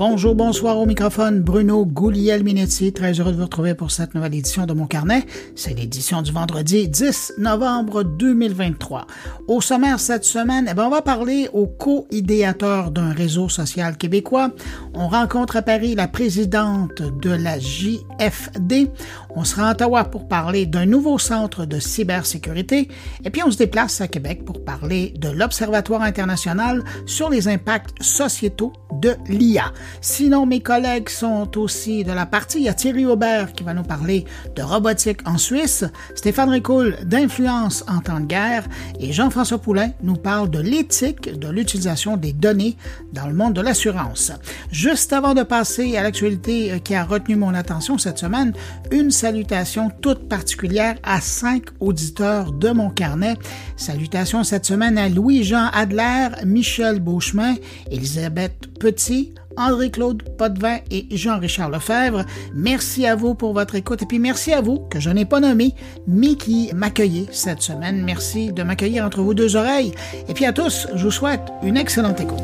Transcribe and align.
Bonjour, 0.00 0.34
bonsoir 0.34 0.78
au 0.78 0.86
microphone. 0.86 1.42
Bruno 1.42 1.84
Gouliel-Minetti, 1.84 2.94
très 2.94 3.12
heureux 3.20 3.32
de 3.32 3.36
vous 3.36 3.42
retrouver 3.42 3.74
pour 3.74 3.90
cette 3.90 4.14
nouvelle 4.14 4.34
édition 4.34 4.64
de 4.64 4.72
mon 4.72 4.86
carnet. 4.86 5.26
C'est 5.54 5.74
l'édition 5.74 6.22
du 6.22 6.32
vendredi 6.32 6.88
10 6.88 7.34
novembre 7.36 8.02
2023. 8.02 9.06
Au 9.46 9.60
sommaire 9.60 10.00
cette 10.00 10.24
semaine, 10.24 10.66
eh 10.70 10.72
bien, 10.72 10.86
on 10.86 10.90
va 10.90 11.02
parler 11.02 11.50
au 11.52 11.66
co-idéateur 11.66 12.92
d'un 12.92 13.12
réseau 13.12 13.50
social 13.50 13.98
québécois. 13.98 14.52
On 14.94 15.06
rencontre 15.06 15.56
à 15.56 15.62
Paris 15.62 15.94
la 15.94 16.08
présidente 16.08 17.02
de 17.02 17.32
la 17.32 17.58
JFD. 17.58 18.88
On 19.36 19.44
sera 19.44 19.68
à 19.68 19.72
Ottawa 19.72 20.04
pour 20.04 20.28
parler 20.28 20.66
d'un 20.66 20.86
nouveau 20.86 21.18
centre 21.18 21.64
de 21.64 21.78
cybersécurité. 21.78 22.88
Et 23.24 23.30
puis 23.30 23.42
on 23.42 23.50
se 23.50 23.58
déplace 23.58 24.00
à 24.00 24.08
Québec 24.08 24.44
pour 24.44 24.64
parler 24.64 25.14
de 25.18 25.28
l'Observatoire 25.28 26.02
international 26.02 26.84
sur 27.06 27.30
les 27.30 27.48
impacts 27.48 28.02
sociétaux 28.02 28.72
de 28.92 29.14
l'IA. 29.28 29.72
Sinon, 30.00 30.46
mes 30.46 30.60
collègues 30.60 31.08
sont 31.08 31.56
aussi 31.58 32.04
de 32.04 32.12
la 32.12 32.26
partie. 32.26 32.58
Il 32.58 32.64
y 32.64 32.68
a 32.68 32.74
Thierry 32.74 33.06
Aubert 33.06 33.52
qui 33.52 33.64
va 33.64 33.74
nous 33.74 33.82
parler 33.82 34.24
de 34.56 34.62
robotique 34.62 35.26
en 35.26 35.38
Suisse, 35.38 35.84
Stéphane 36.14 36.50
Ricoul 36.50 36.96
d'influence 37.04 37.84
en 37.88 38.00
temps 38.00 38.20
de 38.20 38.26
guerre 38.26 38.64
et 38.98 39.12
Jean-François 39.12 39.58
Poulain 39.58 39.90
nous 40.02 40.16
parle 40.16 40.50
de 40.50 40.60
l'éthique 40.60 41.38
de 41.38 41.48
l'utilisation 41.48 42.16
des 42.16 42.32
données 42.32 42.76
dans 43.12 43.26
le 43.26 43.34
monde 43.34 43.54
de 43.54 43.60
l'assurance. 43.60 44.32
Juste 44.70 45.12
avant 45.12 45.34
de 45.34 45.42
passer 45.42 45.96
à 45.96 46.02
l'actualité 46.02 46.80
qui 46.84 46.94
a 46.94 47.04
retenu 47.04 47.36
mon 47.36 47.54
attention 47.54 47.98
cette 47.98 48.18
semaine, 48.18 48.52
une 48.90 49.10
salutation 49.20 49.90
toute 50.00 50.30
particulière 50.30 50.96
à 51.02 51.20
cinq 51.20 51.64
auditeurs 51.78 52.52
de 52.52 52.70
mon 52.70 52.88
carnet. 52.88 53.34
Salutations 53.76 54.44
cette 54.44 54.64
semaine 54.64 54.96
à 54.96 55.10
Louis-Jean 55.10 55.66
Adler, 55.74 56.28
Michel 56.46 57.00
Beauchemin, 57.00 57.56
Elisabeth 57.90 58.54
Petit, 58.78 59.34
André-Claude 59.58 60.22
Potvin 60.38 60.78
et 60.90 61.06
Jean-Richard 61.10 61.68
Lefebvre. 61.68 62.24
Merci 62.54 63.06
à 63.06 63.14
vous 63.14 63.34
pour 63.34 63.52
votre 63.52 63.74
écoute 63.74 64.00
et 64.00 64.06
puis 64.06 64.18
merci 64.18 64.54
à 64.54 64.62
vous 64.62 64.78
que 64.78 65.00
je 65.00 65.10
n'ai 65.10 65.26
pas 65.26 65.40
nommé, 65.40 65.74
mais 66.06 66.36
qui 66.36 66.70
m'accueillez 66.74 67.26
cette 67.30 67.60
semaine. 67.60 68.02
Merci 68.02 68.54
de 68.54 68.62
m'accueillir 68.62 69.04
entre 69.04 69.20
vos 69.20 69.34
deux 69.34 69.54
oreilles. 69.54 69.92
Et 70.28 70.32
puis 70.32 70.46
à 70.46 70.54
tous, 70.54 70.88
je 70.94 71.04
vous 71.04 71.10
souhaite 71.10 71.42
une 71.62 71.76
excellente 71.76 72.22
écoute. 72.22 72.38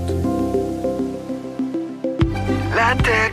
La 2.76 2.94
tech. 2.96 3.32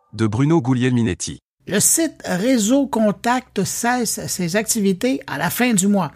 Le 1.67 1.79
site 1.79 2.21
Réseau 2.25 2.85
Contact 2.85 3.63
cesse 3.63 4.19
ses 4.27 4.55
activités 4.55 5.21
à 5.27 5.37
la 5.37 5.49
fin 5.49 5.73
du 5.73 5.87
mois. 5.87 6.11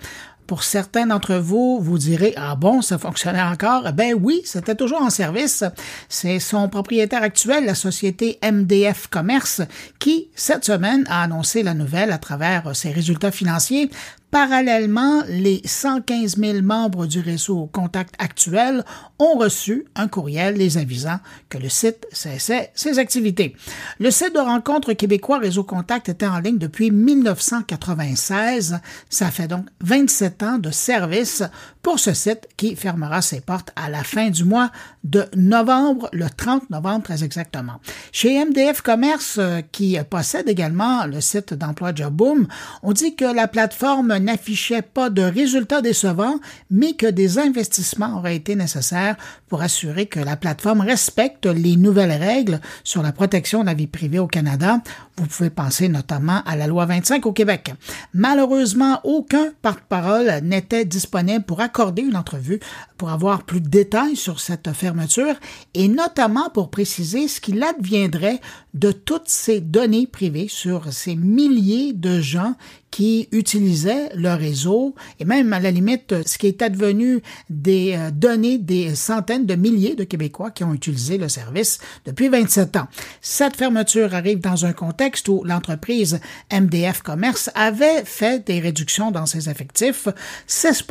Pour 0.47 0.63
certains 0.63 1.07
d'entre 1.07 1.35
vous, 1.35 1.79
vous 1.81 1.97
direz 1.97 2.33
Ah 2.38 2.55
bon, 2.55 2.81
ça 2.81 2.99
fonctionnait 2.99 3.41
encore? 3.41 3.91
Ben 3.93 4.13
oui, 4.19 4.41
c'était 4.45 4.75
toujours 4.75 5.01
en 5.01 5.09
service. 5.09 5.63
C'est 6.07 6.39
son 6.39 6.69
propriétaire 6.69 7.23
actuel, 7.23 7.66
la 7.66 7.73
société 7.73 8.38
MDF 8.44 9.07
Commerce, 9.07 9.61
qui, 9.97 10.29
cette 10.35 10.66
semaine, 10.66 11.06
a 11.09 11.23
annoncé 11.23 11.63
la 11.63 11.73
nouvelle 11.73 12.12
à 12.12 12.19
travers 12.19 12.75
ses 12.75 12.91
résultats 12.91 13.31
financiers 13.31 13.89
Parallèlement, 14.35 15.23
les 15.29 15.62
115 15.63 16.35
000 16.35 16.62
membres 16.62 17.06
du 17.06 17.22
réseau 17.22 17.69
Contact 17.72 18.16
actuel 18.19 18.84
ont 19.18 19.38
reçu 19.38 19.85
un 19.96 20.09
courriel 20.09 20.56
les 20.56 20.78
avisant 20.78 21.19
que 21.47 21.57
le 21.57 21.69
site 21.69 22.06
cessait 22.12 22.69
ses 22.75 23.00
activités. 23.00 23.56
Le 23.97 24.12
site 24.12 24.35
de 24.35 24.40
rencontre 24.40 24.91
québécois 24.91 25.38
Réseau 25.38 25.63
Contact 25.63 26.09
était 26.09 26.28
en 26.28 26.40
ligne 26.40 26.57
depuis 26.57 26.91
1996. 26.91 28.81
Ça 29.09 29.31
fait 29.31 29.47
donc 29.47 29.68
27 29.79 30.44
ans 30.44 30.57
de 30.57 30.69
service 30.69 31.41
pour 31.85 32.00
ce 32.00 32.16
site 32.16 32.47
qui 32.57 32.75
fermera 32.75 33.22
ses 33.22 33.41
portes 33.41 33.72
à 33.75 33.91
la 33.91 34.03
fin 34.03 34.31
du 34.31 34.44
mois 34.44 34.72
de 35.03 35.25
novembre, 35.35 36.09
le 36.13 36.28
30 36.35 36.72
novembre 36.72 37.03
très 37.03 37.23
exactement. 37.23 37.73
Chez 38.12 38.44
MDF 38.44 38.81
Commerce, 38.81 39.35
euh, 39.38 39.62
qui 39.72 39.95
possède 40.09 40.50
également 40.50 41.06
le 41.06 41.22
site 41.22 41.53
d'emploi 41.53 41.94
Jobboom, 41.94 42.47
on 42.81 42.91
dit 42.91 43.16
que 43.16 43.25
la 43.25 43.47
plateforme 43.47 44.18
n'affichait 44.18 44.81
pas 44.81 45.12
de 45.12 45.22
résultats 45.22 45.84
décevants, 45.84 46.40
mais 46.72 46.94
que 46.94 47.06
des 47.06 47.38
investissements 47.38 48.18
auraient 48.18 48.35
été 48.35 48.56
nécessaires 48.56 49.16
pour 49.47 49.62
assurer 49.62 50.07
que 50.07 50.19
la 50.19 50.38
plateforme 50.38 50.81
respecte 50.81 51.45
les 51.45 51.75
nouvelles 51.75 52.19
règles 52.19 52.62
sur 52.84 53.03
la 53.03 53.12
protection 53.12 53.62
de 53.62 53.68
la 53.68 53.75
vie 53.75 53.85
privée 53.85 54.18
au 54.18 54.25
Canada. 54.25 54.81
Vous 55.18 55.28
pouvez 55.28 55.51
penser 55.51 55.88
notamment 55.88 56.41
à 56.47 56.56
la 56.56 56.66
loi 56.66 56.88
25 56.88 57.28
au 57.28 57.31
Québec. 57.31 57.74
Malheureusement, 58.16 59.01
aucun 59.03 59.51
porte-parole 59.62 60.40
n'était 60.41 60.84
disponible 60.84 61.45
pour 61.45 61.62
accorder 61.75 62.03
une 62.03 62.16
entrevue 62.16 62.62
pour 62.97 63.09
avoir 63.09 63.44
plus 63.44 63.59
de 63.59 63.68
détails 63.68 64.16
sur 64.16 64.40
cette 64.40 64.72
fermeture 64.72 65.36
et 65.74 65.90
notamment 65.90 66.50
pour 66.50 66.69
préciser 66.69 67.28
ce 67.28 67.41
qu'il 67.41 67.62
adviendrait 67.62 68.40
de 68.74 68.94
toutes 68.94 69.28
ces 69.28 69.59
données 69.59 70.08
privées 70.08 70.47
sur 70.47 70.94
ces 70.94 71.18
milliers 71.18 71.91
de 71.91 72.22
gens 72.22 72.56
qui 72.95 73.28
utilisaient 73.33 74.09
le 74.16 74.33
réseau 74.35 74.95
et 75.19 75.25
même 75.25 75.51
à 75.51 75.59
la 75.59 75.69
limite 75.69 76.16
ce 76.25 76.38
qui 76.38 76.47
est 76.47 76.61
advenu 76.61 77.22
des 77.50 77.94
euh, 77.97 78.09
données 78.09 78.57
des 78.57 78.95
centaines 78.95 79.45
de 79.45 79.56
milliers 79.56 79.95
de 79.95 80.06
Québécois 80.06 80.50
qui 80.50 80.63
ont 80.63 80.73
utilisé 80.73 81.17
le 81.17 81.28
service 81.28 81.79
depuis 82.06 82.29
27 82.29 82.78
ans. 82.78 82.88
Cette 83.19 83.57
fermeture 83.57 84.16
arrive 84.16 84.39
dans 84.39 84.66
un 84.66 84.72
contexte 84.72 85.28
où 85.28 85.44
l'entreprise 85.44 86.22
MDF 86.53 87.01
Commerce 87.01 87.50
avait 87.53 88.06
fait 88.06 88.47
des 88.47 88.61
réductions 88.61 89.12
dans 89.12 89.25
ses 89.25 89.50
effectifs, 89.50 90.07
16 90.47 90.85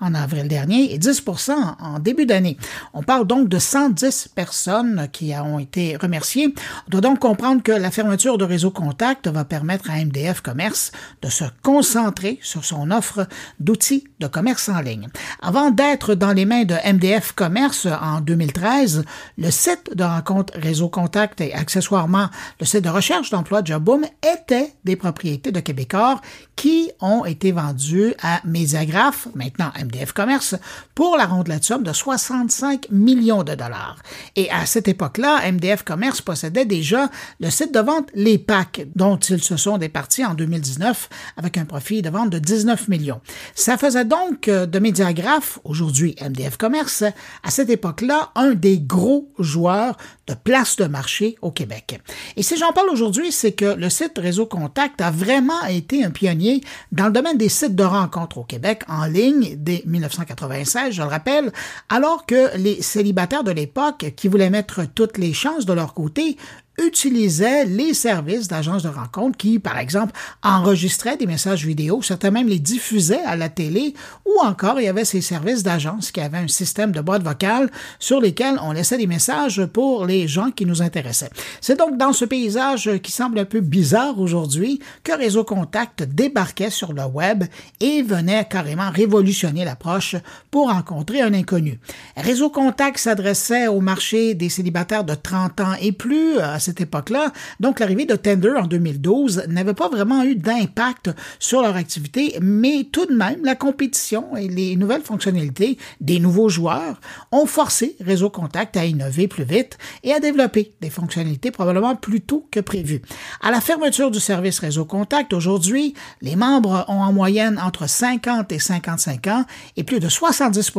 en 0.00 0.12
avril 0.12 0.48
dernier 0.48 0.92
et 0.92 0.98
10% 0.98 1.52
en 1.80 1.98
début 2.00 2.26
d'année. 2.26 2.58
On 2.92 3.02
parle 3.02 3.26
donc 3.26 3.48
de 3.48 3.58
110 3.58 4.28
personnes 4.34 5.08
qui 5.10 5.32
ont 5.34 5.58
été 5.58 5.96
remerciées. 5.96 6.52
On 6.86 6.90
doit 6.90 7.00
donc 7.00 7.18
comprendre 7.18 7.62
que 7.62 7.72
la 7.72 7.90
fermeture 7.90 8.36
de 8.36 8.44
réseau 8.44 8.70
contact 8.70 9.26
va 9.28 9.46
permettre 9.46 9.90
à 9.90 10.04
MDF 10.04 10.42
Commerce 10.42 10.92
de 11.22 11.30
se 11.30 11.45
concentrer 11.62 12.38
sur 12.42 12.64
son 12.64 12.90
offre 12.90 13.26
d'outils 13.60 14.04
de 14.20 14.26
commerce 14.26 14.68
en 14.68 14.80
ligne. 14.80 15.08
Avant 15.40 15.70
d'être 15.70 16.14
dans 16.14 16.32
les 16.32 16.44
mains 16.44 16.64
de 16.64 16.74
MDF 16.74 17.32
Commerce 17.32 17.86
en 17.86 18.20
2013, 18.20 19.04
le 19.38 19.50
site 19.50 19.94
de 19.94 20.04
rencontre 20.04 20.54
Réseau 20.58 20.88
Contact 20.88 21.40
et 21.40 21.52
accessoirement 21.52 22.28
le 22.60 22.66
site 22.66 22.84
de 22.84 22.88
recherche 22.88 23.30
d'emploi 23.30 23.62
Jobboom 23.64 24.04
étaient 24.22 24.72
des 24.84 24.96
propriétés 24.96 25.52
de 25.52 25.60
Québécois 25.60 26.20
qui 26.54 26.90
ont 27.00 27.24
été 27.24 27.52
vendus 27.52 28.14
à 28.22 28.40
Mediagraph, 28.44 29.28
maintenant 29.34 29.70
MDF 29.78 30.12
Commerce, 30.12 30.54
pour 30.94 31.16
la 31.16 31.26
rondelette 31.26 31.64
somme 31.64 31.82
de 31.82 31.92
65 31.92 32.88
millions 32.90 33.42
de 33.42 33.54
dollars. 33.54 33.98
Et 34.36 34.50
à 34.50 34.64
cette 34.66 34.88
époque-là, 34.88 35.50
MDF 35.50 35.82
Commerce 35.82 36.20
possédait 36.22 36.64
déjà 36.64 37.10
le 37.40 37.50
site 37.50 37.74
de 37.74 37.80
vente 37.80 38.08
Les 38.14 38.38
Packs, 38.38 38.86
dont 38.94 39.16
ils 39.18 39.42
se 39.42 39.56
sont 39.56 39.78
départis 39.78 40.24
en 40.24 40.34
2019 40.34 41.08
avec 41.36 41.58
un 41.58 41.64
profit 41.64 42.02
de 42.02 42.10
vente 42.10 42.30
de 42.30 42.38
19 42.38 42.88
millions. 42.88 43.20
Ça 43.54 43.76
faisait 43.76 44.04
donc 44.04 44.48
euh, 44.48 44.66
de 44.66 44.78
Mediagraph, 44.78 45.58
aujourd'hui 45.64 46.16
MDF 46.20 46.56
Commerce, 46.56 47.04
à 47.42 47.50
cette 47.50 47.70
époque-là, 47.70 48.30
un 48.34 48.54
des 48.54 48.78
gros 48.78 49.30
joueurs 49.38 49.96
de 50.26 50.34
place 50.34 50.76
de 50.76 50.86
marché 50.86 51.36
au 51.42 51.50
Québec. 51.50 52.00
Et 52.36 52.42
si 52.42 52.56
j'en 52.56 52.72
parle 52.72 52.90
aujourd'hui, 52.90 53.32
c'est 53.32 53.52
que 53.52 53.74
le 53.74 53.90
site 53.90 54.18
Réseau 54.18 54.46
Contact 54.46 55.00
a 55.00 55.10
vraiment 55.10 55.64
été 55.68 56.04
un 56.04 56.10
pionnier 56.10 56.62
dans 56.92 57.06
le 57.06 57.12
domaine 57.12 57.38
des 57.38 57.48
sites 57.48 57.76
de 57.76 57.84
rencontres 57.84 58.38
au 58.38 58.44
Québec 58.44 58.82
en 58.88 59.06
ligne 59.06 59.56
dès 59.56 59.82
1996, 59.86 60.94
je 60.94 61.02
le 61.02 61.08
rappelle, 61.08 61.52
alors 61.88 62.26
que 62.26 62.56
les 62.56 62.82
célibataires 62.82 63.44
de 63.44 63.50
l'époque 63.50 64.12
qui 64.16 64.28
voulaient 64.28 64.50
mettre 64.50 64.84
toutes 64.94 65.18
les 65.18 65.32
chances 65.32 65.66
de 65.66 65.72
leur 65.72 65.94
côté 65.94 66.36
utilisaient 66.78 67.64
les 67.64 67.94
services 67.94 68.48
d'agences 68.48 68.82
de 68.82 68.88
rencontres 68.88 69.36
qui, 69.36 69.58
par 69.58 69.78
exemple, 69.78 70.12
enregistraient 70.42 71.16
des 71.16 71.26
messages 71.26 71.64
vidéo, 71.64 72.02
certains 72.02 72.30
même 72.30 72.48
les 72.48 72.58
diffusaient 72.58 73.24
à 73.24 73.36
la 73.36 73.48
télé, 73.48 73.94
ou 74.24 74.44
encore 74.44 74.80
il 74.80 74.84
y 74.84 74.88
avait 74.88 75.04
ces 75.04 75.20
services 75.20 75.62
d'agences 75.62 76.10
qui 76.10 76.20
avaient 76.20 76.38
un 76.38 76.48
système 76.48 76.92
de 76.92 77.00
boîte 77.00 77.22
vocale 77.22 77.70
sur 77.98 78.20
lesquels 78.20 78.58
on 78.62 78.72
laissait 78.72 78.98
des 78.98 79.06
messages 79.06 79.64
pour 79.66 80.06
les 80.06 80.28
gens 80.28 80.50
qui 80.50 80.66
nous 80.66 80.82
intéressaient. 80.82 81.30
C'est 81.60 81.78
donc 81.78 81.96
dans 81.96 82.12
ce 82.12 82.24
paysage 82.24 82.90
qui 83.02 83.12
semble 83.12 83.38
un 83.38 83.44
peu 83.44 83.60
bizarre 83.60 84.18
aujourd'hui 84.20 84.80
que 85.04 85.12
Réseau 85.12 85.44
Contact 85.44 86.02
débarquait 86.02 86.70
sur 86.70 86.92
le 86.92 87.04
web 87.04 87.44
et 87.80 88.02
venait 88.02 88.46
carrément 88.48 88.90
révolutionner 88.90 89.64
l'approche 89.64 90.16
pour 90.50 90.70
rencontrer 90.70 91.22
un 91.22 91.34
inconnu. 91.34 91.78
Réseau 92.16 92.50
Contact 92.50 92.98
s'adressait 92.98 93.68
au 93.68 93.80
marché 93.80 94.34
des 94.34 94.48
célibataires 94.48 95.04
de 95.04 95.14
30 95.14 95.60
ans 95.60 95.74
et 95.80 95.92
plus 95.92 96.38
cette 96.66 96.80
époque-là, 96.80 97.32
donc 97.60 97.80
l'arrivée 97.80 98.04
de 98.04 98.16
Tinder 98.16 98.54
en 98.56 98.66
2012 98.66 99.44
n'avait 99.48 99.74
pas 99.74 99.88
vraiment 99.88 100.22
eu 100.24 100.34
d'impact 100.34 101.10
sur 101.38 101.62
leur 101.62 101.76
activité, 101.76 102.36
mais 102.40 102.88
tout 102.90 103.06
de 103.06 103.14
même, 103.14 103.44
la 103.44 103.54
compétition 103.54 104.36
et 104.36 104.48
les 104.48 104.76
nouvelles 104.76 105.02
fonctionnalités 105.02 105.78
des 106.00 106.18
nouveaux 106.18 106.48
joueurs 106.48 107.00
ont 107.32 107.46
forcé 107.46 107.96
Réseau 108.00 108.30
Contact 108.30 108.76
à 108.76 108.84
innover 108.84 109.28
plus 109.28 109.44
vite 109.44 109.78
et 110.02 110.12
à 110.12 110.20
développer 110.20 110.74
des 110.80 110.90
fonctionnalités 110.90 111.50
probablement 111.50 111.96
plus 111.96 112.20
tôt 112.20 112.46
que 112.50 112.60
prévu. 112.60 113.00
À 113.40 113.50
la 113.50 113.60
fermeture 113.60 114.10
du 114.10 114.20
service 114.20 114.58
Réseau 114.58 114.84
Contact, 114.84 115.32
aujourd'hui, 115.32 115.94
les 116.20 116.36
membres 116.36 116.84
ont 116.88 117.00
en 117.00 117.12
moyenne 117.12 117.60
entre 117.62 117.88
50 117.88 118.50
et 118.52 118.58
55 118.58 119.26
ans 119.28 119.44
et 119.76 119.84
plus 119.84 120.00
de 120.00 120.08
70 120.08 120.72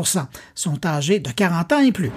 sont 0.55 0.85
âgés 0.85 1.19
de 1.19 1.31
40 1.31 1.73
ans 1.73 1.79
et 1.79 1.91
plus. 1.91 2.11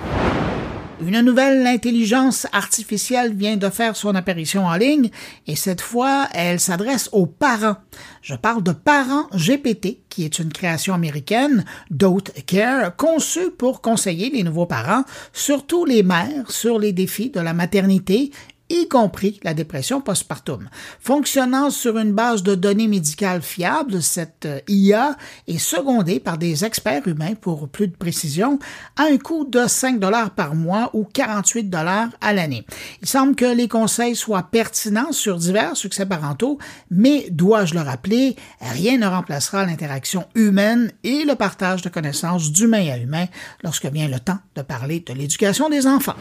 Une 1.02 1.22
nouvelle 1.22 1.66
intelligence 1.66 2.46
artificielle 2.52 3.34
vient 3.34 3.56
de 3.56 3.70
faire 3.70 3.96
son 3.96 4.14
apparition 4.14 4.66
en 4.66 4.76
ligne 4.76 5.08
et 5.46 5.56
cette 5.56 5.80
fois, 5.80 6.28
elle 6.34 6.60
s'adresse 6.60 7.08
aux 7.12 7.24
parents. 7.24 7.76
Je 8.20 8.34
parle 8.34 8.62
de 8.62 8.72
Parents 8.72 9.26
GPT, 9.34 10.00
qui 10.10 10.26
est 10.26 10.38
une 10.38 10.52
création 10.52 10.92
américaine 10.92 11.64
d'Oat 11.90 12.24
Care, 12.46 12.94
conçue 12.96 13.50
pour 13.50 13.80
conseiller 13.80 14.28
les 14.28 14.42
nouveaux 14.42 14.66
parents, 14.66 15.04
surtout 15.32 15.86
les 15.86 16.02
mères, 16.02 16.50
sur 16.50 16.78
les 16.78 16.92
défis 16.92 17.30
de 17.30 17.40
la 17.40 17.54
maternité 17.54 18.30
y 18.70 18.88
compris 18.88 19.40
la 19.42 19.52
dépression 19.52 20.00
postpartum. 20.00 20.68
Fonctionnant 21.00 21.70
sur 21.70 21.98
une 21.98 22.12
base 22.12 22.42
de 22.42 22.54
données 22.54 22.88
médicales 22.88 23.42
fiables, 23.42 24.02
cette 24.02 24.46
euh, 24.46 24.60
IA 24.68 25.16
est 25.48 25.58
secondée 25.58 26.20
par 26.20 26.38
des 26.38 26.64
experts 26.64 27.06
humains 27.06 27.34
pour 27.34 27.68
plus 27.68 27.88
de 27.88 27.96
précision 27.96 28.58
à 28.96 29.04
un 29.04 29.18
coût 29.18 29.44
de 29.44 29.66
5 29.66 29.98
dollars 29.98 30.30
par 30.30 30.54
mois 30.54 30.90
ou 30.94 31.04
48 31.04 31.64
dollars 31.64 32.08
à 32.20 32.32
l'année. 32.32 32.64
Il 33.02 33.08
semble 33.08 33.34
que 33.34 33.44
les 33.44 33.68
conseils 33.68 34.16
soient 34.16 34.44
pertinents 34.44 35.12
sur 35.12 35.36
divers 35.36 35.76
succès 35.76 36.06
parentaux, 36.06 36.58
mais 36.90 37.26
dois-je 37.30 37.74
le 37.74 37.80
rappeler, 37.80 38.36
rien 38.60 38.98
ne 38.98 39.06
remplacera 39.06 39.66
l'interaction 39.66 40.26
humaine 40.34 40.92
et 41.02 41.24
le 41.24 41.34
partage 41.34 41.82
de 41.82 41.88
connaissances 41.88 42.52
d'humain 42.52 42.88
à 42.90 42.98
humain 42.98 43.26
lorsque 43.64 43.86
vient 43.86 44.08
le 44.08 44.20
temps 44.20 44.38
de 44.54 44.62
parler 44.62 45.00
de 45.00 45.12
l'éducation 45.12 45.68
des 45.68 45.86
enfants. 45.86 46.16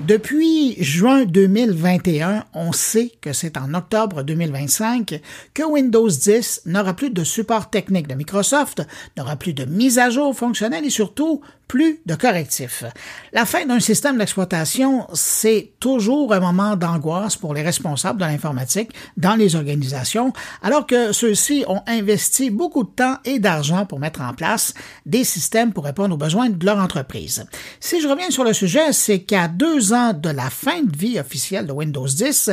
Depuis 0.00 0.74
juin 0.82 1.24
2021, 1.24 2.44
on 2.54 2.72
sait 2.72 3.12
que 3.20 3.32
c'est 3.32 3.56
en 3.56 3.72
octobre 3.74 4.22
2025 4.22 5.20
que 5.54 5.62
Windows 5.62 6.08
10 6.08 6.62
n'aura 6.66 6.94
plus 6.94 7.10
de 7.10 7.22
support 7.22 7.70
technique 7.70 8.08
de 8.08 8.14
Microsoft, 8.14 8.82
n'aura 9.16 9.36
plus 9.36 9.54
de 9.54 9.64
mise 9.64 9.98
à 9.98 10.10
jour 10.10 10.36
fonctionnelle 10.36 10.84
et 10.84 10.90
surtout 10.90 11.40
plus 11.72 12.00
de 12.04 12.14
correctifs. 12.14 12.84
La 13.32 13.46
fin 13.46 13.64
d'un 13.64 13.80
système 13.80 14.18
d'exploitation, 14.18 15.06
c'est 15.14 15.72
toujours 15.80 16.34
un 16.34 16.40
moment 16.40 16.76
d'angoisse 16.76 17.36
pour 17.36 17.54
les 17.54 17.62
responsables 17.62 18.20
de 18.20 18.26
l'informatique 18.26 18.90
dans 19.16 19.36
les 19.36 19.56
organisations, 19.56 20.34
alors 20.62 20.86
que 20.86 21.12
ceux-ci 21.12 21.64
ont 21.68 21.80
investi 21.86 22.50
beaucoup 22.50 22.84
de 22.84 22.90
temps 22.90 23.16
et 23.24 23.38
d'argent 23.38 23.86
pour 23.86 24.00
mettre 24.00 24.20
en 24.20 24.34
place 24.34 24.74
des 25.06 25.24
systèmes 25.24 25.72
pour 25.72 25.84
répondre 25.84 26.14
aux 26.14 26.18
besoins 26.18 26.50
de 26.50 26.66
leur 26.66 26.76
entreprise. 26.76 27.46
Si 27.80 28.02
je 28.02 28.08
reviens 28.08 28.28
sur 28.28 28.44
le 28.44 28.52
sujet, 28.52 28.92
c'est 28.92 29.20
qu'à 29.20 29.48
deux 29.48 29.94
ans 29.94 30.12
de 30.12 30.28
la 30.28 30.50
fin 30.50 30.82
de 30.82 30.94
vie 30.94 31.18
officielle 31.18 31.66
de 31.66 31.72
Windows 31.72 32.06
10, 32.06 32.50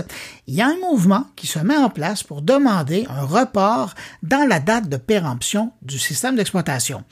il 0.47 0.53
y 0.53 0.61
a 0.61 0.67
un 0.67 0.77
mouvement 0.77 1.25
qui 1.35 1.45
se 1.45 1.59
met 1.59 1.75
en 1.75 1.89
place 1.89 2.23
pour 2.23 2.41
demander 2.41 3.05
un 3.09 3.25
report 3.25 3.95
dans 4.23 4.47
la 4.47 4.61
date 4.61 4.87
de 4.87 4.95
péremption 4.95 5.73
du 5.81 5.99
système 5.99 6.37
d'exploitation. 6.37 7.03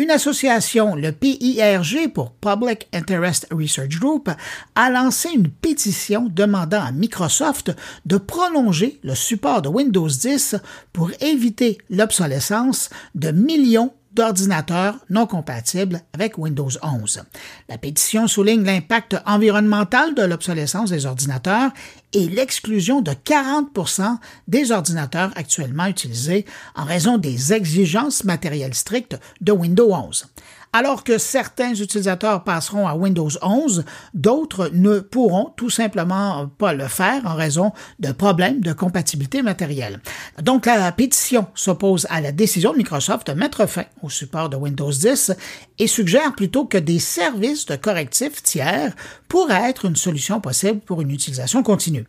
Une 0.00 0.12
association, 0.12 0.94
le 0.94 1.10
PIRG 1.10 2.12
pour 2.14 2.30
Public 2.30 2.86
Interest 2.92 3.48
Research 3.50 3.98
Group, 3.98 4.30
a 4.76 4.90
lancé 4.90 5.28
une 5.34 5.48
pétition 5.48 6.30
demandant 6.32 6.84
à 6.84 6.92
Microsoft 6.92 7.72
de 8.06 8.16
prolonger 8.16 9.00
le 9.02 9.16
support 9.16 9.60
de 9.60 9.68
Windows 9.68 10.06
10 10.06 10.54
pour 10.92 11.10
éviter 11.20 11.78
l'obsolescence 11.90 12.90
de 13.16 13.32
millions 13.32 13.92
d'ordinateurs 14.12 14.96
non 15.10 15.26
compatibles 15.26 16.00
avec 16.12 16.38
Windows 16.38 16.70
11. 16.82 17.22
La 17.68 17.78
pétition 17.78 18.26
souligne 18.26 18.64
l'impact 18.64 19.16
environnemental 19.26 20.14
de 20.14 20.22
l'obsolescence 20.22 20.90
des 20.90 21.06
ordinateurs 21.06 21.70
et 22.12 22.28
l'exclusion 22.28 23.00
de 23.00 23.12
40% 23.12 24.16
des 24.48 24.72
ordinateurs 24.72 25.30
actuellement 25.36 25.86
utilisés 25.86 26.46
en 26.74 26.84
raison 26.84 27.18
des 27.18 27.52
exigences 27.52 28.24
matérielles 28.24 28.74
strictes 28.74 29.18
de 29.40 29.52
Windows 29.52 29.94
11. 29.94 30.26
Alors 30.72 31.02
que 31.02 31.16
certains 31.16 31.74
utilisateurs 31.74 32.44
passeront 32.44 32.86
à 32.86 32.94
Windows 32.94 33.30
11, 33.40 33.84
d'autres 34.12 34.70
ne 34.72 35.00
pourront 35.00 35.52
tout 35.56 35.70
simplement 35.70 36.46
pas 36.58 36.74
le 36.74 36.86
faire 36.88 37.22
en 37.24 37.34
raison 37.34 37.72
de 37.98 38.12
problèmes 38.12 38.60
de 38.60 38.72
compatibilité 38.72 39.42
matérielle. 39.42 40.00
Donc 40.42 40.66
la 40.66 40.92
pétition 40.92 41.46
s'oppose 41.54 42.06
à 42.10 42.20
la 42.20 42.32
décision 42.32 42.72
de 42.72 42.78
Microsoft 42.78 43.28
de 43.28 43.32
mettre 43.32 43.66
fin 43.66 43.84
au 44.02 44.10
support 44.10 44.50
de 44.50 44.56
Windows 44.56 44.92
10 44.92 45.32
et 45.78 45.86
suggère 45.86 46.34
plutôt 46.34 46.66
que 46.66 46.78
des 46.78 46.98
services 46.98 47.66
de 47.66 47.76
correctifs 47.76 48.42
tiers 48.42 48.94
pourraient 49.28 49.70
être 49.70 49.86
une 49.86 49.96
solution 49.96 50.40
possible 50.40 50.80
pour 50.80 51.00
une 51.00 51.10
utilisation 51.10 51.62
continue. 51.62 52.06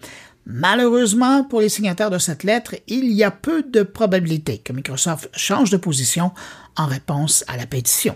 Malheureusement, 0.52 1.44
pour 1.44 1.62
les 1.62 1.70
signataires 1.70 2.10
de 2.10 2.18
cette 2.18 2.44
lettre, 2.44 2.74
il 2.88 3.12
y 3.12 3.24
a 3.24 3.30
peu 3.30 3.62
de 3.62 3.84
probabilité 3.84 4.58
que 4.58 4.74
Microsoft 4.74 5.30
change 5.34 5.70
de 5.70 5.78
position 5.78 6.32
en 6.80 6.86
réponse 6.86 7.44
à 7.48 7.58
la 7.58 7.66
pétition. 7.66 8.16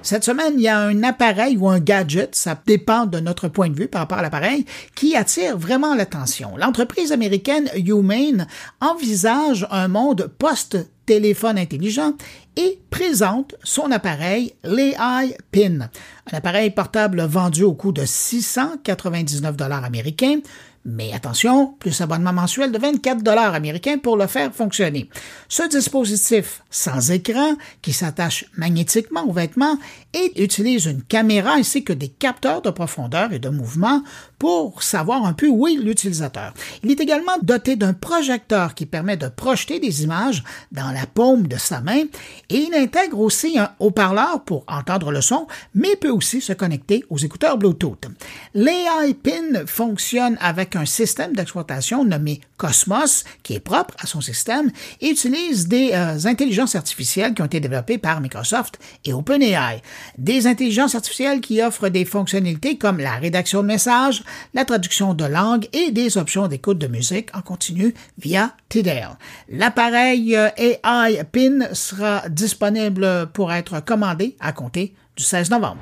Cette 0.00 0.24
semaine, 0.24 0.54
il 0.56 0.62
y 0.62 0.68
a 0.68 0.80
un 0.80 1.04
appareil 1.04 1.56
ou 1.56 1.68
un 1.68 1.78
gadget, 1.78 2.34
ça 2.34 2.60
dépend 2.66 3.06
de 3.06 3.20
notre 3.20 3.46
point 3.46 3.68
de 3.68 3.76
vue 3.76 3.86
par 3.86 4.00
rapport 4.00 4.18
à 4.18 4.22
l'appareil, 4.22 4.64
qui 4.96 5.14
attire 5.14 5.56
vraiment 5.56 5.94
l'attention. 5.94 6.56
L'entreprise 6.56 7.12
américaine 7.12 7.70
Humane 7.76 8.48
envisage 8.80 9.64
un 9.70 9.86
monde 9.86 10.28
post-téléphone 10.38 11.56
intelligent 11.56 12.14
et 12.56 12.80
présente 12.90 13.54
son 13.62 13.92
appareil 13.92 14.54
l'AI 14.64 15.36
Pin, 15.52 15.88
un 16.32 16.36
appareil 16.36 16.70
portable 16.70 17.22
vendu 17.22 17.62
au 17.62 17.74
coût 17.74 17.92
de 17.92 18.04
699 18.04 19.56
dollars 19.56 19.84
américains, 19.84 20.40
mais 20.84 21.12
attention, 21.12 21.74
plus 21.78 22.00
abonnement 22.00 22.32
mensuel 22.32 22.72
de 22.72 22.78
24 22.78 23.22
dollars 23.22 23.54
américains 23.54 23.98
pour 23.98 24.16
le 24.16 24.26
faire 24.26 24.52
fonctionner. 24.52 25.08
Ce 25.48 25.68
dispositif 25.68 26.62
sans 26.70 27.10
écran, 27.10 27.54
qui 27.82 27.92
s'attache 27.92 28.46
magnétiquement 28.56 29.24
au 29.28 29.32
vêtement 29.32 29.78
et 30.12 30.42
utilise 30.42 30.86
une 30.86 31.02
caméra 31.02 31.52
ainsi 31.52 31.84
que 31.84 31.92
des 31.92 32.08
capteurs 32.08 32.62
de 32.62 32.70
profondeur 32.70 33.32
et 33.32 33.38
de 33.38 33.48
mouvement 33.48 34.02
pour 34.42 34.82
savoir 34.82 35.24
un 35.24 35.34
peu 35.34 35.46
où 35.46 35.68
est 35.68 35.74
l'utilisateur. 35.74 36.52
Il 36.82 36.90
est 36.90 36.98
également 36.98 37.38
doté 37.42 37.76
d'un 37.76 37.92
projecteur 37.92 38.74
qui 38.74 38.86
permet 38.86 39.16
de 39.16 39.28
projeter 39.28 39.78
des 39.78 40.02
images 40.02 40.42
dans 40.72 40.90
la 40.90 41.06
paume 41.06 41.46
de 41.46 41.56
sa 41.56 41.80
main 41.80 42.06
et 42.50 42.56
il 42.56 42.74
intègre 42.74 43.20
aussi 43.20 43.56
un 43.56 43.70
haut-parleur 43.78 44.42
pour 44.42 44.64
entendre 44.66 45.12
le 45.12 45.20
son, 45.20 45.46
mais 45.76 45.94
peut 45.94 46.10
aussi 46.10 46.40
se 46.40 46.52
connecter 46.52 47.04
aux 47.08 47.18
écouteurs 47.18 47.56
Bluetooth. 47.56 48.08
L'AI 48.52 49.14
Pin 49.14 49.64
fonctionne 49.64 50.36
avec 50.40 50.74
un 50.74 50.86
système 50.86 51.34
d'exploitation 51.34 52.04
nommé 52.04 52.40
Cosmos, 52.56 53.22
qui 53.44 53.54
est 53.54 53.60
propre 53.60 53.94
à 54.00 54.06
son 54.06 54.20
système, 54.20 54.72
et 55.00 55.10
utilise 55.10 55.68
des 55.68 55.90
euh, 55.92 56.18
intelligences 56.24 56.74
artificielles 56.74 57.34
qui 57.34 57.42
ont 57.42 57.46
été 57.46 57.60
développées 57.60 57.98
par 57.98 58.20
Microsoft 58.20 58.80
et 59.04 59.12
OpenAI. 59.12 59.82
Des 60.18 60.48
intelligences 60.48 60.96
artificielles 60.96 61.40
qui 61.40 61.62
offrent 61.62 61.88
des 61.88 62.04
fonctionnalités 62.04 62.76
comme 62.76 62.98
la 62.98 63.14
rédaction 63.14 63.62
de 63.62 63.68
messages, 63.68 64.24
la 64.54 64.64
traduction 64.64 65.14
de 65.14 65.24
langue 65.24 65.68
et 65.72 65.90
des 65.90 66.18
options 66.18 66.48
d'écoute 66.48 66.78
de 66.78 66.86
musique 66.86 67.28
en 67.34 67.42
continu 67.42 67.94
via 68.18 68.52
Tidal. 68.68 69.18
L'appareil 69.48 70.36
euh, 70.36 70.48
AI 70.58 71.24
PIN 71.30 71.72
sera 71.72 72.28
disponible 72.28 73.28
pour 73.32 73.52
être 73.52 73.84
commandé 73.84 74.36
à 74.40 74.52
compter 74.52 74.94
du 75.16 75.22
16 75.22 75.50
novembre. 75.50 75.80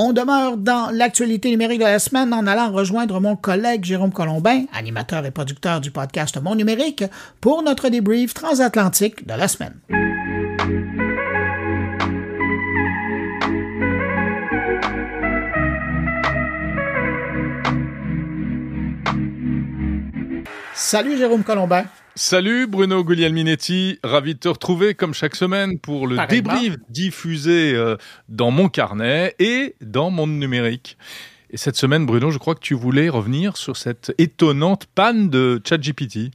On 0.00 0.12
demeure 0.12 0.56
dans 0.56 0.90
l'actualité 0.92 1.50
numérique 1.50 1.80
de 1.80 1.84
la 1.84 1.98
semaine 1.98 2.32
en 2.32 2.46
allant 2.46 2.70
rejoindre 2.70 3.20
mon 3.20 3.34
collègue 3.34 3.84
Jérôme 3.84 4.12
Colombin, 4.12 4.64
animateur 4.72 5.26
et 5.26 5.32
producteur 5.32 5.80
du 5.80 5.90
podcast 5.90 6.40
Mon 6.40 6.54
Numérique, 6.54 7.02
pour 7.40 7.64
notre 7.64 7.88
débrief 7.88 8.32
transatlantique 8.32 9.26
de 9.26 9.34
la 9.34 9.48
semaine. 9.48 9.74
Salut 20.78 21.18
Jérôme 21.18 21.42
Colombin. 21.42 21.86
Salut 22.14 22.68
Bruno 22.68 23.02
Guglielminetti, 23.02 23.98
ravi 24.04 24.34
de 24.34 24.38
te 24.38 24.48
retrouver 24.48 24.94
comme 24.94 25.12
chaque 25.12 25.34
semaine 25.34 25.80
pour 25.80 26.06
le 26.06 26.14
Pareillement. 26.14 26.52
débrief 26.52 26.76
diffusé 26.88 27.74
euh, 27.74 27.96
dans 28.28 28.52
mon 28.52 28.68
carnet 28.68 29.34
et 29.40 29.74
dans 29.80 30.10
mon 30.10 30.28
numérique. 30.28 30.96
Et 31.50 31.56
cette 31.56 31.74
semaine, 31.74 32.06
Bruno, 32.06 32.30
je 32.30 32.38
crois 32.38 32.54
que 32.54 32.60
tu 32.60 32.74
voulais 32.74 33.08
revenir 33.08 33.56
sur 33.56 33.76
cette 33.76 34.14
étonnante 34.18 34.86
panne 34.94 35.28
de 35.30 35.60
ChatGPT. 35.68 36.30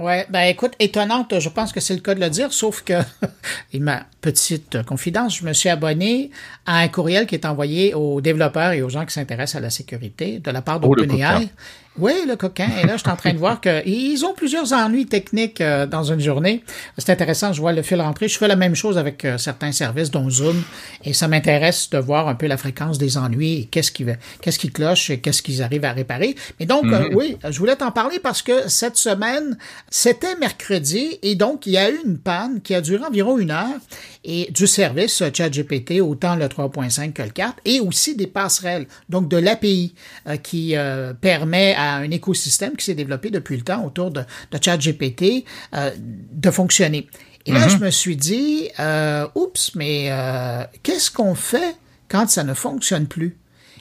Ouais, 0.00 0.26
ben 0.28 0.42
écoute, 0.42 0.72
étonnante, 0.80 1.38
je 1.38 1.48
pense 1.48 1.72
que 1.72 1.78
c'est 1.78 1.94
le 1.94 2.00
cas 2.00 2.16
de 2.16 2.20
le 2.20 2.28
dire, 2.28 2.52
sauf 2.52 2.82
que, 2.82 2.94
et 3.72 3.78
ma 3.78 4.06
petite 4.22 4.82
confidence, 4.82 5.38
je 5.38 5.44
me 5.44 5.52
suis 5.52 5.68
abonné 5.68 6.32
à 6.66 6.78
un 6.78 6.88
courriel 6.88 7.26
qui 7.26 7.36
est 7.36 7.46
envoyé 7.46 7.94
aux 7.94 8.20
développeurs 8.20 8.72
et 8.72 8.82
aux 8.82 8.88
gens 8.88 9.06
qui 9.06 9.12
s'intéressent 9.12 9.54
à 9.54 9.60
la 9.60 9.70
sécurité 9.70 10.40
de 10.40 10.50
la 10.50 10.62
part 10.62 10.80
d'OpenAI. 10.80 11.48
Oui, 11.96 12.12
le 12.26 12.34
coquin. 12.34 12.68
Et 12.82 12.86
là, 12.86 12.96
je 12.96 13.02
suis 13.02 13.10
en 13.10 13.14
train 13.14 13.32
de 13.32 13.38
voir 13.38 13.60
qu'ils 13.60 14.26
ont 14.26 14.34
plusieurs 14.34 14.72
ennuis 14.72 15.06
techniques 15.06 15.60
euh, 15.60 15.86
dans 15.86 16.02
une 16.02 16.18
journée. 16.18 16.64
C'est 16.98 17.12
intéressant, 17.12 17.52
je 17.52 17.60
vois 17.60 17.72
le 17.72 17.82
fil 17.82 18.00
rentrer. 18.00 18.26
Je 18.26 18.36
fais 18.36 18.48
la 18.48 18.56
même 18.56 18.74
chose 18.74 18.98
avec 18.98 19.24
euh, 19.24 19.38
certains 19.38 19.70
services, 19.70 20.10
dont 20.10 20.28
Zoom, 20.28 20.60
et 21.04 21.12
ça 21.12 21.28
m'intéresse 21.28 21.90
de 21.90 21.98
voir 21.98 22.26
un 22.26 22.34
peu 22.34 22.48
la 22.48 22.56
fréquence 22.56 22.98
des 22.98 23.16
ennuis 23.16 23.60
et 23.60 23.64
qu'est-ce 23.66 23.92
qui, 23.92 24.04
qu'est-ce 24.40 24.58
qui 24.58 24.70
cloche 24.70 25.10
et 25.10 25.20
qu'est-ce 25.20 25.40
qu'ils 25.40 25.62
arrivent 25.62 25.84
à 25.84 25.92
réparer. 25.92 26.34
Mais 26.58 26.66
donc, 26.66 26.86
euh, 26.86 27.08
oui, 27.12 27.36
je 27.48 27.56
voulais 27.60 27.76
t'en 27.76 27.92
parler 27.92 28.18
parce 28.18 28.42
que 28.42 28.68
cette 28.68 28.96
semaine, 28.96 29.56
c'était 29.88 30.34
mercredi 30.34 31.18
et 31.22 31.36
donc 31.36 31.64
il 31.66 31.74
y 31.74 31.78
a 31.78 31.90
eu 31.90 32.00
une 32.04 32.18
panne 32.18 32.60
qui 32.60 32.74
a 32.74 32.80
duré 32.80 33.04
environ 33.04 33.38
une 33.38 33.52
heure 33.52 33.78
et 34.24 34.48
du 34.50 34.66
service 34.66 35.22
ChatGPT, 35.32 36.00
autant 36.00 36.34
le 36.34 36.46
3.5 36.46 37.12
que 37.12 37.22
le 37.22 37.28
4, 37.28 37.54
et 37.64 37.78
aussi 37.78 38.16
des 38.16 38.26
passerelles, 38.26 38.86
donc 39.08 39.28
de 39.28 39.36
l'API 39.36 39.94
qui 40.42 40.74
permet 41.20 41.74
à 41.74 41.83
un 41.84 42.10
écosystème 42.10 42.76
qui 42.76 42.84
s'est 42.84 42.94
développé 42.94 43.30
depuis 43.30 43.56
le 43.56 43.62
temps 43.62 43.84
autour 43.84 44.10
de, 44.10 44.22
de 44.50 44.58
ChatGPT 44.62 45.44
euh, 45.74 45.90
de 45.98 46.50
fonctionner. 46.50 47.08
Et 47.46 47.52
là, 47.52 47.68
je 47.68 47.76
me 47.76 47.90
suis 47.90 48.16
dit, 48.16 48.70
euh, 48.80 49.26
oups, 49.34 49.74
mais 49.74 50.06
euh, 50.10 50.64
qu'est-ce 50.82 51.10
qu'on 51.10 51.34
fait 51.34 51.76
quand 52.08 52.28
ça 52.30 52.42
ne 52.42 52.54
fonctionne 52.54 53.06
plus? 53.06 53.36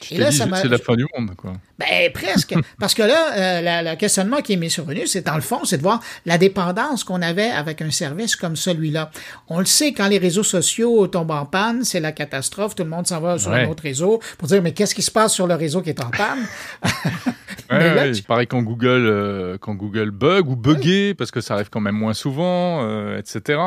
Dit, 0.09 0.31
c'est 0.31 0.67
la 0.69 0.77
fin 0.77 0.95
du 0.95 1.05
monde, 1.17 1.35
quoi. 1.35 1.53
Ben, 1.79 2.11
presque. 2.13 2.53
Parce 2.79 2.93
que 2.93 3.03
là, 3.03 3.33
euh, 3.35 3.91
le 3.91 3.95
questionnement 3.95 4.37
qui 4.41 4.53
est 4.53 4.57
mis 4.57 4.69
sur 4.69 4.83
survenu, 4.83 5.07
c'est 5.07 5.25
dans 5.25 5.35
le 5.35 5.41
fond, 5.41 5.63
c'est 5.65 5.77
de 5.77 5.81
voir 5.83 6.01
la 6.25 6.37
dépendance 6.37 7.03
qu'on 7.03 7.21
avait 7.21 7.49
avec 7.49 7.81
un 7.81 7.91
service 7.91 8.35
comme 8.35 8.55
celui-là. 8.55 9.11
On 9.47 9.59
le 9.59 9.65
sait, 9.65 9.93
quand 9.93 10.07
les 10.07 10.17
réseaux 10.17 10.43
sociaux 10.43 11.07
tombent 11.07 11.31
en 11.31 11.45
panne, 11.45 11.83
c'est 11.83 11.99
la 11.99 12.11
catastrophe. 12.11 12.75
Tout 12.75 12.83
le 12.83 12.89
monde 12.89 13.07
s'en 13.07 13.19
va 13.21 13.37
sur 13.39 13.51
Ouais. 13.51 13.63
un 13.63 13.69
autre 13.69 13.83
réseau 13.83 14.19
pour 14.37 14.47
dire, 14.47 14.61
mais 14.61 14.71
qu'est-ce 14.73 14.93
qui 14.95 15.01
se 15.01 15.11
passe 15.11 15.33
sur 15.33 15.47
le 15.47 15.55
réseau 15.55 15.81
qui 15.81 15.89
est 15.89 16.03
en 16.03 16.09
panne? 16.09 16.45
Ouais, 17.71 17.77
Mais 17.79 17.95
là, 17.95 18.01
ouais, 18.03 18.11
tu- 18.11 18.23
pareil 18.23 18.45
quand 18.45 18.61
Google, 18.61 18.87
euh, 19.07 19.57
quand 19.59 19.73
Google 19.73 20.11
bug 20.11 20.47
ou 20.49 20.55
bugger, 20.55 21.13
parce 21.13 21.31
que 21.31 21.39
ça 21.41 21.53
arrive 21.55 21.69
quand 21.69 21.79
même 21.79 21.95
moins 21.95 22.13
souvent, 22.13 22.83
euh, 22.83 23.17
etc. 23.17 23.57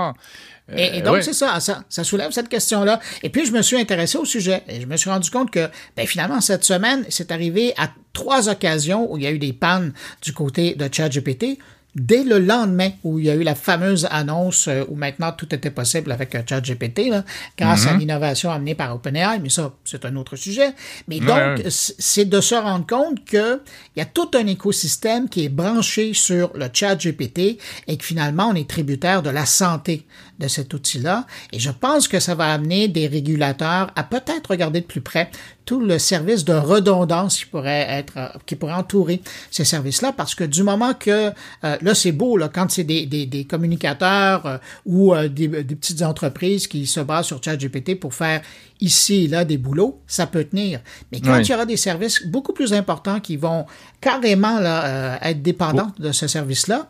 Et, 0.75 0.99
et 0.99 1.00
Euh, 1.00 1.04
donc, 1.04 1.14
ouais. 1.14 1.23
c'est 1.23 1.32
ça, 1.32 1.61
ça, 1.61 1.85
ça 1.88 2.04
soulève 2.04 2.32
cette 2.32 2.49
question-là. 2.49 3.00
Et 3.23 3.30
puis, 3.30 3.46
je 3.46 3.52
me 3.52 3.62
suis 3.62 3.76
intéressé 3.76 4.18
au 4.18 4.25
sujet 4.25 4.62
et 4.68 4.80
je 4.80 4.87
me 4.87 4.96
suis 4.96 5.11
rendu 5.11 5.30
compte 5.30 5.50
que, 5.50 5.68
ben, 5.96 6.06
finalement, 6.06 6.40
cette 6.40 6.64
semaine, 6.64 7.04
c'est 7.08 7.30
arrivé 7.30 7.75
à 7.76 7.90
trois 8.12 8.49
occasions 8.49 9.11
où 9.11 9.16
il 9.16 9.25
y 9.25 9.26
a 9.26 9.30
eu 9.30 9.38
des 9.38 9.52
pannes 9.52 9.92
du 10.23 10.32
côté 10.32 10.75
de 10.75 10.88
ChatGPT. 10.92 11.58
Dès 11.94 12.25
le 12.25 12.38
lendemain, 12.38 12.90
où 13.04 13.18
il 13.18 13.25
y 13.25 13.30
a 13.30 13.35
eu 13.35 13.42
la 13.42 13.54
fameuse 13.54 14.06
annonce 14.11 14.68
euh, 14.68 14.85
où 14.88 14.96
maintenant 14.96 15.32
tout 15.32 15.54
était 15.54 15.70
possible 15.70 16.12
avec 16.12 16.35
euh, 16.35 16.42
ChatGPT, 16.46 17.08
là, 17.08 17.25
grâce 17.56 17.87
à 17.87 17.94
l'innovation 17.94 18.50
amenée 18.50 18.75
par 18.75 18.94
OpenAI, 18.94 19.38
mais 19.38 19.49
ça, 19.49 19.73
c'est 19.82 20.04
un 20.04 20.14
autre 20.16 20.37
sujet. 20.37 20.75
Mais 21.08 21.20
donc, 21.20 21.28
ouais. 21.28 21.64
c'est 21.70 22.26
de 22.26 22.40
se 22.42 22.54
rendre 22.54 22.87
compte 22.87 23.25
qu'il 23.25 23.61
y 23.96 24.02
a 24.02 24.04
tout 24.04 24.30
un 24.35 24.46
écosystème 24.46 25.30
qui 25.30 25.46
est 25.46 25.49
branché 25.49 26.12
sur 26.12 26.52
le 26.54 26.68
chat 26.70 26.96
GPT 26.96 27.58
et 27.87 27.96
que 27.96 28.04
finalement, 28.04 28.49
on 28.49 28.54
est 28.54 28.68
tributaire 28.68 29.23
de 29.23 29.30
la 29.30 29.46
santé 29.46 30.04
de 30.38 30.49
cet 30.49 30.75
outil-là. 30.75 31.26
Et 31.52 31.59
je 31.59 31.71
pense 31.71 32.09
que 32.09 32.21
ça 32.21 32.35
va 32.35 32.52
amener 32.52 32.88
des 32.88 33.07
régulateurs 33.07 33.90
à 33.97 34.05
peut-être 34.05 34.50
regarder 34.50 34.81
de 34.81 34.87
plus 34.87 35.00
près 35.00 35.31
tout 35.64 35.81
le 35.81 35.99
service 35.99 36.45
de 36.45 36.52
redondance 36.52 37.38
qui 37.38 37.47
pourrait 37.47 37.87
être, 37.90 38.38
qui 38.47 38.55
pourrait 38.55 38.75
entourer 38.75 39.21
ces 39.50 39.64
services-là, 39.64 40.12
parce 40.12 40.35
que 40.37 40.45
du 40.45 40.62
moment 40.62 40.95
que, 40.95 41.33
euh, 41.64 41.76
là, 41.81 41.95
c'est 41.95 42.12
beau, 42.12 42.37
là, 42.37 42.49
quand 42.49 42.71
c'est 42.71 42.85
des, 42.85 43.05
des, 43.07 43.26
des 43.26 43.45
communicateurs 43.47 44.47
euh, 44.47 44.59
ou 44.85 45.12
euh, 45.12 45.28
des, 45.28 45.49
des 45.49 45.75
petites 45.75 46.02
entreprises 46.02 46.69
qui 46.69 46.87
se 46.87 47.00
basent 47.00 47.26
sur 47.26 47.43
ChatGPT 47.43 47.99
pour 47.99 48.14
faire 48.14 48.43
ici 48.81 49.25
et 49.25 49.28
là 49.28 49.45
des 49.45 49.59
boulots, 49.59 50.00
ça 50.07 50.26
peut 50.28 50.45
tenir. 50.45 50.81
Mais 51.11 51.21
quand 51.21 51.33
Oui. 51.35 51.40
il 51.43 51.49
y 51.50 51.55
aura 51.55 51.66
des 51.66 51.76
services 51.76 52.25
beaucoup 52.26 52.52
plus 52.52 52.73
importants 52.73 53.19
qui 53.19 53.37
vont 53.37 53.66
carrément 54.00 54.61
là, 54.61 54.85
euh, 54.87 55.16
être 55.23 55.43
dépendants 55.43 55.90
de 55.99 56.12
ce 56.12 56.28
service-là, 56.28 56.88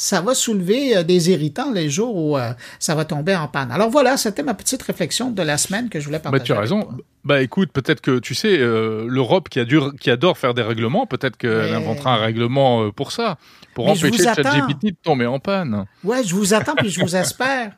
ça 0.00 0.20
va 0.20 0.32
soulever 0.32 0.96
euh, 0.96 1.02
des 1.02 1.30
irritants 1.30 1.72
les 1.72 1.90
jours 1.90 2.14
où 2.14 2.38
euh, 2.38 2.52
ça 2.78 2.94
va 2.94 3.04
tomber 3.04 3.34
en 3.34 3.48
panne. 3.48 3.72
Alors 3.72 3.90
voilà, 3.90 4.16
c'était 4.16 4.44
ma 4.44 4.54
petite 4.54 4.80
réflexion 4.82 5.30
de 5.32 5.42
la 5.42 5.58
semaine 5.58 5.88
que 5.88 5.98
je 5.98 6.04
voulais 6.04 6.18
Bah, 6.18 6.30
partager. 6.30 6.44
tu 6.44 6.52
as 6.52 6.60
raison. 6.60 6.82
toi. 6.82 6.94
Bah 7.24 7.42
écoute, 7.42 7.70
peut-être 7.72 8.00
que 8.00 8.20
tu 8.20 8.34
sais, 8.34 8.58
euh, 8.60 9.06
l'Europe 9.08 9.48
qui, 9.48 9.58
a 9.58 9.64
dû- 9.64 9.80
qui 10.00 10.08
adore 10.10 10.38
faire 10.38 10.54
des 10.54 10.62
règlements, 10.62 11.06
peut-être 11.06 11.36
qu'elle 11.36 11.74
inventera 11.74 12.14
un 12.14 12.18
règlement 12.18 12.90
pour 12.92 13.10
ça, 13.12 13.38
pour 13.74 13.86
Mais 13.86 13.90
empêcher. 13.92 14.22
ChatGPT 14.22 14.84
de 14.92 14.96
tomber 15.02 15.26
en 15.26 15.40
panne. 15.40 15.84
Ouais, 16.04 16.22
je 16.24 16.32
vous 16.34 16.54
attends 16.54 16.74
puis 16.76 16.90
je 16.90 17.00
vous 17.00 17.16
espère 17.16 17.72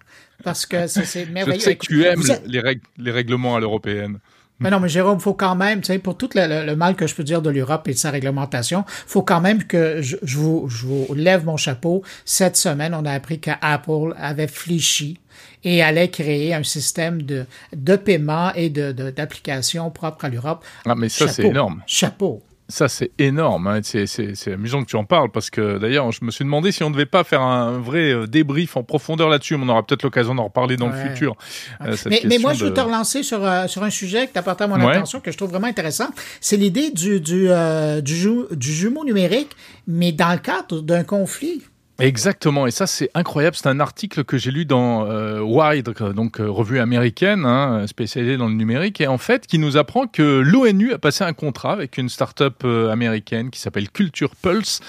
parce 0.45 0.67
que 0.67 0.87
c'est- 0.87 1.05
c'est 1.07 1.25
Je 1.27 1.31
merveilleux. 1.33 1.59
sais 1.59 1.75
que 1.77 1.87
tu 1.87 2.05
aimes 2.05 2.21
vous 2.21 2.31
êtes- 2.31 2.43
les, 2.47 2.61
règles- 2.61 2.83
les 2.99 3.11
règlements 3.11 3.57
à 3.57 3.61
l'européenne. 3.61 4.19
Mais 4.61 4.71
non, 4.71 4.79
mais 4.79 4.89
Jérôme, 4.89 5.19
faut 5.21 5.35
quand 5.35 5.55
même, 5.57 5.81
tu 5.81 5.87
sais, 5.87 5.99
pour 5.99 6.17
tout 6.17 6.29
le, 6.35 6.47
le- 6.47 6.67
le 6.67 6.77
mal 6.77 6.95
que 6.95 7.07
je 7.07 7.15
peux 7.15 7.25
dire 7.25 7.41
de 7.43 7.49
l'Europe 7.51 7.89
et 7.89 7.93
de 7.93 7.99
sa 7.99 8.11
réglementation, 8.11 8.85
faut 9.07 9.23
quand 9.23 9.41
même 9.41 9.65
que 9.65 10.03
je, 10.03 10.17
je 10.23 10.37
vous, 10.39 10.69
je 10.69 10.87
vous 10.87 11.07
lève 11.15 11.45
mon 11.47 11.57
chapeau. 11.57 12.03
Cette 12.27 12.57
semaine, 12.57 12.95
on 12.95 13.05
a 13.07 13.13
appris 13.13 13.41
qu'Apple 13.41 14.15
avait 14.19 14.47
fléchi 14.49 15.19
et 15.65 15.83
allait 15.83 16.09
créer 16.09 16.53
un 16.55 16.63
système 16.63 17.23
de, 17.23 17.47
de 17.75 17.97
paiement 17.97 18.53
et 18.55 18.69
de, 18.71 18.93
de- 18.93 19.11
d'application 19.11 19.91
propre 19.91 20.27
à 20.27 20.29
l'Europe. 20.29 20.65
Ah, 20.87 20.95
mais 20.95 21.09
ça, 21.09 21.27
c'est 21.29 21.45
énorme. 21.49 21.83
Chapeau. 21.87 22.43
Ça, 22.71 22.89
c'est 22.89 23.11
énorme. 23.19 23.67
hein. 23.67 23.81
C'est, 23.83 24.07
c'est- 24.07 24.35
c'est 24.35 24.55
amusant 24.55 24.81
que 24.83 24.87
tu 24.89 24.97
en 24.97 25.05
parles 25.05 25.31
parce 25.31 25.51
que 25.51 25.77
d'ailleurs, 25.79 26.11
je 26.13 26.25
me 26.25 26.31
suis 26.31 26.45
demandé 26.45 26.73
si 26.73 26.83
on 26.83 26.89
ne 26.89 26.95
devait 26.95 27.05
pas 27.05 27.25
faire 27.25 27.43
un 27.43 27.79
vrai 27.79 28.13
euh, 28.13 28.27
débrief 28.27 28.77
en 28.77 28.83
profondeur 28.83 29.29
là-dessus. 29.29 29.57
On 29.61 29.69
aura 29.69 29.85
peut-être 29.85 30.03
l'occasion 30.05 30.35
d'en 30.35 30.45
reparler 30.45 30.77
dans 30.77 30.89
le 30.89 30.95
futur. 30.95 31.37
euh, 31.83 31.97
cette 31.97 32.07
Mais, 32.11 32.23
mais 32.25 32.39
moi, 32.39 32.55
je 32.55 32.65
veux 32.65 32.71
de- 32.71 32.75
te 32.77 32.81
relancer 32.81 33.23
sur, 33.23 33.45
euh, 33.45 33.67
sur 33.67 33.83
un 33.83 33.91
sujet 33.91 34.27
que 34.29 34.33
tu 34.33 34.39
as 34.39 34.43
porté 34.43 34.65
à 34.65 34.67
mon 34.67 34.77
Ouais. 34.83 34.97
attention, 34.97 35.21
que 35.21 35.31
je 35.31 35.37
trouve 35.37 35.51
vraiment 35.51 35.67
intéressant. 35.67 36.09
C'est 36.41 36.57
l'idée 36.57 36.91
du, 36.91 37.21
du, 37.21 37.47
euh, 37.51 38.01
du, 38.01 38.17
jou- 38.17 38.47
du 38.53 38.73
jumeau 38.73 39.05
numérique, 39.05 39.51
mais 39.87 40.13
dans 40.13 40.33
le 40.33 40.39
cadre 40.39 40.81
d'un 40.81 41.05
conflit. 41.05 41.63
Exactement, 42.01 42.67
et 42.67 42.71
ça 42.71 42.87
c'est 42.87 43.11
incroyable. 43.15 43.57
C'est 43.57 43.69
un 43.69 43.81
article 43.81 44.25
que 44.25 44.39
j'ai 44.39 44.51
lu 44.51 44.65
dans 44.65 45.07
euh, 45.07 45.41
Wired, 45.41 45.91
donc 46.15 46.41
euh, 46.41 46.51
revue 46.51 46.79
américaine 46.79 47.45
hein, 47.45 47.87
spécialisée 47.87 48.37
dans 48.37 48.49
le 48.49 48.55
numérique, 48.55 49.01
et 49.01 49.07
en 49.07 49.19
fait 49.19 49.47
qui 49.47 49.59
nous 49.59 49.77
apprend 49.77 50.07
que 50.07 50.41
l'ONU 50.41 50.93
a 50.93 50.99
passé 50.99 51.25
un 51.25 51.33
contrat 51.33 51.73
avec 51.73 51.99
une 51.99 52.09
start-up 52.09 52.63
euh, 52.65 52.91
américaine 52.91 53.51
qui 53.51 53.61
s'appelle 53.61 53.91
Culture 53.91 54.35
Pulse 54.37 54.81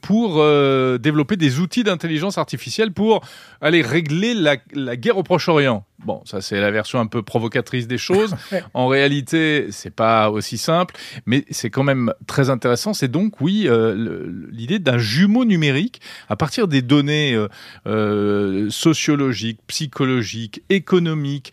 pour 0.00 0.36
euh, 0.38 0.98
développer 0.98 1.36
des 1.36 1.60
outils 1.60 1.84
d'intelligence 1.84 2.38
artificielle 2.38 2.92
pour 2.92 3.24
aller 3.60 3.82
régler 3.82 4.34
la, 4.34 4.56
la 4.72 4.96
guerre 4.96 5.18
au 5.18 5.22
Proche-Orient. 5.22 5.84
Bon, 6.04 6.22
ça 6.24 6.40
c'est 6.40 6.60
la 6.60 6.70
version 6.70 7.00
un 7.00 7.06
peu 7.06 7.22
provocatrice 7.22 7.86
des 7.86 7.98
choses. 7.98 8.34
En 8.74 8.86
réalité, 8.86 9.68
c'est 9.70 9.94
pas 9.94 10.30
aussi 10.30 10.58
simple, 10.58 10.94
mais 11.26 11.44
c'est 11.50 11.70
quand 11.70 11.82
même 11.82 12.12
très 12.26 12.50
intéressant. 12.50 12.92
C'est 12.92 13.08
donc 13.08 13.40
oui 13.40 13.64
euh, 13.66 14.46
l'idée 14.50 14.78
d'un 14.78 14.98
jumeau 14.98 15.44
numérique 15.44 16.00
à 16.28 16.36
partir 16.36 16.68
des 16.68 16.82
données 16.82 17.36
euh, 17.86 18.70
sociologiques, 18.70 19.60
psychologiques, 19.66 20.62
économiques 20.70 21.52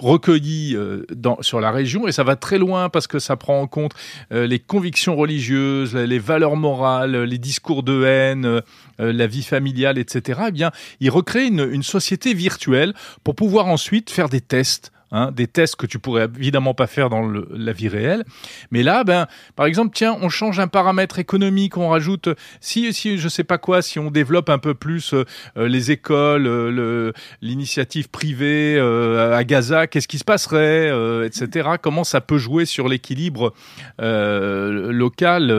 recueillies 0.00 0.74
euh, 0.74 1.04
dans, 1.14 1.40
sur 1.42 1.60
la 1.60 1.70
région, 1.70 2.08
et 2.08 2.12
ça 2.12 2.24
va 2.24 2.36
très 2.36 2.58
loin 2.58 2.88
parce 2.88 3.06
que 3.06 3.18
ça 3.18 3.36
prend 3.36 3.60
en 3.60 3.66
compte 3.66 3.92
euh, 4.32 4.46
les 4.46 4.58
convictions 4.58 5.16
religieuses, 5.16 5.94
les, 5.94 6.18
valeurs 6.18 6.56
morales, 6.56 7.24
les 7.24 7.38
discours 7.38 7.82
de 7.82 8.04
haine, 8.04 8.44
euh, 8.46 8.62
la 8.98 9.26
vie 9.26 9.42
familiale, 9.42 9.98
etc. 9.98 10.40
Eh 10.48 10.52
bien, 10.52 10.70
il 11.00 11.10
recrée 11.10 11.46
une, 11.46 11.68
une 11.70 11.82
société 11.82 12.34
virtuelle 12.34 12.94
pour 13.24 13.34
pouvoir 13.34 13.66
ensuite 13.66 14.10
faire 14.10 14.28
des 14.28 14.40
tests. 14.40 14.92
Hein, 15.12 15.30
des 15.32 15.46
tests 15.46 15.76
que 15.76 15.86
tu 15.86 15.98
pourrais 15.98 16.28
évidemment 16.36 16.74
pas 16.74 16.86
faire 16.86 17.10
dans 17.10 17.22
la 17.50 17.72
vie 17.72 17.88
réelle. 17.88 18.24
Mais 18.70 18.82
là, 18.82 19.04
ben, 19.04 19.26
par 19.56 19.66
exemple, 19.66 19.92
tiens, 19.94 20.16
on 20.20 20.28
change 20.28 20.60
un 20.60 20.68
paramètre 20.68 21.18
économique, 21.18 21.76
on 21.76 21.88
rajoute, 21.88 22.28
si, 22.60 22.92
si 22.92 23.18
je 23.18 23.28
sais 23.28 23.44
pas 23.44 23.58
quoi, 23.58 23.82
si 23.82 23.98
on 23.98 24.10
développe 24.10 24.48
un 24.48 24.58
peu 24.58 24.74
plus 24.74 25.14
euh, 25.14 25.24
les 25.68 25.90
écoles, 25.90 26.46
euh, 26.46 27.12
l'initiative 27.42 28.08
privée 28.08 28.76
euh, 28.78 29.36
à 29.36 29.44
Gaza, 29.44 29.86
qu'est-ce 29.86 30.08
qui 30.08 30.18
se 30.18 30.24
passerait, 30.24 30.90
etc. 31.26 31.70
Comment 31.80 32.04
ça 32.04 32.20
peut 32.20 32.38
jouer 32.38 32.64
sur 32.64 32.88
l'équilibre 32.88 33.52
local 33.98 35.50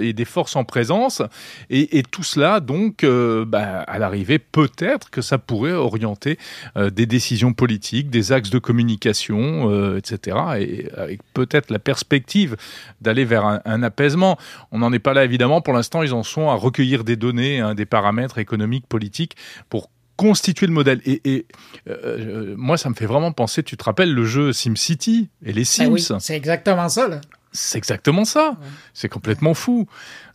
et 0.00 0.12
des 0.12 0.24
forces 0.24 0.56
en 0.56 0.64
présence? 0.64 1.22
Et, 1.70 2.02
tout 2.10 2.22
cela, 2.22 2.60
donc, 2.60 3.04
bah, 3.04 3.80
à 3.86 3.98
l'arrivée, 3.98 4.38
peut-être 4.38 5.10
que 5.10 5.20
ça 5.20 5.38
pourrait 5.38 5.72
orienter 5.72 6.38
des 6.76 7.06
décisions 7.06 7.52
politiques, 7.52 8.10
des 8.10 8.32
axes 8.32 8.50
de 8.50 8.58
communication 8.58 8.97
communication, 8.98 9.70
euh, 9.70 9.98
etc. 9.98 10.36
Et 10.58 10.88
avec 10.96 11.20
peut-être 11.34 11.70
la 11.70 11.78
perspective 11.78 12.56
d'aller 13.00 13.24
vers 13.24 13.46
un, 13.46 13.60
un 13.64 13.82
apaisement. 13.82 14.38
On 14.72 14.78
n'en 14.78 14.92
est 14.92 14.98
pas 14.98 15.14
là 15.14 15.24
évidemment. 15.24 15.60
Pour 15.60 15.74
l'instant, 15.74 16.02
ils 16.02 16.12
en 16.12 16.22
sont 16.22 16.48
à 16.48 16.54
recueillir 16.54 17.04
des 17.04 17.16
données, 17.16 17.60
hein, 17.60 17.74
des 17.74 17.86
paramètres 17.86 18.38
économiques, 18.38 18.86
politiques 18.86 19.36
pour 19.68 19.90
constituer 20.16 20.66
le 20.66 20.72
modèle. 20.72 21.00
Et, 21.04 21.20
et 21.24 21.46
euh, 21.88 21.96
euh, 22.02 22.54
moi, 22.56 22.76
ça 22.76 22.90
me 22.90 22.94
fait 22.94 23.06
vraiment 23.06 23.32
penser, 23.32 23.62
tu 23.62 23.76
te 23.76 23.84
rappelles 23.84 24.12
le 24.12 24.24
jeu 24.24 24.52
SimCity 24.52 25.28
et 25.44 25.52
les 25.52 25.64
Sims 25.64 25.84
Ben 25.84 25.92
oui, 25.92 26.06
c'est 26.18 26.36
exactement 26.36 26.88
ça. 26.88 27.08
Là. 27.08 27.20
C'est 27.52 27.78
exactement 27.78 28.24
ça. 28.24 28.56
C'est 28.94 29.08
complètement 29.08 29.54
fou. 29.54 29.86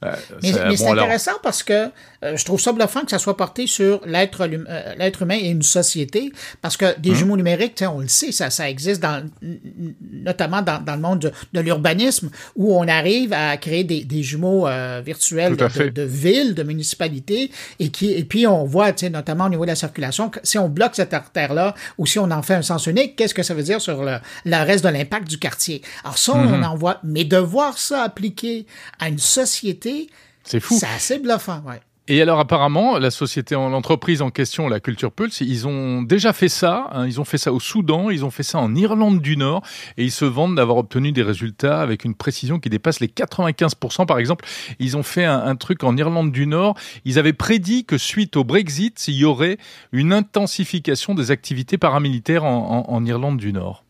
Euh, 0.03 0.13
Mais, 0.41 0.51
c'est 0.51 0.83
bon, 0.83 0.91
alors- 0.91 1.05
intéressant 1.05 1.31
parce 1.41 1.63
que 1.63 1.89
euh, 2.23 2.35
je 2.35 2.43
trouve 2.43 2.59
ça 2.59 2.73
bluffant 2.73 3.01
que 3.05 3.11
ça 3.11 3.19
soit 3.19 3.37
porté 3.37 3.67
sur 3.67 4.01
l'être 4.05 4.45
lum- 4.47 4.65
euh, 4.69 4.95
l'être 4.97 5.21
humain 5.21 5.37
et 5.39 5.49
une 5.49 5.61
société. 5.61 6.31
Parce 6.61 6.75
que 6.75 6.85
Hum. 6.85 6.93
des 6.99 7.15
jumeaux 7.15 7.37
numériques, 7.37 7.81
on 7.87 7.99
le 7.99 8.07
sait, 8.09 8.31
ça, 8.33 8.49
ça 8.49 8.69
existe 8.69 9.01
dans, 9.01 9.23
notamment 10.11 10.61
dans, 10.61 10.81
dans 10.83 10.95
le 10.95 11.01
monde 11.01 11.19
de, 11.19 11.31
de 11.53 11.59
l'urbanisme 11.61 12.29
où 12.55 12.75
on 12.75 12.87
arrive 12.87 13.31
à 13.33 13.55
créer 13.57 13.83
des, 13.83 14.03
des 14.03 14.23
jumeaux 14.23 14.67
virtuels 15.05 15.55
de, 15.55 16.01
villes, 16.03 16.53
de 16.55 16.63
municipalités. 16.63 17.51
Et, 17.79 17.89
qui, 17.89 18.11
et 18.11 18.23
puis 18.23 18.47
on 18.47 18.65
voit, 18.65 18.91
notamment 19.11 19.45
au 19.45 19.49
niveau 19.49 19.63
de 19.63 19.69
la 19.69 19.75
circulation, 19.75 20.29
que 20.29 20.39
si 20.43 20.57
on 20.57 20.69
bloque 20.69 20.95
cette 20.95 21.13
artère-là 21.13 21.75
ou 21.97 22.05
si 22.05 22.19
on 22.19 22.29
en 22.31 22.41
fait 22.41 22.55
un 22.55 22.61
sens 22.61 22.87
unique, 22.87 23.15
qu'est-ce 23.15 23.33
que 23.33 23.43
ça 23.43 23.53
veut 23.53 23.63
dire 23.63 23.81
sur 23.81 24.03
le, 24.03 24.17
le 24.45 24.65
reste 24.65 24.83
de 24.83 24.89
l'impact 24.89 25.27
du 25.29 25.37
quartier? 25.39 25.81
Alors 26.03 26.17
ça, 26.17 26.33
on 26.35 26.61
en 26.63 26.75
voit. 26.75 26.99
Mais 27.03 27.23
de 27.25 27.37
voir 27.37 27.77
ça 27.77 28.03
appliqué 28.03 28.65
à 28.99 29.09
une 29.09 29.19
société, 29.19 30.09
C'est 30.43 30.59
fou. 30.59 30.75
c'est 30.79 30.87
assez 30.87 31.19
bluffant, 31.19 31.61
ouais. 31.67 31.81
Et 32.09 32.21
alors 32.21 32.37
apparemment, 32.37 32.97
la 32.99 33.11
société, 33.11 33.55
l'entreprise 33.55 34.21
en 34.21 34.29
question, 34.29 34.67
la 34.67 34.81
Culture 34.81 35.09
Pulse, 35.13 35.39
ils 35.39 35.65
ont 35.69 36.01
déjà 36.01 36.33
fait 36.33 36.49
ça. 36.49 36.89
hein, 36.91 37.07
ils 37.07 37.21
ont 37.21 37.23
fait 37.23 37.37
ça 37.37 37.53
au 37.53 37.61
Soudan, 37.61 38.09
ils 38.09 38.25
ont 38.25 38.29
fait 38.29 38.43
ça 38.43 38.57
en 38.59 38.75
Irlande 38.75 39.21
du 39.21 39.37
Nord, 39.37 39.61
et 39.95 40.03
ils 40.03 40.11
se 40.11 40.25
vantent 40.25 40.55
d'avoir 40.55 40.75
obtenu 40.79 41.13
des 41.13 41.23
résultats 41.23 41.79
avec 41.79 42.03
une 42.03 42.13
précision 42.13 42.59
qui 42.59 42.69
dépasse 42.69 42.99
les 42.99 43.07
95%. 43.07 44.05
Par 44.05 44.19
exemple, 44.19 44.43
ils 44.79 44.97
ont 44.97 45.03
fait 45.03 45.23
un, 45.23 45.45
un 45.45 45.55
truc 45.55 45.85
en 45.85 45.95
Irlande 45.95 46.33
du 46.33 46.45
Nord. 46.45 46.75
Ils 47.05 47.19
avaient 47.19 47.31
prédit 47.31 47.85
que 47.85 47.97
suite 47.97 48.35
au 48.35 48.43
Brexit, 48.43 49.07
il 49.07 49.13
y 49.15 49.23
aurait 49.23 49.57
une 49.93 50.11
intensification 50.11 51.15
des 51.15 51.31
activités 51.31 51.77
paramilitaires 51.77 52.43
en, 52.43 52.85
en- 52.89 52.93
en 52.93 53.05
Irlande 53.05 53.37
du 53.37 53.53
Nord. 53.53 53.82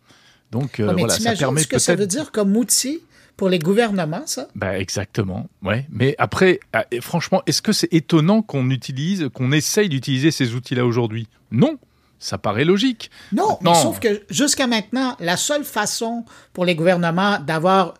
Donc 0.53 0.79
euh, 0.79 0.87
Ah, 0.89 0.93
mais 0.93 1.01
voilà, 1.01 1.19
ça 1.19 1.33
permet 1.35 1.61
ce 1.61 1.67
que 1.67 1.79
ça 1.79 1.95
veut 1.95 2.07
dire 2.07 2.31
comme 2.31 2.55
outil 2.55 3.01
pour 3.35 3.49
les 3.49 3.57
gouvernements, 3.59 4.25
ça? 4.27 4.47
bah 4.55 4.77
exactement, 4.79 5.49
ouais. 5.63 5.87
Mais 5.91 6.13
après, 6.19 6.59
ah, 6.71 6.85
franchement, 7.01 7.41
est-ce 7.47 7.61
que 7.63 7.71
c'est 7.73 7.91
étonnant 7.91 8.41
qu'on 8.43 8.69
utilise, 8.69 9.29
qu'on 9.33 9.51
essaye 9.51 9.89
d'utiliser 9.89 10.29
ces 10.29 10.53
outils-là 10.53 10.85
aujourd'hui? 10.85 11.27
Non, 11.51 11.79
ça 12.19 12.37
paraît 12.37 12.63
logique. 12.65 13.09
Non, 13.31 13.57
mais 13.61 13.71
Non. 13.71 13.75
sauf 13.75 13.99
que 13.99 14.21
jusqu'à 14.29 14.67
maintenant, 14.67 15.17
la 15.19 15.35
seule 15.35 15.63
façon 15.63 16.23
pour 16.53 16.63
les 16.63 16.75
gouvernements 16.75 17.39
d'avoir 17.39 17.95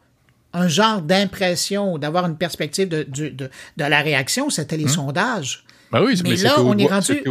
un 0.54 0.68
genre 0.68 1.02
d'impression 1.02 1.94
ou 1.94 1.98
d'avoir 1.98 2.28
une 2.28 2.38
perspective 2.38 2.88
de, 2.88 3.02
de, 3.10 3.30
de 3.30 3.50
la 3.78 4.02
réaction, 4.02 4.52
c'était 4.52 4.78
les 4.78 4.88
sondages. 4.88 5.64
Bah 5.92 6.02
oui, 6.06 6.20
Mais 6.24 6.38
c'est 6.38 6.44
là, 6.44 6.62
on 6.62 6.78
est 6.78 6.86
rendu- 6.86 7.24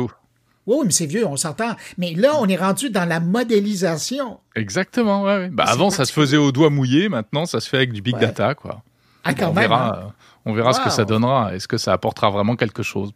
Oui, 0.67 0.77
mais 0.85 0.93
c'est 0.93 1.07
vieux, 1.07 1.27
on 1.27 1.37
s'entend. 1.37 1.75
Mais 1.99 2.15
là, 2.15 2.33
on 2.39 2.47
est 2.47 2.57
rendu 2.57 2.89
dans 2.91 3.05
la 3.05 3.19
modélisation. 3.21 4.39
Exactement, 4.55 5.23
ouais. 5.25 5.37
ouais. 5.37 5.49
Bah, 5.51 5.65
avant, 5.67 5.91
ça 5.91 6.05
se 6.05 6.13
faisait 6.13 6.37
au 6.37 6.53
doigt 6.53 6.71
mouillé. 6.71 7.09
Maintenant, 7.09 7.47
ça 7.47 7.61
se 7.61 7.69
fait 7.69 7.79
avec 7.79 7.93
du 7.93 8.01
big 8.03 8.15
Ouais. 8.15 8.21
data, 8.21 8.55
quoi. 8.55 8.83
Ah, 9.25 9.35
quand 9.35 9.51
on 9.51 9.53
même. 9.55 9.63
verra, 9.69 9.89
hein? 9.89 9.99
euh, 10.07 10.11
on 10.47 10.53
verra 10.53 10.73
ce 10.73 10.81
que 10.81 10.91
ça 10.91 11.05
donnera. 11.05 11.55
Est-ce 11.55 11.67
que 11.69 11.79
ça 11.79 11.93
apportera 11.93 12.31
vraiment 12.31 12.57
quelque 12.57 12.83
chose? 12.83 13.11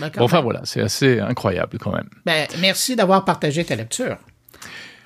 Ben, 0.00 0.10
Bon, 0.16 0.24
Enfin 0.24 0.40
voilà, 0.40 0.60
c'est 0.64 0.80
assez 0.80 1.20
incroyable 1.20 1.78
quand 1.78 1.92
même. 1.92 2.08
Ben, 2.26 2.46
merci 2.60 2.96
d'avoir 2.96 3.24
partagé 3.24 3.64
ta 3.64 3.76
lecture. 3.76 4.16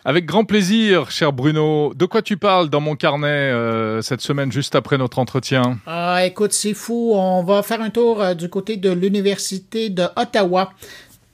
Avec 0.04 0.24
grand 0.24 0.44
plaisir, 0.44 1.10
cher 1.10 1.32
Bruno. 1.34 1.92
De 1.94 2.06
quoi 2.06 2.22
tu 2.22 2.38
parles 2.38 2.70
dans 2.70 2.80
mon 2.80 2.94
carnet 2.96 3.26
euh, 3.28 4.00
cette 4.00 4.22
semaine, 4.22 4.50
juste 4.50 4.74
après 4.74 4.96
notre 4.96 5.18
entretien? 5.18 5.78
Ah, 5.86 6.24
écoute, 6.24 6.52
c'est 6.52 6.72
fou. 6.72 7.12
On 7.14 7.42
va 7.42 7.62
faire 7.62 7.82
un 7.82 7.90
tour 7.90 8.22
euh, 8.22 8.32
du 8.34 8.48
côté 8.48 8.76
de 8.78 8.90
l'Université 8.90 9.90
de 9.90 10.04
Ottawa. 10.16 10.70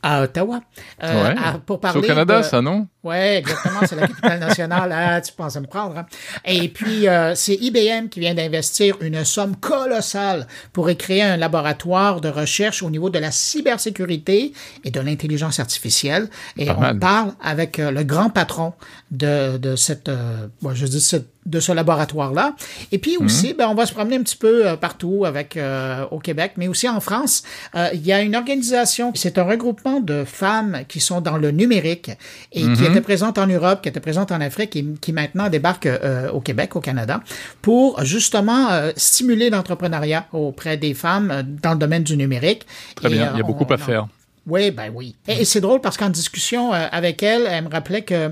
À 0.07 0.23
Ottawa. 0.23 0.61
Euh, 1.03 1.23
Ouais. 1.25 1.35
à- 1.43 1.59
pour 1.59 1.77
C'est 1.77 1.81
parler 1.81 1.99
au 2.01 2.03
Canada, 2.03 2.39
de- 2.39 2.43
ça, 2.45 2.61
non? 2.61 2.87
Oui, 3.05 3.17
exactement, 3.17 3.81
c'est 3.87 3.97
la 3.97 4.09
capitale 4.09 4.41
nationale. 4.41 4.91
Ah, 4.93 5.21
tu 5.21 5.31
penses 5.33 5.57
à 5.57 5.61
me 5.61 5.67
prendre. 5.67 5.99
hein? 5.99 6.07
Et 6.47 6.69
puis, 6.71 7.07
euh, 7.07 7.35
c'est 7.35 7.55
IBM 7.55 8.09
qui 8.09 8.19
vient 8.21 8.33
d'investir 8.35 8.97
une 9.03 9.25
somme 9.25 9.57
colossale 9.57 10.47
pour 10.73 10.89
créer 10.97 11.23
un 11.23 11.37
laboratoire 11.37 12.23
de 12.23 12.31
recherche 12.31 12.83
au 12.83 12.89
niveau 12.89 13.11
de 13.11 13.19
la 13.19 13.31
cybersécurité 13.31 14.53
et 14.85 14.91
de 14.91 15.01
l'intelligence 15.01 15.61
artificielle. 15.61 16.29
Et 16.57 16.67
Pas 16.67 16.75
on 16.77 16.81
mal. 16.81 16.99
parle 16.99 17.33
avec 17.43 17.79
euh, 17.79 17.91
le 17.91 18.05
grand 18.05 18.31
patron 18.31 18.73
de, 19.11 19.59
de 19.59 19.77
cette, 19.77 20.09
euh, 20.09 20.47
bon, 20.63 20.75
je 20.75 20.87
dis 20.87 21.01
cette- 21.01 21.29
de 21.47 21.61
ce 21.61 21.73
laboratoire-là. 21.73 22.57
Et 22.91 22.97
puis 22.99 23.19
aussi, 23.19 23.53
ben, 23.53 23.69
on 23.69 23.75
va 23.75 23.85
se 23.85 23.93
promener 23.93 24.17
un 24.17 24.23
petit 24.23 24.37
peu 24.37 24.67
euh, 24.67 24.77
partout 24.77 25.27
avec 25.27 25.59
euh, 25.59 26.07
au 26.11 26.19
Québec, 26.19 26.53
mais 26.57 26.69
aussi 26.69 26.89
en 26.89 27.01
France. 27.01 27.43
Euh, 27.75 27.91
Il 27.93 28.01
y 28.07 28.15
a 28.15 28.23
une 28.23 28.35
organisation, 28.35 29.13
c'est 29.15 29.37
un 29.37 29.43
regroupement 29.43 30.01
de 30.01 30.25
femmes 30.25 30.85
qui 30.89 31.01
sont 31.01 31.21
dans 31.21 31.37
le 31.37 31.51
numérique 31.51 32.11
et 32.51 32.63
qui 32.63 32.85
étaient 32.97 33.05
présentes 33.05 33.39
en 33.39 33.47
Europe, 33.47 33.83
qui 33.83 33.89
étaient 33.89 34.01
présentes 34.01 34.33
en 34.33 34.41
Afrique 34.41 34.77
et 34.77 34.85
qui 35.01 35.13
maintenant 35.13 35.49
débarquent 35.49 35.87
euh, 35.87 36.31
au 36.31 36.41
Québec, 36.41 36.77
au 36.77 36.81
Canada, 36.81 37.21
pour 37.63 38.03
justement 38.05 38.71
euh, 38.71 38.93
stimuler 38.97 39.51
l'entrepreneuriat 39.51 40.27
auprès 40.33 40.77
des 40.77 40.95
femmes 40.95 41.31
euh, 41.31 41.43
dans 41.45 41.73
le 41.73 41.79
domaine 41.79 42.03
du 42.05 42.17
numérique. 42.17 42.67
Très 42.97 43.09
Et, 43.09 43.13
bien, 43.15 43.31
il 43.35 43.39
y 43.39 43.41
a 43.41 43.45
beaucoup 43.45 43.67
on- 43.69 43.73
à 43.73 43.77
faire. 43.79 44.07
oui, 44.47 44.71
ben 44.71 44.91
oui. 44.95 45.15
Et, 45.29 45.45
c'est 45.45 45.61
drôle 45.61 45.81
parce 45.81 45.97
qu'en 45.97 46.11
discussion 46.11 46.73
avec 46.73 47.23
elle, 47.23 47.47
elle 47.51 47.65
me 47.65 47.71
rappelait 47.71 48.03
que, 48.03 48.31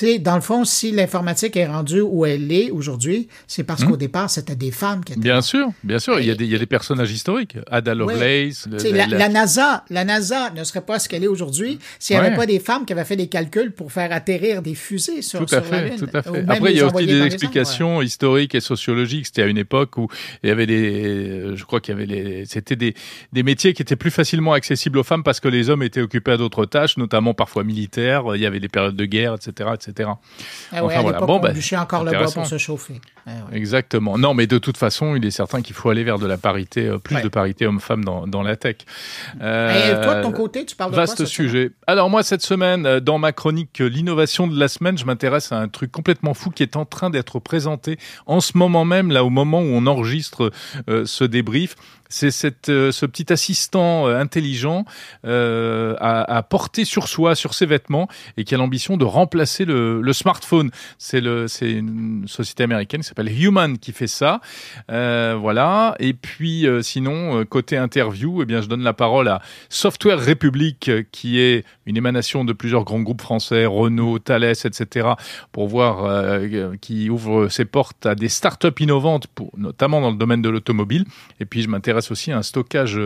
sais, 0.00 0.18
dans 0.18 0.34
le 0.34 0.40
fond, 0.40 0.64
si 0.64 0.90
l'informatique 0.92 1.56
est 1.56 1.66
rendue 1.66 2.00
où 2.00 2.24
elle 2.26 2.50
est 2.52 2.70
aujourd'hui, 2.70 3.28
c'est 3.46 3.64
parce 3.64 3.84
qu'au 3.84 3.96
départ, 3.96 4.30
c'était 4.30 4.56
des 4.56 4.70
femmes 4.70 5.04
qui 5.04 5.12
étaient. 5.12 5.20
Hmm. 5.20 5.22
Bien 5.22 5.40
sûr, 5.42 5.68
bien 5.84 5.98
sûr. 5.98 6.18
Il 6.20 6.26
y, 6.26 6.30
a 6.30 6.34
des, 6.34 6.44
il 6.44 6.50
y 6.50 6.54
a 6.54 6.58
des 6.58 6.66
personnages 6.66 7.10
historiques. 7.12 7.56
Ada 7.70 7.94
Lovelace. 7.94 8.66
le- 8.70 8.76
Tu 8.78 8.82
sais, 8.84 8.90
la- 8.90 9.06
la, 9.06 9.06
la- 9.06 9.18
la 9.18 9.28
NASA, 9.28 9.84
la 9.90 10.04
NASA 10.04 10.50
ne 10.50 10.64
serait 10.64 10.80
pas 10.80 10.98
ce 10.98 11.08
qu'elle 11.08 11.24
est 11.24 11.28
aujourd'hui 11.28 11.78
s'il 11.98 12.16
n'y 12.16 12.20
Ouais. 12.22 12.28
avait 12.28 12.36
pas 12.36 12.46
des 12.46 12.58
femmes 12.60 12.84
qui 12.86 12.92
avaient 12.92 13.04
fait 13.04 13.16
des 13.16 13.26
calculs 13.28 13.72
pour 13.72 13.92
faire 13.92 14.12
atterrir 14.12 14.62
des 14.62 14.74
fusées 14.74 15.22
sur, 15.22 15.40
Tout 15.40 15.54
à 15.54 15.62
sur 15.62 15.72
la 15.72 15.78
fait, 15.78 15.88
Lune. 15.90 15.98
tout 15.98 16.16
à 16.16 16.22
fait. 16.22 16.44
Après, 16.48 16.72
il 16.72 16.76
y 16.78 16.80
a 16.80 16.86
aussi 16.86 17.06
des 17.06 17.22
explications 17.22 18.02
historiques 18.02 18.54
et 18.54 18.60
sociologiques. 18.60 19.26
C'était 19.26 19.42
à 19.42 19.46
une 19.46 19.58
époque 19.58 19.96
où 19.98 20.08
il 20.42 20.48
y 20.48 20.52
avait 20.52 20.66
des, 20.66 21.56
je 21.56 21.64
crois 21.64 21.80
qu'il 21.80 21.94
y 21.94 21.96
avait 21.96 22.06
les, 22.06 22.44
c'était 22.46 22.76
des, 22.76 22.94
des 23.32 23.42
métiers 23.42 23.72
qui 23.74 23.82
étaient 23.82 23.96
plus 23.96 24.10
facilement 24.10 24.52
accessibles 24.52 24.98
aux 24.98 25.02
femmes 25.02 25.22
parce 25.22 25.40
que 25.40 25.48
les 25.48 25.70
hommes 25.70 25.82
étaient 25.82 26.00
occupés 26.00 26.32
à 26.32 26.36
d'autres 26.36 26.64
tâches, 26.66 26.96
notamment 26.96 27.34
parfois 27.34 27.64
militaires. 27.64 28.24
Il 28.34 28.40
y 28.40 28.46
avait 28.46 28.60
des 28.60 28.68
périodes 28.68 28.96
de 28.96 29.04
guerre, 29.04 29.34
etc., 29.34 29.70
etc. 29.74 29.81
Ah 29.90 30.00
ouais, 30.00 30.80
Enfin, 30.80 30.98
à 30.98 31.02
voilà. 31.02 31.02
l'époque, 31.18 31.26
Bon, 31.26 31.36
on 31.36 31.40
ben, 31.40 31.52
bûchait 31.52 31.76
encore 31.76 32.04
le 32.04 32.12
bois 32.12 32.30
pour 32.32 32.46
se 32.46 32.58
chauffer. 32.58 33.00
Ah 33.26 33.30
ouais. 33.50 33.56
Exactement. 33.56 34.18
Non, 34.18 34.34
mais 34.34 34.46
de 34.46 34.58
toute 34.58 34.76
façon, 34.76 35.14
il 35.14 35.24
est 35.24 35.30
certain 35.30 35.62
qu'il 35.62 35.74
faut 35.74 35.90
aller 35.90 36.02
vers 36.04 36.18
de 36.18 36.26
la 36.26 36.36
parité, 36.36 36.86
euh, 36.86 36.98
plus 36.98 37.16
Ouais. 37.16 37.22
de 37.22 37.28
parité 37.28 37.66
homme-femme 37.66 38.04
dans, 38.04 38.26
dans 38.26 38.42
la 38.42 38.56
tech. 38.56 38.76
Et 38.80 39.38
Euh, 39.42 40.02
toi, 40.02 40.14
de 40.16 40.22
ton 40.22 40.32
côté, 40.32 40.64
tu 40.66 40.74
parles 40.76 40.90
de 40.90 40.96
quoi 40.96 41.04
Vaste 41.04 41.24
sujet. 41.26 41.70
Alors 41.86 42.10
moi, 42.10 42.22
cette 42.22 42.42
semaine, 42.42 42.84
euh, 42.86 43.00
dans 43.00 43.18
ma 43.18 43.32
chronique 43.32 43.80
euh, 43.80 43.86
L'innovation 43.88 44.46
de 44.46 44.58
la 44.58 44.68
semaine, 44.68 44.98
je 44.98 45.04
m'intéresse 45.04 45.52
à 45.52 45.58
un 45.58 45.68
truc 45.68 45.92
complètement 45.92 46.34
fou 46.34 46.50
qui 46.50 46.62
est 46.62 46.76
en 46.76 46.84
train 46.84 47.10
d'être 47.10 47.38
présenté 47.38 47.98
en 48.26 48.40
ce 48.40 48.56
moment 48.56 48.84
même, 48.84 49.10
là 49.12 49.24
au 49.24 49.30
moment 49.30 49.60
où 49.60 49.66
on 49.72 49.86
enregistre 49.86 50.50
euh, 50.88 51.04
ce 51.06 51.24
débrief. 51.24 51.76
C'est 52.12 52.68
euh, 52.68 52.92
ce 52.92 53.06
petit 53.06 53.32
assistant 53.32 54.06
euh, 54.06 54.20
intelligent 54.20 54.84
euh, 55.24 55.96
à, 55.98 56.42
porter 56.42 56.84
sur 56.84 57.08
soi, 57.08 57.34
sur 57.34 57.54
ses 57.54 57.64
vêtements, 57.64 58.06
et 58.36 58.44
qui 58.44 58.54
a 58.54 58.58
l'ambition 58.58 58.98
de 58.98 59.04
remplacer 59.04 59.64
le, 59.64 60.12
smartphone. 60.12 60.70
C'est 60.98 61.20
une 61.20 62.24
société 62.26 62.64
américaine 62.64 63.00
qui 63.00 63.08
s'appelle 63.08 63.32
Human 63.42 63.78
qui 63.78 63.92
fait 63.92 64.06
ça. 64.06 64.40
Voilà. 64.88 65.94
Et 65.98 66.12
puis 66.12 66.66
sinon, 66.82 67.44
côté 67.46 67.78
interview, 67.78 68.42
eh 68.42 68.44
bien, 68.44 68.60
je 68.60 68.68
donne 68.68 68.82
la 68.82 68.92
parole 68.92 69.28
à 69.28 69.40
Software 69.70 70.18
République, 70.18 70.90
qui 71.12 71.40
est 71.40 71.64
une 71.86 71.96
émanation 71.96 72.44
de 72.44 72.52
plusieurs 72.52 72.84
grands 72.84 73.00
groupes 73.00 73.22
français, 73.22 73.64
Renault, 73.64 74.18
Thales, 74.18 74.44
etc., 74.44 75.08
pour 75.50 75.68
voir 75.68 76.40
qui 76.80 77.08
ouvre 77.08 77.48
ses 77.48 77.64
portes 77.64 78.04
à 78.04 78.14
des 78.14 78.28
startups 78.28 78.68
innovantes, 78.80 79.28
notamment 79.56 80.02
dans 80.02 80.10
le 80.10 80.18
domaine 80.18 80.42
de 80.42 80.50
l'automobile. 80.50 81.06
Et 81.40 81.46
puis 81.46 81.62
je 81.62 81.68
m'intéresse 81.68 82.01
aussi 82.10 82.32
à 82.32 82.38
un 82.38 82.42
stockage 82.42 82.98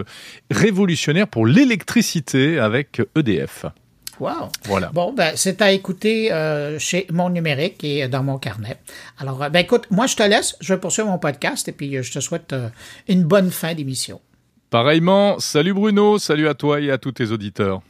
révolutionnaire 0.50 1.28
pour 1.28 1.46
l'électricité 1.46 2.58
avec 2.58 3.02
EDF. 3.16 3.66
Wow. 4.18 4.48
Voilà. 4.64 4.90
Bon, 4.92 5.12
ben, 5.12 5.32
c'est 5.36 5.60
à 5.60 5.72
écouter 5.72 6.32
euh, 6.32 6.78
chez 6.78 7.06
mon 7.12 7.28
numérique 7.28 7.84
et 7.84 8.08
dans 8.08 8.22
mon 8.22 8.38
carnet. 8.38 8.78
Alors, 9.18 9.42
euh, 9.42 9.48
ben, 9.50 9.60
écoute, 9.60 9.86
moi, 9.90 10.06
je 10.06 10.16
te 10.16 10.22
laisse. 10.22 10.56
Je 10.60 10.72
vais 10.74 10.80
poursuivre 10.80 11.08
mon 11.08 11.18
podcast 11.18 11.68
et 11.68 11.72
puis 11.72 11.96
euh, 11.96 12.02
je 12.02 12.12
te 12.12 12.20
souhaite 12.20 12.52
euh, 12.52 12.68
une 13.08 13.24
bonne 13.24 13.50
fin 13.50 13.74
d'émission. 13.74 14.20
Pareillement, 14.70 15.38
salut 15.38 15.74
Bruno, 15.74 16.18
salut 16.18 16.48
à 16.48 16.54
toi 16.54 16.80
et 16.80 16.90
à 16.90 16.98
tous 16.98 17.12
tes 17.12 17.30
auditeurs. 17.30 17.82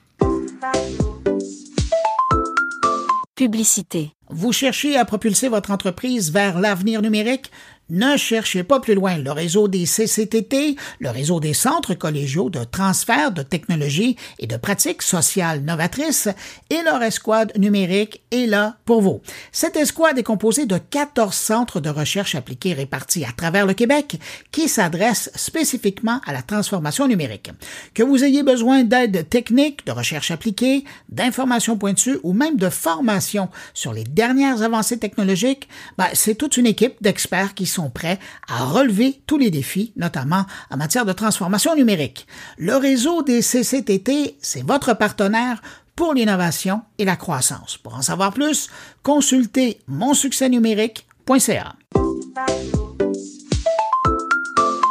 Publicité. 3.37 4.11
Vous 4.29 4.53
cherchez 4.53 4.97
à 4.97 5.05
propulser 5.05 5.49
votre 5.49 5.71
entreprise 5.71 6.33
vers 6.33 6.59
l'avenir 6.59 7.03
numérique? 7.03 7.51
Ne 7.89 8.17
cherchez 8.17 8.65
pas 8.65 8.81
plus 8.81 8.95
loin. 8.95 9.17
Le 9.17 9.31
réseau 9.31 9.69
des 9.69 9.87
CCTT, 9.87 10.75
le 10.99 11.11
réseau 11.11 11.39
des 11.39 11.55
centres 11.55 11.95
collégiaux 11.95 12.51
de 12.51 12.65
transfert 12.65 13.31
de 13.31 13.43
technologies 13.43 14.17
et 14.41 14.49
de 14.49 14.57
pratiques 14.57 15.03
sociales 15.03 15.61
novatrices 15.61 16.29
et 16.69 16.83
leur 16.83 17.01
escouade 17.05 17.53
numérique 17.57 18.23
est 18.33 18.47
là 18.47 18.77
pour 18.87 19.03
vous. 19.03 19.21
Cette 19.53 19.77
escouade 19.77 20.19
est 20.19 20.25
composée 20.25 20.67
de 20.67 20.79
14 20.79 21.33
centres 21.33 21.79
de 21.79 21.89
recherche 21.89 22.35
appliqués 22.35 22.73
répartis 22.73 23.25
à 23.25 23.31
travers 23.31 23.67
le 23.67 23.75
Québec 23.75 24.19
qui 24.51 24.69
s'adressent 24.69 25.31
spécifiquement 25.37 26.21
à 26.27 26.33
la 26.33 26.43
transformation 26.43 27.07
numérique. 27.07 27.53
Que 27.95 28.03
vous 28.03 28.25
ayez 28.25 28.43
besoin 28.43 28.83
d'aide 28.83 29.29
technique, 29.29 29.87
de 29.87 29.93
recherche 29.93 30.33
appliquée, 30.33 30.83
d'informations 31.09 31.79
pointues 31.79 32.19
ou 32.25 32.33
même 32.33 32.57
de 32.57 32.69
formation 32.69 33.49
sur 33.75 33.93
les 33.93 34.03
dernières 34.03 34.63
avancées 34.63 34.99
technologiques, 34.99 35.69
ben, 35.97 36.09
c'est 36.15 36.35
toute 36.35 36.57
une 36.57 36.67
équipe 36.67 37.01
d'experts 37.01 37.55
qui 37.55 37.76
prêts 37.91 38.19
à 38.49 38.65
relever 38.65 39.21
tous 39.27 39.39
les 39.39 39.51
défis, 39.51 39.93
notamment 39.97 40.47
en 40.71 40.77
matière 40.77 41.05
de 41.05 41.13
transformation 41.13 41.75
numérique. 41.75 42.27
Le 42.59 42.77
réseau 42.77 43.23
des 43.23 43.43
CCTT, 43.43 44.37
c'est 44.41 44.67
votre 44.67 44.95
partenaire 44.95 45.61
pour 45.95 46.15
l'innovation 46.15 46.83
et 46.99 47.05
la 47.05 47.17
croissance. 47.17 47.79
Pour 47.79 47.95
en 47.95 48.03
savoir 48.03 48.33
plus, 48.33 48.69
consultez 49.03 49.81
monsuccèsnumérique.ca. 49.87 51.75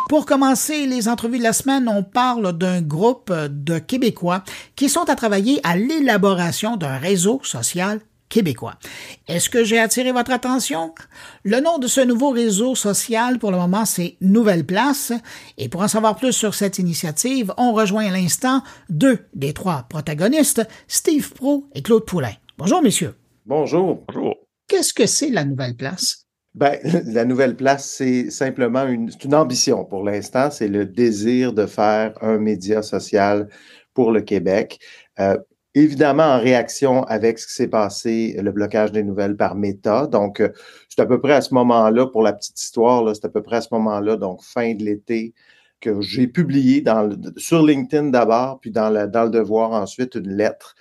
Pour 0.09 0.25
commencer 0.25 0.85
les 0.85 1.07
entrevues 1.07 1.39
de 1.39 1.43
la 1.43 1.53
semaine, 1.53 1.89
on 1.89 2.03
parle 2.03 2.57
d'un 2.57 2.81
groupe 2.81 3.33
de 3.33 3.79
Québécois 3.79 4.43
qui 4.75 4.87
sont 4.87 5.09
à 5.09 5.15
travailler 5.15 5.59
à 5.63 5.75
l'élaboration 5.75 6.77
d'un 6.77 6.97
réseau 6.97 7.41
social 7.43 8.01
québécois. 8.29 8.75
Est-ce 9.27 9.49
que 9.49 9.63
j'ai 9.63 9.79
attiré 9.79 10.11
votre 10.11 10.31
attention? 10.31 10.93
Le 11.43 11.59
nom 11.59 11.77
de 11.77 11.87
ce 11.87 12.01
nouveau 12.01 12.29
réseau 12.29 12.75
social 12.75 13.39
pour 13.39 13.51
le 13.51 13.57
moment, 13.57 13.85
c'est 13.85 14.15
Nouvelle 14.21 14.65
Place. 14.65 15.13
Et 15.57 15.69
pour 15.69 15.81
en 15.81 15.87
savoir 15.87 16.15
plus 16.15 16.33
sur 16.33 16.53
cette 16.53 16.79
initiative, 16.79 17.53
on 17.57 17.73
rejoint 17.73 18.07
à 18.07 18.11
l'instant 18.11 18.61
deux 18.89 19.19
des 19.33 19.53
trois 19.53 19.85
protagonistes, 19.89 20.67
Steve 20.87 21.31
Pro 21.33 21.65
et 21.73 21.81
Claude 21.81 22.05
Poulain. 22.05 22.33
Bonjour, 22.57 22.81
messieurs. 22.81 23.15
Bonjour. 23.45 24.03
Bonjour. 24.07 24.35
Qu'est-ce 24.67 24.93
que 24.93 25.05
c'est 25.05 25.29
la 25.29 25.45
Nouvelle 25.45 25.75
Place? 25.75 26.25
Ben, 26.55 26.79
la 27.05 27.25
nouvelle 27.25 27.55
place, 27.55 27.85
c'est 27.97 28.29
simplement 28.31 28.87
une, 28.87 29.11
une 29.23 29.35
ambition 29.35 29.83
pour 29.83 30.03
l'instant, 30.03 30.49
c'est 30.49 30.69
le 30.69 30.85
désir 30.85 31.51
de 31.51 31.65
faire 31.65 32.13
un 32.21 32.37
média 32.37 32.81
social 32.81 33.49
pour 33.93 34.11
le 34.11 34.21
Québec. 34.21 34.79
Euh, 35.19 35.37
évidemment 35.75 36.23
en 36.23 36.39
réaction 36.39 37.03
avec 37.03 37.37
ce 37.37 37.47
qui 37.47 37.53
s'est 37.53 37.67
passé, 37.67 38.35
le 38.41 38.51
blocage 38.51 38.91
des 38.93 39.03
nouvelles 39.03 39.35
par 39.35 39.55
Meta. 39.55 40.07
Donc, 40.07 40.39
euh, 40.39 40.49
c'est 40.89 41.01
à 41.01 41.05
peu 41.05 41.19
près 41.19 41.33
à 41.33 41.41
ce 41.41 41.53
moment-là, 41.53 42.07
pour 42.07 42.23
la 42.23 42.33
petite 42.33 42.59
histoire, 42.59 43.13
c'est 43.13 43.25
à 43.25 43.29
peu 43.29 43.43
près 43.43 43.57
à 43.57 43.61
ce 43.61 43.67
moment-là, 43.73 44.15
donc 44.15 44.41
fin 44.41 44.73
de 44.73 44.83
l'été, 44.83 45.33
que 45.81 46.01
j'ai 46.01 46.27
publié 46.27 46.83
sur 47.37 47.61
LinkedIn 47.63 48.05
d'abord, 48.05 48.59
puis 48.59 48.71
dans, 48.71 48.89
dans 49.09 49.25
le 49.25 49.29
Devoir 49.29 49.73
ensuite, 49.73 50.15
une 50.15 50.35
lettre 50.35 50.75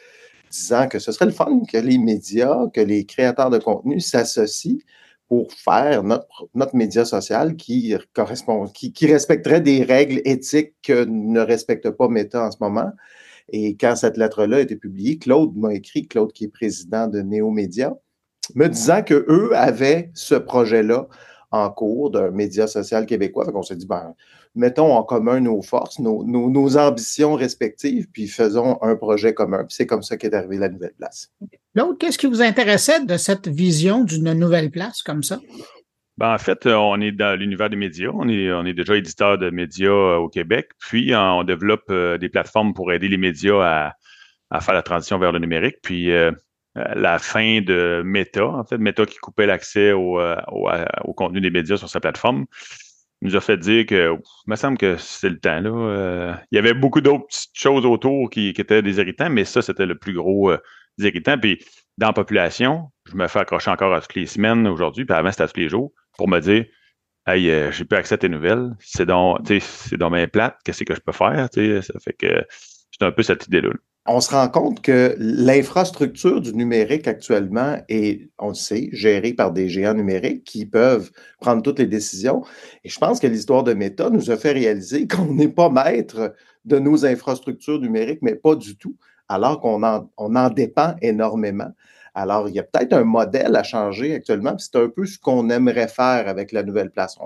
disant 0.51 0.87
que 0.87 1.01
ce 1.01 1.11
serait 1.11 1.27
le 1.27 1.33
fun 1.33 1.63
que 1.71 1.79
les 1.79 1.99
médias, 1.99 2.69
que 2.73 2.81
les 2.81 3.05
créateurs 3.05 3.51
de 3.51 3.59
contenu 3.59 3.99
s'associent 3.99 4.79
pour 5.29 5.53
faire 5.53 6.05
notre, 6.05 6.47
notre 6.55 6.77
média 6.77 7.05
social 7.05 7.57
qui 7.57 7.97
correspond, 8.15 8.67
qui 8.69 9.07
respecterait 9.07 9.61
des 9.61 9.83
règles 9.83 10.21
éthiques 10.25 10.75
que 10.83 11.05
ne 11.05 11.41
respecte 11.41 11.91
pas 11.91 12.09
Meta 12.09 12.47
en 12.47 12.51
ce 12.53 12.59
moment. 12.61 12.93
Et 13.49 13.77
quand 13.77 13.97
cette 13.97 14.17
lettre-là 14.17 14.59
a 14.59 14.61
été 14.61 14.77
publiée, 14.77 15.19
Claude 15.19 15.57
m'a 15.57 15.75
écrit, 15.75 16.07
Claude 16.07 16.33
qui 16.33 16.45
est 16.45 16.49
président 16.49 17.09
de 17.09 17.21
Néo-Média, 17.21 17.95
me 18.55 18.69
disant 18.69 19.03
que 19.03 19.27
eux 19.29 19.57
avaient 19.57 20.11
ce 20.15 20.35
projet-là 20.35 21.09
en 21.51 21.71
cours 21.71 22.11
d'un 22.11 22.31
média 22.31 22.67
social 22.67 23.07
québécois. 23.07 23.45
Donc, 23.45 23.57
on 23.57 23.63
s'est 23.63 23.77
dit, 23.77 23.87
ben, 23.87 24.15
mettons 24.55 24.93
en 24.93 25.05
commun 25.05 25.41
nos 25.41 25.63
forces, 25.63 25.99
nos, 25.99 26.25
nos, 26.25 26.77
ambitions 26.77 27.35
respectives, 27.35 28.09
puis 28.13 28.27
faisons 28.27 28.79
un 28.83 28.97
projet 28.97 29.35
commun. 29.35 29.65
Puis 29.65 29.77
c'est 29.77 29.87
comme 29.87 30.03
ça 30.03 30.17
qu'est 30.17 30.35
arrivée 30.35 30.59
la 30.59 30.69
nouvelle 30.69 30.95
place. 30.99 31.31
Claude, 31.75 31.99
qu'est-ce 31.99 32.19
qui 32.19 32.27
vous 32.27 32.43
intéressait 32.43 33.05
de 33.05 33.17
cette 33.17 33.49
vision 33.49 34.03
d'une 34.03 34.33
nouvelle 34.33 34.71
place 34.71 35.03
comme 35.03 35.23
ça? 35.23 35.41
Ben, 36.17 36.33
en 36.33 36.39
fait, 36.39 36.67
euh, 36.67 36.77
on 36.77 37.01
est 37.01 37.11
dans 37.11 37.39
l'univers 37.39 37.69
des 37.69 37.77
médias. 37.77 38.11
On 38.13 38.29
est, 38.29 38.53
on 38.53 38.65
est 38.65 38.73
déjà 38.73 38.97
éditeur 38.97 39.37
de 39.37 39.51
médias 39.51 39.91
euh, 39.91 40.17
au 40.17 40.29
Québec. 40.29 40.71
Puis, 40.79 41.13
euh, 41.13 41.21
on 41.21 41.45
développe 41.45 41.93
des 41.93 42.29
plateformes 42.29 42.73
pour 42.73 42.93
aider 42.93 43.09
les 43.09 43.17
médias 43.17 43.61
à, 43.63 43.97
à 44.51 44.61
faire 44.61 44.75
la 44.75 44.83
transition 44.83 45.19
vers 45.19 45.33
le 45.33 45.41
numérique. 45.41 45.77
Puis, 45.83 46.11
la 46.77 47.19
fin 47.19 47.61
de 47.61 48.03
Meta, 48.05 48.47
en 48.47 48.65
fait, 48.65 48.79
Meta 48.79 49.07
qui 49.07 49.19
coupait 49.19 49.47
l'accès 49.47 49.93
au, 49.93 50.21
au, 50.21 50.71
au, 51.05 51.15
contenu 51.15 51.41
des 51.41 51.51
médias 51.51 51.77
sur 51.77 51.89
sa 51.89 52.01
plateforme, 52.01 52.47
nous 53.23 53.37
a 53.37 53.41
fait 53.41 53.57
dire 53.57 53.87
que, 53.87 54.13
il 54.15 54.51
me 54.51 54.57
semble 54.57 54.77
que 54.77 54.97
c'est 54.99 55.31
le 55.31 55.39
temps. 55.39 55.61
Là. 55.61 56.41
il 56.51 56.57
y 56.57 56.59
avait 56.59 56.75
beaucoup 56.75 57.01
d'autres 57.01 57.27
petites 57.27 57.57
choses 57.57 57.87
autour 57.87 58.29
qui, 58.31 58.53
qui 58.53 58.61
étaient 58.61 58.83
des 58.83 58.99
irritants, 58.99 59.31
mais 59.31 59.45
ça, 59.45 59.63
c'était 59.63 59.87
le 59.87 59.97
plus 59.97 60.15
gros 60.15 60.53
irritants. 60.99 61.39
Puis, 61.39 61.61
dans 61.99 62.09
la 62.09 62.13
population, 62.13 62.91
je 63.07 63.17
me 63.17 63.27
fais 63.29 63.41
accrocher 63.41 63.71
encore 63.71 63.95
à 63.95 64.01
toutes 64.01 64.15
les 64.15 64.27
semaines 64.27 64.67
aujourd'hui, 64.67 65.05
puis 65.05 65.15
avant, 65.15 65.31
c'était 65.31 65.45
à 65.45 65.49
tous 65.49 65.61
les 65.61 65.69
jours 65.69 65.93
pour 66.17 66.29
me 66.29 66.41
dire 66.41 66.65
Hey, 67.27 67.51
euh, 67.51 67.73
j'ai 67.73 67.87
plus 67.87 67.97
accès 67.97 68.17
à 68.17 68.19
tes 68.19 68.29
nouvelles. 68.29 68.75
C'est 68.81 69.07
dans, 69.07 69.39
c'est 69.47 69.97
dans 69.97 70.11
mes 70.11 70.27
plates. 70.27 70.59
Qu'est-ce 70.63 70.85
que 70.85 70.95
je 70.95 71.01
peux 71.01 71.13
faire? 71.13 71.49
Ça 71.51 71.99
fait 71.99 72.13
que 72.13 72.45
j'ai 72.91 73.07
un 73.07 73.13
peu 73.13 73.23
cette 73.23 73.47
idée-là. 73.47 73.71
On 74.07 74.21
se 74.21 74.31
rend 74.31 74.51
compte 74.51 74.83
que 74.83 75.15
l'infrastructure 75.19 76.43
du 76.43 76.53
numérique 76.55 77.09
actuellement 77.09 77.79
est, 77.89 78.29
on 78.39 78.49
le 78.49 78.55
sait, 78.55 78.91
gérée 78.93 79.33
par 79.33 79.53
des 79.53 79.71
géants 79.71 79.95
numériques 79.95 80.45
qui 80.45 80.67
peuvent 80.67 81.11
prendre 81.41 81.63
toutes 81.63 81.79
les 81.79 81.87
décisions. 81.87 82.45
Et 82.85 82.91
je 82.91 82.99
pense 82.99 83.19
que 83.19 83.27
l'histoire 83.27 83.65
de 83.65 83.73
Meta 83.73 84.11
nous 84.11 84.31
a 84.31 84.37
fait 84.37 84.53
réaliser 84.53 85.09
qu'on 85.09 85.33
n'est 85.33 85.49
pas 85.49 85.71
maître 85.71 86.35
de 86.67 86.79
nos 86.79 87.07
infrastructures 87.07 87.81
numériques, 87.81 88.21
mais 88.21 88.35
pas 88.35 88.55
du 88.55 88.77
tout, 88.77 88.97
alors 89.29 89.61
qu'on 89.61 89.83
en, 89.83 90.11
on 90.17 90.37
en 90.37 90.51
dépend 90.51 90.95
énormément. 91.03 91.71
Alors, 92.15 92.49
il 92.49 92.55
y 92.55 92.61
a 92.61 92.63
peut-être 92.63 92.93
un 92.93 93.05
modèle 93.05 93.57
à 93.57 93.63
changer 93.63 94.15
actuellement, 94.15 94.57
c'est 94.59 94.77
un 94.77 94.89
peu 94.89 95.05
ce 95.05 95.19
qu'on 95.19 95.51
aimerait 95.51 95.89
faire 95.89 96.29
avec 96.29 96.53
la 96.53 96.63
nouvelle 96.63 96.91
place. 96.91 97.19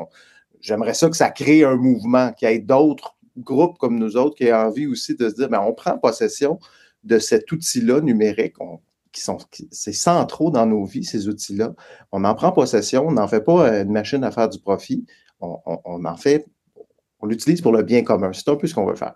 J'aimerais 0.61 0.94
ça 0.94 1.11
que 1.11 1.16
ça 1.16 1.30
crée 1.30 1.62
un 1.64 1.76
mouvement, 1.76 2.32
qu'il 2.32 2.48
y 2.48 2.52
ait 2.52 2.58
d'autres 2.58 3.16
groupes 3.37 3.78
comme 3.78 3.98
nous 3.98 4.16
autres 4.16 4.37
qui 4.37 4.44
aient 4.44 4.52
envie 4.52 4.87
aussi 4.87 5.14
de 5.14 5.28
se 5.28 5.34
dire, 5.34 5.48
ben, 5.48 5.61
on 5.61 5.74
prend 5.74 5.98
possession 5.98 6.58
de 7.04 7.18
cet 7.18 7.52
outil-là 7.52 8.00
numérique, 8.00 8.56
qui 9.12 9.20
sont, 9.20 9.38
c'est 9.70 9.92
centraux 9.92 10.50
dans 10.50 10.66
nos 10.66 10.84
vies, 10.84 11.04
ces 11.04 11.28
outils-là. 11.28 11.74
On 12.11 12.24
en 12.24 12.34
prend 12.34 12.52
possession, 12.52 13.06
on 13.06 13.12
n'en 13.12 13.28
fait 13.28 13.42
pas 13.42 13.80
une 13.80 13.92
machine 13.92 14.24
à 14.24 14.30
faire 14.30 14.48
du 14.48 14.58
profit, 14.58 15.06
on, 15.40 15.58
on 15.66 16.04
en 16.04 16.16
fait 16.16 16.46
on 17.20 17.26
l'utilise 17.26 17.61
pour 17.61 17.72
le 17.72 17.83
bien 17.83 18.02
commun. 18.02 18.31
C'est 18.33 18.48
un 18.48 18.57
peu 18.57 18.66
ce 18.66 18.74
qu'on 18.74 18.87
veut 18.87 18.94
faire. 18.94 19.14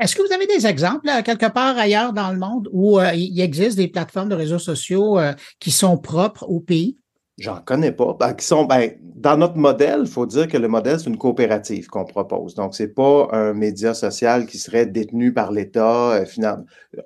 Est-ce 0.00 0.16
que 0.16 0.22
vous 0.26 0.32
avez 0.32 0.46
des 0.46 0.66
exemples 0.66 1.08
quelque 1.24 1.50
part 1.50 1.76
ailleurs 1.76 2.12
dans 2.12 2.32
le 2.32 2.38
monde 2.38 2.68
où 2.72 2.98
euh, 2.98 3.12
il 3.14 3.38
existe 3.40 3.76
des 3.76 3.88
plateformes 3.88 4.28
de 4.28 4.34
réseaux 4.34 4.58
sociaux 4.58 5.18
euh, 5.18 5.32
qui 5.60 5.70
sont 5.70 5.98
propres 5.98 6.44
au 6.48 6.60
pays? 6.60 6.98
J'en 7.38 7.60
connais 7.60 7.92
pas. 7.92 8.16
Ben, 8.18 8.32
qui 8.32 8.46
sont, 8.46 8.64
ben, 8.64 8.92
dans 9.02 9.36
notre 9.36 9.56
modèle, 9.56 10.00
il 10.04 10.08
faut 10.08 10.24
dire 10.24 10.48
que 10.48 10.56
le 10.56 10.68
modèle, 10.68 10.98
c'est 10.98 11.10
une 11.10 11.18
coopérative 11.18 11.86
qu'on 11.88 12.06
propose. 12.06 12.54
Donc, 12.54 12.74
c'est 12.74 12.94
pas 12.94 13.28
un 13.32 13.52
média 13.52 13.92
social 13.92 14.46
qui 14.46 14.56
serait 14.56 14.86
détenu 14.86 15.34
par 15.34 15.52
l'État. 15.52 16.12
Euh, 16.12 16.24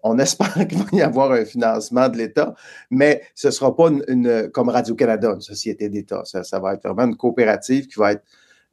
on 0.05 0.17
espère 0.21 0.55
qu'il 0.69 0.79
va 0.79 0.85
y 0.93 1.03
avoir 1.03 1.33
un 1.33 1.45
financement 1.45 2.09
de 2.09 2.19
l'État, 2.19 2.55
mais 2.93 3.23
ce 3.35 3.51
sera 3.51 3.75
pas 3.75 3.89
une, 3.89 4.49
comme 4.55 4.69
Radio-Canada, 4.69 5.33
une 5.35 5.41
société 5.41 5.89
d'État. 5.89 6.23
Ça, 6.25 6.45
ça 6.45 6.61
va 6.61 6.75
être 6.75 6.89
vraiment 6.89 7.11
une 7.11 7.17
coopérative 7.17 7.89
qui 7.89 7.99
va 7.99 8.13
être 8.13 8.23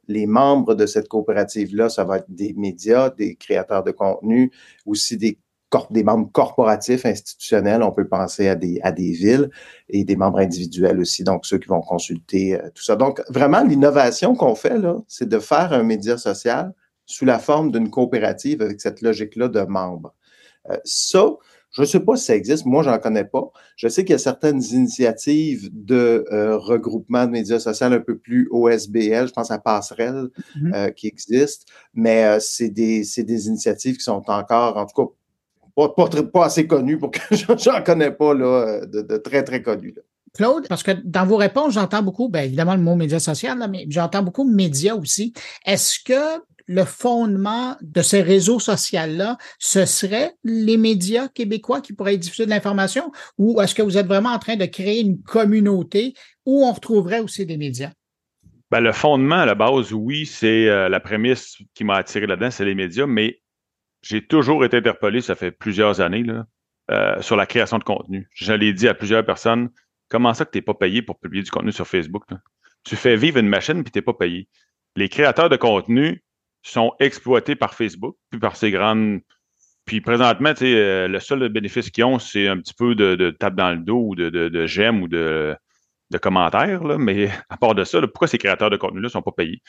les 0.08 0.26
membres 0.26 0.74
de 0.74 0.86
cette 0.86 1.08
coopérative-là, 1.08 1.88
ça 1.88 2.04
va 2.04 2.18
être 2.18 2.30
des 2.30 2.54
médias, 2.54 3.10
des 3.10 3.36
créateurs 3.36 3.84
de 3.84 3.90
contenu, 3.90 4.50
aussi 4.86 5.16
des, 5.16 5.38
des 5.90 6.02
membres 6.02 6.30
corporatifs, 6.32 7.04
institutionnels. 7.04 7.82
On 7.82 7.92
peut 7.92 8.08
penser 8.08 8.48
à 8.48 8.54
des, 8.54 8.80
à 8.82 8.90
des 8.90 9.12
villes 9.12 9.50
et 9.88 10.04
des 10.04 10.16
membres 10.16 10.38
individuels 10.38 10.98
aussi, 10.98 11.24
donc 11.24 11.46
ceux 11.46 11.58
qui 11.58 11.68
vont 11.68 11.82
consulter 11.82 12.58
euh, 12.58 12.70
tout 12.74 12.82
ça. 12.82 12.96
Donc, 12.96 13.22
vraiment, 13.28 13.62
l'innovation 13.62 14.34
qu'on 14.34 14.54
fait, 14.54 14.78
là, 14.78 14.96
c'est 15.06 15.28
de 15.28 15.38
faire 15.38 15.72
un 15.72 15.82
média 15.82 16.16
social 16.16 16.72
sous 17.04 17.24
la 17.24 17.38
forme 17.38 17.70
d'une 17.70 17.90
coopérative 17.90 18.62
avec 18.62 18.80
cette 18.80 19.02
logique-là 19.02 19.48
de 19.48 19.60
membres. 19.60 20.14
Euh, 20.70 20.76
ça, 20.84 21.26
je 21.70 21.82
ne 21.82 21.86
sais 21.86 22.00
pas 22.00 22.16
si 22.16 22.24
ça 22.24 22.34
existe, 22.34 22.64
moi, 22.66 22.82
je 22.82 22.90
n'en 22.90 22.98
connais 22.98 23.24
pas. 23.24 23.50
Je 23.76 23.88
sais 23.88 24.04
qu'il 24.04 24.12
y 24.12 24.14
a 24.14 24.18
certaines 24.18 24.62
initiatives 24.62 25.68
de 25.72 26.24
euh, 26.32 26.56
regroupement 26.56 27.26
de 27.26 27.30
médias 27.30 27.58
sociaux 27.58 27.86
un 27.86 28.00
peu 28.00 28.16
plus 28.16 28.48
OSBL, 28.50 29.28
je 29.28 29.32
pense 29.32 29.50
à 29.50 29.58
Passerelle, 29.58 30.28
mm-hmm. 30.56 30.74
euh, 30.74 30.90
qui 30.90 31.08
existent, 31.08 31.66
mais 31.94 32.24
euh, 32.24 32.38
c'est 32.40 32.70
des, 32.70 33.02
des, 33.18 33.46
initiatives 33.48 33.96
qui 33.96 34.02
sont 34.02 34.22
encore, 34.26 34.76
en 34.76 34.86
tout 34.86 35.02
cas, 35.76 35.88
pas, 35.96 36.22
pas, 36.22 36.46
assez 36.46 36.66
connues 36.66 36.98
pour 36.98 37.10
que 37.10 37.20
j'en 37.58 37.82
connais 37.82 38.10
pas 38.10 38.34
là, 38.34 38.84
de, 38.86 39.16
très, 39.18 39.44
très 39.44 39.62
connues. 39.62 39.94
Claude, 40.34 40.66
parce 40.68 40.82
que 40.82 40.92
dans 41.04 41.24
vos 41.24 41.36
réponses, 41.36 41.74
j'entends 41.74 42.02
beaucoup, 42.02 42.28
bien 42.28 42.42
évidemment 42.42 42.74
le 42.74 42.82
mot 42.82 42.96
média 42.96 43.20
social, 43.20 43.58
mais 43.70 43.86
j'entends 43.88 44.22
beaucoup 44.22 44.44
médias 44.44 44.94
aussi. 44.94 45.32
Est-ce 45.64 45.98
que 46.04 46.42
le 46.68 46.84
fondement 46.84 47.76
de 47.80 48.02
ces 48.02 48.20
réseaux 48.20 48.60
sociaux-là, 48.60 49.38
ce 49.58 49.86
serait 49.86 50.34
les 50.44 50.76
médias 50.76 51.28
québécois 51.28 51.80
qui 51.80 51.94
pourraient 51.94 52.18
diffuser 52.18 52.44
de 52.44 52.50
l'information 52.50 53.10
ou 53.38 53.60
est-ce 53.60 53.74
que 53.74 53.82
vous 53.82 53.96
êtes 53.96 54.06
vraiment 54.06 54.30
en 54.30 54.38
train 54.38 54.56
de 54.56 54.66
créer 54.66 55.00
une 55.00 55.20
communauté 55.22 56.12
où 56.44 56.64
on 56.66 56.72
retrouverait 56.72 57.20
aussi 57.20 57.46
des 57.46 57.56
médias? 57.56 57.90
Ben, 58.70 58.80
le 58.80 58.92
fondement, 58.92 59.36
à 59.36 59.46
la 59.46 59.54
base, 59.54 59.94
oui, 59.94 60.26
c'est 60.26 60.68
euh, 60.68 60.90
la 60.90 61.00
prémisse 61.00 61.56
qui 61.72 61.84
m'a 61.84 61.96
attiré 61.96 62.26
là-dedans, 62.26 62.50
c'est 62.50 62.66
les 62.66 62.74
médias, 62.74 63.06
mais 63.06 63.40
j'ai 64.02 64.26
toujours 64.26 64.62
été 64.62 64.76
interpellé, 64.76 65.22
ça 65.22 65.34
fait 65.34 65.50
plusieurs 65.50 66.02
années, 66.02 66.24
euh, 66.90 67.22
sur 67.22 67.34
la 67.34 67.46
création 67.46 67.78
de 67.78 67.84
contenu. 67.84 68.28
Je 68.34 68.52
l'ai 68.52 68.74
dit 68.74 68.88
à 68.88 68.94
plusieurs 68.94 69.24
personnes, 69.24 69.70
comment 70.08 70.34
ça 70.34 70.44
que 70.44 70.50
tu 70.50 70.58
n'es 70.58 70.62
pas 70.62 70.74
payé 70.74 71.00
pour 71.00 71.18
publier 71.18 71.42
du 71.42 71.50
contenu 71.50 71.72
sur 71.72 71.86
Facebook? 71.86 72.24
Tu 72.84 72.94
fais 72.94 73.16
vivre 73.16 73.38
une 73.38 73.48
machine 73.48 73.82
puis 73.82 73.90
tu 73.90 73.98
n'es 73.98 74.02
pas 74.02 74.12
payé. 74.12 74.48
Les 74.96 75.08
créateurs 75.08 75.48
de 75.48 75.56
contenu 75.56 76.22
sont 76.72 76.92
exploités 77.00 77.54
par 77.56 77.74
Facebook, 77.74 78.16
puis 78.30 78.40
par 78.40 78.56
ces 78.56 78.70
grandes. 78.70 79.20
Puis 79.84 80.00
présentement, 80.00 80.52
euh, 80.60 81.08
le 81.08 81.20
seul 81.20 81.48
bénéfice 81.48 81.90
qu'ils 81.90 82.04
ont, 82.04 82.18
c'est 82.18 82.46
un 82.48 82.58
petit 82.58 82.74
peu 82.74 82.94
de, 82.94 83.14
de 83.14 83.30
tape 83.30 83.54
dans 83.54 83.70
le 83.70 83.78
dos 83.78 84.08
ou 84.08 84.14
de, 84.14 84.28
de, 84.28 84.48
de 84.48 84.66
j'aime 84.66 85.02
ou 85.02 85.08
de, 85.08 85.56
de 86.10 86.18
commentaires. 86.18 86.84
Là. 86.84 86.98
Mais 86.98 87.30
à 87.48 87.56
part 87.56 87.74
de 87.74 87.84
ça, 87.84 88.00
pourquoi 88.02 88.28
ces 88.28 88.38
créateurs 88.38 88.70
de 88.70 88.76
contenu-là 88.76 89.04
ne 89.06 89.08
sont 89.08 89.22
pas 89.22 89.32
payés? 89.32 89.62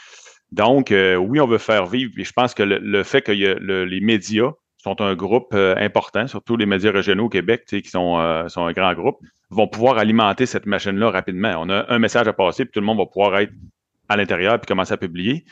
Donc, 0.51 0.91
euh, 0.91 1.15
oui, 1.15 1.39
on 1.39 1.47
veut 1.47 1.57
faire 1.57 1.85
vivre. 1.85 2.11
Puis 2.13 2.25
je 2.25 2.33
pense 2.33 2.53
que 2.53 2.63
le, 2.63 2.79
le 2.79 3.03
fait 3.03 3.21
que 3.21 3.31
le- 3.31 3.85
les 3.85 4.01
médias 4.01 4.51
sont 4.77 4.99
un 5.01 5.13
groupe 5.15 5.53
euh, 5.53 5.75
important, 5.77 6.27
surtout 6.27 6.57
les 6.57 6.65
médias 6.65 6.91
régionaux 6.91 7.25
au 7.25 7.29
Québec, 7.29 7.63
qui 7.65 7.81
sont, 7.83 8.45
sont 8.49 8.65
un 8.65 8.71
grand 8.71 8.93
groupe, 8.93 9.19
vont 9.49 9.67
pouvoir 9.67 9.97
alimenter 9.97 10.45
cette 10.45 10.65
machine-là 10.65 11.11
rapidement. 11.11 11.53
On 11.59 11.69
a 11.69 11.85
un 11.93 11.99
message 11.99 12.27
à 12.27 12.33
passer, 12.33 12.65
puis 12.65 12.71
tout 12.73 12.79
le 12.79 12.85
monde 12.85 12.97
va 12.97 13.05
pouvoir 13.05 13.37
être 13.39 13.51
à 14.09 14.17
l'intérieur 14.17 14.59
puis 14.59 14.67
commencer 14.67 14.93
à 14.93 14.97
publier. 14.97 15.45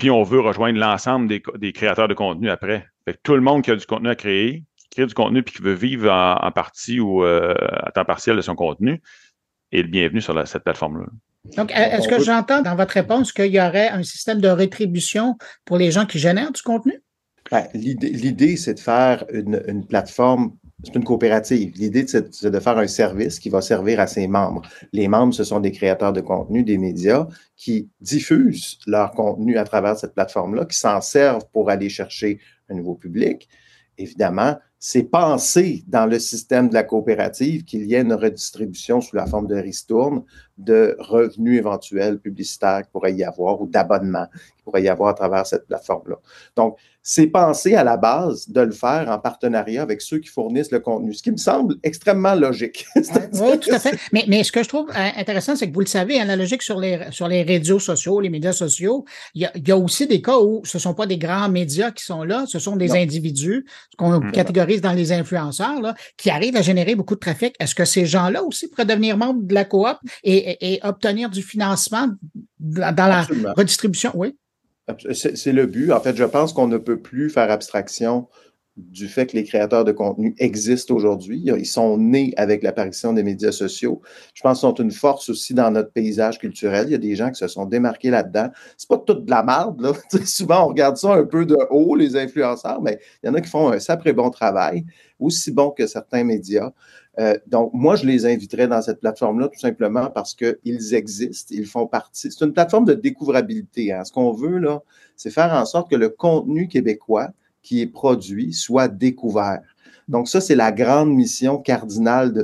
Puis 0.00 0.10
on 0.10 0.22
veut 0.22 0.40
rejoindre 0.40 0.78
l'ensemble 0.78 1.28
des, 1.28 1.72
créateurs 1.72 2.08
de 2.08 2.14
contenu 2.14 2.50
après. 2.50 2.86
Fait 3.04 3.12
que 3.12 3.18
tout 3.22 3.34
le 3.34 3.42
monde 3.42 3.62
qui 3.62 3.70
a 3.70 3.76
du 3.76 3.86
contenu 3.86 4.08
à 4.08 4.14
créer, 4.16 4.64
qui 4.76 4.88
crée 4.88 5.06
du 5.06 5.14
contenu 5.14 5.42
puis 5.42 5.54
qui 5.54 5.62
veut 5.62 5.74
vivre 5.74 6.10
en, 6.10 6.36
en 6.44 6.50
partie 6.50 6.98
ou 7.00 7.22
euh, 7.22 7.54
à 7.70 7.92
temps 7.92 8.04
partiel 8.04 8.34
de 8.36 8.40
son 8.40 8.56
contenu, 8.56 9.00
est 9.70 9.82
le 9.82 9.88
bienvenu 9.88 10.20
sur 10.20 10.34
la- 10.34 10.46
cette 10.46 10.64
plateforme-là. 10.64 11.06
Donc, 11.56 11.70
est-ce 11.74 12.08
que 12.08 12.20
j'entends 12.20 12.62
dans 12.62 12.76
votre 12.76 12.94
réponse 12.94 13.32
qu'il 13.32 13.46
y 13.46 13.60
aurait 13.60 13.88
un 13.88 14.02
système 14.02 14.40
de 14.40 14.48
rétribution 14.48 15.36
pour 15.64 15.78
les 15.78 15.90
gens 15.90 16.06
qui 16.06 16.18
génèrent 16.18 16.52
du 16.52 16.62
contenu? 16.62 17.02
Ben, 17.50 17.66
L'idée, 17.74 18.10
l'idée, 18.10 18.56
c'est 18.56 18.74
de 18.74 18.80
faire 18.80 19.24
une, 19.32 19.62
une 19.66 19.86
plateforme, 19.86 20.56
c'est 20.84 20.94
une 20.94 21.04
coopérative. 21.04 21.72
L'idée, 21.76 22.06
c'est 22.06 22.44
de 22.46 22.60
faire 22.60 22.78
un 22.78 22.86
service 22.86 23.38
qui 23.38 23.50
va 23.50 23.60
servir 23.60 24.00
à 24.00 24.06
ses 24.06 24.26
membres. 24.26 24.62
Les 24.92 25.08
membres, 25.08 25.34
ce 25.34 25.44
sont 25.44 25.60
des 25.60 25.72
créateurs 25.72 26.12
de 26.12 26.20
contenu, 26.20 26.62
des 26.62 26.78
médias 26.78 27.26
qui 27.56 27.90
diffusent 28.00 28.78
leur 28.86 29.10
contenu 29.12 29.58
à 29.58 29.64
travers 29.64 29.96
cette 29.96 30.14
plateforme-là, 30.14 30.64
qui 30.64 30.78
s'en 30.78 31.00
servent 31.00 31.44
pour 31.52 31.70
aller 31.70 31.88
chercher 31.88 32.38
un 32.68 32.74
nouveau 32.74 32.94
public. 32.94 33.48
Évidemment, 33.98 34.56
c'est 34.82 35.02
pensé 35.02 35.84
dans 35.88 36.06
le 36.06 36.18
système 36.18 36.70
de 36.70 36.74
la 36.74 36.82
coopérative 36.84 37.64
qu'il 37.64 37.84
y 37.84 37.94
ait 37.94 38.00
une 38.00 38.14
redistribution 38.14 39.02
sous 39.02 39.14
la 39.14 39.26
forme 39.26 39.46
de 39.46 39.56
ristourne 39.56 40.24
de 40.56 40.96
revenus 40.98 41.58
éventuels 41.58 42.18
publicitaires 42.18 42.82
qu'il 42.82 42.90
pourrait 42.92 43.14
y 43.14 43.24
avoir 43.24 43.60
ou 43.60 43.66
d'abonnements 43.66 44.26
qu'il 44.56 44.64
pourrait 44.64 44.82
y 44.82 44.88
avoir 44.88 45.10
à 45.10 45.14
travers 45.14 45.46
cette 45.46 45.66
plateforme-là. 45.66 46.16
Donc, 46.56 46.76
c'est 47.02 47.28
pensé 47.28 47.74
à 47.74 47.82
la 47.82 47.96
base 47.96 48.50
de 48.50 48.60
le 48.60 48.72
faire 48.72 49.08
en 49.08 49.18
partenariat 49.18 49.80
avec 49.80 50.02
ceux 50.02 50.18
qui 50.18 50.28
fournissent 50.28 50.70
le 50.70 50.80
contenu, 50.80 51.14
ce 51.14 51.22
qui 51.22 51.30
me 51.30 51.38
semble 51.38 51.76
extrêmement 51.82 52.34
logique. 52.34 52.86
Oui, 53.32 53.58
tout 53.58 53.72
à 53.72 53.78
fait. 53.78 53.96
Mais, 54.12 54.24
mais 54.28 54.44
ce 54.44 54.52
que 54.52 54.62
je 54.62 54.68
trouve 54.68 54.90
euh, 54.90 55.08
intéressant, 55.16 55.56
c'est 55.56 55.68
que 55.68 55.72
vous 55.72 55.80
le 55.80 55.86
savez, 55.86 56.20
hein, 56.20 56.26
la 56.26 56.36
logique 56.36 56.62
sur 56.62 56.78
les, 56.78 57.06
sur 57.10 57.26
les 57.26 57.42
réseaux 57.42 57.78
sociaux, 57.78 58.20
les 58.20 58.28
médias 58.28 58.52
sociaux, 58.52 59.06
il 59.34 59.42
y 59.42 59.44
a, 59.46 59.52
il 59.54 59.66
y 59.66 59.72
a 59.72 59.78
aussi 59.78 60.06
des 60.06 60.20
cas 60.20 60.38
où 60.38 60.60
ce 60.64 60.76
ne 60.76 60.80
sont 60.80 60.92
pas 60.94 61.06
des 61.06 61.16
grands 61.16 61.48
médias 61.48 61.90
qui 61.90 62.04
sont 62.04 62.22
là, 62.22 62.44
ce 62.46 62.58
sont 62.58 62.76
des 62.76 62.88
Non. 62.88 62.96
individus, 62.96 63.64
ce 63.90 63.96
qu'on 63.96 64.20
Mm. 64.20 64.32
Dans 64.78 64.92
les 64.92 65.10
influenceurs, 65.12 65.80
là, 65.80 65.94
qui 66.16 66.30
arrivent 66.30 66.56
à 66.56 66.62
générer 66.62 66.94
beaucoup 66.94 67.14
de 67.14 67.20
trafic. 67.20 67.54
Est-ce 67.58 67.74
que 67.74 67.84
ces 67.84 68.06
gens-là 68.06 68.42
aussi 68.44 68.68
pourraient 68.68 68.84
devenir 68.84 69.16
membres 69.16 69.42
de 69.42 69.54
la 69.54 69.64
coop 69.64 69.96
et, 70.22 70.36
et- 70.36 70.74
et 70.74 70.80
obtenir 70.84 71.30
du 71.30 71.42
financement 71.42 72.08
dans 72.58 72.94
dans 72.94 73.06
la 73.06 73.26
redistribution? 73.56 74.10
Oui. 74.14 74.36
C'est 75.12 75.52
le 75.52 75.66
but. 75.66 75.92
En 75.92 76.00
fait, 76.00 76.16
je 76.16 76.24
pense 76.24 76.52
qu'on 76.52 76.66
ne 76.66 76.78
peut 76.78 76.98
plus 77.00 77.30
faire 77.30 77.50
abstraction 77.50 78.28
du 78.90 79.08
fait 79.08 79.26
que 79.26 79.36
les 79.36 79.44
créateurs 79.44 79.84
de 79.84 79.92
contenu 79.92 80.34
existent 80.38 80.94
aujourd'hui. 80.94 81.42
Ils 81.44 81.66
sont 81.66 81.98
nés 81.98 82.32
avec 82.36 82.62
l'apparition 82.62 83.12
des 83.12 83.22
médias 83.22 83.52
sociaux. 83.52 84.00
Je 84.34 84.42
pense 84.42 84.60
qu'ils 84.60 84.68
sont 84.68 84.74
une 84.74 84.90
force 84.90 85.28
aussi 85.28 85.54
dans 85.54 85.70
notre 85.70 85.92
paysage 85.92 86.38
culturel. 86.38 86.86
Il 86.88 86.92
y 86.92 86.94
a 86.94 86.98
des 86.98 87.14
gens 87.14 87.30
qui 87.30 87.38
se 87.38 87.48
sont 87.48 87.66
démarqués 87.66 88.10
là-dedans. 88.10 88.48
C'est 88.76 88.88
pas 88.88 88.98
toute 88.98 89.24
de 89.24 89.30
la 89.30 89.42
merde, 89.42 89.80
là. 89.80 89.92
Souvent, 90.24 90.64
on 90.64 90.68
regarde 90.68 90.96
ça 90.96 91.14
un 91.14 91.24
peu 91.24 91.46
de 91.46 91.56
haut, 91.70 91.94
les 91.94 92.16
influenceurs, 92.16 92.80
mais 92.82 92.98
il 93.22 93.26
y 93.26 93.30
en 93.30 93.34
a 93.34 93.40
qui 93.40 93.48
font 93.48 93.70
un 93.70 93.78
sacré 93.78 94.12
bon 94.12 94.30
travail, 94.30 94.84
aussi 95.18 95.52
bon 95.52 95.70
que 95.70 95.86
certains 95.86 96.24
médias. 96.24 96.70
Euh, 97.18 97.36
donc, 97.46 97.72
moi, 97.74 97.96
je 97.96 98.06
les 98.06 98.24
inviterais 98.24 98.68
dans 98.68 98.80
cette 98.82 99.00
plateforme-là 99.00 99.48
tout 99.48 99.58
simplement 99.58 100.10
parce 100.10 100.34
qu'ils 100.34 100.94
existent, 100.94 101.54
ils 101.54 101.66
font 101.66 101.86
partie. 101.86 102.30
C'est 102.30 102.44
une 102.44 102.52
plateforme 102.52 102.84
de 102.84 102.94
découvrabilité. 102.94 103.92
Hein. 103.92 104.04
Ce 104.04 104.12
qu'on 104.12 104.32
veut, 104.32 104.58
là, 104.58 104.82
c'est 105.16 105.30
faire 105.30 105.52
en 105.52 105.66
sorte 105.66 105.90
que 105.90 105.96
le 105.96 106.08
contenu 106.08 106.68
québécois 106.68 107.28
qui 107.62 107.80
est 107.80 107.86
produit 107.86 108.52
soit 108.52 108.88
découvert. 108.88 109.60
Donc, 110.08 110.28
ça, 110.28 110.40
c'est 110.40 110.56
la 110.56 110.72
grande 110.72 111.14
mission 111.14 111.58
cardinale 111.58 112.32
de, 112.32 112.42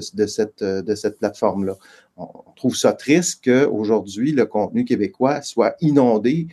euh, 0.62 0.94
cette 0.94 1.18
plateforme-là. 1.18 1.74
On 2.16 2.28
trouve 2.54 2.76
ça 2.76 2.92
triste 2.92 3.44
qu'aujourd'hui, 3.44 4.32
le 4.32 4.46
contenu 4.46 4.84
québécois 4.84 5.42
soit 5.42 5.74
inondé 5.80 6.46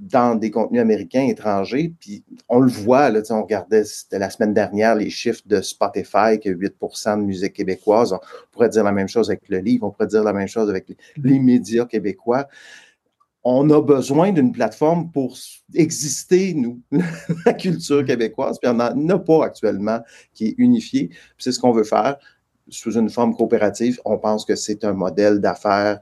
dans 0.00 0.34
des 0.34 0.50
contenus 0.50 0.80
américains, 0.80 1.26
étrangers. 1.26 1.92
Puis 2.00 2.24
on 2.48 2.60
le 2.60 2.70
voit, 2.70 3.10
là, 3.10 3.20
on 3.30 3.42
regardait, 3.42 3.84
la 4.12 4.30
semaine 4.30 4.54
dernière, 4.54 4.94
les 4.94 5.10
chiffres 5.10 5.42
de 5.46 5.60
Spotify, 5.60 6.40
que 6.42 6.48
8% 6.48 7.18
de 7.18 7.22
musique 7.22 7.52
québécoise. 7.52 8.12
On 8.12 8.18
pourrait 8.50 8.70
dire 8.70 8.84
la 8.84 8.92
même 8.92 9.08
chose 9.08 9.30
avec 9.30 9.48
le 9.48 9.58
livre, 9.58 9.86
on 9.86 9.90
pourrait 9.90 10.08
dire 10.08 10.24
la 10.24 10.32
même 10.32 10.48
chose 10.48 10.70
avec 10.70 10.86
les 11.22 11.38
médias 11.38 11.84
québécois. 11.84 12.48
On 13.42 13.70
a 13.70 13.80
besoin 13.80 14.32
d'une 14.32 14.52
plateforme 14.52 15.10
pour 15.10 15.36
exister, 15.74 16.52
nous, 16.54 16.80
la 17.46 17.54
culture 17.54 18.04
québécoise, 18.04 18.58
puis 18.58 18.70
on 18.70 18.74
n'en 18.74 19.08
a 19.08 19.18
pas 19.18 19.44
actuellement 19.46 20.00
qui 20.34 20.48
est 20.48 20.54
unifiée. 20.58 21.10
C'est 21.38 21.52
ce 21.52 21.58
qu'on 21.58 21.72
veut 21.72 21.84
faire 21.84 22.16
sous 22.68 22.98
une 22.98 23.08
forme 23.08 23.34
coopérative. 23.34 23.98
On 24.04 24.18
pense 24.18 24.44
que 24.44 24.54
c'est 24.54 24.84
un 24.84 24.92
modèle 24.92 25.40
d'affaires 25.40 26.00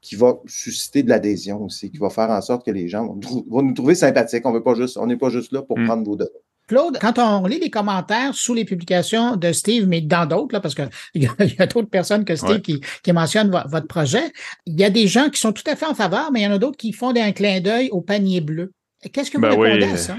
qui 0.00 0.16
va 0.16 0.34
susciter 0.46 1.02
de 1.02 1.08
l'adhésion 1.08 1.62
aussi, 1.64 1.90
qui 1.90 1.98
va 1.98 2.10
faire 2.10 2.30
en 2.30 2.40
sorte 2.40 2.64
que 2.64 2.70
les 2.72 2.88
gens 2.88 3.06
vont, 3.48 3.62
nous 3.62 3.74
trouver 3.74 3.94
sympathiques. 3.94 4.44
On 4.44 4.52
veut 4.52 4.62
pas 4.62 4.74
juste, 4.74 4.96
on 4.96 5.06
n'est 5.06 5.16
pas 5.16 5.30
juste 5.30 5.52
là 5.52 5.62
pour 5.62 5.78
Mm. 5.78 5.86
prendre 5.86 6.04
vos 6.04 6.16
données. 6.16 6.30
Claude, 6.72 6.98
quand 7.00 7.18
on 7.18 7.46
lit 7.46 7.58
les 7.60 7.70
commentaires 7.70 8.34
sous 8.34 8.54
les 8.54 8.64
publications 8.64 9.36
de 9.36 9.52
Steve, 9.52 9.86
mais 9.86 10.00
dans 10.00 10.24
d'autres, 10.26 10.54
là, 10.54 10.60
parce 10.60 10.74
qu'il 10.74 10.88
y 11.22 11.26
a, 11.26 11.30
il 11.40 11.54
y 11.54 11.60
a 11.62 11.66
d'autres 11.66 11.90
personnes 11.90 12.24
que 12.24 12.34
Steve 12.34 12.50
Ouais. 12.50 12.60
qui, 12.62 12.80
qui 13.02 13.12
mentionnent 13.12 13.50
vo- 13.50 13.66
votre 13.68 13.86
projet, 13.86 14.32
il 14.66 14.80
y 14.80 14.84
a 14.84 14.90
des 14.90 15.06
gens 15.06 15.28
qui 15.28 15.38
sont 15.38 15.52
tout 15.52 15.62
à 15.70 15.76
fait 15.76 15.86
en 15.86 15.94
faveur, 15.94 16.32
mais 16.32 16.40
il 16.40 16.44
y 16.44 16.46
en 16.46 16.52
a 16.52 16.58
d'autres 16.58 16.76
qui 16.78 16.92
font 16.92 17.14
un 17.14 17.32
clin 17.32 17.60
d'œil 17.60 17.88
au 17.90 18.00
panier 18.00 18.40
bleu. 18.40 18.72
Qu'est-ce 19.12 19.30
que 19.30 19.36
vous 19.36 19.42
Ben 19.42 19.50
répondez 19.50 19.84
oui. 19.86 19.92
à 19.92 19.96
ça? 19.96 20.16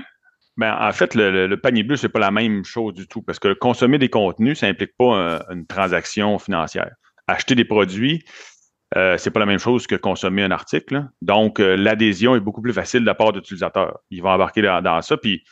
Ben, 0.57 0.77
en 0.79 0.91
fait, 0.91 1.15
le, 1.15 1.31
le- 1.31 1.47
le 1.47 1.59
panier 1.59 1.81
bleu, 1.81 1.95
c'est 1.95 2.09
pas 2.09 2.19
la 2.19 2.29
même 2.29 2.63
chose 2.63 2.93
du 2.93 3.07
tout 3.07 3.23
parce 3.23 3.39
que 3.39 3.53
consommer 3.53 3.97
des 3.97 4.09
contenus, 4.09 4.59
ça 4.59 4.67
implique 4.67 4.95
pas 4.97 5.15
un- 5.15 5.39
une 5.53 5.65
transaction 5.65 6.37
financière. 6.37 6.91
Acheter 7.27 7.55
des 7.55 7.65
produits, 7.65 8.23
euh, 8.95 9.17
c'est 9.17 9.31
pas 9.31 9.39
la 9.39 9.47
même 9.47 9.57
chose 9.57 9.87
que 9.87 9.95
consommer 9.95 10.43
un 10.43 10.51
article. 10.51 10.93
là. 10.93 11.07
Donc, 11.23 11.59
euh, 11.59 11.75
l'adhésion 11.75 12.35
est 12.35 12.39
beaucoup 12.39 12.61
plus 12.61 12.73
facile 12.73 12.99
de 12.99 13.05
la 13.07 13.15
part 13.15 13.31
d'utilisateurs. 13.33 13.97
Ils 14.11 14.21
vont 14.21 14.29
embarquer 14.29 14.61
dans, 14.61 14.81
dans 14.83 15.01
ça. 15.01 15.17
Puis, 15.17 15.43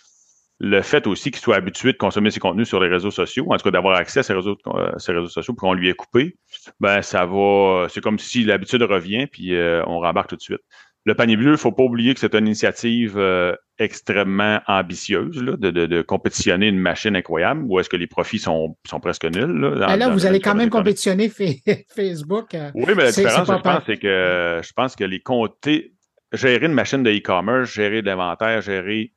le 0.63 0.81
fait 0.83 1.07
aussi 1.07 1.31
qu'ils 1.31 1.41
soient 1.41 1.55
habitués 1.55 1.91
de 1.91 1.97
consommer 1.97 2.29
ces 2.29 2.39
contenus 2.39 2.67
sur 2.67 2.79
les 2.79 2.87
réseaux 2.87 3.09
sociaux, 3.09 3.47
en 3.49 3.57
tout 3.57 3.63
cas 3.63 3.71
d'avoir 3.71 3.97
accès 3.97 4.19
à 4.19 4.23
ces 4.23 4.33
réseaux, 4.33 4.55
euh, 4.67 4.91
réseaux 5.07 5.27
sociaux 5.27 5.53
pour 5.55 5.67
qu'on 5.67 5.73
lui 5.73 5.89
ait 5.89 5.93
coupé, 5.93 6.37
ben 6.79 7.01
ça 7.01 7.25
va. 7.25 7.87
C'est 7.89 8.01
comme 8.01 8.19
si 8.19 8.43
l'habitude 8.43 8.83
revient, 8.83 9.25
puis 9.25 9.55
euh, 9.55 9.81
on 9.87 9.99
rembarque 9.99 10.29
tout 10.29 10.35
de 10.35 10.41
suite. 10.41 10.61
Le 11.03 11.15
panier 11.15 11.35
bleu, 11.35 11.47
il 11.47 11.51
ne 11.53 11.57
faut 11.57 11.71
pas 11.71 11.81
oublier 11.81 12.13
que 12.13 12.19
c'est 12.19 12.35
une 12.35 12.45
initiative 12.45 13.15
euh, 13.17 13.55
extrêmement 13.79 14.61
ambitieuse 14.67 15.41
là, 15.41 15.57
de, 15.57 15.71
de, 15.71 15.87
de 15.87 16.01
compétitionner 16.03 16.67
une 16.67 16.77
machine 16.77 17.15
incroyable, 17.15 17.63
où 17.65 17.79
est-ce 17.79 17.89
que 17.89 17.97
les 17.97 18.05
profits 18.05 18.37
sont, 18.37 18.77
sont 18.87 18.99
presque 18.99 19.25
nuls. 19.25 19.59
Là, 19.61 19.69
dans- 19.71 19.87
Ben 19.87 19.95
là, 19.97 20.09
vous 20.09 20.19
le- 20.19 20.25
allez 20.27 20.39
quand 20.39 20.53
même 20.53 20.69
compétitionner 20.69 21.27
Fa- 21.29 21.43
Facebook. 21.95 22.55
Oui, 22.75 22.93
mais 22.95 23.05
la 23.05 23.11
différence, 23.11 23.47
je 23.47 23.61
pense, 23.61 23.81
c'est 23.87 23.97
que 23.97 24.61
je 24.63 24.73
pense 24.73 24.95
que 24.95 25.03
les 25.03 25.19
compter, 25.21 25.93
gérer 26.33 26.67
une 26.67 26.73
machine 26.73 27.01
de 27.01 27.09
e-commerce, 27.11 27.73
gérer 27.73 28.03
de 28.03 28.05
l'inventaire, 28.07 28.61
gérer 28.61 29.11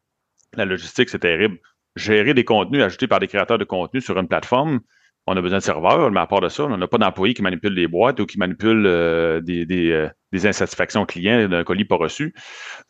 la 0.59 0.65
logistique, 0.65 1.09
c'est 1.09 1.21
terrible. 1.21 1.59
Gérer 1.97 2.35
des 2.35 2.45
contenus 2.45 2.83
ajoutés 2.83 3.07
par 3.07 3.21
des 3.21 3.29
créateurs 3.29 3.59
de 3.59 3.65
contenu 3.65 4.01
sur 4.01 4.19
une 4.19 4.29
plateforme, 4.29 4.81
on 5.27 5.37
a 5.37 5.41
besoin 5.41 5.59
de 5.59 5.63
serveurs, 5.63 6.11
mais 6.11 6.21
à 6.21 6.27
part 6.27 6.41
de 6.41 6.49
ça, 6.49 6.65
on 6.65 6.77
n'a 6.77 6.87
pas 6.87 6.99
d'employés 6.99 7.35
qui 7.35 7.43
manipulent 7.43 7.75
des 7.75 7.89
boîtes 7.89 8.21
ou 8.21 8.27
qui 8.27 8.39
manipulent 8.39 8.87
euh, 8.87 9.41
des, 9.41 9.67
euh, 9.91 10.09
des 10.33 10.47
insatisfactions 10.47 11.07
clients 11.07 11.49
d'un 11.49 11.65
colis 11.65 11.87
pas 11.87 11.97
reçu. 11.97 12.35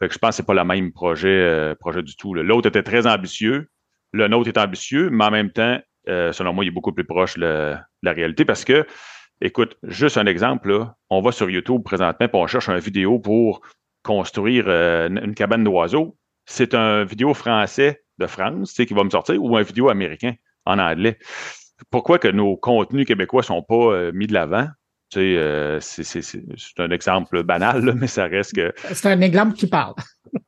Je 0.01 0.07
pense 0.19 0.31
que 0.31 0.37
c'est 0.37 0.47
pas 0.47 0.55
le 0.55 0.65
même 0.65 0.93
projet, 0.93 1.29
euh, 1.29 1.75
projet 1.77 2.03
du 2.03 2.17
tout. 2.17 2.35
L'autre 2.35 2.69
était 2.69 2.83
très 2.83 3.07
ambitieux, 3.07 3.69
le 4.13 4.27
nôtre 4.27 4.49
est 4.49 4.59
ambitieux, 4.59 5.11
mais 5.11 5.25
en 5.25 5.31
même 5.31 5.51
temps, 5.51 5.79
selon 6.07 6.53
moi, 6.53 6.65
il 6.65 6.69
est 6.69 6.73
beaucoup 6.73 6.93
plus 6.93 7.05
proche 7.05 7.39
de 7.39 7.77
la, 8.03 8.13
réalité 8.13 8.45
parce 8.45 8.65
que, 8.65 8.87
écoute, 9.41 9.77
juste 9.85 10.19
un 10.19 10.27
exemple, 10.27 10.71
là, 10.71 10.97
on 11.11 11.23
va 11.23 11.33
sur 11.33 11.49
YouTube 11.49 11.83
présentement 11.85 12.27
et 12.27 12.31
on 12.35 12.47
cherche 12.47 12.69
une 12.69 12.79
vidéo 12.79 13.19
pour 13.19 13.63
construire 14.03 14.69
une 14.69 15.35
cabane 15.35 15.65
d'oiseaux. 15.65 16.17
C'est 16.47 16.75
un 16.75 17.05
vidéo 17.05 17.35
français 17.35 18.03
de 18.19 18.27
France 18.27 18.71
tu 18.71 18.75
sais, 18.77 18.87
qui 18.87 18.95
va 18.95 19.05
me 19.05 19.11
sortir 19.11 19.43
ou 19.43 19.57
un 19.57 19.63
vidéo 19.63 19.89
américain 19.89 20.35
en 20.67 20.79
anglais. 20.79 21.19
Pourquoi 21.91 22.19
que 22.19 22.29
nos 22.29 22.57
contenus 22.57 23.07
québécois 23.07 23.43
sont 23.43 23.63
pas 23.63 23.75
euh, 23.93 24.13
mis 24.13 24.27
de 24.27 24.33
l'avant? 24.33 24.67
Tu 25.11 25.19
sais, 25.19 25.37
euh, 25.37 25.81
c'est- 25.81 26.79
un 26.79 26.91
exemple 26.91 27.43
banal, 27.43 27.85
là, 27.85 27.93
mais 27.95 28.07
ça 28.07 28.25
reste 28.27 28.55
que. 28.55 28.73
C'est 28.93 29.09
un 29.09 29.21
exemple 29.21 29.55
qui 29.55 29.67
parle. 29.67 29.95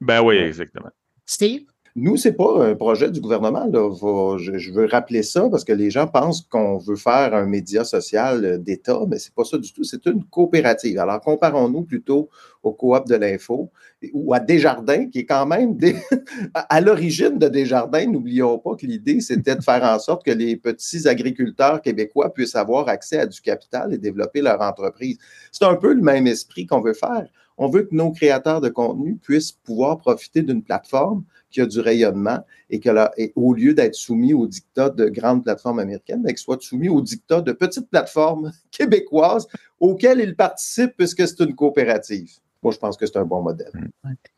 Ben 0.00 0.22
oui, 0.22 0.36
exactement. 0.36 0.90
Steve? 1.24 1.62
Nous, 1.98 2.18
c'est 2.18 2.34
pas 2.34 2.62
un 2.62 2.74
projet 2.74 3.10
du 3.10 3.22
gouvernement. 3.22 3.70
Je, 3.72 4.70
veux 4.70 4.84
rappeler 4.84 5.22
ça 5.22 5.48
parce 5.48 5.64
que 5.64 5.72
les 5.72 5.90
gens 5.90 6.06
pensent 6.06 6.42
qu'on 6.42 6.76
veut 6.76 6.94
faire 6.94 7.32
un 7.32 7.46
média 7.46 7.84
social 7.84 8.44
euh, 8.44 8.58
d'État, 8.58 9.00
mais 9.08 9.18
c'est 9.18 9.32
pas 9.32 9.44
ça 9.44 9.56
du 9.56 9.72
tout. 9.72 9.82
C'est 9.82 10.04
une 10.04 10.22
coopérative. 10.24 10.98
Alors, 10.98 11.22
comparons-nous 11.22 11.84
plutôt 11.84 12.28
aux 12.62 12.74
coop 12.74 13.08
de 13.08 13.14
l'info 13.14 13.70
ou 14.12 14.34
à 14.34 14.40
Desjardins, 14.40 15.08
qui 15.08 15.20
est 15.20 15.24
quand 15.24 15.46
même 15.46 15.78
à 16.54 16.80
l'origine 16.82 17.38
de 17.38 17.48
Desjardins. 17.48 18.04
N'oublions 18.04 18.58
pas 18.58 18.76
que 18.76 18.84
l'idée, 18.84 19.22
c'était 19.22 19.56
de 19.56 19.62
faire 19.62 19.82
en 19.82 19.98
sorte 19.98 20.22
que 20.22 20.32
les 20.32 20.54
petits 20.56 21.08
agriculteurs 21.08 21.80
québécois 21.80 22.28
puissent 22.34 22.56
avoir 22.56 22.90
accès 22.90 23.20
à 23.20 23.26
du 23.26 23.40
capital 23.40 23.94
et 23.94 23.98
développer 23.98 24.42
leur 24.42 24.60
entreprise. 24.60 25.16
C'est 25.50 25.64
un 25.64 25.76
peu 25.76 25.94
le 25.94 26.02
même 26.02 26.26
esprit 26.26 26.66
qu'on 26.66 26.82
veut 26.82 26.92
faire. 26.92 27.26
On 27.56 27.68
veut 27.68 27.84
que 27.84 27.94
nos 27.94 28.12
créateurs 28.12 28.60
de 28.60 28.68
contenu 28.68 29.16
puissent 29.16 29.52
pouvoir 29.52 29.96
profiter 29.96 30.42
d'une 30.42 30.62
plateforme 30.62 31.24
qui 31.50 31.60
a 31.60 31.66
du 31.66 31.80
rayonnement 31.80 32.40
et 32.70 32.80
que 32.80 32.90
là, 32.90 33.12
au 33.34 33.54
lieu 33.54 33.74
d'être 33.74 33.94
soumis 33.94 34.34
aux 34.34 34.46
dictats 34.46 34.90
de 34.90 35.06
grandes 35.08 35.44
plateformes 35.44 35.78
américaines, 35.78 36.22
mais 36.22 36.30
qu'ils 36.30 36.38
soient 36.38 36.58
soumis 36.60 36.88
aux 36.88 37.00
dictats 37.00 37.40
de 37.40 37.52
petites 37.52 37.88
plateformes 37.88 38.52
québécoises 38.70 39.46
auxquelles 39.80 40.20
ils 40.20 40.36
participent 40.36 40.96
puisque 40.96 41.26
c'est 41.26 41.40
une 41.40 41.54
coopérative. 41.54 42.30
Moi, 42.66 42.72
je 42.74 42.78
pense 42.78 42.96
que 42.96 43.06
c'est 43.06 43.16
un 43.16 43.24
bon 43.24 43.42
modèle. 43.42 43.70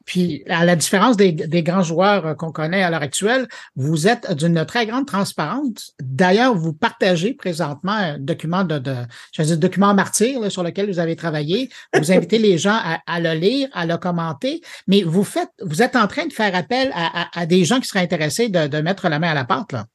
Puis, 0.04 0.42
à 0.50 0.66
la 0.66 0.76
différence 0.76 1.16
des, 1.16 1.32
des 1.32 1.62
grands 1.62 1.82
joueurs 1.82 2.26
euh, 2.26 2.34
qu'on 2.34 2.52
connaît 2.52 2.82
à 2.82 2.90
l'heure 2.90 3.00
actuelle, 3.00 3.48
vous 3.74 4.06
êtes 4.06 4.30
d'une 4.34 4.66
très 4.66 4.84
grande 4.86 5.06
transparence. 5.06 5.94
D'ailleurs, 5.98 6.54
vous 6.54 6.74
partagez 6.74 7.32
présentement 7.32 7.92
un 7.92 8.18
document 8.18 8.64
de, 8.64 8.78
de 8.78 8.94
je 9.32 9.40
veux 9.40 9.48
dire, 9.48 9.56
document 9.58 9.94
martyr 9.94 10.40
là, 10.40 10.50
sur 10.50 10.62
lequel 10.62 10.90
vous 10.90 10.98
avez 10.98 11.16
travaillé. 11.16 11.70
Vous 11.98 12.12
invitez 12.12 12.36
les 12.38 12.58
gens 12.58 12.76
à, 12.76 12.98
à 13.06 13.18
le 13.18 13.32
lire, 13.32 13.70
à 13.72 13.86
le 13.86 13.96
commenter, 13.96 14.60
mais 14.86 15.02
vous 15.02 15.24
faites, 15.24 15.50
vous 15.62 15.80
êtes 15.80 15.96
en 15.96 16.06
train 16.06 16.26
de 16.26 16.32
faire 16.34 16.54
appel 16.54 16.90
à, 16.94 17.22
à- 17.22 17.40
à 17.40 17.46
des 17.46 17.64
gens 17.64 17.80
qui 17.80 17.88
seraient 17.88 18.00
intéressés 18.00 18.50
de, 18.50 18.66
de 18.66 18.78
mettre 18.82 19.08
la 19.08 19.18
main 19.18 19.30
à 19.30 19.34
la 19.34 19.44
pâte. 19.46 19.72
Là. 19.72 19.86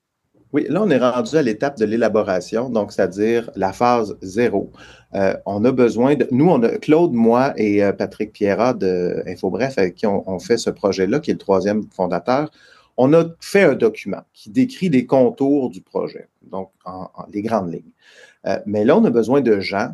Oui, 0.53 0.67
là, 0.69 0.83
on 0.83 0.89
est 0.91 0.99
rendu 0.99 1.35
à 1.35 1.41
l'étape 1.41 1.79
de 1.79 1.85
l'élaboration, 1.85 2.69
donc 2.69 2.91
c'est-à-dire 2.91 3.49
la 3.55 3.73
phase 3.73 4.15
zéro. 4.21 4.71
Euh, 5.15 5.35
on 5.47 5.65
a 5.65 5.71
besoin 5.71 6.13
de. 6.13 6.27
Nous, 6.29 6.47
on 6.47 6.61
a 6.61 6.77
Claude, 6.77 7.11
moi 7.11 7.53
et 7.57 7.83
euh, 7.83 7.91
Patrick 7.91 8.31
Pierrat 8.33 8.75
de 8.75 9.23
InfoBref, 9.25 9.79
avec 9.79 9.95
qui 9.95 10.05
on, 10.05 10.39
fait 10.39 10.59
ce 10.59 10.69
projet-là, 10.69 11.19
qui 11.19 11.31
est 11.31 11.33
le 11.33 11.39
troisième 11.39 11.83
fondateur. 11.89 12.51
On 12.97 13.13
a 13.13 13.25
fait 13.39 13.63
un 13.63 13.73
document 13.73 14.21
qui 14.31 14.51
décrit 14.51 14.89
les 14.89 15.07
contours 15.07 15.71
du 15.71 15.81
projet, 15.81 16.27
donc 16.43 16.69
en, 16.85 17.09
les 17.33 17.41
grandes 17.41 17.73
lignes. 17.73 17.91
Euh, 18.45 18.59
mais 18.67 18.85
là, 18.85 18.95
on 18.95 19.05
a 19.05 19.09
besoin 19.09 19.41
de 19.41 19.59
gens 19.59 19.89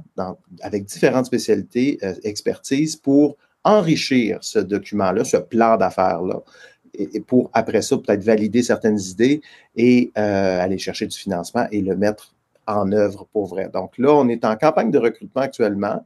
avec 0.62 0.84
différentes 0.84 1.26
spécialités, 1.26 2.00
expertises 2.24 2.98
pour 2.98 3.38
enrichir 3.64 4.40
ce 4.42 4.60
document-là, 4.60 5.24
ce 5.24 5.38
plan 5.38 5.78
d'affaires-là, 5.78 6.42
et, 6.94 7.20
pour 7.20 7.50
après 7.54 7.82
ça 7.82 7.98
peut-être 7.98 8.24
valider 8.24 8.64
certaines 8.64 9.00
idées 9.00 9.42
et 9.76 10.12
euh, 10.18 10.60
aller 10.62 10.78
chercher 10.78 11.08
du 11.08 11.18
financement 11.18 11.68
et 11.72 11.82
le 11.82 11.96
mettre 11.96 12.36
en 12.68 12.92
œuvre 12.92 13.28
pour 13.34 13.48
vrai. 13.48 13.70
Donc 13.74 13.98
là, 13.98 14.14
on 14.14 14.28
est 14.30 14.46
en 14.46 14.56
campagne 14.56 14.92
de 14.92 15.00
recrutement 15.00 15.42
actuellement. 15.42 16.06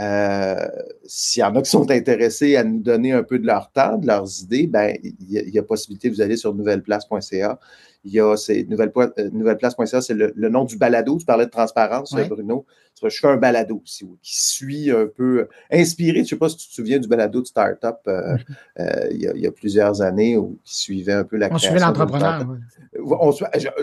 Euh, 0.00 0.66
S'il 1.04 1.40
y 1.40 1.44
en 1.44 1.54
a 1.56 1.62
qui 1.62 1.70
sont 1.70 1.90
intéressés 1.90 2.56
à 2.56 2.64
nous 2.64 2.80
donner 2.80 3.12
un 3.12 3.22
peu 3.22 3.38
de 3.38 3.46
leur 3.46 3.70
temps, 3.72 3.98
de 3.98 4.06
leurs 4.06 4.40
idées, 4.42 4.66
ben 4.66 4.96
il 5.02 5.14
y, 5.30 5.38
a- 5.38 5.42
il 5.42 5.50
y 5.50 5.58
a 5.58 5.62
possibilité, 5.62 6.08
vous 6.08 6.20
allez 6.20 6.36
sur 6.36 6.54
nouvelleplace.ca. 6.54 7.58
Il 8.04 8.12
y 8.12 8.18
a 8.20 8.24
euh, 8.32 8.34
nouvelleplace.ca, 8.66 10.00
c'est 10.00 10.14
le, 10.14 10.32
le 10.34 10.48
nom 10.48 10.64
du 10.64 10.78
balado. 10.78 11.18
Tu 11.18 11.26
parlais 11.26 11.44
de 11.44 11.50
transparence. 11.50 12.14
Bruno. 12.28 12.64
Je 13.02 13.08
fais 13.18 13.28
un 13.28 13.36
balado 13.36 13.82
qui 13.84 14.04
suit 14.22 14.90
un 14.90 15.06
peu, 15.06 15.48
inspiré, 15.70 16.16
je 16.16 16.20
ne 16.20 16.26
sais 16.26 16.36
pas 16.36 16.48
si 16.50 16.56
tu 16.58 16.68
te 16.68 16.74
souviens 16.74 16.98
du 16.98 17.08
balado 17.08 17.40
de 17.40 17.46
Startup 17.46 17.96
euh, 18.08 18.36
euh, 18.78 19.08
il, 19.10 19.22
y 19.22 19.26
a, 19.26 19.32
il 19.34 19.40
y 19.40 19.46
a 19.46 19.52
plusieurs 19.52 20.02
années 20.02 20.36
où, 20.36 20.58
qui 20.64 20.76
suivait 20.76 21.12
un 21.14 21.24
peu 21.24 21.36
la 21.38 21.46
On 21.46 21.50
création. 21.50 21.70
suivait 21.70 21.80
l'entrepreneur. 21.84 22.46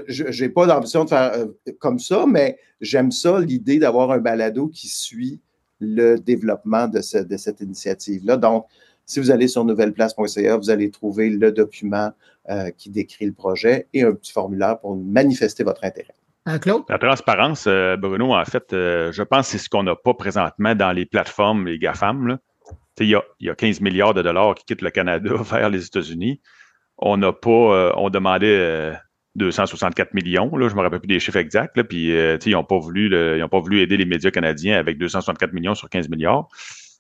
je 0.08 0.44
n'ai 0.44 0.50
pas 0.50 0.66
l'ambition 0.68 1.04
de 1.04 1.10
faire 1.10 1.32
euh, 1.34 1.48
comme 1.80 1.98
ça, 2.00 2.26
mais 2.28 2.58
j'aime 2.82 3.12
ça, 3.12 3.40
l'idée 3.40 3.80
d'avoir 3.80 4.12
un 4.12 4.20
balado 4.20 4.68
qui 4.68 4.88
suit 4.88 5.40
le 5.80 6.18
développement 6.18 6.88
de, 6.88 7.02
ce- 7.02 7.18
de 7.20 7.38
cette 7.38 7.62
initiative-là. 7.62 8.38
Donc, 8.38 8.66
si 9.06 9.20
vous 9.20 9.32
allez 9.32 9.48
sur 9.48 9.64
nouvelleplace.ca, 9.64 10.58
vous 10.58 10.70
allez 10.70 10.92
trouver 10.92 11.30
le 11.30 11.52
document 11.52 12.12
euh, 12.50 12.70
qui 12.72 12.90
décrit 12.90 13.26
le 13.26 13.34
projet 13.34 13.88
et 13.94 14.04
un 14.04 14.14
petit 14.14 14.32
formulaire 14.32 14.80
pour 14.80 14.96
manifester 14.98 15.64
votre 15.64 15.84
intérêt. 15.84 16.14
Euh, 16.48 16.58
Claude? 16.60 16.84
La 16.90 16.98
transparence, 16.98 17.66
euh, 17.68 17.96
Bruno, 17.98 18.34
en 18.34 18.46
fait, 18.46 18.74
euh, 18.74 19.12
je 19.12 19.24
pense 19.24 19.48
que 19.48 19.52
c'est 19.54 19.58
ce 19.58 19.70
qu'on 19.70 19.84
n'a 19.84 19.96
pas 19.96 20.14
présentement 20.14 20.76
dans 20.76 20.92
les 20.92 21.06
plateformes, 21.06 21.68
les 21.68 21.78
GAFAM. 21.80 22.38
Il 23.00 23.08
y, 23.08 23.16
a, 23.16 23.24
il 23.40 23.48
y 23.48 23.50
a 23.50 23.56
15 23.56 23.80
milliards 23.82 24.14
de 24.14 24.22
dollars 24.22 24.56
qui 24.56 24.66
quittent 24.66 24.82
le 24.82 24.90
Canada 24.90 25.30
vers 25.52 25.70
les 25.70 25.86
États-Unis. 25.86 26.42
On 26.98 27.16
n'a 27.18 27.32
pas, 27.32 27.50
euh, 27.50 27.92
on 27.96 28.10
demandait 28.10 28.58
euh, 28.60 28.94
264 29.38 30.14
millions, 30.14 30.56
là, 30.58 30.68
je 30.70 30.76
me 30.76 30.82
rappelle 30.82 31.00
plus 31.00 31.08
des 31.08 31.20
chiffres 31.20 31.38
exacts, 31.38 31.78
là, 31.78 31.84
puis 31.84 32.12
euh, 32.16 32.38
ils 32.46 32.52
n'ont 32.52 32.64
pas 32.64 32.78
voulu, 32.80 33.08
le- 33.10 33.38
ils 33.38 33.44
ont 33.44 33.50
pas 33.50 33.60
voulu 33.60 33.82
aider 33.82 33.96
les 33.98 34.06
médias 34.06 34.32
canadiens 34.32 34.78
avec 34.78 34.98
264 34.98 35.54
millions 35.54 35.76
sur 35.76 35.90
15 35.90 36.10
milliards. 36.10 36.48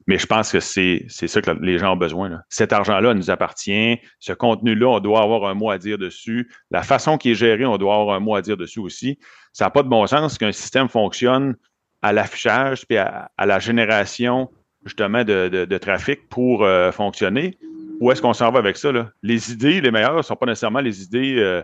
Mais 0.05 0.17
je 0.17 0.25
pense 0.25 0.51
que 0.53 0.59
c'est 0.61 1.03
c'est 1.09 1.27
ça 1.27 1.41
que 1.41 1.51
les 1.61 1.79
gens 1.79 1.93
ont 1.93 1.97
besoin. 1.97 2.29
là. 2.29 2.41
Cet 2.47 2.71
argent-là 2.71 3.13
nous 3.13 3.29
appartient. 3.29 3.97
Ce 4.19 4.31
contenu-là, 4.31 4.87
on 4.87 4.99
doit 5.01 5.21
avoir 5.21 5.45
un 5.49 5.53
mot 5.53 5.69
à 5.69 5.77
dire 5.77 5.97
dessus. 5.97 6.49
La 6.71 6.81
façon 6.83 7.17
qui 7.17 7.31
est 7.31 7.35
gérée, 7.35 7.65
on 7.65 7.77
doit 7.77 7.93
avoir 7.95 8.15
un 8.15 8.21
mot 8.21 8.35
à 8.35 8.41
dire 8.41 8.55
dessus 8.55 8.79
aussi. 8.79 9.19
Ça 9.51 9.65
n'a 9.65 9.69
pas 9.71 9.83
de 9.83 9.89
bon 9.89 10.07
sens 10.07 10.37
qu'un 10.37 10.53
système 10.53 10.87
fonctionne 10.87 11.55
à 12.01 12.13
l'affichage 12.13 12.85
puis 12.87 12.97
à, 12.97 13.29
la 13.43 13.59
génération 13.59 14.49
justement 14.85 15.25
de, 15.25 15.49
de- 15.49 15.65
de 15.65 15.77
trafic 15.77 16.29
pour 16.29 16.63
euh, 16.63 16.91
fonctionner. 16.93 17.57
Où 17.99 18.09
est-ce 18.11 18.21
qu'on 18.21 18.33
s'en 18.33 18.51
va 18.51 18.59
avec 18.59 18.77
ça? 18.77 18.91
Là? 18.93 19.09
Les 19.23 19.51
idées, 19.51 19.81
les 19.81 19.91
meilleures, 19.91 20.15
ne 20.15 20.21
sont 20.21 20.35
pas 20.35 20.45
nécessairement 20.45 20.79
les 20.79 21.03
idées 21.03 21.35
euh, 21.39 21.61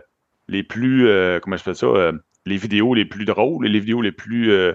les 0.48 0.62
plus, 0.62 1.08
euh, 1.08 1.40
comment 1.40 1.56
je 1.56 1.62
fais 1.62 1.74
ça, 1.74 1.86
euh, 1.86 2.12
les 2.46 2.56
vidéos 2.56 2.94
les 2.94 3.04
plus 3.04 3.24
drôles, 3.24 3.66
les 3.66 3.80
vidéos 3.80 4.02
les 4.02 4.12
plus 4.12 4.50
euh, 4.50 4.72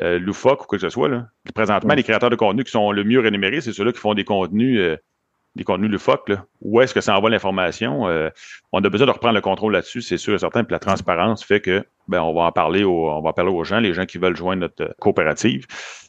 euh, 0.00 0.18
loufoques 0.18 0.64
ou 0.64 0.66
quoi 0.66 0.78
que 0.78 0.82
ce 0.82 0.90
soit. 0.90 1.08
Là. 1.08 1.26
Présentement, 1.54 1.90
Ouais. 1.90 1.96
les 1.96 2.02
créateurs 2.02 2.30
de 2.30 2.36
contenu 2.36 2.64
qui 2.64 2.72
sont 2.72 2.90
le 2.90 3.04
mieux 3.04 3.20
rémunérés, 3.20 3.60
c'est 3.60 3.72
ceux-là 3.72 3.92
qui 3.92 4.00
font 4.00 4.14
des 4.14 4.24
contenus, 4.24 4.80
euh, 4.80 4.96
des 5.54 5.62
contenus 5.62 5.90
loufoques. 5.90 6.28
Là. 6.28 6.44
Où 6.62 6.80
est-ce 6.80 6.92
que 6.92 7.00
ça 7.00 7.16
envoie 7.16 7.30
l'information? 7.30 8.08
Euh, 8.08 8.28
on 8.72 8.82
a 8.82 8.88
besoin 8.88 9.06
de 9.06 9.12
reprendre 9.12 9.34
le 9.34 9.40
contrôle 9.40 9.72
là-dessus, 9.72 10.02
c'est 10.02 10.16
sûr 10.16 10.34
et 10.34 10.38
certain. 10.38 10.64
Puis 10.64 10.72
la 10.72 10.80
transparence 10.80 11.44
fait 11.44 11.60
que 11.60 11.84
ben, 12.08 12.20
on 12.22 12.34
va 12.34 12.42
en 12.42 12.52
parler 12.52 12.82
aux, 12.82 13.08
on 13.08 13.20
va 13.22 13.30
en 13.30 13.32
parler 13.32 13.52
aux 13.52 13.62
gens, 13.62 13.78
les 13.78 13.94
gens 13.94 14.04
qui 14.04 14.18
veulent 14.18 14.36
joindre 14.36 14.62
notre 14.62 14.96
coopérative 14.98 15.66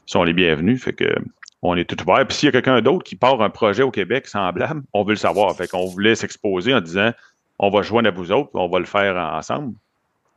sont 0.07 0.23
les 0.23 0.33
bienvenus. 0.33 0.83
Fait 0.83 0.93
que 0.93 1.15
on 1.61 1.75
est 1.75 1.85
tout 1.87 2.01
ouvert. 2.01 2.25
Puis 2.27 2.37
s'il 2.37 2.47
y 2.47 2.49
a 2.49 2.51
quelqu'un 2.53 2.81
d'autre 2.81 3.03
qui 3.03 3.15
part 3.15 3.39
un 3.41 3.49
projet 3.51 3.83
au 3.83 3.91
Québec 3.91 4.25
semblable, 4.27 4.81
on 4.93 5.03
veut 5.03 5.11
le 5.11 5.17
savoir. 5.17 5.55
Fait 5.55 5.67
qu'on 5.67 5.85
voulait 5.85 6.15
s'exposer 6.15 6.73
en 6.73 6.81
disant 6.81 7.11
on 7.59 7.69
va 7.69 7.81
joindre 7.81 8.09
à 8.09 8.11
vous 8.11 8.31
autres, 8.31 8.49
on 8.53 8.67
va 8.67 8.79
le 8.79 8.85
faire 8.85 9.15
en- 9.15 9.37
ensemble. 9.37 9.75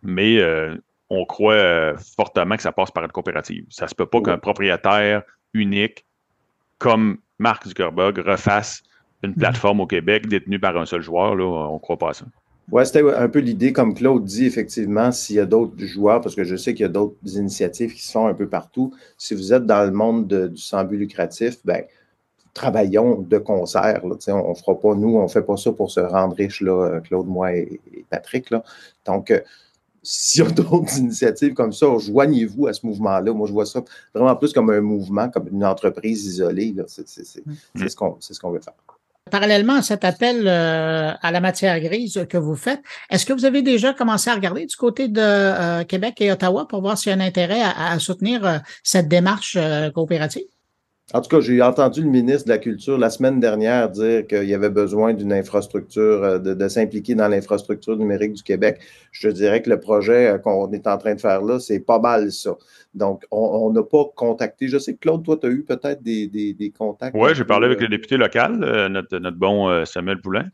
Mais 0.03 0.39
euh, 0.39 0.77
on 1.11 1.25
croit 1.25 1.55
euh, 1.55 1.97
fortement 2.17 2.57
que 2.57 2.63
ça 2.63 2.73
passe 2.73 2.91
par 2.91 3.05
une 3.05 3.11
coopérative. 3.13 3.65
Ça 3.71 3.89
se 3.89 3.95
peut 3.95 4.07
pas 4.07 4.21
qu'un 4.21 4.39
propriétaire 4.39 5.23
unique 5.55 6.05
comme 6.79 7.19
Mark 7.39 7.67
Zuckerberg 7.67 8.19
refasse 8.19 8.83
une 9.23 9.35
plateforme 9.35 9.81
au 9.81 9.87
Québec 9.87 10.29
détenue 10.29 10.61
par 10.61 10.77
un 10.77 10.87
seul 10.87 11.01
joueur. 11.03 11.35
Là, 11.35 11.45
on 11.45 11.79
croit 11.81 11.97
pas 11.99 12.11
à 12.11 12.13
ça. 12.15 12.25
Oui, 12.71 12.85
c'était 12.85 13.03
un 13.17 13.29
peu 13.31 13.39
l'idée, 13.39 13.73
comme 13.73 13.95
Claude 13.95 14.25
dit, 14.25 14.45
effectivement, 14.45 15.11
s'il 15.11 15.37
y 15.37 15.41
a 15.41 15.47
d'autres 15.47 15.83
joueurs, 15.87 16.21
parce 16.21 16.35
que 16.37 16.45
je 16.45 16.55
sais 16.55 16.75
qu'il 16.75 16.83
y 16.83 16.85
a 16.85 16.91
d'autres 16.91 17.17
initiatives 17.25 17.95
qui 17.95 18.03
se 18.07 18.13
font 18.13 18.27
un 18.27 18.35
peu 18.35 18.47
partout. 18.47 18.95
Si 19.17 19.35
vous 19.35 19.55
êtes 19.55 19.65
dans 19.65 19.85
le 19.85 19.91
monde 19.91 20.29
de- 20.29 20.49
du 20.49 20.59
sans 20.61 20.85
but 20.85 20.99
lucratif, 20.99 21.57
ben, 21.65 21.83
travaillons 22.59 23.23
de 23.23 23.39
concert. 23.39 24.07
Là, 24.07 24.17
on 24.35 24.51
ne 24.51 24.55
fera 24.55 24.79
pas, 24.79 24.95
nous, 24.95 25.17
on 25.17 25.23
ne 25.23 25.29
fait 25.29 25.43
pas 25.43 25.57
ça 25.57 25.73
pour 25.73 25.91
se 25.91 26.01
rendre 26.01 26.35
riche, 26.37 26.61
là, 26.61 27.01
Claude, 27.01 27.27
moi 27.27 27.55
et, 27.55 27.81
et 27.95 28.05
Patrick. 28.11 28.51
Là. 28.51 28.63
Donc, 29.07 29.31
euh, 29.31 29.41
s'il 30.03 30.43
y 30.43 30.47
a 30.47 30.51
d'autres 30.51 30.99
initiatives 30.99 31.55
comme 31.55 31.73
ça, 31.73 31.87
joignez-vous 31.99 32.67
à 32.67 32.73
ce 32.73 32.87
mouvement-là. 32.87 33.33
Moi, 33.33 33.47
je 33.47 33.53
vois 33.53 33.67
ça 33.67 33.83
vraiment 34.15 34.35
plus 34.37 34.53
comme 34.53 34.71
un 34.71 34.81
mouvement, 34.81 35.29
comme 35.29 35.49
une 35.49 35.65
entreprise 35.65 36.27
isolée. 36.27 36.73
là. 36.77 36.85
C'est 36.87 37.07
ce 37.07 37.97
qu'on 37.97 38.17
ce 38.21 38.47
veut 38.47 38.61
faire. 38.61 38.75
Parallèlement 39.31 39.75
à 39.75 39.83
cet 39.83 40.05
appel 40.05 40.49
euh, 40.49 41.13
à 41.21 41.31
la 41.31 41.41
matière 41.41 41.79
grise 41.81 42.25
que 42.31 42.39
vous 42.39 42.55
faites, 42.55 42.81
est-ce 43.11 43.27
que 43.27 43.35
vous 43.35 43.45
avez 43.45 43.61
déjà 43.61 43.93
commencé 43.93 44.31
à 44.31 44.35
regarder 44.35 44.65
du 44.65 44.77
côté 44.77 45.09
de 45.09 45.21
euh, 45.21 45.85
Québec 45.85 46.21
et 46.21 46.33
Ottawa 46.33 46.67
pour 46.67 46.81
voir 46.81 46.97
s'il 46.97 47.11
y 47.11 47.13
a 47.13 47.19
un 47.19 47.21
intérêt 47.21 47.61
à, 47.61 47.91
à 47.93 47.99
soutenir 47.99 48.47
euh, 48.47 48.59
cette 48.83 49.09
démarche 49.09 49.57
euh, 49.59 49.91
coopérative? 49.91 50.47
En 51.15 51.23
tout 51.23 51.29
cas, 51.31 51.41
j'ai 51.41 51.63
entendu 51.63 52.03
le 52.03 52.09
ministre 52.11 52.45
de 52.45 52.51
la 52.51 52.59
Culture 52.59 52.99
la 52.99 53.09
semaine 53.09 53.41
dernière 53.41 53.89
dire 53.89 54.27
qu'il 54.27 54.45
y 54.45 54.53
avait 54.53 54.69
besoin 54.69 55.15
d'une 55.15 55.33
infrastructure, 55.33 56.23
euh, 56.23 56.39
de, 56.39 56.53
de 56.53 56.69
s'impliquer 56.69 57.15
dans 57.15 57.29
l'infrastructure 57.29 57.97
numérique 57.97 58.35
du 58.35 58.43
Québec. 58.43 58.79
Je 59.11 59.29
te 59.29 59.33
dirais 59.33 59.63
que 59.63 59.71
le 59.71 59.81
projet 59.81 60.29
euh, 60.29 60.39
qu'on 60.39 60.71
est 60.73 60.87
en 60.87 60.99
train 60.99 61.15
de 61.15 61.21
faire 61.21 61.41
là, 61.41 61.61
c'est 61.61 61.81
pas 61.81 61.99
mal 61.99 62.31
ça. 62.31 62.51
Donc, 62.93 63.25
on 63.31 63.71
n'a 63.73 63.83
pas 63.83 64.05
contacté. 64.17 64.69
Je 64.69 64.77
sais 64.79 64.95
que 64.95 65.01
Claude, 65.01 65.25
toi, 65.25 65.39
tu 65.41 65.47
as 65.47 65.51
eu 65.51 65.63
peut-être 65.63 66.03
des, 66.03 66.27
des, 66.27 66.53
des 66.53 66.71
contacts. 66.71 67.17
Oui, 67.17 67.31
j'ai 67.35 67.45
parlé 67.45 67.67
avec 67.67 67.79
euh, 67.79 67.85
le 67.85 67.89
député 67.89 68.19
local, 68.19 68.59
notre, 68.91 69.19
notre 69.19 69.37
bon 69.39 69.85
Samuel 69.87 70.21
Poulain, 70.21 70.47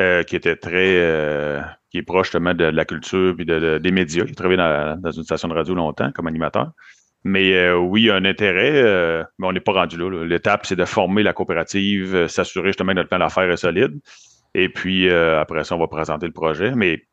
euh, 0.00 0.22
qui 0.22 0.36
était 0.36 0.56
très, 0.56 0.96
euh, 0.96 1.60
qui 1.90 1.98
est 1.98 2.02
proche 2.02 2.28
justement 2.28 2.54
de, 2.54 2.64
la 2.64 2.84
culture 2.84 3.34
et 3.38 3.44
de, 3.44 3.58
de- 3.58 3.78
des 3.78 3.90
médias. 3.90 4.24
Il 4.26 4.34
dans, 4.34 5.00
dans 5.00 5.10
une 5.10 5.22
station 5.22 5.48
de 5.48 5.54
radio 5.54 5.74
longtemps 5.74 6.10
comme 6.12 6.26
animateur. 6.26 6.72
Mais 7.24 7.54
euh, 7.54 7.76
oui, 7.76 8.02
il 8.02 8.04
y 8.06 8.10
a 8.10 8.16
un 8.16 8.24
intérêt, 8.24 8.72
euh, 8.74 9.22
mais 9.38 9.46
on 9.46 9.52
n'est 9.52 9.60
pas 9.60 9.72
rendu 9.72 9.96
là. 9.96 10.24
L'étape, 10.24 10.66
c'est 10.66 10.76
de 10.76 10.84
former 10.84 11.22
la 11.22 11.32
coopérative, 11.32 12.14
euh, 12.14 12.28
s'assurer 12.28 12.70
justement 12.70 12.92
que 12.92 12.96
notre 12.96 13.08
plan 13.08 13.20
d'affaires 13.20 13.50
est 13.50 13.56
solide. 13.56 14.00
Et 14.54 14.68
puis, 14.68 15.08
après 15.10 15.64
ça, 15.64 15.76
on 15.76 15.78
va 15.78 15.86
présenter 15.86 16.26
le 16.26 16.32
projet. 16.32 16.74
Mais 16.74 17.04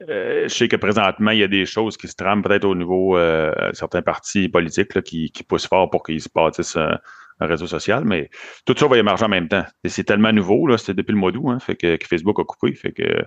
je 0.00 0.48
sais 0.48 0.68
que 0.68 0.76
présentement, 0.76 1.30
il 1.30 1.38
y 1.38 1.42
a 1.42 1.48
des 1.48 1.66
choses 1.66 1.98
qui 1.98 2.08
se 2.08 2.14
trament 2.14 2.42
peut-être 2.42 2.64
au 2.64 2.74
niveau 2.74 3.18
euh, 3.18 3.52
certains 3.74 4.00
partis 4.00 4.48
politiques 4.48 5.02
qui, 5.02 5.30
poussent 5.46 5.66
fort 5.66 5.90
pour 5.90 6.02
qu'ils 6.02 6.22
se 6.22 6.30
bâtissent 6.34 6.76
un, 6.76 6.98
réseau 7.38 7.66
social. 7.66 8.06
Mais 8.06 8.30
tout 8.64 8.74
ça 8.78 8.86
va 8.86 8.96
émerger 8.96 9.26
en 9.26 9.28
même 9.28 9.48
temps. 9.48 9.64
Et 9.84 9.90
c'est 9.90 10.04
tellement 10.04 10.32
nouveau, 10.32 10.74
c'était 10.78 10.94
depuis 10.94 11.12
le 11.12 11.18
mois 11.18 11.32
d'août, 11.32 11.50
hein, 11.50 11.58
fait 11.58 11.76
que, 11.76 11.96
que 11.96 12.06
Facebook 12.06 12.40
a 12.40 12.44
coupé. 12.44 12.74
Fait 12.74 12.92
que 12.92 13.24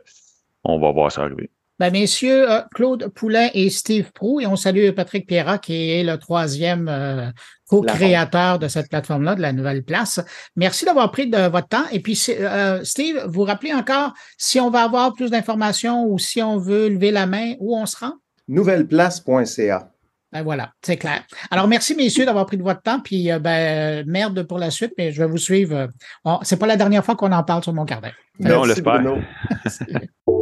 on 0.63 0.79
va 0.79 0.91
voir 0.91 1.11
ça 1.11 1.21
arriver. 1.21 1.51
Ben, 1.79 1.91
messieurs, 1.93 2.51
euh, 2.51 2.61
Claude 2.75 3.07
Poulain 3.07 3.47
et 3.53 3.69
Steve 3.69 4.11
Prou, 4.11 4.41
et 4.41 4.45
on 4.47 4.55
salue 4.57 4.91
Patrick 4.91 5.25
Pierrat, 5.25 5.59
qui 5.59 5.91
est 5.91 6.03
le 6.03 6.17
troisième 6.17 6.87
euh, 6.89 7.29
co-créateur 7.69 8.59
de 8.59 8.67
cette 8.67 8.89
plateforme-là, 8.89 9.35
de 9.35 9.41
la 9.41 9.53
Nouvelle 9.53 9.83
Place. 9.83 10.19
Merci 10.57 10.83
d'avoir 10.85 11.09
pris 11.11 11.29
de 11.29 11.47
votre 11.47 11.69
temps. 11.69 11.85
Et 11.91 12.01
puis, 12.01 12.19
euh, 12.29 12.83
Steve, 12.83 13.23
vous 13.27 13.43
rappelez 13.43 13.73
encore 13.73 14.13
si 14.37 14.59
on 14.59 14.69
va 14.69 14.83
avoir 14.83 15.13
plus 15.13 15.31
d'informations 15.31 16.05
ou 16.05 16.19
si 16.19 16.41
on 16.41 16.57
veut 16.57 16.89
lever 16.89 17.11
la 17.11 17.25
main, 17.25 17.53
où 17.59 17.77
on 17.77 17.85
se 17.85 17.97
rend? 17.97 18.13
Nouvelleplace.ca. 18.49 19.89
Ben 20.31 20.43
voilà, 20.43 20.73
c'est 20.83 20.97
clair. 20.97 21.23
Alors, 21.49 21.67
merci, 21.67 21.95
messieurs, 21.95 22.25
d'avoir 22.25 22.45
pris 22.45 22.57
de 22.57 22.61
votre 22.63 22.81
temps. 22.83 22.99
Puis, 22.99 23.31
euh, 23.31 23.39
ben, 23.39 24.05
merde 24.05 24.43
pour 24.43 24.59
la 24.59 24.69
suite, 24.69 24.91
mais 24.97 25.11
je 25.11 25.21
vais 25.23 25.27
vous 25.29 25.37
suivre. 25.37 25.87
on- 26.25 26.39
C'est 26.43 26.57
pas 26.59 26.67
la 26.67 26.75
dernière 26.75 27.03
fois 27.03 27.15
qu'on 27.15 27.31
en 27.31 27.43
parle 27.43 27.63
sur 27.63 27.73
mon 27.73 27.85
carnet. 27.85 28.11
Non, 28.39 28.61
on 28.61 28.65
Merci, 28.65 28.81
l'espère. 28.83 29.01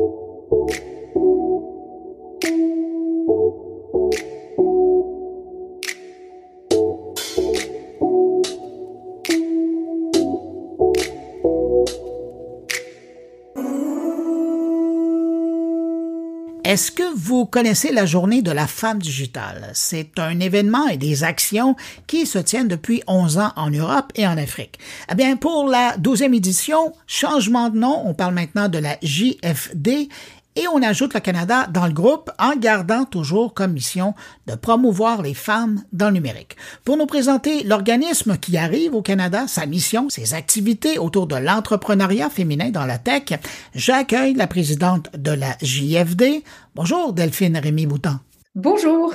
Est-ce 16.67 16.91
que 16.91 17.15
vous 17.15 17.45
connaissez 17.45 17.93
la 17.93 18.05
journée 18.05 18.41
de 18.41 18.51
la 18.51 18.67
femme 18.67 18.99
digitale? 18.99 19.69
C'est 19.71 20.19
un 20.19 20.37
événement 20.41 20.89
et 20.89 20.97
des 20.97 21.23
actions 21.23 21.77
qui 22.07 22.25
se 22.25 22.39
tiennent 22.39 22.67
depuis 22.67 23.01
11 23.07 23.37
ans 23.37 23.53
en 23.55 23.69
Europe 23.69 24.11
et 24.15 24.27
en 24.27 24.37
Afrique. 24.37 24.77
Eh 25.09 25.15
bien, 25.15 25.37
pour 25.37 25.69
la 25.69 25.95
12e 25.95 26.35
édition, 26.35 26.91
changement 27.07 27.69
de 27.69 27.77
nom, 27.77 28.01
on 28.03 28.13
parle 28.13 28.33
maintenant 28.33 28.67
de 28.67 28.79
la 28.79 28.97
JFD 29.01 30.09
et 30.57 30.67
on 30.67 30.81
ajoute 30.81 31.13
le 31.13 31.19
Canada 31.19 31.67
dans 31.71 31.85
le 31.85 31.93
groupe 31.93 32.31
en 32.39 32.55
gardant 32.55 33.05
toujours 33.05 33.53
comme 33.53 33.73
mission 33.73 34.15
de 34.47 34.55
promouvoir 34.55 35.21
les 35.21 35.35
femmes 35.35 35.83
dans 35.93 36.07
le 36.07 36.15
numérique. 36.15 36.57
Pour 36.83 36.97
nous 36.97 37.05
présenter 37.05 37.63
l'organisme 37.63 38.37
qui 38.37 38.57
arrive 38.57 38.95
au 38.95 39.03
Canada, 39.03 39.47
sa 39.47 39.67
mission, 39.67 40.09
ses 40.09 40.33
activités 40.33 40.97
autour 40.97 41.27
de 41.27 41.35
l'entrepreneuriat 41.35 42.31
féminin 42.31 42.71
dans 42.71 42.85
la 42.85 42.97
tech, 42.97 43.39
j'accueille 43.75 44.33
la 44.33 44.47
présidente 44.47 45.09
de 45.15 45.31
la 45.31 45.55
JFD. 45.61 46.43
Bonjour 46.73 47.13
Delphine 47.13 47.57
Rémy-Boutan. 47.57 48.19
Bonjour. 48.55 49.13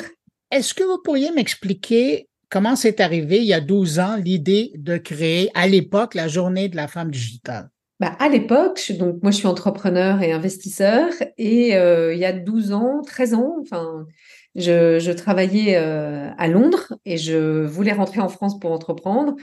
Est-ce 0.53 0.75
que 0.75 0.85
vous 0.85 1.03
pourriez 1.03 1.33
m'expliquer 1.33 2.29
comment 2.51 2.77
c'est 2.77 3.01
arrivé 3.01 3.39
il 3.39 3.47
y 3.47 3.55
a 3.55 3.61
12 3.61 3.99
ans 3.99 4.17
l'idée 4.17 4.71
de 4.77 4.97
créer 4.97 5.51
à 5.55 5.67
l'époque 5.67 6.15
la 6.15 6.29
journée 6.29 6.69
de 6.69 6.77
la 6.77 6.87
femme 6.87 7.11
digitale? 7.11 7.69
Bah, 8.03 8.17
à 8.19 8.29
l'époque, 8.29 8.91
donc 8.99 9.23
moi 9.23 9.31
je 9.31 9.37
suis 9.37 9.47
entrepreneur 9.47 10.23
et 10.23 10.33
investisseur 10.33 11.09
et 11.39 11.77
euh, 11.77 12.13
il 12.13 12.19
y 12.19 12.25
a 12.25 12.33
12 12.33 12.73
ans, 12.73 13.01
13 13.07 13.35
ans, 13.35 13.55
enfin, 13.61 14.09
je, 14.57 15.13
travaillais 15.13 15.77
euh, 15.77 16.29
à 16.37 16.49
Londres 16.49 16.95
et 17.05 17.17
je 17.17 17.65
voulais 17.65 17.93
rentrer 17.93 18.21
en 18.21 18.29
France 18.29 18.59
pour 18.59 18.73
entreprendre. 18.73 19.37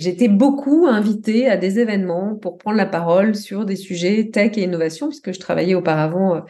J'étais 0.00 0.28
beaucoup 0.28 0.86
invitée 0.86 1.48
à 1.48 1.56
des 1.56 1.78
événements 1.78 2.34
pour 2.36 2.58
prendre 2.58 2.76
la 2.76 2.84
parole 2.84 3.34
sur 3.34 3.64
des 3.64 3.76
sujets 3.76 4.28
tech 4.30 4.58
et 4.58 4.64
innovation 4.64 5.08
puisque 5.08 5.32
je 5.32 5.40
travaillais 5.40 5.74
auparavant 5.74 6.36
euh, 6.36 6.40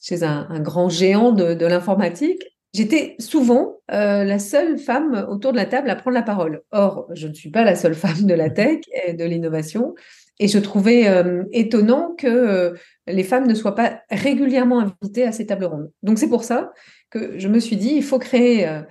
chez 0.00 0.22
un, 0.22 0.60
grand 0.60 0.88
géant 0.88 1.32
de, 1.32 1.66
l'informatique. 1.66 2.44
J'étais 2.74 3.16
souvent 3.18 3.80
la 3.88 4.38
seule 4.38 4.78
femme 4.78 5.26
autour 5.28 5.50
de 5.50 5.56
la 5.56 5.66
table 5.66 5.90
à 5.90 5.96
prendre 5.96 6.14
la 6.14 6.22
parole. 6.22 6.62
Or, 6.70 7.08
je 7.12 7.26
ne 7.26 7.34
suis 7.34 7.50
pas 7.50 7.64
la 7.64 7.74
seule 7.74 7.94
femme 7.94 8.22
de 8.22 8.34
la 8.34 8.50
tech 8.50 8.82
et 9.04 9.14
de 9.14 9.24
l'innovation. 9.24 9.96
Et 10.38 10.48
je 10.48 10.58
trouvais 10.58 11.08
euh, 11.08 11.44
étonnant 11.52 12.14
que 12.16 12.26
euh, 12.26 12.74
les 13.06 13.24
femmes 13.24 13.46
ne 13.46 13.54
soient 13.54 13.74
pas 13.74 14.02
régulièrement 14.10 14.80
invitées 14.80 15.24
à 15.24 15.32
ces 15.32 15.46
tables 15.46 15.64
rondes. 15.64 15.90
Donc 16.02 16.18
c'est 16.18 16.28
pour 16.28 16.44
ça 16.44 16.72
que 17.10 17.38
je 17.38 17.48
me 17.48 17.58
suis 17.58 17.76
dit, 17.76 17.94
il 17.94 18.02
faut 18.02 18.18
créer, 18.18 18.68
euh, 18.68 18.82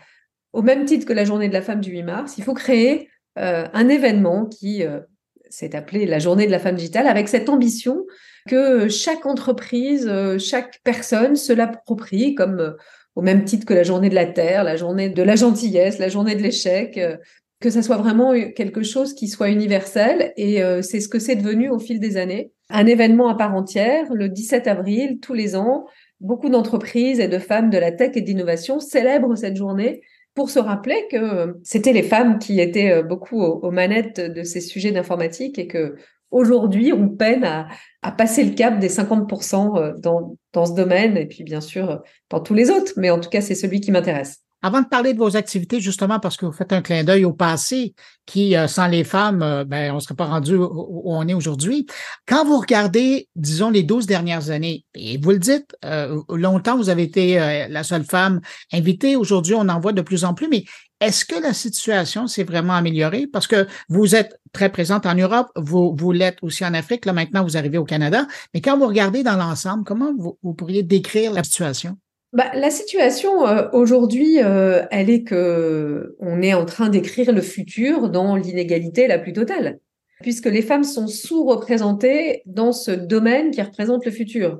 au 0.53 0.63
même 0.63 0.85
titre 0.85 1.05
que 1.05 1.13
la 1.13 1.25
journée 1.25 1.47
de 1.47 1.53
la 1.53 1.61
femme 1.61 1.81
du 1.81 1.91
8 1.91 2.03
mars, 2.03 2.37
il 2.37 2.43
faut 2.43 2.53
créer 2.53 3.09
un 3.37 3.89
événement 3.89 4.45
qui 4.45 4.81
s'est 5.49 5.75
appelé 5.75 6.05
la 6.05 6.19
journée 6.19 6.45
de 6.45 6.51
la 6.51 6.59
femme 6.59 6.77
digitale 6.77 7.05
avec 7.05 7.27
cette 7.27 7.49
ambition 7.49 8.05
que 8.47 8.87
chaque 8.87 9.25
entreprise, 9.25 10.09
chaque 10.37 10.79
personne 10.85 11.35
se 11.35 11.51
l'approprie 11.51 12.33
comme 12.33 12.77
au 13.15 13.21
même 13.21 13.43
titre 13.43 13.65
que 13.65 13.73
la 13.73 13.83
journée 13.83 14.07
de 14.07 14.15
la 14.15 14.25
terre, 14.25 14.63
la 14.63 14.77
journée 14.77 15.09
de 15.09 15.21
la 15.21 15.35
gentillesse, 15.35 15.99
la 15.99 16.07
journée 16.07 16.35
de 16.35 16.41
l'échec, 16.41 16.97
que 17.65 17.71
ça 17.71 17.81
soit 17.81 17.97
vraiment 17.97 18.33
quelque 18.55 18.83
chose 18.83 19.15
qui 19.15 19.27
soit 19.27 19.49
universel. 19.49 20.33
Et 20.37 20.61
euh, 20.61 20.83
c'est 20.83 20.99
ce 20.99 21.09
que 21.09 21.17
c'est 21.17 21.35
devenu 21.35 21.69
au 21.69 21.79
fil 21.79 21.99
des 21.99 22.15
années. 22.15 22.51
Un 22.69 22.85
événement 22.85 23.27
à 23.27 23.35
part 23.35 23.55
entière, 23.55 24.13
le 24.13 24.29
17 24.29 24.67
avril, 24.67 25.19
tous 25.19 25.33
les 25.33 25.55
ans, 25.55 25.85
beaucoup 26.19 26.49
d'entreprises 26.49 27.19
et 27.19 27.27
de 27.27 27.39
femmes 27.39 27.71
de 27.71 27.79
la 27.79 27.91
tech 27.91 28.11
et 28.13 28.21
d'innovation 28.21 28.79
célèbrent 28.79 29.35
cette 29.35 29.55
journée 29.55 30.01
pour 30.35 30.51
se 30.51 30.59
rappeler 30.59 31.07
que 31.09 31.17
euh, 31.17 31.53
c'était 31.63 31.93
les 31.93 32.03
femmes 32.03 32.37
qui 32.37 32.59
étaient 32.59 32.91
euh, 32.91 33.01
beaucoup 33.01 33.41
aux, 33.41 33.71
manettes 33.71 34.19
de 34.19 34.43
ces 34.43 34.61
sujets 34.61 34.91
d'informatique 34.91 35.57
et 35.57 35.65
que 35.65 35.95
aujourd'hui 36.29 36.93
on 36.93 37.09
peine 37.09 37.45
à, 37.45 37.67
passer 38.11 38.43
le 38.43 38.53
cap 38.53 38.77
des 38.77 38.89
50% 38.89 39.79
euh, 39.79 39.93
dans, 39.97 40.65
ce 40.65 40.73
domaine 40.73 41.17
et 41.17 41.25
puis 41.25 41.43
bien 41.43 41.61
sûr 41.61 42.03
dans 42.29 42.41
tous 42.41 42.53
les 42.53 42.69
autres. 42.69 42.93
Mais 42.97 43.09
en 43.09 43.19
tout 43.19 43.29
cas, 43.29 43.41
c'est 43.41 43.55
celui 43.55 43.79
qui 43.79 43.91
m'intéresse. 43.91 44.44
Avant 44.65 44.81
de 44.81 44.87
parler 44.87 45.13
de 45.13 45.19
vos 45.19 45.37
activités, 45.37 45.79
justement, 45.79 46.19
parce 46.19 46.37
que 46.37 46.45
vous 46.47 46.51
faites 46.51 46.73
un 46.73 46.81
clin 46.81 47.03
d'œil 47.03 47.23
au 47.23 47.33
passé, 47.33 47.93
qui, 48.25 48.57
euh, 48.57 48.67
sans 48.67 48.87
les 48.87 49.03
femmes, 49.03 49.43
euh, 49.43 49.63
ben, 49.63 49.91
on 49.91 49.97
ne 49.97 49.99
serait 49.99 50.15
pas 50.15 50.25
rendu 50.25 50.55
où, 50.55 51.03
on 51.05 51.27
est 51.27 51.35
aujourd'hui. 51.35 51.85
Quand 52.27 52.43
vous 52.45 52.57
regardez, 52.57 53.29
disons, 53.35 53.69
les 53.69 53.83
12 53.83 54.07
dernières 54.07 54.49
années, 54.49 54.83
et 54.95 55.19
vous 55.19 55.29
le 55.29 55.37
dites, 55.37 55.75
euh, 55.85 56.19
longtemps, 56.29 56.77
vous 56.77 56.89
avez 56.89 57.03
été 57.03 57.35
la 57.69 57.83
seule 57.83 58.05
femme 58.05 58.41
invitée. 58.73 59.15
Aujourd'hui, 59.15 59.53
on 59.53 59.69
en 59.69 59.79
voit 59.79 59.93
de 59.93 60.01
plus 60.01 60.25
en 60.25 60.33
plus, 60.33 60.47
mais 60.47 60.63
est-ce 60.99 61.25
que 61.25 61.39
la 61.39 61.53
situation 61.53 62.25
s'est 62.25 62.43
vraiment 62.43 62.73
améliorée? 62.73 63.27
Parce 63.27 63.45
que 63.45 63.67
vous 63.87 64.15
êtes 64.15 64.39
très 64.51 64.71
présente 64.71 65.05
en 65.05 65.13
Europe, 65.13 65.51
vous, 65.55 65.95
vous 65.95 66.11
l'êtes 66.11 66.39
aussi 66.41 66.65
en 66.65 66.73
Afrique, 66.73 67.05
là 67.05 67.13
maintenant 67.13 67.43
vous 67.43 67.55
arrivez 67.55 67.77
au 67.77 67.85
Canada, 67.85 68.25
mais 68.55 68.61
quand 68.61 68.79
vous 68.79 68.87
regardez 68.87 69.21
dans 69.21 69.35
l'ensemble, 69.35 69.83
comment 69.83 70.11
vous, 70.17 70.39
vous 70.41 70.55
pourriez 70.55 70.81
décrire 70.81 71.33
la 71.33 71.43
situation? 71.43 71.99
Bah, 72.35 72.51
la 72.53 72.69
situation 72.69 73.47
euh, 73.47 73.69
aujourd'hui, 73.71 74.43
euh, 74.43 74.83
elle 74.91 75.09
est 75.09 75.23
que 75.23 76.17
on 76.19 76.41
est 76.41 76.53
en 76.53 76.65
train 76.65 76.89
d'écrire 76.89 77.31
le 77.31 77.41
futur 77.41 78.09
dans 78.09 78.35
l'inégalité 78.35 79.07
la 79.07 79.19
plus 79.19 79.31
totale, 79.31 79.79
puisque 80.21 80.47
les 80.47 80.61
femmes 80.61 80.83
sont 80.83 81.07
sous-représentées 81.07 82.43
dans 82.45 82.73
ce 82.73 82.91
domaine 82.91 83.51
qui 83.51 83.61
représente 83.61 84.05
le 84.05 84.11
futur. 84.11 84.59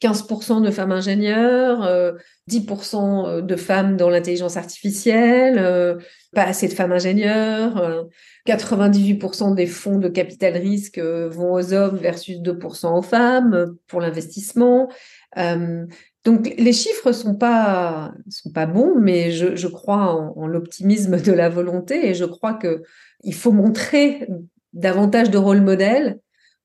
15% 0.00 0.62
de 0.62 0.70
femmes 0.70 0.92
ingénieures, 0.92 1.82
euh, 1.82 2.12
10% 2.46 3.42
de 3.42 3.56
femmes 3.56 3.96
dans 3.96 4.10
l'intelligence 4.10 4.56
artificielle, 4.56 5.58
euh, 5.58 5.96
pas 6.32 6.44
assez 6.44 6.68
de 6.68 6.72
femmes 6.72 6.92
ingénieures, 6.92 7.78
euh, 7.78 8.04
98% 8.48 9.54
des 9.54 9.66
fonds 9.66 9.98
de 9.98 10.08
capital 10.08 10.56
risque 10.56 10.98
euh, 10.98 11.28
vont 11.28 11.52
aux 11.52 11.74
hommes 11.74 11.96
versus 11.96 12.38
2% 12.38 12.96
aux 12.96 13.02
femmes 13.02 13.54
euh, 13.54 13.66
pour 13.88 14.00
l'investissement. 14.00 14.88
Euh, 15.36 15.84
donc 16.28 16.52
les 16.58 16.74
chiffres 16.74 17.12
sont 17.12 17.34
pas 17.34 18.12
sont 18.28 18.52
pas 18.52 18.66
bons, 18.66 19.00
mais 19.00 19.30
je, 19.30 19.66
crois 19.66 20.34
en, 20.36 20.46
l'optimisme 20.46 21.18
de 21.18 21.32
la 21.32 21.48
volonté 21.48 22.06
et 22.06 22.12
je 22.12 22.26
crois 22.26 22.52
que 22.52 22.82
il 23.24 23.32
faut 23.32 23.50
montrer 23.50 24.28
davantage 24.74 25.30
de 25.30 25.38
rôle 25.38 25.62
modèle 25.62 26.18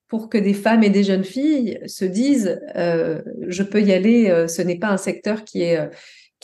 pour 0.06 0.28
que 0.28 0.36
des 0.36 0.52
femmes 0.52 0.82
et 0.82 0.90
des 0.90 1.02
jeunes 1.02 1.24
filles 1.24 1.80
se 1.86 2.04
disent 2.04 2.60
euh, 2.76 3.22
je 3.48 3.62
peux 3.62 3.80
y 3.80 3.94
aller, 3.94 4.28
euh, 4.28 4.48
ce 4.48 4.60
n'est 4.60 4.78
pas 4.78 4.88
un 4.88 4.98
secteur 4.98 5.44
qui 5.44 5.62
est 5.62 5.78
euh, 5.78 5.88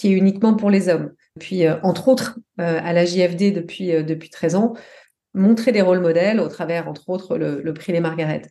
uniquement 0.02 0.54
pour 0.54 0.70
les 0.70 0.88
hommes. 0.88 1.12
Puis 1.38 1.68
entre 1.82 2.08
autres 2.08 2.38
à 2.56 2.94
la 2.94 3.04
JFD 3.04 3.52
depuis 3.52 4.02
depuis 4.02 4.30
13 4.30 4.54
ans, 4.54 4.72
montrer 5.34 5.72
des 5.72 5.82
rôles 5.82 6.00
modèles 6.00 6.40
au 6.40 6.48
travers 6.48 6.88
entre 6.88 7.10
autres 7.10 7.36
le, 7.36 7.60
le 7.60 7.74
prix 7.74 7.92
Les 7.92 8.00
Margaret. 8.00 8.42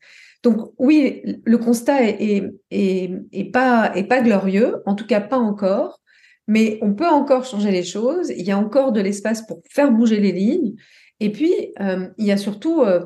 Donc 0.43 0.73
oui, 0.77 1.21
le 1.43 1.57
constat 1.57 2.03
est, 2.03 3.51
pas, 3.51 4.21
glorieux, 4.21 4.77
en 4.85 4.95
tout 4.95 5.05
cas 5.05 5.19
pas 5.19 5.37
encore, 5.37 5.99
mais 6.47 6.79
on 6.81 6.93
peut 6.93 7.07
encore 7.07 7.45
changer 7.45 7.71
les 7.71 7.83
choses, 7.83 8.29
il 8.29 8.45
y 8.45 8.51
a 8.51 8.57
encore 8.57 8.91
de 8.91 9.01
l'espace 9.01 9.45
pour 9.45 9.61
faire 9.69 9.91
bouger 9.91 10.19
les 10.19 10.31
lignes, 10.31 10.75
et 11.19 11.31
puis 11.31 11.53
euh, 11.81 12.07
il 12.17 12.25
y 12.25 12.31
a 12.31 12.37
surtout 12.37 12.81
euh, 12.81 13.05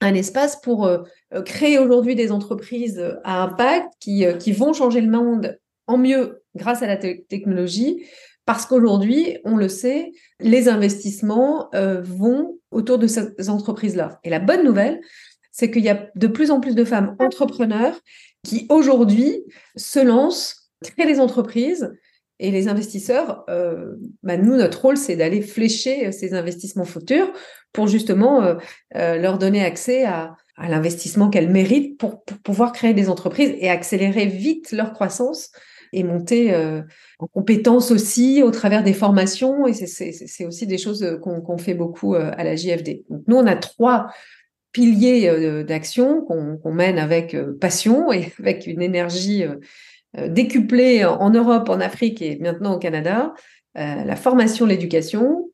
un 0.00 0.14
espace 0.14 0.60
pour 0.60 0.86
euh, 0.86 0.98
créer 1.46 1.78
aujourd'hui 1.78 2.14
des 2.14 2.30
entreprises 2.30 3.02
à 3.24 3.42
impact 3.42 3.88
qui, 3.98 4.52
vont 4.52 4.74
changer 4.74 5.00
le 5.00 5.10
monde 5.10 5.58
en 5.86 5.96
mieux 5.96 6.42
grâce 6.54 6.82
à 6.82 6.86
la 6.86 6.96
te 6.96 7.20
technologie, 7.28 8.04
Parce 8.44 8.66
qu'aujourd'hui, 8.66 9.38
on 9.44 9.56
le 9.56 9.68
sait, 9.68 10.12
les 10.38 10.68
investissements 10.68 11.70
vont 12.02 12.58
autour 12.70 12.98
de 12.98 13.06
ces 13.06 13.48
entreprises-là. 13.48 14.20
Et 14.22 14.30
la 14.30 14.38
bonne 14.38 14.64
nouvelle, 14.64 15.00
c'est 15.54 15.70
qu'il 15.70 15.84
y 15.84 15.88
a 15.88 16.10
de 16.16 16.26
plus 16.26 16.50
en 16.50 16.58
plus 16.58 16.74
de 16.74 16.84
femmes 16.84 17.14
entrepreneurs 17.20 17.94
qui 18.42 18.66
aujourd'hui 18.68 19.44
se 19.76 20.00
lancent, 20.00 20.70
créent 20.82 21.06
des 21.06 21.20
entreprises. 21.20 21.94
Et 22.40 22.50
les 22.50 22.66
investisseurs, 22.66 23.44
euh, 23.48 23.94
bah, 24.24 24.36
nous, 24.36 24.56
notre 24.56 24.82
rôle, 24.82 24.96
c'est 24.96 25.14
d'aller 25.14 25.40
flécher 25.40 26.10
ces 26.10 26.34
investissements 26.34 26.84
futurs 26.84 27.32
pour 27.72 27.86
justement 27.86 28.42
euh, 28.42 28.56
euh, 28.96 29.16
leur 29.16 29.38
donner 29.38 29.64
accès 29.64 30.04
à, 30.04 30.34
l'investissement 30.58 31.30
qu'elles 31.30 31.50
méritent 31.50 31.98
pour, 31.98 32.24
pouvoir 32.24 32.72
créer 32.72 32.94
des 32.94 33.08
entreprises 33.08 33.54
et 33.58 33.70
accélérer 33.70 34.26
vite 34.26 34.70
leur 34.70 34.92
croissance 34.92 35.50
et 35.92 36.02
monter 36.02 36.52
euh, 36.52 36.82
en 37.18 37.26
compétences 37.26 37.90
aussi 37.90 38.42
au 38.42 38.50
travers 38.50 38.82
des 38.82 38.92
formations. 38.92 39.66
Et 39.66 39.72
c'est 39.72 40.44
aussi 40.44 40.66
des 40.66 40.78
choses 40.78 41.18
qu'on 41.22 41.58
fait 41.58 41.74
beaucoup 41.74 42.14
euh, 42.14 42.32
à 42.36 42.44
la 42.44 42.56
JFD. 42.56 43.04
Donc, 43.08 43.22
nous, 43.26 43.36
on 43.36 43.46
a 43.46 43.56
trois 43.56 44.08
piliers 44.74 45.28
euh, 45.28 45.64
d'action 45.64 46.20
qu'on 46.20 46.72
mène 46.72 46.98
avec 46.98 47.34
passion 47.60 48.12
et 48.12 48.32
avec 48.38 48.66
une 48.66 48.82
énergie 48.82 49.44
décuplée 50.28 51.04
en 51.04 51.30
Europe, 51.30 51.68
en 51.70 51.80
Afrique 51.80 52.20
et 52.20 52.38
maintenant 52.38 52.74
au 52.74 52.78
Canada. 52.78 53.34
la 53.74 54.14
formation, 54.14 54.64
l'éducation, 54.64 55.50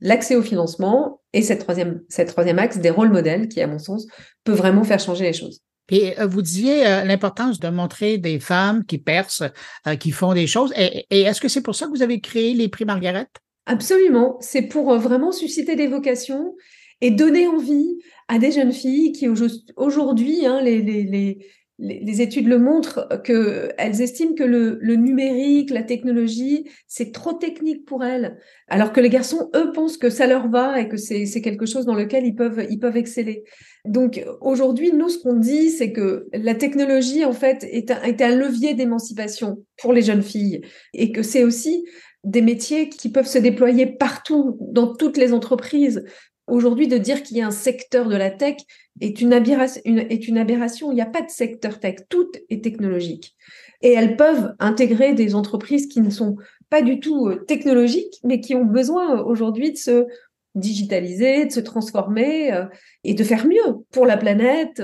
l'accès 0.00 0.36
au 0.36 0.42
financement 0.42 1.22
et 1.32 1.40
cette 1.40 1.60
troisième, 1.60 2.02
cette 2.10 2.28
troisième 2.28 2.58
axe 2.58 2.76
des 2.76 2.90
rôles 2.90 3.10
modèles 3.10 3.48
qui, 3.48 3.62
à 3.62 3.66
mon 3.66 3.78
sens, 3.78 4.06
peut 4.44 4.52
vraiment 4.52 4.84
faire 4.84 5.00
changer 5.00 5.24
les 5.24 5.32
choses. 5.32 5.62
Puis 5.86 6.12
vous 6.20 6.42
disiez 6.42 6.84
l'importance 7.04 7.60
de 7.60 7.68
montrer 7.70 8.18
des 8.18 8.40
femmes 8.40 8.84
qui 8.84 8.98
percent, 8.98 9.50
qui 9.98 10.10
font 10.10 10.34
des 10.34 10.46
choses. 10.46 10.70
Et, 10.76 11.06
et 11.08 11.22
est-ce 11.22 11.40
que 11.40 11.48
c'est 11.48 11.62
pour 11.62 11.76
ça 11.76 11.86
que 11.86 11.92
vous 11.92 12.02
avez 12.02 12.20
créé 12.20 12.52
les 12.52 12.68
prix 12.68 12.84
Margaret? 12.84 13.28
Absolument. 13.64 14.36
C'est 14.40 14.62
pour 14.62 14.98
vraiment 14.98 15.32
susciter 15.32 15.76
des 15.76 15.86
vocations 15.86 16.54
et 17.00 17.10
donner 17.10 17.46
envie 17.46 17.98
à 18.28 18.38
des 18.38 18.52
jeunes 18.52 18.72
filles 18.72 19.12
qui 19.12 19.28
aujourd'hui, 19.76 20.46
hein, 20.46 20.60
les, 20.60 20.82
les, 20.82 21.04
les, 21.04 21.38
les, 21.78 22.20
études 22.20 22.48
le 22.48 22.58
montrent 22.58 23.08
qu'elles 23.22 24.02
estiment 24.02 24.34
que 24.34 24.42
le, 24.42 24.78
le, 24.80 24.96
numérique, 24.96 25.70
la 25.70 25.84
technologie, 25.84 26.68
c'est 26.88 27.12
trop 27.12 27.32
technique 27.32 27.84
pour 27.84 28.04
elles, 28.04 28.36
alors 28.66 28.92
que 28.92 29.00
les 29.00 29.08
garçons, 29.08 29.48
eux, 29.54 29.70
pensent 29.72 29.96
que 29.96 30.10
ça 30.10 30.26
leur 30.26 30.48
va 30.48 30.80
et 30.80 30.88
que 30.88 30.96
c'est 30.96 31.40
quelque 31.40 31.66
chose 31.66 31.86
dans 31.86 31.94
lequel 31.94 32.26
ils 32.26 32.34
peuvent, 32.34 32.66
ils 32.68 32.80
peuvent 32.80 32.96
exceller. 32.96 33.44
Donc 33.84 34.24
aujourd'hui, 34.40 34.92
nous, 34.92 35.08
ce 35.08 35.18
qu'on 35.18 35.36
dit, 35.36 35.70
c'est 35.70 35.92
que 35.92 36.26
la 36.32 36.54
technologie, 36.54 37.24
en 37.24 37.32
fait, 37.32 37.64
est 37.70 37.90
un, 37.90 38.02
est 38.02 38.20
un 38.20 38.34
levier 38.34 38.74
d'émancipation 38.74 39.64
pour 39.80 39.92
les 39.92 40.02
jeunes 40.02 40.22
filles 40.22 40.62
et 40.94 41.12
que 41.12 41.22
c'est 41.22 41.44
aussi 41.44 41.84
des 42.24 42.42
métiers 42.42 42.88
qui 42.88 43.10
peuvent 43.10 43.28
se 43.28 43.38
déployer 43.38 43.86
partout, 43.86 44.58
dans 44.60 44.94
toutes 44.94 45.16
les 45.16 45.32
entreprises. 45.32 46.04
Aujourd'hui, 46.48 46.88
de 46.88 46.98
dire 46.98 47.22
qu'il 47.22 47.36
y 47.36 47.42
a 47.42 47.46
un 47.46 47.52
secteur 47.52 48.08
de 48.08 48.16
la 48.16 48.30
tech 48.30 48.56
est 49.00 49.20
une, 49.20 49.32
aberration. 49.32 50.90
Il 50.90 50.94
n'y 50.94 51.00
a 51.00 51.06
pas 51.06 51.22
de 51.22 51.30
secteur 51.30 51.78
tech. 51.80 51.96
Tout 52.08 52.30
est 52.50 52.62
technologique. 52.62 53.36
Et 53.82 53.92
elles 53.92 54.16
peuvent 54.16 54.54
intégrer 54.58 55.12
des 55.14 55.34
entreprises 55.34 55.86
qui 55.86 56.00
ne 56.00 56.10
sont 56.10 56.36
pas 56.70 56.82
du 56.82 57.00
tout 57.00 57.28
euh, 57.28 57.36
technologiques, 57.36 58.18
mais 58.24 58.40
qui 58.40 58.54
ont 58.54 58.64
besoin 58.64 59.18
euh, 59.18 59.24
aujourd'hui 59.24 59.72
de 59.72 59.76
se 59.76 60.06
digitaliser, 60.54 61.44
de 61.44 61.52
se 61.52 61.60
transformer 61.60 62.52
euh, 62.52 62.64
et 63.04 63.14
de 63.14 63.22
faire 63.22 63.46
mieux 63.46 63.84
pour 63.92 64.06
la 64.06 64.16
planète. 64.16 64.82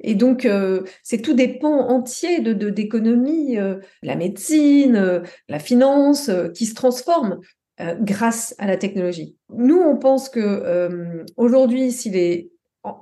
et 0.00 0.14
donc, 0.14 0.46
c'est 1.02 1.22
tout 1.22 1.32
des 1.32 1.58
pans 1.58 1.88
entiers 1.88 2.40
de 2.40 2.68
d'économie, 2.68 3.56
la 4.02 4.16
médecine, 4.16 5.22
la 5.48 5.58
finance, 5.58 6.30
qui 6.54 6.66
se 6.66 6.74
transforment 6.74 7.40
grâce 8.00 8.54
à 8.58 8.66
la 8.66 8.76
technologie. 8.76 9.36
Nous, 9.50 9.78
on 9.78 9.96
pense 9.96 10.28
que 10.28 11.24
aujourd'hui, 11.36 11.92
s'il 11.92 12.16
est 12.16 12.50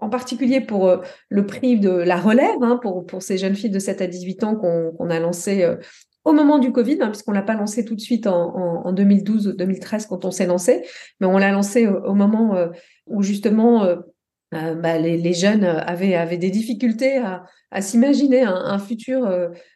en 0.01 0.09
particulier 0.09 0.61
pour 0.61 0.89
euh, 0.89 0.99
le 1.29 1.47
prix 1.47 1.79
de 1.79 1.91
la 1.91 2.17
relève, 2.17 2.63
hein, 2.63 2.79
pour, 2.81 3.07
pour 3.07 3.23
ces 3.23 3.39
jeunes 3.39 3.55
filles 3.55 3.71
de 3.71 3.79
7 3.79 4.01
à 4.01 4.07
18 4.07 4.45
ans 4.45 4.57
qu'on 4.57 5.11
a 5.11 5.19
lancé 5.19 5.63
euh, 5.63 5.77
au 6.25 6.33
moment 6.33 6.59
du 6.59 6.73
Covid, 6.73 6.99
hein, 7.01 7.09
puisqu'on 7.09 7.33
l'a 7.33 7.43
pas 7.43 7.55
lancé 7.55 7.85
tout 7.85 7.95
de 7.95 8.01
suite 8.01 8.27
en, 8.27 8.85
en, 8.85 8.93
2012 8.93 9.55
2013 9.57 10.07
quand 10.07 10.25
on 10.25 10.31
s'est 10.31 10.47
lancé, 10.47 10.83
mais 11.21 11.27
on 11.27 11.39
l'a 11.39 11.53
lancé 11.53 11.87
au, 11.87 12.15
moment 12.15 12.57
euh, 12.57 12.69
où 13.07 13.23
justement 13.23 13.87
bah, 14.75 14.99
les, 14.99 15.33
jeunes 15.33 15.65
avaient, 15.65 16.15
avaient 16.15 16.37
des 16.37 16.51
difficultés 16.51 17.19
à, 17.19 17.45
s'imaginer 17.81 18.43
un, 18.43 18.79
futur 18.79 19.29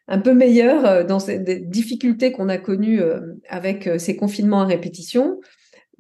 un 0.09 0.19
peu 0.19 0.33
meilleur 0.33 1.05
dans 1.05 1.19
ces 1.19 1.39
difficultés 1.39 2.33
qu'on 2.33 2.49
a 2.49 2.59
connues 2.59 3.01
avec 3.49 3.89
ces 3.99 4.17
confinements 4.17 4.63
à 4.63 4.67
répétition 4.67 5.39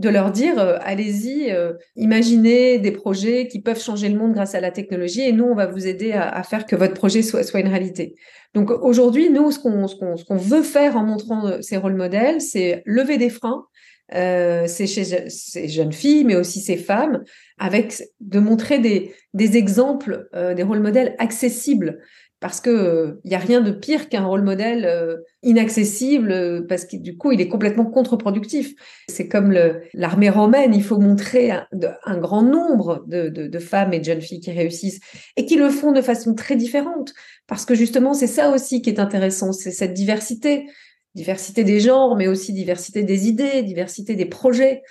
de 0.00 0.08
leur 0.08 0.32
dire 0.32 0.58
euh, 0.58 0.78
allez-y, 0.80 1.52
euh, 1.52 1.74
imaginez 1.94 2.78
des 2.78 2.90
projets 2.90 3.46
qui 3.48 3.60
peuvent 3.60 3.80
changer 3.80 4.08
le 4.08 4.18
monde 4.18 4.32
grâce 4.32 4.54
à 4.54 4.60
la 4.60 4.70
technologie 4.70 5.20
et 5.20 5.32
nous, 5.32 5.44
on 5.44 5.54
va 5.54 5.66
vous 5.66 5.86
aider 5.86 6.12
à, 6.12 6.42
faire 6.42 6.64
que 6.66 6.74
votre 6.74 6.94
projet 6.94 7.22
soit, 7.22 7.60
une 7.60 7.68
réalité. 7.68 8.14
Donc 8.54 8.70
aujourd'hui, 8.70 9.30
nous, 9.30 9.50
ce 9.52 9.58
qu'on 9.58 10.36
veut 10.36 10.62
faire 10.62 10.96
en 10.96 11.04
montrant 11.04 11.46
euh, 11.46 11.60
ces 11.60 11.76
rôles 11.76 11.94
modèles, 11.94 12.40
c'est 12.40 12.82
lever 12.86 13.18
des 13.18 13.28
freins. 13.28 13.66
Euh, 14.14 14.66
c'est 14.66 14.86
chez 14.86 15.28
ces 15.28 15.68
jeunes 15.68 15.92
filles, 15.92 16.24
mais 16.24 16.36
aussi 16.36 16.60
ces 16.60 16.76
femmes, 16.76 17.22
avec 17.58 18.02
de 18.20 18.40
montrer 18.40 18.78
des, 18.78 19.56
exemples, 19.56 20.28
des 20.32 20.62
rôles 20.62 20.80
modèles 20.80 21.14
accessibles. 21.18 22.00
Parce 22.40 22.62
que 22.62 22.70
il 22.70 23.28
euh, 23.28 23.30
y 23.32 23.34
a 23.34 23.38
rien 23.38 23.60
de 23.60 23.70
pire 23.70 24.08
qu'un 24.08 24.24
rôle 24.24 24.42
modèle 24.42 24.86
euh, 24.86 25.18
inaccessible 25.42 26.32
euh, 26.32 26.62
parce 26.66 26.86
que 26.86 26.96
du 26.96 27.18
coup 27.18 27.32
il 27.32 27.40
est 27.42 27.48
complètement 27.48 27.84
contre-productif. 27.84 28.74
C'est 29.08 29.28
comme 29.28 29.56
l'armée 29.92 30.30
romaine, 30.30 30.74
il 30.74 30.82
faut 30.82 30.98
montrer 30.98 31.50
un, 31.50 32.16
grand 32.16 32.42
nombre 32.42 33.04
de, 33.06 33.58
femmes 33.58 33.92
et 33.92 33.98
de 33.98 34.04
jeunes 34.04 34.22
filles 34.22 34.40
qui 34.40 34.52
réussissent 34.52 35.00
et 35.36 35.44
qui 35.44 35.56
le 35.56 35.68
font 35.68 35.92
de 35.92 36.00
façon 36.00 36.34
très 36.34 36.56
différente. 36.56 37.12
Parce 37.46 37.66
que 37.66 37.74
justement 37.74 38.14
c'est 38.14 38.26
ça 38.26 38.50
aussi 38.50 38.80
qui 38.80 38.88
est 38.88 39.00
intéressant, 39.00 39.52
c'est 39.52 39.70
cette 39.70 39.92
diversité, 39.92 40.66
diversité 41.14 41.64
des 41.64 41.80
genres, 41.80 42.16
mais 42.16 42.28
aussi 42.28 42.52
diversité 42.52 43.02
des 43.02 43.28
idées, 43.28 43.62
diversité 43.62 44.16
des 44.16 44.26
projets 44.26 44.82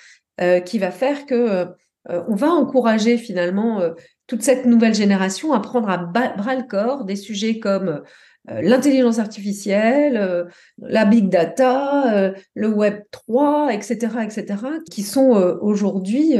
qui 0.65 0.79
va 0.79 0.89
faire 0.89 1.25
que 1.25 1.67
on 2.07 2.35
va 2.35 2.49
encourager 2.49 3.17
finalement 3.17 3.81
toute 4.27 4.41
cette 4.41 4.65
nouvelle 4.65 4.95
génération 4.95 5.51
à 5.53 5.59
prendre 5.59 5.89
à 5.89 5.97
bras 5.97 6.55
le 6.55 6.67
corps 6.67 7.03
des 7.03 7.17
sujets 7.17 7.59
comme 7.59 8.03
euh, 8.49 8.61
l'intelligence 8.61 9.19
artificielle, 9.19 10.17
euh, 10.17 10.45
la 10.77 11.05
big 11.05 11.29
data, 11.29 12.15
euh, 12.15 12.31
le 12.55 12.69
web 12.69 13.01
3, 13.11 13.73
etc., 13.73 13.97
etc., 14.23 14.45
qui 14.89 15.03
sont 15.03 15.31
aujourd'hui, 15.61 16.35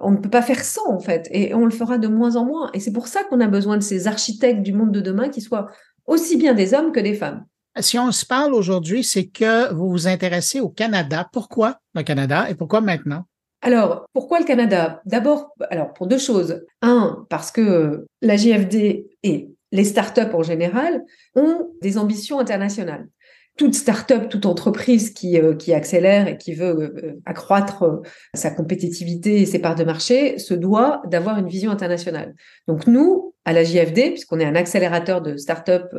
on 0.00 0.10
ne 0.10 0.16
peut 0.16 0.30
pas 0.30 0.42
faire 0.42 0.62
sans 0.64 0.88
en 0.88 1.00
fait, 1.00 1.28
et 1.30 1.54
on 1.54 1.64
le 1.64 1.70
fera 1.70 1.98
de 1.98 2.08
moins 2.08 2.36
en 2.36 2.44
moins. 2.44 2.70
Et 2.74 2.80
c'est 2.80 2.92
pour 2.92 3.08
ça 3.08 3.24
qu'on 3.24 3.40
a 3.40 3.48
besoin 3.48 3.76
de 3.76 3.82
ces 3.82 4.06
architectes 4.06 4.62
du 4.62 4.72
monde 4.72 4.92
de 4.92 5.00
demain 5.00 5.28
qui 5.28 5.40
soient 5.40 5.70
aussi 6.06 6.36
bien 6.36 6.54
des 6.54 6.74
hommes 6.74 6.92
que 6.92 7.00
des 7.00 7.14
femmes. 7.14 7.44
Si 7.80 7.98
on 7.98 8.12
se 8.12 8.24
parle 8.24 8.54
aujourd'hui, 8.54 9.02
c'est 9.02 9.26
que 9.26 9.72
vous 9.74 9.90
vous 9.90 10.06
intéressez 10.06 10.60
au 10.60 10.68
Canada. 10.68 11.28
Pourquoi 11.32 11.80
le 11.94 12.02
Canada 12.02 12.48
et 12.48 12.54
pourquoi 12.54 12.80
maintenant? 12.80 13.24
Alors, 13.62 14.06
pourquoi 14.12 14.38
le 14.38 14.44
Canada? 14.44 15.00
D'abord, 15.06 15.54
alors 15.70 15.92
pour 15.92 16.06
deux 16.06 16.18
choses. 16.18 16.62
Un, 16.82 17.26
parce 17.30 17.50
que 17.50 18.06
la 18.22 18.36
JFD 18.36 19.06
et 19.22 19.48
les 19.72 19.84
startups 19.84 20.34
en 20.34 20.42
général 20.42 21.02
ont 21.34 21.70
des 21.82 21.98
ambitions 21.98 22.38
internationales. 22.38 23.08
Toute 23.56 23.74
startup, 23.74 24.28
toute 24.28 24.46
entreprise 24.46 25.10
qui, 25.10 25.40
euh, 25.40 25.54
qui 25.54 25.72
accélère 25.72 26.26
et 26.26 26.36
qui 26.36 26.54
veut 26.54 26.76
euh, 26.76 27.20
accroître 27.24 27.84
euh, 27.84 28.02
sa 28.34 28.50
compétitivité 28.50 29.40
et 29.40 29.46
ses 29.46 29.60
parts 29.60 29.76
de 29.76 29.84
marché 29.84 30.38
se 30.38 30.54
doit 30.54 31.02
d'avoir 31.06 31.38
une 31.38 31.46
vision 31.46 31.70
internationale. 31.70 32.34
Donc 32.66 32.88
nous, 32.88 33.34
à 33.44 33.52
la 33.52 33.62
JFD, 33.62 34.10
puisqu'on 34.10 34.40
est 34.40 34.44
un 34.44 34.56
accélérateur 34.56 35.20
de 35.20 35.36
startups, 35.36 35.94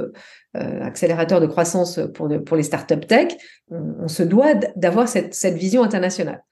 accélérateur 0.54 1.40
de 1.40 1.46
croissance 1.46 2.00
pour, 2.14 2.28
pour 2.44 2.58
les 2.58 2.64
startups 2.64 3.06
tech, 3.08 3.34
on, 3.70 3.96
on 4.00 4.08
se 4.08 4.24
doit 4.24 4.56
d'avoir 4.76 5.08
cette, 5.08 5.36
cette 5.36 5.56
vision 5.56 5.84
internationale. 5.84 6.44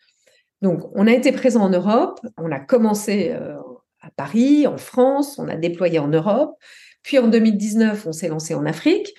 Donc, 0.62 0.84
on 0.94 1.08
a 1.08 1.12
été 1.12 1.32
présent 1.32 1.64
en 1.64 1.70
Europe, 1.70 2.20
on 2.38 2.52
a 2.52 2.60
commencé 2.60 3.32
à 3.32 4.12
Paris, 4.16 4.68
en 4.68 4.78
France, 4.78 5.40
on 5.40 5.48
a 5.48 5.56
déployé 5.56 5.98
en 5.98 6.10
Europe, 6.10 6.56
puis 7.02 7.18
en 7.18 7.28
2019, 7.28 8.06
on 8.06 8.12
s'est 8.12 8.30
lancé 8.30 8.54
en 8.54 8.66
Afrique, 8.66 9.14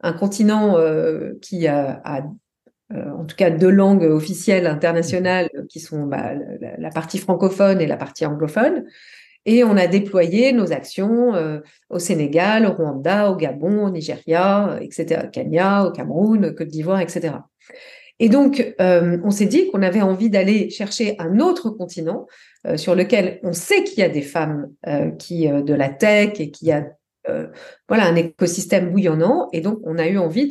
un 0.00 0.12
continent 0.12 0.76
euh, 0.78 1.32
qui 1.42 1.66
a, 1.66 2.02
euh, 2.92 3.10
en 3.10 3.24
tout 3.24 3.36
cas 3.36 3.50
deux 3.50 3.70
langues 3.70 4.04
officielles 4.04 4.66
internationales 4.66 5.48
qui 5.68 5.80
sont 5.80 6.04
bah, 6.04 6.32
la, 6.78 6.90
partie 6.90 7.18
francophone 7.18 7.80
et 7.80 7.86
la 7.86 7.96
partie 7.96 8.26
anglophone. 8.26 8.84
Et 9.46 9.64
on 9.64 9.76
a 9.76 9.86
déployé 9.86 10.52
nos 10.52 10.70
actions 10.70 11.32
au 11.88 11.98
Sénégal, 11.98 12.66
au 12.66 12.72
Rwanda, 12.72 13.30
au 13.30 13.36
Gabon, 13.36 13.86
au 13.86 13.90
Nigeria, 13.90 14.78
etc., 14.82 15.28
Kenya, 15.32 15.86
au 15.86 15.92
Cameroun, 15.92 16.54
Côte 16.54 16.68
d'Ivoire, 16.68 17.00
etc. 17.00 17.32
Et 18.20 18.28
donc, 18.28 18.74
euh, 18.80 19.18
on 19.24 19.30
s'est 19.30 19.46
dit 19.46 19.70
qu'on 19.70 19.82
avait 19.82 20.02
envie 20.02 20.28
d'aller 20.28 20.68
chercher 20.68 21.16
un 21.18 21.40
autre 21.40 21.70
continent 21.70 22.26
euh, 22.66 22.76
sur 22.76 22.94
lequel 22.94 23.40
on 23.42 23.54
sait 23.54 23.82
qu'il 23.82 23.98
y 23.98 24.02
a 24.02 24.10
des 24.10 24.22
femmes 24.22 24.70
euh, 24.86 25.10
qui 25.12 25.48
de 25.48 25.74
la 25.74 25.88
tech 25.88 26.38
et 26.38 26.50
qu'il 26.50 26.68
y 26.68 26.72
a 26.72 26.86
voilà 27.88 28.04
un 28.06 28.16
écosystème 28.16 28.90
bouillonnant. 28.90 29.48
Et 29.52 29.60
donc, 29.60 29.80
on 29.84 29.98
a 29.98 30.06
eu 30.06 30.18
envie 30.18 30.50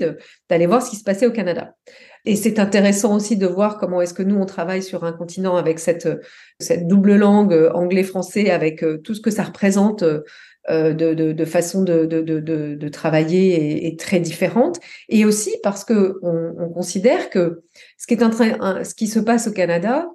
d'aller 0.50 0.66
voir 0.66 0.82
ce 0.82 0.90
qui 0.90 0.96
se 0.96 1.04
passait 1.04 1.28
au 1.28 1.32
Canada. 1.32 1.74
Et 2.26 2.36
c'est 2.36 2.60
intéressant 2.60 3.16
aussi 3.16 3.38
de 3.38 3.48
voir 3.48 3.78
comment 3.78 4.02
est-ce 4.02 4.14
que 4.14 4.24
nous, 4.24 4.36
on 4.36 4.46
travaille 4.46 4.84
sur 4.84 5.04
un 5.04 5.14
continent 5.14 5.56
avec 5.56 5.80
cette, 5.80 6.08
double 6.82 7.16
langue 7.16 7.54
euh, 7.54 7.72
anglais-français, 7.74 8.50
avec 8.50 8.84
euh, 8.84 8.98
tout 8.98 9.16
ce 9.16 9.22
que 9.22 9.32
ça 9.32 9.44
représente 9.44 10.04
euh, 10.04 10.94
de, 10.94 11.46
façon 11.46 11.84
de, 11.84 12.90
travailler 12.90 13.88
est, 13.88 14.00
très 14.00 14.20
différente. 14.20 14.80
Et 15.08 15.26
aussi 15.26 15.56
parce 15.64 15.86
que 15.86 16.18
on, 16.22 16.56
on 16.60 16.70
considère 16.70 17.30
que 17.30 17.62
ce 17.98 18.06
qui 18.94 19.08
se 19.08 19.20
passe 19.20 19.48
au 19.48 19.52
Canada, 19.52 20.08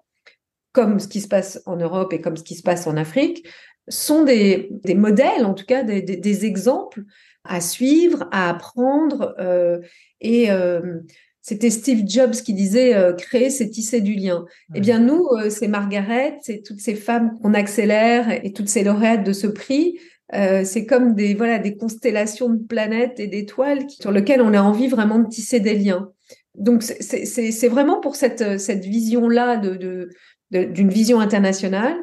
comme 0.72 0.98
ce 0.98 1.08
qui 1.08 1.20
se 1.20 1.28
passe 1.28 1.62
en 1.66 1.76
Europe 1.76 2.12
et 2.12 2.20
comme 2.20 2.36
ce 2.36 2.42
qui 2.42 2.56
se 2.56 2.62
passe 2.62 2.86
en 2.86 2.96
Afrique, 2.96 3.46
sont 3.88 4.24
des, 4.24 4.68
des 4.70 4.94
modèles, 4.94 5.44
en 5.44 5.54
tout 5.54 5.66
cas 5.66 5.82
des, 5.82 6.02
des, 6.02 6.16
des 6.16 6.44
exemples 6.44 7.02
à 7.44 7.60
suivre, 7.60 8.26
à 8.32 8.50
apprendre. 8.50 9.34
Euh, 9.38 9.78
et 10.20 10.50
euh, 10.50 11.00
c'était 11.42 11.70
Steve 11.70 12.04
Jobs 12.06 12.32
qui 12.32 12.54
disait 12.54 12.94
euh, 12.94 13.12
créer, 13.12 13.50
c'est 13.50 13.68
tisser 13.68 14.00
du 14.00 14.14
lien. 14.14 14.46
Eh 14.74 14.80
bien, 14.80 14.98
nous, 14.98 15.28
c'est 15.50 15.68
Margaret, 15.68 16.38
c'est 16.42 16.62
toutes 16.64 16.80
ces 16.80 16.94
femmes 16.94 17.38
qu'on 17.40 17.54
accélère 17.54 18.30
et 18.44 18.52
toutes 18.52 18.68
ces 18.68 18.82
lauréates 18.82 19.24
de 19.24 19.32
ce 19.32 19.46
prix. 19.46 19.98
C'est 20.32 20.86
comme 20.86 21.14
des 21.14 21.34
voilà 21.34 21.58
des 21.58 21.76
constellations 21.76 22.48
de 22.48 22.66
planètes 22.66 23.20
et 23.20 23.28
d'étoiles 23.28 23.88
sur 23.88 24.10
lesquelles 24.10 24.40
on 24.40 24.52
a 24.52 24.60
envie 24.60 24.88
vraiment 24.88 25.20
de 25.20 25.28
tisser 25.28 25.60
des 25.60 25.74
liens. 25.74 26.10
Donc 26.56 26.82
c'est 26.82 27.68
vraiment 27.68 28.00
pour 28.00 28.16
cette 28.16 28.58
cette 28.58 28.84
vision 28.84 29.28
là 29.28 29.58
de 29.58 30.08
d'une 30.50 30.88
de, 30.88 30.92
vision 30.92 31.20
internationale 31.20 31.94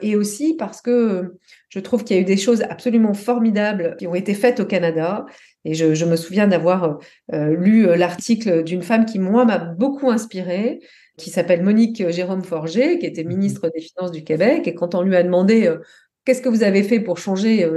et 0.00 0.16
aussi 0.16 0.54
parce 0.54 0.80
que 0.80 1.36
je 1.68 1.80
trouve 1.80 2.04
qu'il 2.04 2.16
y 2.16 2.18
a 2.18 2.22
eu 2.22 2.26
des 2.26 2.36
choses 2.36 2.62
absolument 2.62 3.14
formidables 3.14 3.96
qui 3.98 4.06
ont 4.06 4.14
été 4.14 4.34
faites 4.34 4.60
au 4.60 4.64
Canada. 4.64 5.26
Et 5.64 5.74
je, 5.74 5.94
je 5.94 6.04
me 6.04 6.16
souviens 6.16 6.46
d'avoir 6.46 6.98
euh, 7.32 7.56
lu 7.56 7.86
euh, 7.86 7.96
l'article 7.96 8.62
d'une 8.62 8.82
femme 8.82 9.04
qui, 9.04 9.18
moi, 9.18 9.44
m'a 9.44 9.58
beaucoup 9.58 10.10
inspirée, 10.10 10.80
qui 11.16 11.30
s'appelle 11.30 11.62
Monique 11.62 12.08
Jérôme 12.10 12.44
Forger, 12.44 12.98
qui 12.98 13.06
était 13.06 13.24
mhm. 13.24 13.30
ministre 13.30 13.70
des 13.74 13.80
Finances 13.80 14.12
du 14.12 14.24
Québec. 14.24 14.66
Et 14.68 14.74
quand 14.74 14.94
on 14.94 15.02
lui 15.02 15.16
a 15.16 15.22
demandé 15.22 15.66
euh, 15.66 15.78
qu'est-ce 16.24 16.42
que 16.42 16.48
vous 16.48 16.62
avez 16.62 16.82
fait 16.82 17.00
pour 17.00 17.18
changer 17.18 17.68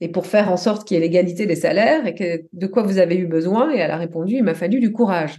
et 0.00 0.08
pour 0.08 0.26
faire 0.26 0.50
en 0.50 0.56
sorte 0.56 0.86
qu'il 0.86 0.96
y 0.96 0.98
ait 0.98 1.02
l'égalité 1.02 1.46
des 1.46 1.56
salaires 1.56 2.06
et 2.06 2.14
que, 2.14 2.42
de 2.52 2.66
quoi 2.66 2.82
vous 2.82 2.98
avez 2.98 3.16
eu 3.16 3.26
besoin, 3.26 3.72
et 3.72 3.78
elle 3.78 3.92
a 3.92 3.96
répondu, 3.96 4.34
il 4.34 4.42
m'a 4.42 4.54
fallu 4.54 4.80
du 4.80 4.90
courage. 4.90 5.38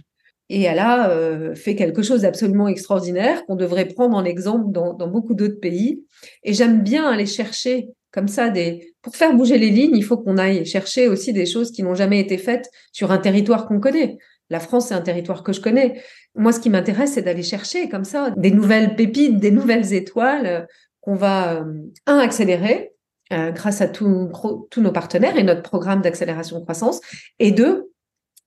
Et 0.50 0.62
elle 0.62 0.78
a 0.78 1.10
euh, 1.10 1.54
fait 1.54 1.74
quelque 1.74 2.02
chose 2.02 2.22
d'absolument 2.22 2.68
extraordinaire 2.68 3.44
qu'on 3.46 3.56
devrait 3.56 3.84
prendre 3.86 4.16
en 4.16 4.24
exemple 4.24 4.72
dans, 4.72 4.94
dans 4.94 5.08
beaucoup 5.08 5.34
d'autres 5.34 5.60
pays. 5.60 6.04
Et 6.42 6.54
j'aime 6.54 6.82
bien 6.82 7.08
aller 7.08 7.26
chercher 7.26 7.90
comme 8.12 8.28
ça 8.28 8.48
des. 8.48 8.94
Pour 9.02 9.14
faire 9.14 9.34
bouger 9.34 9.58
les 9.58 9.70
lignes, 9.70 9.96
il 9.96 10.04
faut 10.04 10.16
qu'on 10.16 10.38
aille 10.38 10.64
chercher 10.64 11.08
aussi 11.08 11.32
des 11.32 11.46
choses 11.46 11.70
qui 11.70 11.82
n'ont 11.82 11.94
jamais 11.94 12.20
été 12.20 12.38
faites 12.38 12.70
sur 12.92 13.12
un 13.12 13.18
territoire 13.18 13.66
qu'on 13.66 13.80
connaît. 13.80 14.18
La 14.50 14.60
France, 14.60 14.88
c'est 14.88 14.94
un 14.94 15.02
territoire 15.02 15.42
que 15.42 15.52
je 15.52 15.60
connais. 15.60 16.02
Moi, 16.34 16.52
ce 16.52 16.60
qui 16.60 16.70
m'intéresse, 16.70 17.12
c'est 17.12 17.22
d'aller 17.22 17.42
chercher 17.42 17.88
comme 17.88 18.04
ça 18.04 18.30
des 18.36 18.50
nouvelles 18.50 18.96
pépites, 18.96 19.38
des 19.38 19.50
nouvelles 19.50 19.92
étoiles 19.92 20.46
euh, 20.46 20.60
qu'on 21.00 21.14
va, 21.14 21.56
euh, 21.56 21.64
un, 22.06 22.18
accélérer 22.18 22.92
grâce 23.30 23.82
à 23.82 23.88
tous 23.88 24.30
nos 24.78 24.90
partenaires 24.92 25.36
et 25.36 25.42
notre 25.42 25.60
programme 25.60 26.00
d'accélération 26.00 26.58
de 26.60 26.62
croissance, 26.62 27.02
et 27.38 27.50
deux, 27.52 27.90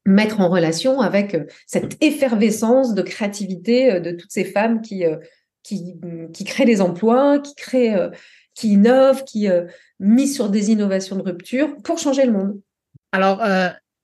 mettre 0.05 0.39
en 0.39 0.49
relation 0.49 1.01
avec 1.01 1.35
euh, 1.35 1.45
cette 1.67 2.01
effervescence 2.01 2.93
de 2.93 3.01
créativité 3.01 3.93
euh, 3.93 3.99
de 3.99 4.11
toutes 4.11 4.31
ces 4.31 4.45
femmes 4.45 4.81
qui, 4.81 5.05
euh, 5.05 5.17
qui, 5.63 5.95
qui 6.33 6.43
créent 6.43 6.65
des 6.65 6.81
emplois, 6.81 7.39
qui 7.39 7.55
créent, 7.55 8.09
qui 8.55 8.73
innovent, 8.73 9.23
qui 9.25 9.47
misent 9.99 10.33
sur 10.33 10.49
des 10.49 10.71
innovations 10.71 11.15
de 11.15 11.21
rupture 11.21 11.75
pour 11.83 11.99
changer 11.99 12.25
le 12.25 12.31
monde. 12.31 12.59
Alors, 13.11 13.43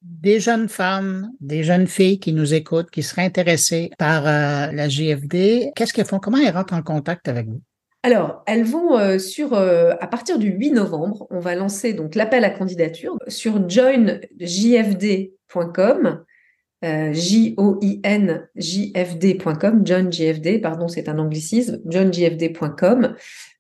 des 0.03 0.39
jeunes 0.39 0.69
femmes, 0.69 1.31
des 1.39 1.63
jeunes 1.63 1.87
filles 1.87 2.19
qui 2.19 2.31
nous 2.31 2.53
écoutent, 2.53 2.91
qui 2.91 3.01
seraient 3.01 3.25
intéressées 3.25 3.89
par 3.97 4.25
la 4.25 4.87
JFD, 4.87 5.71
qu'est-ce 5.75 5.93
qu'elles 5.93 6.05
font? 6.05 6.19
Comment 6.19 6.37
elles 6.37 6.53
rentrent 6.53 6.75
en 6.75 6.83
contact 6.83 7.27
avec 7.27 7.47
vous? 7.47 7.61
Alors, 8.03 8.43
elles 8.45 8.63
vont 8.63 9.17
sur, 9.17 9.55
à 9.55 10.07
partir 10.07 10.37
du 10.37 10.49
8 10.49 10.73
novembre, 10.73 11.25
on 11.31 11.39
va 11.39 11.55
lancer 11.55 11.93
donc 11.93 12.13
l'appel 12.13 12.45
à 12.45 12.51
candidature 12.51 13.17
sur 13.27 13.67
joinjfd 13.67 15.31
joinjfd.com, 15.47 16.23
euh, 16.85 17.11
J-O-I-N-J-F-D.com, 17.13 18.51
John 19.83 20.11
JFD, 20.11 20.59
pardon, 20.59 20.87
c'est 20.87 21.09
un 21.09 21.17
anglicisme, 21.19 21.81
johnjfd.com, 21.85 23.15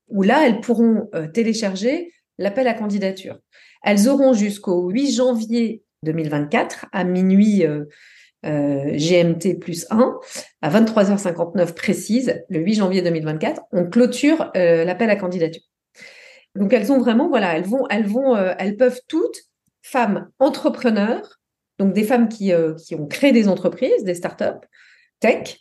où 0.09 0.21
là, 0.23 0.45
elles 0.47 0.61
pourront 0.61 1.09
euh, 1.15 1.27
télécharger 1.27 2.13
l'appel 2.37 2.67
à 2.67 2.73
candidature. 2.73 3.39
Elles 3.83 4.07
auront 4.07 4.33
jusqu'au 4.33 4.89
8 4.89 5.11
janvier 5.13 5.83
2024 6.03 6.85
à 6.91 7.03
minuit 7.03 7.65
euh, 7.65 7.85
GMT 8.43 9.59
plus 9.59 9.87
1, 9.89 10.19
à 10.61 10.69
23h59 10.69 11.73
précise, 11.73 12.43
le 12.49 12.59
8 12.59 12.75
janvier 12.75 13.01
2024, 13.01 13.63
on 13.71 13.89
clôture 13.89 14.51
l'appel 14.53 15.09
à 15.09 15.15
candidature. 15.15 15.63
Donc 16.55 16.71
elles 16.71 16.91
ont 16.91 16.99
vraiment, 16.99 17.29
voilà, 17.29 17.57
elles 17.57 17.65
vont, 17.65 17.87
elles 17.89 18.05
vont, 18.05 18.35
elles 18.37 18.77
peuvent 18.77 19.01
toutes, 19.07 19.41
femmes 19.81 20.29
entrepreneurs, 20.39 21.36
donc 21.79 21.93
des 21.93 22.03
femmes 22.03 22.29
qui, 22.29 22.51
euh, 22.51 22.73
qui 22.73 22.95
ont 22.95 23.07
créé 23.07 23.31
des 23.31 23.47
entreprises, 23.47 24.03
des 24.03 24.15
startups 24.15 24.65
tech, 25.19 25.59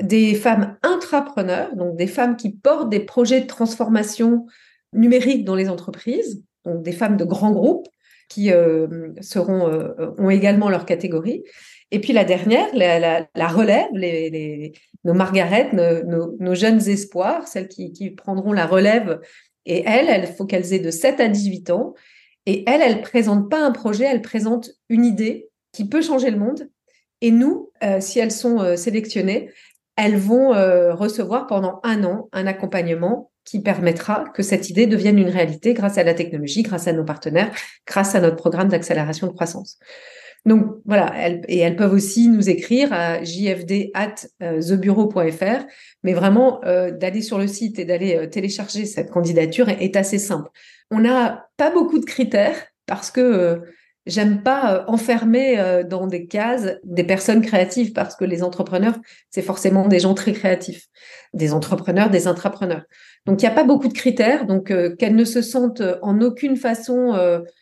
des 0.00 0.34
femmes 0.34 0.76
intrapreneurs, 0.82 1.74
donc 1.76 1.96
des 1.96 2.06
femmes 2.06 2.36
qui 2.36 2.50
portent 2.50 2.90
des 2.90 3.00
projets 3.00 3.40
de 3.40 3.46
transformation 3.46 4.46
numérique 4.92 5.44
dans 5.44 5.54
les 5.54 5.68
entreprises, 5.68 6.42
donc 6.64 6.82
des 6.82 6.92
femmes 6.92 7.16
de 7.16 7.24
grands 7.24 7.52
groupes 7.52 7.88
qui 8.28 8.50
euh, 8.50 9.12
seront, 9.20 9.68
euh, 9.68 10.14
ont 10.18 10.30
également 10.30 10.70
leur 10.70 10.86
catégorie. 10.86 11.44
Et 11.90 12.00
puis 12.00 12.14
la 12.14 12.24
dernière, 12.24 12.66
la, 12.74 13.48
relève, 13.48 13.88
les, 13.92 14.72
nos 15.04 15.12
Margaret, 15.12 15.70
nos, 15.74 16.34
nos, 16.38 16.54
jeunes 16.54 16.88
espoirs, 16.88 17.46
celles 17.46 17.68
qui, 17.68 17.92
qui 17.92 18.10
prendront 18.10 18.52
la 18.52 18.64
relève. 18.64 19.20
Et 19.66 19.84
elles, 19.84 20.24
il 20.26 20.34
faut 20.34 20.46
qu'elles 20.46 20.72
aient 20.72 20.78
de 20.78 20.90
7 20.90 21.20
à 21.20 21.28
18 21.28 21.70
ans 21.70 21.94
et 22.46 22.68
elle, 22.68 22.82
elle 22.82 23.02
présente 23.02 23.50
pas 23.50 23.64
un 23.64 23.70
projet, 23.70 24.04
elle 24.04 24.22
présente 24.22 24.70
une 24.88 25.04
idée 25.04 25.48
qui 25.72 25.88
peut 25.88 26.02
changer 26.02 26.30
le 26.30 26.38
monde. 26.38 26.68
Et 27.20 27.30
nous, 27.30 27.70
euh, 27.84 28.00
si 28.00 28.18
elles 28.18 28.32
sont 28.32 28.60
euh, 28.60 28.76
sélectionnées, 28.76 29.50
elles 29.96 30.16
vont 30.16 30.54
euh, 30.54 30.94
recevoir 30.94 31.46
pendant 31.46 31.80
un 31.84 32.02
an 32.04 32.28
un 32.32 32.46
accompagnement 32.46 33.30
qui 33.44 33.60
permettra 33.60 34.24
que 34.34 34.42
cette 34.42 34.70
idée 34.70 34.86
devienne 34.86 35.18
une 35.18 35.28
réalité 35.28 35.74
grâce 35.74 35.98
à 35.98 36.04
la 36.04 36.14
technologie, 36.14 36.62
grâce 36.62 36.88
à 36.88 36.92
nos 36.92 37.04
partenaires, 37.04 37.52
grâce 37.86 38.14
à 38.14 38.20
notre 38.20 38.36
programme 38.36 38.68
d'accélération 38.68 39.26
de 39.26 39.32
croissance. 39.32 39.78
Donc 40.44 40.80
voilà, 40.84 41.12
elles, 41.16 41.42
et 41.46 41.58
elles 41.58 41.76
peuvent 41.76 41.92
aussi 41.92 42.28
nous 42.28 42.50
écrire 42.50 42.92
à 42.92 43.22
jfd 43.22 43.90
at 43.94 44.14
thebureau.fr, 44.40 45.66
mais 46.02 46.14
vraiment 46.14 46.60
d'aller 46.64 47.22
sur 47.22 47.38
le 47.38 47.46
site 47.46 47.78
et 47.78 47.84
d'aller 47.84 48.28
télécharger 48.28 48.84
cette 48.84 49.10
candidature 49.10 49.68
est 49.68 49.94
assez 49.94 50.18
simple 50.18 50.50
on 50.92 51.00
n'a 51.00 51.48
pas 51.56 51.70
beaucoup 51.70 51.98
de 51.98 52.04
critères 52.04 52.66
parce 52.86 53.10
que 53.10 53.20
euh, 53.20 53.56
j'aime 54.04 54.42
pas 54.42 54.74
euh, 54.74 54.84
enfermer 54.88 55.58
euh, 55.58 55.82
dans 55.82 56.06
des 56.06 56.26
cases 56.26 56.68
des 56.84 57.02
personnes 57.02 57.40
créatives 57.40 57.94
parce 57.94 58.14
que 58.14 58.26
les 58.26 58.42
entrepreneurs, 58.42 58.96
c'est 59.30 59.42
forcément 59.42 59.88
des 59.88 60.00
gens 60.00 60.12
très 60.12 60.32
créatifs, 60.32 60.86
des 61.32 61.54
entrepreneurs, 61.54 62.10
des 62.10 62.26
intrapreneurs. 62.26 62.82
Donc 63.24 63.40
il 63.40 63.46
n'y 63.46 63.50
a 63.50 63.54
pas 63.54 63.64
beaucoup 63.64 63.88
de 63.88 63.94
critères, 63.94 64.46
donc 64.46 64.66
qu'elles 64.98 65.16
ne 65.16 65.24
se 65.24 65.40
sentent 65.40 65.82
en 66.02 66.20
aucune 66.20 66.56
façon 66.56 67.14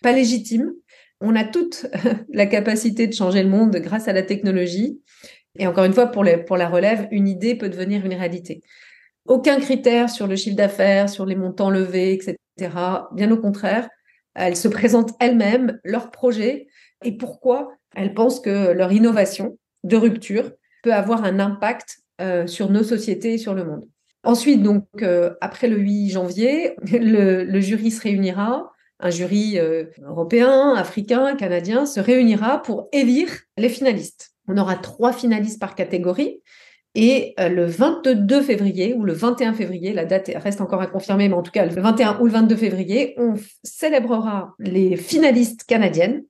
pas 0.03 0.12
légitimes. 0.12 0.72
On 1.21 1.37
a 1.37 1.45
toute 1.45 1.87
la 2.33 2.47
capacité 2.47 3.07
de 3.07 3.12
changer 3.12 3.43
le 3.43 3.49
monde 3.49 3.77
grâce 3.77 4.09
à 4.09 4.12
la 4.12 4.23
technologie. 4.23 5.01
Et 5.59 5.66
encore 5.66 5.85
une 5.85 5.93
fois, 5.93 6.07
pour, 6.07 6.25
la 6.25 6.68
relève, 6.68 7.09
une 7.11 7.29
idée 7.29 7.55
peut 7.55 7.68
devenir 7.68 8.05
une 8.05 8.14
réalité. 8.14 8.62
Aucun 9.27 9.61
critère 9.61 10.09
sur 10.09 10.27
le 10.27 10.37
chiffre 10.37 10.57
d'affaires, 10.57 11.09
sur 11.09 11.27
les 11.27 11.37
montants 11.37 11.71
levés, 11.71 12.14
etc. 12.14 12.37
Bien 13.12 13.31
au 13.31 13.37
contraire, 13.37 13.89
elles 14.35 14.57
se 14.57 14.68
présentent 14.68 15.12
elles-mêmes, 15.21 15.79
leurs 15.85 16.11
projets 16.11 16.68
et 17.05 17.16
pourquoi 17.16 17.68
elles 17.95 18.14
pensent 18.14 18.41
que 18.41 18.73
leur 18.73 18.93
innovation 18.93 19.59
de 19.85 19.97
rupture 19.97 20.53
peut 20.83 20.95
avoir 20.95 21.25
un 21.25 21.39
impact 21.41 21.99
euh, 22.21 22.47
sur 22.47 22.71
nos 22.71 22.85
sociétés 22.85 23.35
et 23.35 23.39
sur 23.39 23.55
le 23.55 23.64
monde. 23.64 23.87
Ensuite, 24.23 24.62
donc, 24.62 24.87
euh, 25.03 25.35
après 25.41 25.68
le 25.68 25.79
8 25.79 26.11
janvier, 26.11 26.77
le, 26.93 27.61
jury 27.61 27.91
se 27.91 28.03
réunira, 28.03 28.71
un 29.03 29.11
jury 29.11 29.59
euh, 29.59 29.85
européen, 30.05 30.75
africain, 30.75 31.35
canadien 31.37 31.87
se 31.87 32.01
réunira 32.01 32.63
pour 32.63 32.89
élire 32.93 33.31
les 33.57 33.69
finalistes. 33.69 34.33
On 34.49 34.57
aura 34.57 34.77
trois 34.77 35.13
finalistes 35.13 35.61
par 35.61 35.75
catégorie 35.75 36.41
et 36.95 37.35
euh, 37.39 37.49
le 37.49 37.67
22 37.67 38.43
février 38.43 38.95
ou 38.95 39.05
le 39.05 39.13
21 39.13 39.55
février, 39.55 39.93
la 39.93 40.05
date 40.05 40.31
reste 40.35 40.61
encore 40.61 40.81
à 40.81 40.87
confirmer, 40.87 41.29
mais 41.29 41.35
en 41.35 41.43
tout 41.43 41.53
cas 41.53 41.65
le 41.65 41.81
21 41.81 42.19
ou 42.21 42.27
le 42.27 42.33
22 42.33 42.57
février, 42.57 43.15
on 43.17 43.35
célébrera 43.63 44.55
les 44.59 44.97
finalistes 44.97 45.65
canadiennes 45.65 46.25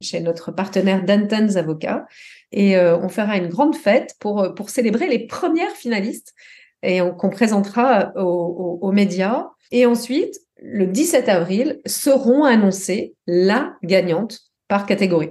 chez 0.00 0.20
notre 0.20 0.52
partenaire 0.52 1.04
Danton's 1.04 1.56
Avocats. 1.56 2.06
Et 2.52 2.76
euh, 2.76 2.96
on 2.98 3.08
fera 3.08 3.36
une 3.36 3.48
grande 3.48 3.74
fête 3.74 4.14
pour, 4.20 4.54
célébrer 4.68 5.08
les 5.08 5.26
premières 5.26 5.72
finalistes 5.72 6.34
et 6.82 7.00
qu'on 7.18 7.30
présentera 7.30 8.12
aux, 8.16 8.92
médias. 8.92 9.48
Et 9.72 9.86
ensuite, 9.86 10.38
le 10.64 10.86
17 10.86 11.28
avril, 11.28 11.80
seront 11.84 12.44
annoncées 12.44 13.14
la 13.26 13.76
gagnante 13.82 14.40
par 14.66 14.86
catégorie. 14.86 15.30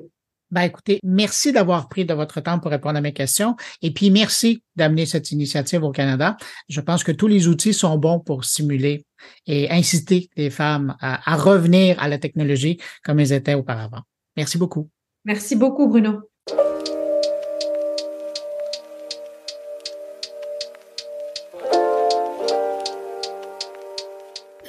Ben 0.51 0.61
écoutez, 0.61 0.99
merci 1.03 1.51
d'avoir 1.51 1.89
pris 1.89 2.05
de 2.05 2.13
votre 2.13 2.39
temps 2.39 2.59
pour 2.59 2.69
répondre 2.69 2.95
à 2.95 3.01
mes 3.01 3.13
questions 3.13 3.55
et 3.81 3.91
puis 3.91 4.11
merci 4.11 4.61
d'amener 4.75 5.07
cette 5.07 5.31
initiative 5.31 5.81
au 5.81 5.89
Canada. 5.89 6.37
Je 6.69 6.79
pense 6.79 7.03
que 7.03 7.11
tous 7.11 7.25
les 7.25 7.47
outils 7.47 7.73
sont 7.73 7.97
bons 7.97 8.19
pour 8.19 8.45
stimuler 8.45 9.03
et 9.47 9.71
inciter 9.71 10.29
les 10.37 10.51
femmes 10.51 10.95
à, 11.01 11.31
à 11.33 11.35
revenir 11.35 11.99
à 11.99 12.07
la 12.07 12.19
technologie 12.19 12.77
comme 13.03 13.19
elles 13.19 13.33
étaient 13.33 13.55
auparavant. 13.55 14.01
Merci 14.37 14.59
beaucoup. 14.59 14.91
Merci 15.25 15.55
beaucoup, 15.55 15.87
Bruno. 15.87 16.21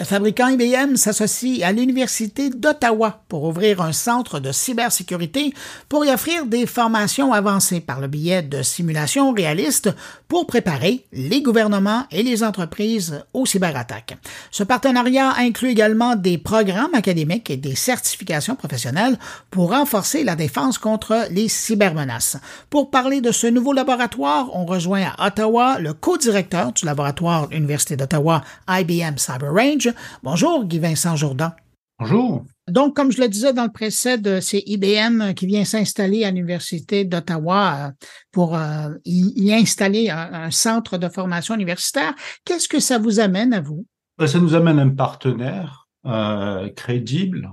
Le 0.04 0.08
fabricant 0.08 0.48
IBM 0.48 0.96
s'associe 0.96 1.62
à 1.62 1.72
l'Université 1.72 2.50
d'Ottawa 2.50 3.22
pour 3.26 3.44
ouvrir 3.44 3.80
un 3.80 3.92
centre 3.92 4.38
de 4.38 4.52
cybersécurité 4.52 5.54
pour 5.88 6.04
y 6.04 6.10
offrir 6.10 6.44
des 6.44 6.66
formations 6.66 7.32
avancées 7.32 7.80
par 7.80 8.02
le 8.02 8.06
biais 8.06 8.42
de 8.42 8.62
simulations 8.62 9.32
réalistes 9.32 9.88
pour 10.28 10.46
préparer 10.46 11.06
les 11.14 11.40
gouvernements 11.40 12.04
et 12.10 12.22
les 12.22 12.42
entreprises 12.42 13.24
aux 13.32 13.46
cyberattaques. 13.46 14.18
Ce 14.50 14.62
partenariat 14.62 15.32
inclut 15.38 15.70
également 15.70 16.16
des 16.16 16.36
programmes 16.36 16.92
académiques 16.92 17.48
et 17.48 17.56
des 17.56 17.74
certifications 17.74 18.56
professionnelles 18.56 19.18
pour 19.50 19.70
renforcer 19.70 20.22
la 20.22 20.36
défense 20.36 20.76
contre 20.76 21.28
les 21.30 21.48
cybermenaces. 21.48 22.36
Pour 22.68 22.90
parler 22.90 23.22
de 23.22 23.32
ce 23.32 23.46
nouveau 23.46 23.72
laboratoire, 23.72 24.50
on 24.52 24.66
rejoint 24.66 25.14
à 25.16 25.28
Ottawa 25.28 25.78
le 25.78 25.94
co-directeur 25.94 26.72
du 26.72 26.84
laboratoire 26.84 27.48
Université 27.52 27.96
d'Ottawa 27.96 28.42
IBM 28.68 29.16
Cyber 29.16 29.50
Range, 29.50 29.93
Bonjour, 30.22 30.64
Guy-Vincent 30.64 31.16
Jourdan. 31.16 31.50
Bonjour. 31.98 32.44
Donc, 32.66 32.96
comme 32.96 33.12
je 33.12 33.20
le 33.20 33.28
disais 33.28 33.52
dans 33.52 33.64
le 33.64 33.72
précédent, 33.72 34.40
c'est 34.40 34.62
IBM 34.66 35.34
qui 35.34 35.46
vient 35.46 35.64
s'installer 35.64 36.24
à 36.24 36.30
l'Université 36.30 37.04
d'Ottawa 37.04 37.76
euh, 37.76 38.06
pour 38.32 38.56
euh, 38.56 38.90
y, 39.04 39.52
installer 39.52 40.10
un, 40.10 40.50
centre 40.50 40.98
de 40.98 41.08
formation 41.08 41.54
universitaire. 41.54 42.14
Qu'est-ce 42.44 42.68
que 42.68 42.80
ça 42.80 42.98
vous 42.98 43.20
amène 43.20 43.52
à 43.52 43.60
vous? 43.60 43.86
Ben, 44.18 44.26
ça 44.26 44.40
nous 44.40 44.54
amène 44.54 44.78
un 44.78 44.88
partenaire 44.88 45.88
euh, 46.06 46.68
crédible. 46.70 47.50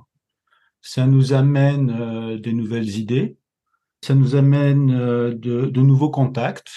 Ça 0.82 1.06
nous 1.06 1.34
amène 1.34 2.40
des 2.40 2.54
nouvelles 2.54 2.98
idées. 2.98 3.38
Ça 4.04 4.16
nous 4.16 4.36
amène 4.36 4.88
de, 4.88 5.82
nouveaux 5.82 6.10
contacts. 6.10 6.72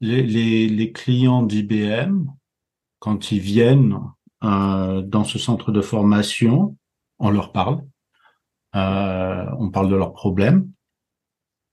les 0.00 0.92
clients 0.92 1.44
d'IBM, 1.44 2.24
quand 2.98 3.30
ils 3.30 3.40
viennent 3.40 4.00
euh, 4.44 5.02
dans 5.02 5.24
ce 5.24 5.38
centre 5.38 5.72
de 5.72 5.80
formation, 5.80 6.76
on 7.18 7.30
leur 7.30 7.52
parle, 7.52 7.80
euh, 8.74 9.46
on 9.58 9.70
parle 9.70 9.88
de 9.88 9.96
leurs 9.96 10.12
problèmes 10.12 10.70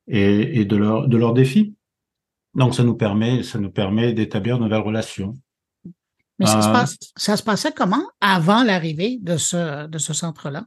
et, 0.08 0.62
et 0.62 0.66
de, 0.66 0.78
leur, 0.78 1.08
de 1.08 1.18
leurs 1.18 1.34
défis. 1.34 1.76
Donc 2.56 2.74
ça 2.74 2.84
nous 2.84 2.96
permet, 2.96 3.44
ça 3.44 3.60
nous 3.60 3.72
permet 3.72 4.14
d'établir 4.14 4.58
de 4.58 4.64
nouvelles 4.64 4.82
relations. 4.82 5.34
Mais 6.40 6.46
ça, 6.46 6.62
se, 6.62 6.70
euh, 6.70 6.72
passe, 6.72 6.98
ça 7.16 7.38
se 7.38 7.44
passait 7.44 7.72
comment 7.72 8.04
avant 8.22 8.64
l'arrivée 8.64 9.20
de 9.22 9.38
ce, 9.38 9.88
de 9.88 9.98
ce 9.98 10.14
centre-là? 10.14 10.66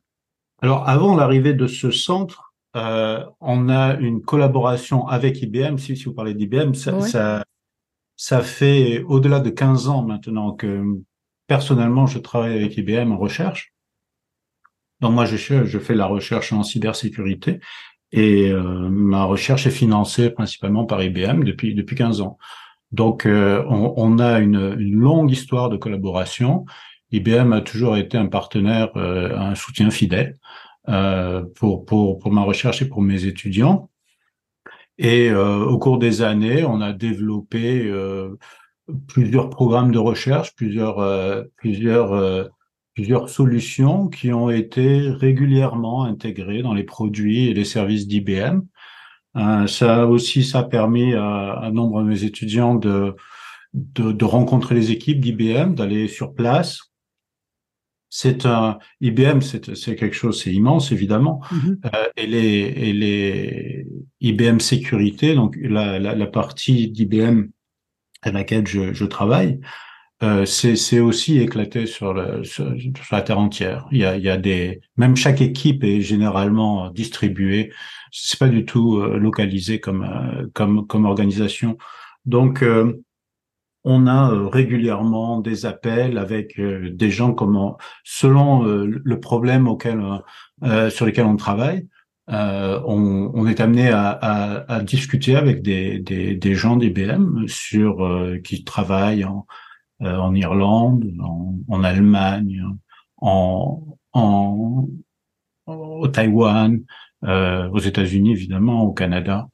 Alors 0.60 0.88
avant 0.88 1.16
l'arrivée 1.16 1.54
de 1.54 1.66
ce 1.66 1.90
centre, 1.90 2.54
on 2.74 3.70
a 3.70 3.94
une 3.94 4.20
collaboration 4.20 5.08
avec 5.08 5.40
IBM. 5.40 5.78
Si, 5.78 5.96
si 5.96 6.04
vous 6.04 6.12
parlez 6.12 6.34
d'IBM, 6.34 6.74
ça, 6.74 7.00
ça, 7.00 7.42
ça 8.16 8.42
fait 8.42 9.02
au-delà 9.04 9.40
de 9.40 9.48
15 9.48 9.88
ans 9.88 10.02
maintenant 10.02 10.52
que 10.52 10.84
personnellement, 11.46 12.06
je 12.06 12.18
travaille 12.18 12.54
avec 12.54 12.76
IBM 12.76 13.12
en 13.12 13.18
recherche. 13.18 13.72
Donc 15.00 15.12
moi, 15.12 15.26
je, 15.26 15.36
fais 15.78 15.94
la 15.94 16.06
recherche 16.06 16.52
en 16.52 16.62
cybersécurité 16.62 17.60
et 18.12 18.50
euh, 18.50 18.88
ma 18.88 19.24
recherche 19.24 19.66
est 19.66 19.70
financée 19.70 20.30
principalement 20.30 20.86
par 20.86 21.02
IBM 21.02 21.44
depuis 21.44 21.74
depuis 21.74 21.96
15 21.96 22.20
ans. 22.22 22.38
Donc 22.92 23.26
euh, 23.26 23.62
on, 23.68 24.18
a 24.18 24.38
une, 24.38 24.76
une, 24.78 24.94
longue 24.94 25.30
histoire 25.30 25.68
de 25.68 25.76
collaboration. 25.76 26.64
IBM 27.10 27.52
a 27.52 27.60
toujours 27.60 27.96
été 27.96 28.16
un 28.16 28.26
partenaire, 28.26 28.96
euh, 28.96 29.36
un 29.36 29.54
soutien 29.54 29.90
fidèle 29.90 30.38
pour, 31.56 31.84
pour 31.84 32.18
pour 32.18 32.32
ma 32.32 32.42
recherche 32.42 32.80
et 32.80 32.88
pour 32.88 33.02
mes 33.02 33.26
étudiants. 33.26 33.90
Et 34.98 35.30
au 35.34 35.78
cours 35.78 35.98
des 35.98 36.22
années, 36.22 36.64
on 36.64 36.80
a 36.80 36.92
développé 36.92 37.92
plusieurs 39.08 39.50
programmes 39.50 39.90
de 39.92 39.98
recherche, 39.98 40.54
plusieurs, 40.54 40.98
euh, 40.98 41.42
plusieurs, 41.56 42.12
euh, 42.12 42.44
plusieurs 42.94 43.28
solutions 43.28 44.08
qui 44.08 44.32
ont 44.32 44.50
été 44.50 45.10
régulièrement 45.10 46.04
intégrées 46.04 46.62
dans 46.62 46.74
les 46.74 46.84
produits 46.84 47.48
et 47.48 47.54
les 47.54 47.64
services 47.64 48.06
d'IBM. 48.06 48.60
Euh, 49.36 49.66
ça 49.66 50.06
aussi, 50.06 50.44
ça 50.44 50.60
a 50.60 50.64
permis 50.64 51.14
à 51.14 51.60
un 51.60 51.70
nombre 51.70 52.02
de 52.02 52.08
mes 52.08 52.24
étudiants 52.24 52.74
de, 52.74 53.14
de, 53.74 54.12
de 54.12 54.24
rencontrer 54.24 54.74
les 54.74 54.92
équipes 54.92 55.20
d'IBM, 55.20 55.74
d'aller 55.74 56.08
sur 56.08 56.32
place. 56.34 56.80
C'est 58.08 58.46
un 58.46 58.78
IBM, 59.02 59.40
c'est 59.40 59.96
quelque 59.96 60.14
chose, 60.14 60.40
c'est 60.40 60.52
immense 60.52 60.90
évidemment. 60.92 61.42
Euh, 61.84 62.06
et 62.16 62.26
les 62.26 62.38
et 62.38 62.92
les 62.92 63.86
IBM 64.20 64.60
sécurité, 64.60 65.34
donc 65.34 65.58
la, 65.60 65.98
la, 65.98 66.14
la 66.14 66.26
partie 66.26 66.88
d'IBM 66.88 67.48
à 68.22 68.30
laquelle 68.32 68.66
je, 68.66 68.92
je 68.92 69.04
travaille, 69.04 69.60
euh, 70.22 70.46
c'est 70.46 70.98
aussi 70.98 71.38
éclaté 71.40 71.84
sur, 71.86 72.14
le, 72.14 72.42
sur, 72.42 72.74
la 73.12 73.22
terre 73.22 73.38
entière. 73.38 73.86
Il 73.92 73.98
y, 73.98 74.04
a, 74.04 74.16
il 74.16 74.22
y 74.22 74.30
a 74.30 74.38
des, 74.38 74.80
même 74.96 75.14
chaque 75.14 75.42
équipe 75.42 75.84
est 75.84 76.00
généralement 76.00 76.90
distribuée. 76.90 77.70
C'est 78.12 78.38
pas 78.38 78.48
du 78.48 78.64
tout 78.64 78.96
euh, 78.96 79.18
localisé 79.18 79.78
comme 79.78 80.04
euh, 80.04 80.46
comme 80.54 80.86
comme 80.86 81.04
organisation. 81.04 81.76
Donc 82.24 82.62
euh, 82.62 82.94
on 83.84 84.06
a 84.06 84.48
régulièrement 84.48 85.40
des 85.40 85.66
appels 85.66 86.16
avec 86.18 86.58
des 86.60 87.10
gens 87.10 87.34
comment 87.34 87.78
selon 88.02 88.64
le 88.64 89.20
problème 89.20 89.68
auquel 89.68 90.02
sur 90.90 91.06
lequel 91.06 91.24
on 91.24 91.36
travaille. 91.36 91.86
Euh, 92.28 92.80
on, 92.86 93.30
on, 93.34 93.46
est 93.46 93.60
amené 93.60 93.88
à, 93.90 94.08
à, 94.10 94.74
à 94.74 94.82
discuter 94.82 95.36
avec 95.36 95.62
des, 95.62 96.00
des, 96.00 96.34
des 96.34 96.54
gens 96.54 96.76
d'IBM 96.76 97.46
sur 97.46 98.04
euh, 98.04 98.38
qui 98.38 98.64
travaillent 98.64 99.24
en, 99.24 99.46
euh, 100.02 100.16
en 100.16 100.34
Irlande, 100.34 101.12
en, 101.20 101.54
en 101.68 101.84
Allemagne, 101.84 102.64
en, 103.18 103.80
en 104.12 104.88
au 105.66 106.08
Taïwan, 106.08 106.80
euh, 107.24 107.68
aux 107.70 107.78
États-Unis 107.78 108.32
évidemment, 108.32 108.82
au 108.82 108.92
Canada 108.92 109.48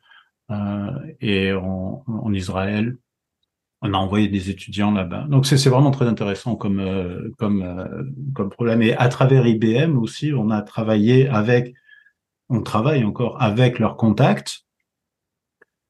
et 1.20 1.52
en, 1.54 2.04
en, 2.06 2.32
Israël. 2.34 2.98
On 3.80 3.94
a 3.94 3.96
envoyé 3.96 4.28
des 4.28 4.50
étudiants 4.50 4.90
là-bas. 4.90 5.26
Donc 5.30 5.46
c'est 5.46 5.68
vraiment 5.70 5.90
très 5.90 6.06
intéressant 6.06 6.56
comme 6.56 7.32
comme 7.38 8.04
comme 8.34 8.50
problème. 8.50 8.82
Et 8.82 8.94
à 8.94 9.08
travers 9.08 9.46
IBM 9.46 9.96
aussi, 9.96 10.32
on 10.36 10.50
a 10.50 10.60
travaillé 10.60 11.26
avec 11.26 11.74
on 12.52 12.62
travaille 12.62 13.04
encore 13.04 13.40
avec 13.42 13.78
leurs 13.78 13.96
contacts. 13.96 14.60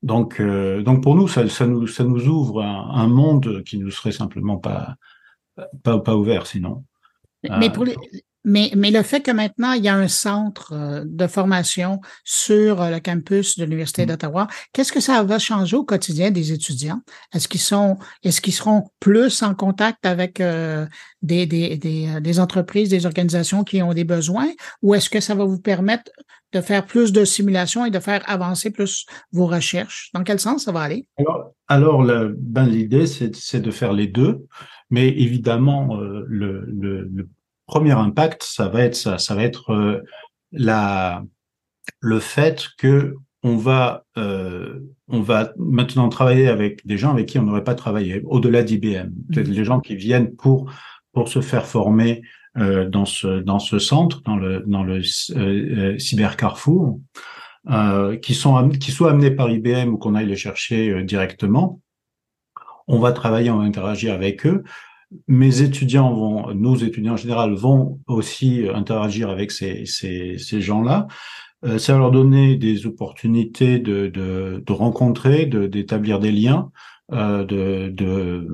Donc, 0.02 0.40
euh, 0.40 0.82
donc 0.82 1.02
pour 1.02 1.14
nous, 1.14 1.28
ça, 1.28 1.48
ça, 1.48 1.66
nous, 1.66 1.86
ça 1.86 2.04
nous 2.04 2.26
ouvre 2.26 2.62
un, 2.62 3.06
monde 3.06 3.62
qui 3.64 3.78
nous 3.78 3.90
serait 3.90 4.12
simplement 4.12 4.56
pas, 4.56 4.96
pas, 5.82 5.98
pas 5.98 6.16
ouvert 6.16 6.46
sinon. 6.46 6.84
Mais, 7.48 7.70
pour 7.70 7.84
les, 7.84 7.96
mais, 8.44 8.72
mais 8.76 8.90
le 8.90 9.02
fait 9.02 9.20
que 9.20 9.30
maintenant, 9.30 9.72
il 9.72 9.84
y 9.84 9.88
a 9.88 9.94
un 9.94 10.08
centre 10.08 10.72
euh, 10.72 11.04
de 11.06 11.26
formation 11.28 12.00
sur 12.24 12.82
euh, 12.82 12.90
le 12.90 12.98
campus 12.98 13.56
de 13.56 13.64
l'Université 13.64 14.02
mmh. 14.02 14.06
d'Ottawa, 14.06 14.48
qu'est-ce 14.72 14.92
que 14.92 15.00
ça 15.00 15.22
va 15.22 15.38
changer 15.38 15.76
au 15.76 15.84
quotidien 15.84 16.30
des 16.32 16.52
étudiants? 16.52 17.00
Est-ce 17.32 17.46
qu'ils 17.46 17.60
sont, 17.60 17.98
est-ce 18.24 18.40
qu'ils 18.40 18.52
seront 18.52 18.90
plus 18.98 19.42
en 19.42 19.54
contact 19.54 20.06
avec 20.06 20.40
euh, 20.40 20.86
des, 21.22 21.46
des, 21.46 21.76
des, 21.76 22.20
des, 22.20 22.40
entreprises, 22.40 22.88
des 22.88 23.06
organisations 23.06 23.62
qui 23.62 23.80
ont 23.80 23.94
des 23.94 24.04
besoins, 24.04 24.50
ou 24.82 24.94
est-ce 24.94 25.08
que 25.08 25.20
ça 25.20 25.36
va 25.36 25.44
vous 25.44 25.60
permettre 25.60 26.10
de 26.52 26.60
faire 26.60 26.84
plus 26.86 27.12
de 27.12 27.24
simulations 27.24 27.84
et 27.84 27.90
de 27.90 27.98
faire 27.98 28.22
avancer 28.28 28.70
plus 28.70 29.06
vos 29.32 29.46
recherches? 29.46 30.10
Dans 30.14 30.22
quel 30.22 30.38
sens 30.38 30.64
ça 30.64 30.72
va 30.72 30.80
aller? 30.80 31.06
Alors, 31.18 31.54
alors 31.68 32.04
ben, 32.38 32.66
l'idée, 32.66 33.06
c'est 33.06 33.60
de 33.60 33.70
faire 33.70 33.92
les 33.92 34.06
deux, 34.06 34.46
mais 34.90 35.08
évidemment, 35.08 35.96
le, 35.96 36.64
le, 36.66 37.08
le 37.12 37.28
premier 37.66 37.92
impact, 37.92 38.42
ça 38.42 38.68
va 38.68 38.82
être 38.82 38.94
ça, 38.94 39.18
ça 39.18 39.34
va 39.34 39.44
être 39.44 39.72
euh, 39.72 40.02
la 40.52 41.22
le 42.00 42.20
fait 42.20 42.68
que 42.76 43.14
on 43.42 43.56
va 43.56 44.04
euh, 44.18 44.80
on 45.08 45.22
va 45.22 45.52
maintenant 45.56 46.08
travailler 46.08 46.48
avec 46.48 46.86
des 46.86 46.98
gens 46.98 47.12
avec 47.12 47.26
qui 47.26 47.38
on 47.38 47.44
n'aurait 47.44 47.64
pas 47.64 47.74
travaillé 47.74 48.22
au-delà 48.26 48.62
d'IBM, 48.62 49.10
peut-être 49.32 49.48
mmh. 49.48 49.52
les 49.52 49.64
gens 49.64 49.80
qui 49.80 49.96
viennent 49.96 50.36
pour 50.36 50.70
pour 51.12 51.28
se 51.28 51.40
faire 51.40 51.66
former 51.66 52.20
euh, 52.20 52.26
dans 52.56 53.04
ce 53.04 53.40
dans 53.40 53.58
ce 53.58 53.78
centre, 53.78 54.22
dans 54.22 54.36
le 54.36 54.62
dans 54.66 54.84
le 54.84 55.00
euh, 55.36 55.98
cyber 55.98 56.36
Carrefour, 56.36 57.00
qui 58.22 58.34
sont 58.34 58.68
qui 58.68 58.92
soient 58.92 59.10
amenés 59.10 59.30
par 59.30 59.50
IBM 59.50 59.88
ou 59.88 59.98
qu'on 59.98 60.14
aille 60.14 60.26
les 60.26 60.36
chercher 60.36 61.02
directement. 61.04 61.80
On 62.88 62.98
va 62.98 63.12
travailler, 63.12 63.50
on 63.50 63.58
va 63.58 63.64
interagir 63.64 64.12
avec 64.12 64.44
eux 64.46 64.64
mes 65.28 65.62
étudiants 65.62 66.12
vont, 66.12 66.54
nos 66.54 66.76
étudiants 66.76 67.14
en 67.14 67.18
général 67.18 67.52
vont 67.52 68.00
aussi 68.06 68.64
interagir 68.72 69.30
avec 69.30 69.50
ces, 69.50 69.84
ces, 69.86 70.38
ces 70.38 70.60
gens-là. 70.60 71.06
Euh, 71.64 71.78
ça 71.78 71.92
va 71.92 72.00
leur 72.00 72.10
donner 72.10 72.56
des 72.56 72.86
opportunités 72.86 73.78
de, 73.78 74.08
de, 74.08 74.62
de 74.64 74.72
rencontrer, 74.72 75.46
d'établir 75.46 76.18
des 76.18 76.32
liens, 76.32 76.70
euh, 77.12 78.46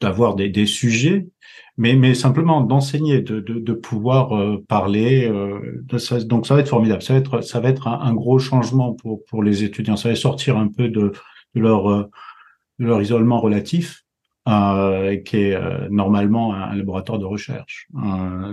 d'avoir 0.00 0.34
des, 0.34 0.66
sujets, 0.66 1.28
mais, 1.76 2.14
simplement 2.14 2.60
d'enseigner, 2.60 3.22
de, 3.22 3.72
pouvoir 3.72 4.36
euh, 4.36 4.64
parler. 4.68 5.26
Euh, 5.28 5.84
donc 6.24 6.46
ça 6.46 6.54
va 6.54 6.60
être 6.60 6.68
formidable. 6.68 7.02
Ça 7.02 7.14
va 7.60 7.68
être, 7.68 7.88
un, 7.88 8.14
gros 8.14 8.38
changement 8.38 8.94
pour, 8.94 9.42
les 9.42 9.64
étudiants. 9.64 9.96
Ça 9.96 10.08
va 10.08 10.14
sortir 10.16 10.56
un 10.56 10.68
peu 10.68 10.88
de, 10.88 11.12
leur, 11.54 11.88
euh, 11.90 13.02
isolement 13.02 13.40
relatif. 13.40 14.02
Euh, 14.48 15.16
qui 15.16 15.38
est 15.38 15.56
euh, 15.56 15.88
normalement 15.90 16.54
un 16.54 16.76
laboratoire 16.76 17.18
de 17.18 17.24
recherche. 17.24 17.88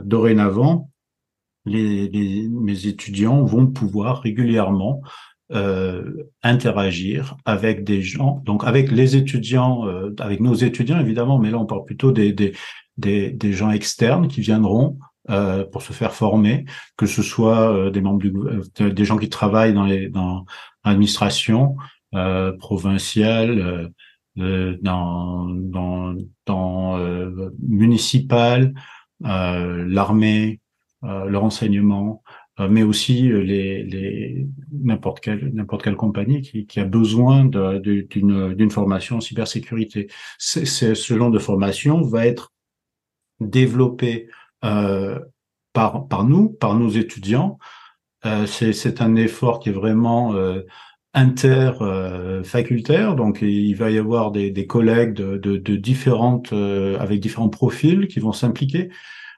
dorénavant, 0.04 0.90
les, 1.66 2.10
les, 2.10 2.48
mes 2.50 2.88
étudiants 2.88 3.44
vont 3.44 3.68
pouvoir 3.68 4.22
régulièrement 4.22 5.04
euh, 5.54 6.30
interagir 6.42 7.38
avec 7.46 7.84
des 7.84 8.02
gens, 8.02 8.42
donc 8.46 8.64
avec 8.66 8.92
les 8.92 9.16
étudiants, 9.16 9.88
euh, 9.88 10.10
avec 10.20 10.40
nos 10.40 10.56
étudiants 10.56 11.00
évidemment, 11.00 11.38
mais 11.38 11.52
là 11.52 11.60
on 11.60 11.66
parle 11.66 11.86
plutôt 11.86 12.12
des, 12.12 12.34
des, 12.34 12.54
des, 12.98 13.30
des 13.32 13.54
gens 13.54 13.70
externes 13.70 14.28
qui 14.28 14.42
viendront 14.42 14.98
euh, 15.30 15.64
pour 15.66 15.82
se 15.82 15.94
faire 15.94 16.14
former, 16.14 16.66
que 16.98 17.06
ce 17.06 17.22
soit 17.22 17.72
euh, 17.72 17.92
des 17.92 18.02
membres 18.02 18.20
du, 18.20 18.34
euh, 18.36 18.92
des 18.92 19.06
gens 19.06 19.18
qui 19.18 19.30
travaillent 19.30 19.74
dans 19.74 19.86
les 19.86 20.10
dans 20.10 20.46
l'administration 20.84 21.78
provinciale, 22.60 23.92
dans 24.36 25.46
dans 25.48 26.16
dans 26.46 26.98
municipale, 27.60 28.74
l'armée, 29.22 30.60
le 31.02 31.38
renseignement, 31.38 32.23
euh, 32.23 32.23
mais 32.60 32.84
aussi 32.84 33.32
euh, 33.32 33.42
les, 33.42 33.84
les 33.84 34.48
n'importe 34.72 35.22
quelle 35.22 35.52
n'importe 35.54 35.84
quelle 35.84 35.96
compagnie 35.96 36.42
qui, 36.42 36.68
qui 36.68 36.80
a 36.80 36.86
besoin 36.86 37.46
d'une 37.46 38.72
formation 38.72 39.18
en 39.18 39.22
cybersécurité. 39.22 40.08
C'est, 40.38 40.66
ce 40.66 41.18
genre 41.18 41.32
de 41.32 41.40
formation 41.40 42.02
va 42.02 42.28
être 42.28 42.52
développé 43.40 44.28
euh, 44.64 45.20
par 45.74 46.08
par 46.08 46.26
nous, 46.26 46.50
par 46.50 46.76
nos 46.76 46.90
étudiants. 46.90 47.58
Euh, 48.26 48.46
c'est, 48.46 49.02
un 49.02 49.16
effort 49.16 49.60
qui 49.60 49.70
est 49.70 49.74
vraiment 49.74 50.34
euh, 50.36 50.62
interfacultaire, 51.14 53.16
donc 53.16 53.40
il 53.42 53.74
va 53.74 53.92
y 53.92 53.98
avoir 53.98 54.32
des, 54.32 54.50
des 54.50 54.66
collègues 54.66 55.14
de, 55.14 55.38
de, 55.38 55.58
de 55.58 55.76
différentes 55.76 56.54
avec 56.54 57.20
différents 57.20 57.50
profils 57.50 58.08
qui 58.08 58.20
vont 58.20 58.32
s'impliquer. 58.32 58.90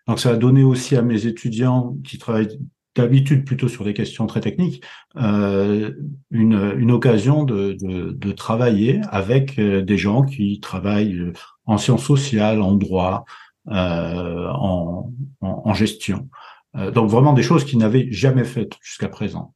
Donc 0.07 0.20
ça 0.20 0.32
va 0.32 0.38
donner 0.38 0.63
aussi 0.63 0.95
à 0.95 1.01
mes 1.01 1.26
étudiants 1.26 1.97
qui 2.03 2.18
travaillent 2.18 2.59
d'habitude 2.96 3.46
plutôt 3.46 3.68
sur 3.68 3.84
des 3.84 3.93
questions 3.93 4.26
très 4.26 4.39
techniques, 4.39 4.84
euh, 5.18 5.91
une, 6.32 6.74
une, 6.78 6.91
occasion 6.91 7.43
de, 7.43 7.76
de, 7.80 8.12
de, 8.12 8.32
travailler 8.32 9.02
avec 9.10 9.60
euh, 9.60 9.82
des 9.82 9.98
gens 9.98 10.24
qui 10.24 10.60
travaillent 10.62 11.20
euh, 11.20 11.34
en 11.66 11.78
sciences 11.78 12.06
sociales, 12.06 12.62
en 12.62 12.74
droit, 12.74 13.26
euh, 13.68 14.48
en, 14.50 15.12
en, 15.41 15.62
en, 15.66 15.74
gestion. 15.74 16.30
Euh, 16.78 16.91
donc 16.91 17.10
vraiment 17.10 17.34
des 17.34 17.43
choses 17.43 17.66
qu'ils 17.66 17.80
n'avaient 17.80 18.12
jamais 18.12 18.46
faites 18.46 18.74
jusqu'à 18.82 19.10
présent. 19.10 19.54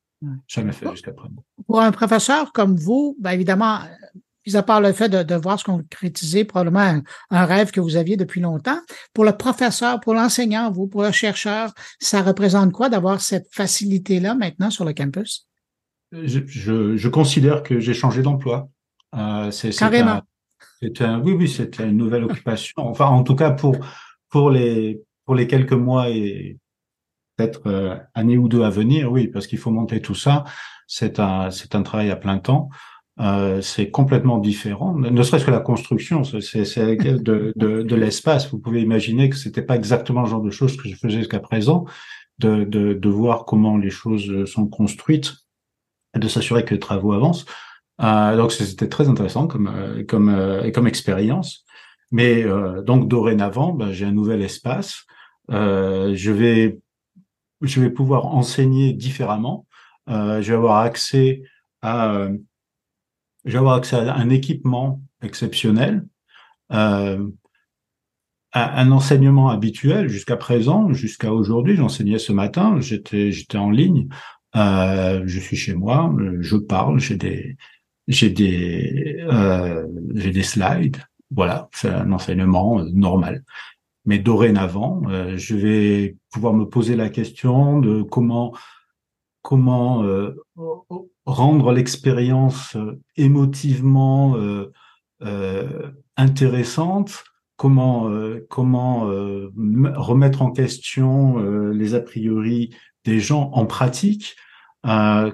Jamais 0.48 0.74
fait 0.74 0.90
jusqu'à 0.92 1.14
présent. 1.14 1.46
Pour 1.66 1.80
un 1.80 1.92
professeur 1.94 2.52
comme 2.52 2.76
vous, 2.76 3.16
ben 3.22 3.32
évidemment, 3.32 3.80
mis 4.46 4.56
à 4.56 4.64
part 4.64 4.82
le 4.82 4.94
fait 4.94 5.10
de, 5.10 5.24
de 5.24 5.36
voir 5.36 5.60
se 5.60 5.66
concrétiser 5.66 6.46
probablement 6.46 6.80
un, 6.80 7.02
un, 7.30 7.46
rêve 7.46 7.72
que 7.72 7.80
vous 7.80 7.96
aviez 7.96 8.18
depuis 8.18 8.42
longtemps, 8.42 8.80
pour 9.14 9.26
le 9.26 9.34
professeur, 9.34 10.00
pour 10.00 10.14
l'enseignant, 10.14 10.72
vous, 10.72 10.88
pour 10.88 11.04
le 11.04 11.12
chercheur, 11.12 11.74
ça 12.00 12.22
représente 12.22 12.72
quoi 12.72 12.90
d'avoir 12.90 13.22
cette 13.22 13.48
facilité-là 13.52 14.36
maintenant 14.36 14.70
sur 14.70 14.86
le 14.86 14.94
campus? 14.94 15.48
Je, 16.12 16.40
je, 16.48 16.98
je 16.98 17.10
considère 17.10 17.64
que 17.64 17.80
j'ai 17.80 17.94
changé 17.94 18.22
d'emploi. 18.22 18.70
Euh, 19.16 19.52
c'est, 19.52 19.72
Carrément. 19.72 20.22
C'est 20.82 21.02
un, 21.02 21.20
oui, 21.20 21.34
oui, 21.34 21.48
c'était 21.48 21.88
une 21.88 21.98
nouvelle 21.98 22.24
occupation. 22.26 22.74
Enfin, 22.78 23.06
en 23.06 23.24
tout 23.24 23.36
cas, 23.36 23.52
pour, 23.52 23.78
pour, 24.30 24.50
les, 24.50 25.02
pour 25.26 25.36
les 25.36 25.48
quelques 25.48 25.74
mois 25.74 26.10
et 26.10 26.58
peut-être 27.36 27.68
euh, 27.68 27.96
année 28.14 28.38
ou 28.38 28.48
deux 28.48 28.64
à 28.64 28.70
venir, 28.70 29.12
oui, 29.12 29.28
parce 29.28 29.48
qu'il 29.48 29.60
faut 29.60 29.72
monter 29.72 30.02
tout 30.02 30.16
ça. 30.16 30.46
C'est 30.88 31.20
un, 31.20 31.52
c'est 31.52 31.76
un 31.76 31.84
travail 31.84 32.10
à 32.10 32.16
plein 32.16 32.40
temps. 32.40 32.70
Euh, 33.20 33.62
c'est 33.62 33.92
complètement 33.92 34.38
différent. 34.38 34.94
Ne 34.94 35.24
serait-ce 35.24 35.46
que 35.46 35.52
la 35.52 35.60
construction, 35.60 36.24
c'est 36.24 36.40
de, 36.62 37.52
de, 37.56 37.82
de 37.82 37.96
l'espace. 37.96 38.50
Vous 38.50 38.60
pouvez 38.60 38.82
imaginer 38.82 39.30
que 39.30 39.36
c'était 39.36 39.62
pas 39.62 39.76
exactement 39.76 40.22
le 40.22 40.28
genre 40.28 40.42
de 40.42 40.52
choses 40.52 40.78
que 40.78 40.88
je 40.88 40.96
faisais 40.96 41.18
jusqu'à 41.18 41.40
présent, 41.40 41.86
de, 42.40 42.64
de, 42.64 42.94
de, 42.94 43.10
voir 43.10 43.44
comment 43.44 43.78
les 43.78 43.90
choses 43.90 44.46
sont 44.46 44.68
construites, 44.68 45.34
de 46.16 46.28
s'assurer 46.30 46.64
que 46.64 46.74
les 46.74 46.80
travaux 46.80 47.12
avancent. 47.12 47.46
Euh, 48.02 48.38
donc 48.38 48.52
c'était 48.52 48.88
très 48.88 49.10
intéressant 49.10 49.48
comme 49.48 49.68
euh, 49.68 50.04
comme 50.06 50.30
euh, 50.30 50.72
comme 50.72 50.88
expérience. 50.88 51.66
Mais 52.12 52.44
euh, 52.44 52.82
donc 52.82 53.08
dorénavant, 53.08 53.74
ben, 53.74 53.92
j'ai 53.92 54.06
un 54.06 54.12
nouvel 54.12 54.42
espace. 54.42 55.06
je 55.50 56.32
vais 56.32 56.80
je 57.62 57.82
vais 57.82 57.90
pouvoir 57.90 58.28
enseigner 58.28 58.94
différemment. 58.94 59.68
je 60.08 60.48
vais 60.48 60.54
avoir 60.56 60.78
accès 60.78 61.42
à 61.82 62.30
je 63.50 63.54
vais 63.54 63.60
avoir 63.60 63.76
accès 63.76 63.96
à 63.96 64.16
un 64.16 64.30
équipement 64.30 65.02
exceptionnel, 65.24 66.06
euh, 66.72 67.28
un 68.54 68.92
enseignement 68.92 69.50
habituel 69.50 70.08
jusqu'à 70.08 70.38
présent, 70.38 70.94
jusqu'à 70.94 71.34
aujourd'hui. 71.34 71.76
J'enseignais 71.76 72.20
ce 72.20 72.32
matin, 72.32 72.80
j'étais 72.80 73.32
j'étais 73.32 73.58
en 73.58 73.72
ligne, 73.72 74.08
euh, 74.56 75.24
je 75.26 75.40
suis 75.40 75.58
chez 75.58 75.74
moi, 75.74 76.16
je 76.40 76.58
parle, 76.58 77.00
j'ai 77.00 77.16
des 77.16 77.58
j'ai 78.08 78.30
des 78.30 79.18
euh, 79.32 79.86
j'ai 80.14 80.32
des 80.32 80.44
slides, 80.44 80.98
voilà, 81.32 81.70
c'est 81.74 81.90
un 81.90 82.12
enseignement 82.12 82.84
normal. 82.86 83.44
Mais 84.06 84.20
dorénavant, 84.20 85.02
euh, 85.10 85.38
je 85.38 85.56
vais 85.56 86.18
pouvoir 86.32 86.54
me 86.54 86.66
poser 86.66 86.96
la 86.96 87.10
question 87.10 87.80
de 87.80 88.04
comment 88.04 88.56
comment 89.42 90.04
euh, 90.04 90.36
rendre 91.30 91.72
l'expérience 91.72 92.76
euh, 92.76 93.00
émotivement 93.16 94.36
euh, 94.36 94.72
euh, 95.22 95.92
intéressante, 96.18 97.24
comment 97.56 98.10
comment 98.50 99.02
remettre 99.02 100.42
en 100.42 100.52
question 100.52 101.40
les 101.72 101.94
a 101.94 102.00
priori 102.00 102.74
des 103.04 103.20
gens 103.20 103.52
en 103.54 103.66
pratique, 103.66 104.38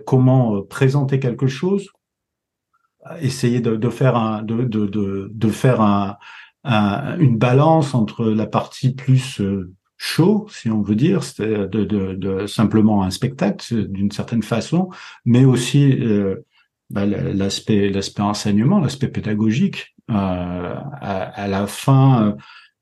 comment 0.08 0.64
présenter 0.64 1.20
quelque 1.20 1.46
chose, 1.46 1.90
essayer 3.20 3.62
de, 3.62 3.90
faire 3.90 4.42
de, 4.44 5.50
faire 5.50 5.82
un, 5.82 6.18
un, 6.64 7.20
une 7.20 7.38
balance 7.38 7.94
entre 7.94 8.26
la 8.26 8.48
partie 8.48 8.96
plus 8.96 9.40
show, 9.98 10.48
si 10.50 10.70
on 10.70 10.82
veut 10.82 10.96
dire, 10.96 11.24
c'est 11.24 11.48
de, 11.48 11.84
de, 11.84 12.14
de, 12.14 12.48
simplement 12.48 13.04
un 13.04 13.12
spectacle 13.12 13.88
d'une 13.88 14.12
certaine 14.12 14.44
façon, 14.44 14.90
mais 15.26 15.46
aussi 15.46 15.94
euh, 16.02 16.46
bah, 16.90 17.06
l'aspect 17.06 17.90
l'aspect 17.90 18.22
enseignement, 18.22 18.80
l'aspect 18.80 19.08
pédagogique 19.08 19.96
euh, 20.12 20.14
à, 20.14 21.24
à, 21.24 21.48
la 21.48 21.66
fin 21.66 22.28
euh, 22.28 22.34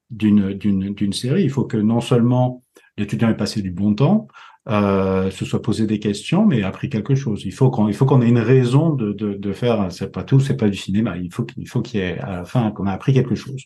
d'une 0.09 0.53
d'une 0.53 0.93
d'une 0.93 1.14
série. 1.14 1.43
Il 1.43 1.49
faut 1.49 1.66
que 1.66 1.78
non 1.78 2.01
seulement 2.01 2.64
l'étudiant 2.97 3.30
ait 3.30 3.38
passé 3.38 3.61
du 3.61 3.72
bon 3.72 3.95
temps, 3.95 4.28
euh, 4.70 5.32
se 5.32 5.45
soit 5.45 5.61
posé 5.61 5.88
des 5.88 5.99
questions, 5.99 6.45
mais 6.45 6.64
appris 6.64 6.89
quelque 6.89 7.16
chose. 7.16 7.43
Il 7.45 7.53
faut 7.53 7.70
qu'on 7.70 7.88
il 7.88 7.93
faut 7.93 8.05
qu'on 8.05 8.22
ait 8.22 8.28
une 8.28 8.39
raison 8.39 8.89
de 8.89 9.14
de, 9.14 9.34
de 9.36 9.53
faire. 9.53 9.91
C'est 9.91 10.11
pas 10.11 10.24
tout, 10.24 10.39
c'est 10.39 10.57
pas 10.57 10.70
du 10.70 10.78
cinéma. 10.78 11.18
Il 11.18 11.32
faut 11.34 11.43
qu'il 11.43 11.68
faut 11.68 11.82
qu'il 11.82 11.99
y 11.99 12.03
ait 12.03 12.20
à 12.20 12.32
la 12.32 12.45
fin 12.45 12.72
qu'on 12.72 12.88
a 12.88 12.91
appris 12.91 13.14
quelque 13.14 13.36
chose. 13.36 13.64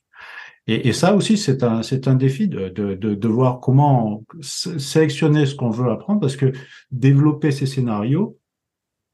Et, 0.67 0.89
et, 0.89 0.93
ça 0.93 1.15
aussi, 1.15 1.37
c'est 1.37 1.63
un, 1.63 1.81
c'est 1.81 2.07
un 2.07 2.15
défi 2.15 2.47
de, 2.47 2.67
de, 2.69 2.93
de, 2.93 3.15
de, 3.15 3.27
voir 3.27 3.61
comment 3.61 4.23
sélectionner 4.41 5.45
ce 5.45 5.55
qu'on 5.55 5.69
veut 5.69 5.89
apprendre, 5.89 6.19
parce 6.19 6.35
que 6.35 6.51
développer 6.91 7.51
ces 7.51 7.65
scénarios, 7.65 8.37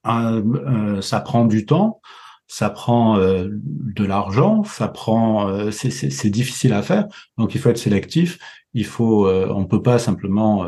euh, 0.07 0.43
euh, 0.55 1.01
ça 1.01 1.21
prend 1.21 1.45
du 1.45 1.65
temps, 1.65 2.01
ça 2.47 2.69
prend 2.69 3.17
euh, 3.17 3.47
de 3.51 4.03
l'argent, 4.03 4.63
ça 4.63 4.87
prend, 4.87 5.47
euh, 5.47 5.71
c'est 5.71 6.29
difficile 6.29 6.73
à 6.73 6.81
faire, 6.81 7.07
donc 7.37 7.55
il 7.55 7.61
faut 7.61 7.69
être 7.69 7.77
sélectif. 7.77 8.39
Il 8.73 8.85
faut, 8.85 9.29
on 9.29 9.65
peut 9.65 9.83
pas 9.83 9.99
simplement 9.99 10.65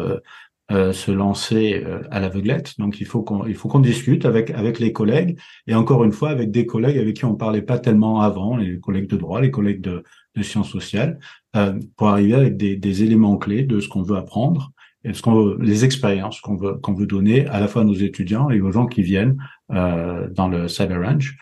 se 0.70 1.12
lancer 1.12 1.84
à 2.12 2.20
l'aveuglette. 2.20 2.78
Donc 2.78 3.02
il 3.02 3.08
faut 3.08 3.24
qu'on 3.24 3.48
il 3.48 3.56
faut 3.56 3.68
qu'on 3.68 3.80
discute 3.80 4.26
avec 4.26 4.52
avec 4.52 4.78
les 4.78 4.94
collègues 4.94 5.40
et 5.66 5.74
encore 5.74 6.04
une 6.04 6.12
fois 6.12 6.30
avec 6.30 6.52
des 6.52 6.68
collègues 6.68 7.00
avec 7.00 7.16
qui 7.16 7.26
on 7.26 7.34
parlait 7.34 7.64
pas 7.64 7.80
tellement 7.80 8.22
avant, 8.22 8.58
les 8.58 8.80
collègues 8.80 9.10
de 9.10 9.18
droit, 9.18 9.42
les 9.42 9.50
collègues 9.50 9.82
de, 9.82 10.04
de 10.36 10.44
sciences 10.44 10.70
sociales, 10.70 11.20
euh, 11.56 11.80
pour 11.96 12.10
arriver 12.10 12.34
avec 12.34 12.58
des, 12.58 12.76
des 12.76 13.04
éléments 13.04 13.38
clés 13.38 13.64
de 13.64 13.80
ce 13.80 13.88
qu'on 13.88 14.02
veut 14.02 14.18
apprendre 14.18 14.72
et 15.04 15.14
ce 15.14 15.22
qu'on 15.22 15.36
veut, 15.36 15.58
les 15.62 15.86
expériences 15.86 16.42
qu'on 16.42 16.56
veut 16.56 16.74
qu'on 16.76 16.94
veut 16.94 17.06
donner 17.06 17.46
à 17.48 17.60
la 17.60 17.68
fois 17.68 17.84
à 17.84 17.86
nos 17.86 17.94
étudiants 17.94 18.50
et 18.50 18.60
aux 18.60 18.72
gens 18.72 18.88
qui 18.88 19.04
viennent 19.04 19.38
euh, 19.72 20.28
dans 20.32 20.48
le 20.48 20.68
Cyber 20.68 21.02
Ranch, 21.02 21.36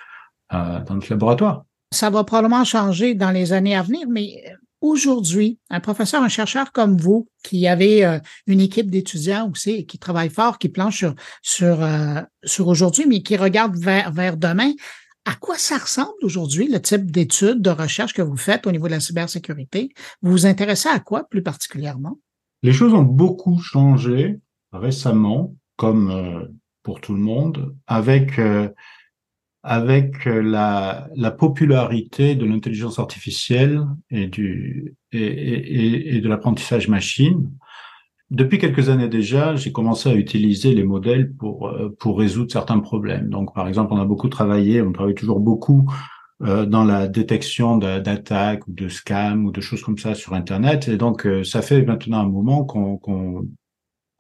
euh, 0.54 0.84
dans 0.84 0.96
notre 0.96 1.10
laboratoire. 1.10 1.64
Ça 1.92 2.10
va 2.10 2.24
probablement 2.24 2.64
changer 2.66 3.16
dans 3.16 3.32
les 3.32 3.54
années 3.54 3.76
à 3.76 3.82
venir, 3.82 4.08
mais 4.10 4.44
aujourd'hui, 4.84 5.60
un 5.70 5.80
professeur, 5.80 6.22
un 6.22 6.30
chercheur 6.30 6.72
comme 6.72 6.98
vous, 6.98 7.28
qui 7.44 7.68
avez 7.68 8.06
euh, 8.06 8.20
une 8.48 8.60
équipe 8.60 8.92
d'étudiants 8.92 9.50
aussi, 9.50 9.86
qui 9.86 9.98
travaille 9.98 10.30
fort, 10.30 10.60
qui 10.60 10.70
planche 10.70 10.98
sur, 10.98 11.16
sur, 11.42 11.82
euh, 11.82 12.22
sur 12.44 12.68
aujourd'hui, 12.68 13.06
mais 13.08 13.24
qui 13.24 13.38
regarde 13.38 13.76
vers, 13.78 14.12
vers 14.12 14.38
demain, 14.38 14.72
à 15.26 15.36
quoi 15.36 15.58
ça 15.58 15.78
ressemble 15.78 16.24
aujourd'hui, 16.24 16.68
le 16.68 16.82
type 16.82 17.12
d'études, 17.12 17.62
de 17.62 17.70
recherche 17.70 18.14
que 18.14 18.22
vous 18.22 18.38
faites 18.38 18.68
au 18.68 18.72
niveau 18.72 18.88
de 18.88 18.92
la 18.94 19.00
cybersécurité? 19.00 19.90
Vous 20.22 20.32
vous 20.32 20.46
intéressez 20.46 20.90
à 20.90 21.00
quoi 21.00 21.24
plus 21.24 21.44
particulièrement? 21.44 22.20
Les 22.62 22.74
choses 22.74 22.94
ont 22.94 23.04
beaucoup 23.04 23.60
changé 23.60 24.40
récemment, 24.72 25.56
comme 25.76 26.12
euh, 26.12 26.46
pour 26.82 27.02
tout 27.02 27.14
le 27.14 27.22
monde, 27.22 27.76
avec 27.88 28.40
avec 29.66 30.28
euh, 30.28 30.42
la, 30.42 31.08
la 31.16 31.32
popularité 31.32 32.36
de 32.36 32.46
l'intelligence 32.46 33.00
artificielle 33.00 33.82
et, 34.10 34.28
du, 34.28 34.94
et, 35.14 35.24
et, 35.24 36.16
et 36.18 36.22
de 36.22 36.28
l'apprentissage 36.28 36.90
machine, 36.90 37.50
depuis 38.32 38.58
quelques 38.58 38.90
années 38.90 39.10
déjà, 39.10 39.56
j'ai 39.56 39.72
commencé 39.72 40.10
à 40.10 40.16
utiliser 40.16 40.74
les 40.74 40.84
modèles 40.84 41.34
pour, 41.34 41.68
euh, 41.68 41.96
pour 42.00 42.18
résoudre 42.18 42.52
certains 42.52 42.80
problèmes. 42.80 43.30
Donc, 43.30 43.54
par 43.54 43.68
exemple, 43.68 43.94
on 43.94 44.02
a 44.02 44.06
beaucoup 44.06 44.30
travaillé, 44.30 44.82
on 44.82 44.92
travaille 44.92 45.16
toujours 45.16 45.40
beaucoup 45.40 45.92
euh, 46.42 46.66
dans 46.66 46.84
la 46.84 47.08
détection 47.08 47.78
d'attaques 47.78 48.68
ou 48.68 48.74
de 48.74 48.90
scams 48.90 49.46
ou 49.46 49.52
de 49.52 49.62
choses 49.62 49.84
comme 49.84 49.98
ça 49.98 50.16
sur 50.16 50.34
Internet. 50.34 50.88
Et 50.88 50.98
donc, 50.98 51.28
ça 51.44 51.62
fait 51.62 51.84
maintenant 51.84 52.20
un 52.20 52.30
moment 52.30 52.64
qu'on 52.64 52.98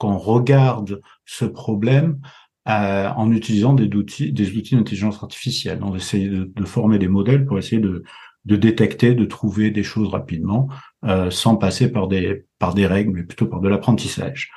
qu'on 0.03 0.17
regarde 0.17 1.01
ce 1.25 1.45
problème 1.45 2.19
euh, 2.67 3.09
en 3.15 3.31
utilisant 3.31 3.73
des 3.73 3.93
outils, 3.95 4.31
des 4.31 4.55
outils 4.57 4.75
d'intelligence 4.75 5.21
artificielle. 5.21 5.79
On 5.81 5.95
essaie 5.95 6.27
de, 6.27 6.51
de, 6.53 6.65
former 6.65 6.99
des 6.99 7.07
modèles 7.07 7.45
pour 7.45 7.57
essayer 7.57 7.81
de, 7.81 8.03
de 8.45 8.55
détecter, 8.55 9.15
de 9.15 9.25
trouver 9.25 9.71
des 9.71 9.83
choses 9.83 10.09
rapidement, 10.09 10.69
euh, 11.05 11.29
sans 11.29 11.55
passer 11.55 11.91
par 11.91 12.07
des 12.07 12.45
par 12.59 12.73
des 12.73 12.87
règles, 12.87 13.11
mais 13.13 13.23
plutôt 13.23 13.47
par 13.47 13.61
de 13.61 13.69
l'apprentissage. 13.69 14.51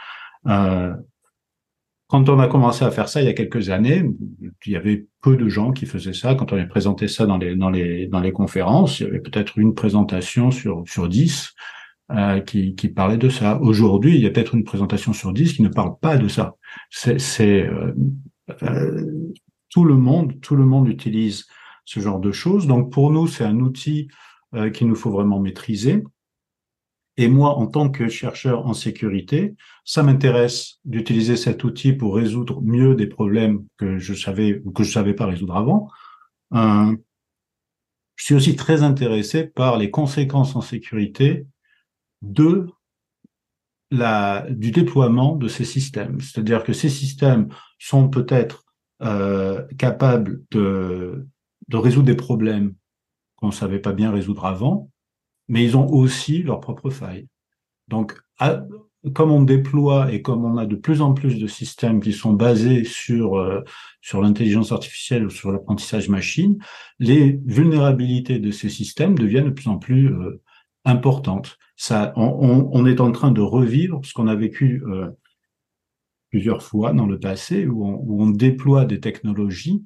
Euh, 0.47 0.95
quand 2.09 2.29
on 2.29 2.39
a 2.39 2.47
commencé 2.47 2.85
à 2.85 2.91
faire 2.93 3.09
ça 3.09 3.21
il 3.21 3.27
y 3.27 3.29
a 3.29 3.33
quelques 3.33 3.71
années, 3.71 4.05
il 4.65 4.73
y 4.73 4.77
avait 4.77 5.07
peu 5.23 5.37
de 5.37 5.49
gens 5.49 5.73
qui 5.73 5.87
faisaient 5.87 6.13
ça. 6.13 6.35
Quand 6.37 6.53
on 6.53 6.59
a 6.59 6.67
présenté 6.67 7.09
ça 7.09 7.27
dans 7.27 7.39
les 7.39 7.57
dans 7.57 7.71
les 7.71 8.07
dans 8.07 8.21
les 8.21 8.33
conférences, 8.33 9.01
il 9.01 9.05
y 9.05 9.07
avait 9.07 9.21
peut-être 9.21 9.59
une 9.59 9.75
présentation 9.75 10.51
sur 10.51 10.85
sur 10.87 11.09
dix. 11.09 11.55
Euh, 12.13 12.39
qui, 12.41 12.77
qui 12.77 12.87
parlait 12.87 13.17
de 13.17 13.29
ça. 13.29 13.59
Aujourd'hui, 13.61 14.15
il 14.15 14.23
y 14.23 14.27
a 14.27 14.31
peut-être 14.31 14.55
une 14.55 14.63
présentation 14.63 15.13
sur 15.13 15.33
dix 15.33 15.55
qui 15.55 15.63
ne 15.63 15.69
parle 15.69 15.99
pas 15.99 16.17
de 16.17 16.29
ça. 16.29 16.55
C'est 16.89 17.67
euh, 17.67 17.95
euh, 18.63 19.33
tout 19.71 19.85
le 19.85 19.97
monde, 19.97 20.41
tout 20.41 20.55
le 20.55 20.65
monde 20.65 20.89
utilise 20.89 21.47
ce 21.85 22.01
genre 22.01 22.21
de 22.21 22.33
choses. 22.33 22.67
Donc 22.67 22.93
pour 22.93 23.11
nous, 23.11 23.27
c'est 23.27 23.45
un 23.45 23.59
outil 23.59 24.09
euh, 24.55 24.71
qu'il 24.71 24.87
nous 24.87 24.95
faut 24.95 25.11
vraiment 25.11 25.41
maîtriser. 25.41 26.05
Et 27.19 27.29
moi, 27.29 27.57
en 27.57 27.67
tant 27.67 27.89
que 27.89 28.09
chercheur 28.09 28.67
en 28.67 28.75
sécurité, 28.75 29.55
ça 29.85 30.03
m'intéresse 30.03 30.81
d'utiliser 30.85 31.37
cet 31.37 31.65
outil 31.65 31.93
pour 31.93 32.17
résoudre 32.17 32.61
mieux 32.63 32.95
des 32.95 33.07
problèmes 33.07 33.65
que 33.79 33.99
je 33.99 34.13
savais 34.13 34.61
ou 34.65 34.73
que 34.73 34.85
je 34.85 34.93
savais 34.93 35.15
pas 35.15 35.27
résoudre 35.27 35.57
avant. 35.57 35.89
Euh, 36.55 36.95
je 38.17 38.25
suis 38.25 38.35
aussi 38.35 38.57
très 38.57 38.83
intéressé 38.83 39.45
par 39.45 39.79
les 39.79 39.91
conséquences 39.91 40.57
en 40.57 40.61
sécurité 40.61 41.47
de 42.23 42.67
la, 43.91 44.47
du 44.51 44.71
déploiement 44.71 45.37
de 45.37 45.49
ces 45.49 45.65
systèmes. 45.65 46.21
C'est-à-dire 46.21 46.65
que 46.65 46.73
ces 46.73 46.89
systèmes 46.89 47.49
sont 47.79 48.09
peut-être 48.09 48.65
euh, 49.03 49.65
capables 49.79 50.43
de, 50.51 51.27
de 51.69 51.77
résoudre 51.77 52.07
des 52.07 52.17
problèmes 52.17 52.75
qu'on 53.37 53.49
ne 53.49 53.53
savait 53.53 53.79
pas 53.79 53.93
bien 53.93 54.11
résoudre 54.11 54.47
avant, 54.47 54.91
mais 55.49 55.65
ils 55.65 55.77
ont 55.77 55.89
aussi 55.89 56.43
leurs 56.43 56.61
propres 56.61 56.91
failles. 56.91 57.27
Donc, 57.89 58.19
comme 59.15 59.31
on 59.31 59.43
déploie 59.43 60.13
et 60.13 60.21
comme 60.23 60.45
on 60.45 60.57
a 60.57 60.67
de 60.67 60.77
plus 60.77 61.01
en 61.01 61.15
plus 61.15 61.39
de 61.39 61.47
systèmes 61.47 62.01
qui 62.01 62.13
sont 62.13 62.33
basés 62.33 62.85
sur 62.85 63.37
euh, 63.37 63.63
sur 64.01 64.21
l'intelligence 64.21 64.73
artificielle 64.73 65.27
ou 65.27 65.31
sur 65.31 65.53
l'apprentissage 65.53 66.09
machine, 66.09 66.59
les 66.99 67.41
vulnérabilités 67.45 68.39
de 68.39 68.51
ces 68.51 68.69
systèmes 68.69 69.17
deviennent 69.17 69.47
de 69.47 69.51
plus 69.51 69.69
en 69.69 69.79
plus 69.79 70.13
euh, 70.13 70.43
importantes 70.85 71.59
ça, 71.77 72.15
on, 72.17 72.87
est 72.87 73.01
en 73.01 73.13
train 73.13 73.31
de 73.31 73.43
revivre 73.43 74.01
ce 74.03 74.15
qu'on 74.15 74.29
a 74.29 74.35
vécu 74.35 74.83
euh, 74.87 75.11
plusieurs 76.31 76.63
fois 76.63 76.95
dans 76.95 77.07
le 77.07 77.21
passé, 77.21 77.67
où 77.67 77.87
on, 77.87 78.01
où 78.03 78.23
on, 78.23 78.31
déploie 78.31 78.87
des 78.87 78.99
technologies 78.99 79.85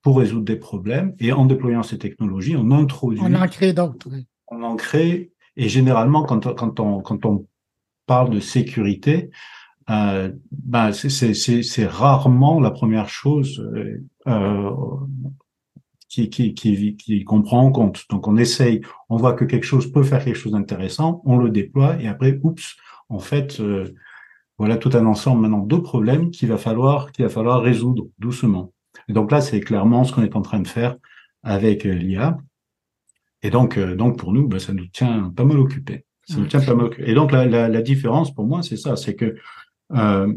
pour 0.00 0.18
résoudre 0.18 0.44
des 0.44 0.56
problèmes, 0.56 1.14
et 1.18 1.32
en 1.32 1.44
déployant 1.44 1.82
ces 1.82 1.98
technologies, 1.98 2.56
on 2.56 2.70
introduit... 2.70 3.20
On 3.22 3.34
en 3.34 3.46
crée 3.46 3.74
d'autres. 3.74 4.08
On 4.50 4.62
en 4.62 4.76
crée, 4.76 5.32
et 5.56 5.68
généralement, 5.68 6.24
quand, 6.24 6.54
quand, 6.54 6.80
on, 6.80 7.00
quand 7.00 7.26
on 7.26 7.46
parle 8.06 8.30
de 8.30 8.40
sécurité, 8.40 9.30
euh, 9.90 10.30
ben 10.50 10.92
c'est 10.92 11.86
rarement 11.86 12.60
la 12.60 12.70
première 12.70 13.08
chose 13.08 13.60
euh, 13.60 14.04
euh 14.26 14.70
qui, 16.08 16.30
qui, 16.30 16.54
qui, 16.54 16.96
qui 16.96 17.24
qu'on 17.24 17.42
prend 17.42 17.62
en 17.62 17.70
compte. 17.70 18.04
Donc 18.10 18.26
on 18.26 18.36
essaye, 18.36 18.80
on 19.08 19.16
voit 19.16 19.34
que 19.34 19.44
quelque 19.44 19.66
chose 19.66 19.92
peut 19.92 20.02
faire 20.02 20.24
quelque 20.24 20.36
chose 20.36 20.52
d'intéressant, 20.52 21.22
on 21.24 21.36
le 21.36 21.50
déploie 21.50 22.00
et 22.00 22.08
après, 22.08 22.40
oups, 22.42 22.76
en 23.08 23.18
fait, 23.18 23.60
euh, 23.60 23.94
voilà 24.58 24.76
tout 24.76 24.90
un 24.94 25.06
ensemble 25.06 25.42
maintenant 25.42 25.64
de 25.64 25.76
problèmes 25.76 26.30
qu'il 26.30 26.48
va 26.48 26.58
falloir 26.58 27.12
qu'il 27.12 27.24
va 27.24 27.30
falloir 27.30 27.62
résoudre 27.62 28.06
doucement. 28.18 28.72
Et 29.08 29.12
donc 29.12 29.30
là, 29.30 29.40
c'est 29.40 29.60
clairement 29.60 30.04
ce 30.04 30.12
qu'on 30.12 30.22
est 30.22 30.36
en 30.36 30.42
train 30.42 30.60
de 30.60 30.68
faire 30.68 30.96
avec 31.42 31.86
euh, 31.86 31.92
l'IA. 31.92 32.38
Et 33.42 33.50
donc, 33.50 33.78
euh, 33.78 33.94
donc 33.94 34.18
pour 34.18 34.32
nous, 34.32 34.48
ben, 34.48 34.58
ça 34.58 34.72
nous 34.72 34.86
tient 34.86 35.32
pas 35.34 35.44
mal 35.44 35.58
occupés. 35.58 36.04
Ça 36.26 36.36
nous 36.38 36.46
tient 36.46 36.60
pas 36.60 36.74
mal 36.74 36.86
occupés. 36.86 37.10
Et 37.10 37.14
donc 37.14 37.32
la, 37.32 37.46
la, 37.46 37.68
la 37.68 37.82
différence 37.82 38.34
pour 38.34 38.46
moi, 38.46 38.62
c'est 38.62 38.76
ça, 38.76 38.96
c'est 38.96 39.14
que 39.14 39.36
euh, 39.94 40.32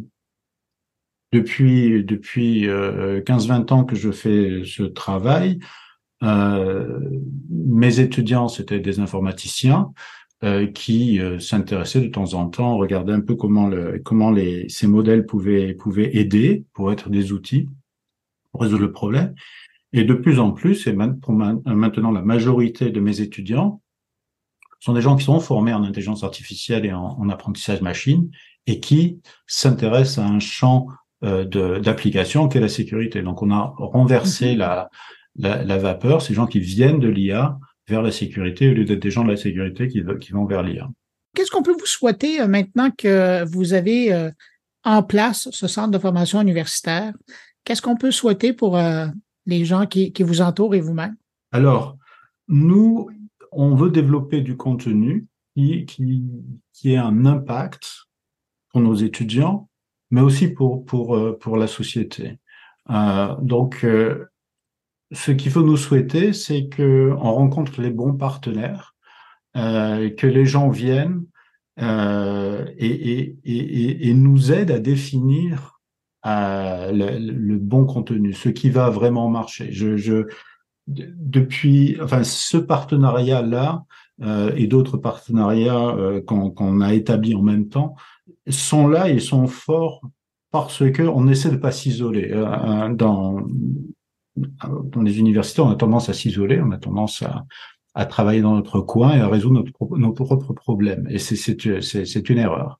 depuis 1.32 2.04
depuis 2.04 2.68
euh, 2.68 3.22
15-20 3.22 3.74
ans 3.74 3.84
que 3.84 3.96
je 3.96 4.12
fais 4.12 4.62
ce 4.66 4.84
travail. 4.84 5.60
Euh, 6.24 7.00
mes 7.50 8.00
étudiants, 8.00 8.48
c'était 8.48 8.80
des 8.80 9.00
informaticiens 9.00 9.92
euh, 10.44 10.68
qui 10.68 11.20
euh, 11.20 11.40
s'intéressaient 11.40 12.02
de 12.02 12.08
temps 12.08 12.34
en 12.36 12.50
temps, 12.50 12.78
regardaient 12.78 13.14
un 13.14 13.22
peu 13.22 13.36
comment 13.36 13.68
le, 13.68 14.00
comment 14.04 14.32
les, 14.32 14.70
ces 14.70 14.88
modèles 14.88 15.26
pouvaient 15.26 15.74
pouvaient 15.74 16.16
aider 16.18 16.66
pour 16.74 16.92
être 16.92 17.10
des 17.10 17.32
outils 17.32 17.68
pour 18.52 18.62
résoudre 18.62 18.84
le 18.84 18.92
problème. 18.92 19.34
Et 19.94 20.04
de 20.04 20.14
plus 20.14 20.40
en 20.40 20.52
plus, 20.52 20.88
et 20.88 20.96
pour 21.22 21.34
maintenant 21.34 22.12
la 22.12 22.22
majorité 22.22 22.90
de 22.92 23.00
mes 23.00 23.20
étudiants 23.22 23.82
sont 24.80 24.94
des 24.94 25.02
gens 25.02 25.16
qui 25.16 25.26
sont 25.26 25.40
formés 25.40 25.74
en 25.74 25.84
intelligence 25.84 26.24
artificielle 26.24 26.86
et 26.86 26.94
en, 26.94 27.18
en 27.20 27.30
apprentissage 27.30 27.82
machine 27.82 28.32
et 28.68 28.80
qui 28.80 29.20
s'intéressent 29.48 30.20
à 30.20 30.28
un 30.28 30.40
champ 30.40 30.88
euh, 31.24 31.80
d'application 31.80 32.48
qu'est 32.48 32.60
la 32.60 32.68
sécurité. 32.68 33.22
Donc 33.22 33.44
on 33.44 33.52
a 33.52 33.74
renversé 33.78 34.54
mhm. 34.54 34.60
la, 34.60 34.90
la, 35.36 35.64
la, 35.64 35.78
vapeur, 35.78 36.22
ces 36.22 36.34
gens 36.34 36.48
qui 36.48 36.60
viennent 36.60 37.00
de 37.00 37.10
l'IA 37.10 37.60
vers 37.88 38.02
la 38.02 38.12
sécurité 38.12 38.70
au 38.70 38.74
lieu 38.74 38.86
d'être 38.86 39.02
des 39.02 39.12
gens 39.12 39.24
de 39.24 39.30
la 39.30 39.38
sécurité 39.38 39.88
qui, 39.88 40.02
qui 40.20 40.32
vont 40.32 40.46
vers 40.46 40.64
l'IA. 40.64 40.90
Qu'est-ce 41.36 41.52
qu'on 41.52 41.64
peut 41.64 41.76
vous 41.78 41.86
souhaiter 41.86 42.42
euh, 42.42 42.48
maintenant 42.48 42.90
que 42.92 43.46
vous 43.46 43.74
avez 43.74 44.12
euh, 44.14 44.32
en 44.84 45.04
place 45.04 45.50
ce 45.52 45.68
centre 45.68 45.92
de 45.92 46.00
formation 46.00 46.42
universitaire? 46.42 47.14
Qu'est-ce 47.66 47.84
qu'on 47.84 47.98
peut 47.98 48.12
souhaiter 48.12 48.54
pour 48.54 48.76
les 49.46 49.66
gens 49.66 49.86
qui, 49.86 50.12
qui 50.14 50.24
vous 50.24 50.42
entourent 50.42 50.76
et 50.76 50.82
vous-même? 50.82 51.16
Alors, 51.52 51.98
nous, 52.48 53.10
on 53.52 53.76
veut 53.76 53.90
développer 53.90 54.42
du 54.42 54.58
contenu 54.58 55.28
qui, 55.56 55.86
qui, 55.86 56.24
qui 56.74 56.94
ait 56.94 56.98
un 56.98 57.26
impact 57.26 58.08
pour 58.70 58.82
nos 58.82 58.96
étudiants, 58.96 59.70
mais 60.10 60.22
aussi 60.22 60.48
pour, 60.48 60.86
pour, 60.86 61.16
euh, 61.16 61.38
pour 61.38 61.58
la 61.58 61.68
société. 61.68 62.38
Euh, 62.90 63.36
donc, 63.42 63.84
euh, 63.84 64.26
ce 65.12 65.32
qu'il 65.32 65.52
faut 65.52 65.64
nous 65.64 65.78
souhaiter, 65.78 66.32
c'est 66.34 66.68
que 66.68 67.14
on 67.18 67.34
rencontre 67.34 67.82
les 67.82 67.92
bons 67.92 68.14
partenaires, 68.14 68.96
que 69.54 70.28
les 70.28 70.46
gens 70.46 70.70
viennent 70.70 71.26
et, 71.78 71.84
et, 72.78 73.38
et, 73.44 74.10
et, 74.10 74.14
nous 74.14 74.54
aident 74.54 74.72
à 74.72 74.80
définir 74.80 75.71
euh, 76.26 76.92
le, 76.92 77.18
le, 77.18 77.58
bon 77.58 77.86
contenu, 77.86 78.34
ce 78.34 78.50
qui 78.50 78.70
va 78.70 78.90
vraiment 78.90 79.30
marcher. 79.30 79.72
Je, 79.72 79.98
je 79.98 80.28
depuis, 80.88 81.98
enfin, 82.02 82.24
ce 82.24 82.58
partenariat-là 82.58 83.84
et 84.56 84.68
d'autres 84.68 84.98
partenariats 84.98 85.96
qu'on 86.28 86.82
a 86.82 86.94
établis 86.94 87.34
en 87.34 87.42
même 87.42 87.70
temps 87.70 87.96
sont 88.50 88.88
là, 88.88 89.10
ils 89.10 89.22
sont 89.22 89.48
forts 89.48 90.02
parce 90.52 90.90
que 90.92 91.04
on 91.04 91.28
essaie 91.28 91.50
de 91.50 91.58
pas 91.58 91.72
s'isoler. 91.72 92.30
Euh, 92.32 92.46
euh, 92.46 92.94
dans, 92.94 93.42
dans 94.36 95.02
les 95.02 95.20
universités, 95.20 95.62
on 95.62 95.70
a 95.70 95.76
tendance 95.76 96.10
à 96.10 96.14
s'isoler, 96.14 96.62
on 96.62 96.72
a 96.72 96.78
tendance 96.78 97.22
à, 97.22 97.46
à 97.94 98.06
travailler 98.06 98.42
dans 98.42 98.56
notre 98.56 98.82
coin 98.82 99.16
et 99.16 99.22
à 99.22 99.28
résoudre 99.28 99.56
notre, 99.56 99.98
nos 99.98 100.12
propres 100.12 100.54
problèmes. 100.54 101.08
Et 101.10 101.20
c'est 101.20 102.30
une 102.30 102.38
erreur. 102.38 102.78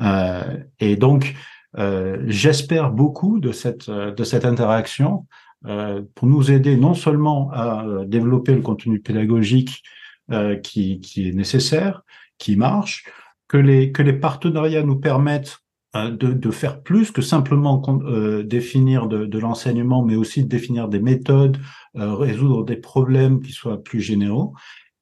Euh, 0.00 0.58
et 0.80 0.96
donc, 0.96 1.34
euh, 1.78 2.22
j'espère 2.26 2.90
beaucoup 2.90 3.40
de 3.40 3.52
cette, 3.52 3.90
de 3.90 4.24
cette 4.24 4.44
interaction 4.44 5.26
euh, 5.66 6.02
pour 6.14 6.28
nous 6.28 6.50
aider 6.50 6.76
non 6.76 6.94
seulement 6.94 7.50
à 7.52 7.84
développer 8.06 8.54
le 8.54 8.62
contenu 8.62 9.00
pédagogique 9.00 9.82
qui, 10.62 11.00
qui 11.00 11.28
est 11.28 11.32
nécessaire, 11.32 12.02
qui 12.38 12.56
marche, 12.56 13.04
que 13.46 13.58
les, 13.58 13.92
que 13.92 14.02
les 14.02 14.14
partenariats 14.14 14.82
nous 14.82 14.98
permettent 14.98 15.58
de, 15.94 16.32
de, 16.32 16.50
faire 16.50 16.82
plus 16.82 17.10
que 17.10 17.22
simplement 17.22 17.80
euh, 17.88 18.42
définir 18.42 19.06
de, 19.06 19.26
de 19.26 19.38
l'enseignement, 19.38 20.02
mais 20.02 20.16
aussi 20.16 20.42
de 20.42 20.48
définir 20.48 20.88
des 20.88 20.98
méthodes, 20.98 21.58
euh, 21.96 22.14
résoudre 22.14 22.64
des 22.64 22.76
problèmes 22.76 23.40
qui 23.40 23.52
soient 23.52 23.82
plus 23.82 24.00
généraux, 24.00 24.54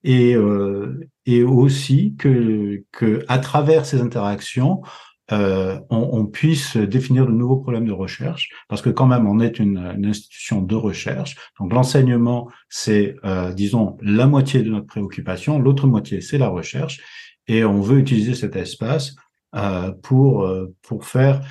et, 0.04 0.34
euh, 0.34 1.08
et 1.24 1.44
aussi 1.44 2.14
que, 2.18 2.84
que 2.92 3.24
à 3.28 3.38
travers 3.38 3.86
ces 3.86 4.00
interactions, 4.00 4.82
euh, 5.30 5.78
on, 5.88 6.08
on, 6.12 6.26
puisse 6.26 6.76
définir 6.76 7.26
de 7.26 7.32
nouveaux 7.32 7.58
problèmes 7.58 7.86
de 7.86 7.92
recherche, 7.92 8.48
parce 8.68 8.82
que 8.82 8.90
quand 8.90 9.06
même 9.06 9.28
on 9.28 9.38
est 9.38 9.60
une, 9.60 9.78
une 9.78 10.06
institution 10.06 10.62
de 10.62 10.74
recherche. 10.74 11.36
Donc 11.60 11.72
l'enseignement, 11.72 12.50
c'est, 12.68 13.14
euh, 13.24 13.52
disons, 13.52 13.96
la 14.02 14.26
moitié 14.26 14.62
de 14.62 14.70
notre 14.70 14.86
préoccupation, 14.86 15.60
l'autre 15.60 15.86
moitié, 15.86 16.20
c'est 16.20 16.38
la 16.38 16.48
recherche, 16.48 17.00
et 17.46 17.64
on 17.64 17.80
veut 17.80 17.98
utiliser 17.98 18.34
cet 18.34 18.56
espace 18.56 19.14
euh, 19.54 19.92
pour 20.02 20.42
euh, 20.42 20.74
pour 20.82 21.04
faire 21.04 21.42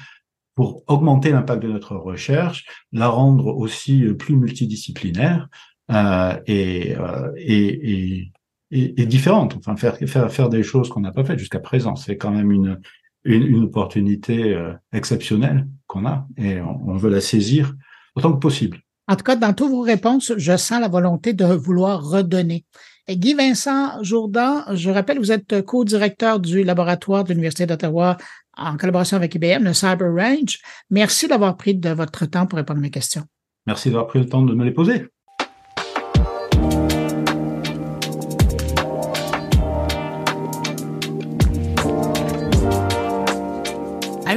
pour 0.56 0.84
augmenter 0.88 1.32
l'impact 1.32 1.64
de 1.64 1.70
notre 1.70 1.96
recherche, 1.96 2.66
la 2.92 3.08
rendre 3.08 3.48
aussi 3.48 4.04
euh, 4.04 4.16
plus 4.16 4.36
multidisciplinaire 4.36 5.48
euh, 5.92 6.38
et, 6.46 6.96
et, 7.38 8.32
et, 8.72 9.02
et, 9.02 9.06
différente. 9.06 9.56
Enfin, 9.58 9.76
faire 9.76 9.98
faire 9.98 10.32
faire 10.32 10.50
des 10.50 10.64
choses 10.64 10.90
qu'on 10.90 11.02
n'a 11.02 11.12
pas 11.12 11.24
faites 11.24 11.40
jusqu'à 11.40 11.60
présent, 11.60 11.96
c'est 11.96 12.18
quand 12.18 12.32
même 12.32 12.52
une 12.52 12.80
une, 13.24 13.44
une 13.44 13.64
opportunité 13.64 14.58
exceptionnelle 14.94 15.68
qu'on 15.88 16.06
a 16.06 16.28
et 16.38 16.60
on, 16.62 16.90
on 16.90 16.98
veut 16.98 17.10
la 17.10 17.22
saisir 17.22 17.74
autant 18.16 18.34
que 18.34 18.40
possible. 18.40 18.82
En 19.08 19.16
tout 19.16 19.24
cas, 19.24 19.36
dans 19.36 19.54
toutes 19.54 19.72
vos 19.72 19.82
réponses, 19.82 20.34
je 20.38 20.56
sens 20.58 20.80
la 20.80 20.88
volonté 20.88 21.34
de 21.34 21.46
vouloir 21.46 22.04
redonner. 22.04 22.66
Guy 23.10 23.34
Vincent 23.34 24.02
Jourdan, 24.04 24.64
je 24.74 24.90
rappelle, 24.90 25.20
vous 25.20 25.32
êtes 25.32 25.64
co-directeur 25.64 26.40
du 26.40 26.64
laboratoire 26.64 27.24
de 27.24 27.30
l'Université 27.30 27.66
d'Ottawa 27.66 28.18
en 28.58 28.78
collaboration 28.78 29.18
avec 29.18 29.36
IBM, 29.36 29.64
le 29.64 29.74
Cyber 29.74 30.14
Range. 30.14 30.60
Merci 30.90 31.28
d'avoir 31.28 31.58
pris 31.58 31.76
de 31.76 31.90
votre 31.90 32.26
temps 32.26 32.46
pour 32.46 32.58
répondre 32.58 32.80
à 32.80 32.82
mes 32.82 32.92
questions. 32.92 33.24
Merci 33.68 33.90
d'avoir 33.90 34.08
pris 34.08 34.20
le 34.20 34.28
temps 34.28 34.44
de 34.44 34.54
me 34.54 34.64
les 34.64 34.72
poser. 34.72 35.08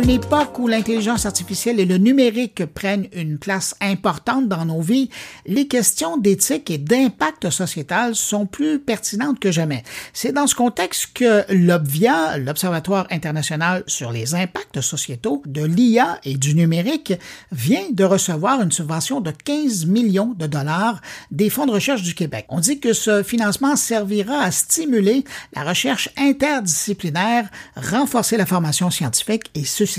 Une 0.04 0.10
époque 0.10 0.58
où 0.58 0.68
l'intelligence 0.68 1.24
artificielle 1.24 1.80
et 1.80 1.86
le 1.86 1.96
numérique 1.96 2.66
prennent 2.66 3.08
une 3.14 3.38
place 3.38 3.74
importante 3.80 4.48
dans 4.48 4.66
nos 4.66 4.82
vies, 4.82 5.08
les 5.46 5.66
questions 5.66 6.18
d'éthique 6.18 6.70
et 6.70 6.76
d'impact 6.76 7.48
sociétal 7.48 8.14
sont 8.14 8.44
plus 8.44 8.78
pertinentes 8.78 9.40
que 9.40 9.50
jamais. 9.50 9.82
C'est 10.12 10.32
dans 10.32 10.46
ce 10.46 10.54
contexte 10.54 11.14
que 11.14 11.50
l'OBVIA, 11.50 12.36
l'Observatoire 12.36 13.06
international 13.10 13.82
sur 13.86 14.12
les 14.12 14.34
impacts 14.34 14.82
sociétaux 14.82 15.42
de 15.46 15.64
l'IA 15.64 16.18
et 16.24 16.34
du 16.34 16.54
numérique, 16.54 17.14
vient 17.50 17.88
de 17.90 18.04
recevoir 18.04 18.60
une 18.60 18.72
subvention 18.72 19.22
de 19.22 19.30
15 19.30 19.86
millions 19.86 20.34
de 20.36 20.46
dollars 20.46 21.00
des 21.30 21.48
fonds 21.48 21.64
de 21.64 21.72
recherche 21.72 22.02
du 22.02 22.14
Québec. 22.14 22.44
On 22.50 22.60
dit 22.60 22.78
que 22.78 22.92
ce 22.92 23.22
financement 23.22 23.74
servira 23.74 24.42
à 24.42 24.50
stimuler 24.50 25.24
la 25.54 25.62
recherche 25.62 26.10
interdisciplinaire, 26.18 27.48
renforcer 27.74 28.36
la 28.36 28.44
formation 28.44 28.90
scientifique 28.90 29.50
et 29.54 29.64
susciter 29.64 29.93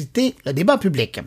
le 0.45 0.51
débat 0.51 0.77
public. 0.77 1.19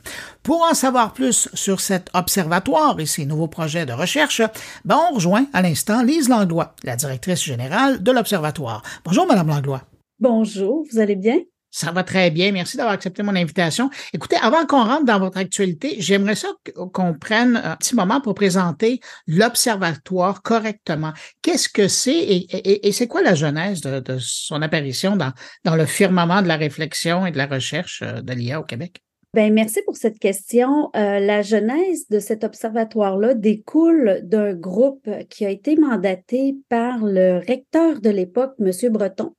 Pour 0.42 0.62
en 0.62 0.74
savoir 0.74 1.12
plus 1.12 1.48
sur 1.54 1.80
cet 1.80 2.10
observatoire 2.14 2.98
et 3.00 3.06
ses 3.06 3.26
nouveaux 3.26 3.48
projets 3.48 3.86
de 3.86 3.92
recherche, 3.92 4.42
ben 4.84 4.98
on 5.10 5.14
rejoint 5.14 5.46
à 5.52 5.62
l'instant 5.62 6.02
Lise 6.02 6.28
Langlois, 6.28 6.74
la 6.84 6.96
directrice 6.96 7.42
générale 7.42 8.02
de 8.02 8.12
l'Observatoire. 8.12 8.82
Bonjour, 9.04 9.26
Madame 9.26 9.48
Langlois. 9.48 9.82
Bonjour, 10.20 10.84
vous 10.90 10.98
allez 10.98 11.16
bien? 11.16 11.38
Ça 11.70 11.92
va 11.92 12.02
très 12.02 12.30
bien. 12.30 12.52
Merci 12.52 12.76
d'avoir 12.76 12.94
accepté 12.94 13.22
mon 13.22 13.36
invitation. 13.36 13.90
Écoutez, 14.14 14.36
avant 14.36 14.64
qu'on 14.66 14.84
rentre 14.84 15.04
dans 15.04 15.18
votre 15.18 15.36
actualité, 15.36 15.96
j'aimerais 15.98 16.34
ça 16.34 16.48
qu'on 16.92 17.14
prenne 17.14 17.56
un 17.56 17.76
petit 17.76 17.94
moment 17.94 18.20
pour 18.20 18.34
présenter 18.34 19.00
l'Observatoire 19.26 20.42
correctement. 20.42 21.12
Qu'est-ce 21.42 21.68
que 21.68 21.88
c'est 21.88 22.18
et, 22.18 22.92
c'est 22.92 23.06
quoi 23.06 23.22
la 23.22 23.34
genèse 23.34 23.82
de, 23.82 24.16
son 24.18 24.62
apparition 24.62 25.16
dans, 25.16 25.32
dans, 25.64 25.76
le 25.76 25.84
firmament 25.84 26.42
de 26.42 26.48
la 26.48 26.56
réflexion 26.56 27.26
et 27.26 27.32
de 27.32 27.38
la 27.38 27.46
recherche 27.46 28.02
euh, 28.02 28.22
de 28.22 28.32
l'IA 28.32 28.60
au 28.60 28.64
Québec? 28.64 29.02
Bien, 29.34 29.50
merci 29.50 29.82
pour 29.84 29.96
cette 29.96 30.18
question. 30.18 30.90
Euh, 30.96 31.20
la 31.20 31.42
genèse 31.42 32.08
de 32.08 32.18
cet 32.18 32.44
observatoire-là 32.44 33.34
découle 33.34 34.20
d'un 34.22 34.54
groupe 34.54 35.06
qui 35.28 35.44
a 35.44 35.50
été 35.50 35.76
mandaté 35.76 36.56
par 36.70 37.04
le 37.04 37.36
recteur 37.46 38.00
de 38.00 38.08
l'époque, 38.08 38.54
M. 38.58 38.72
Breton, 38.90 39.34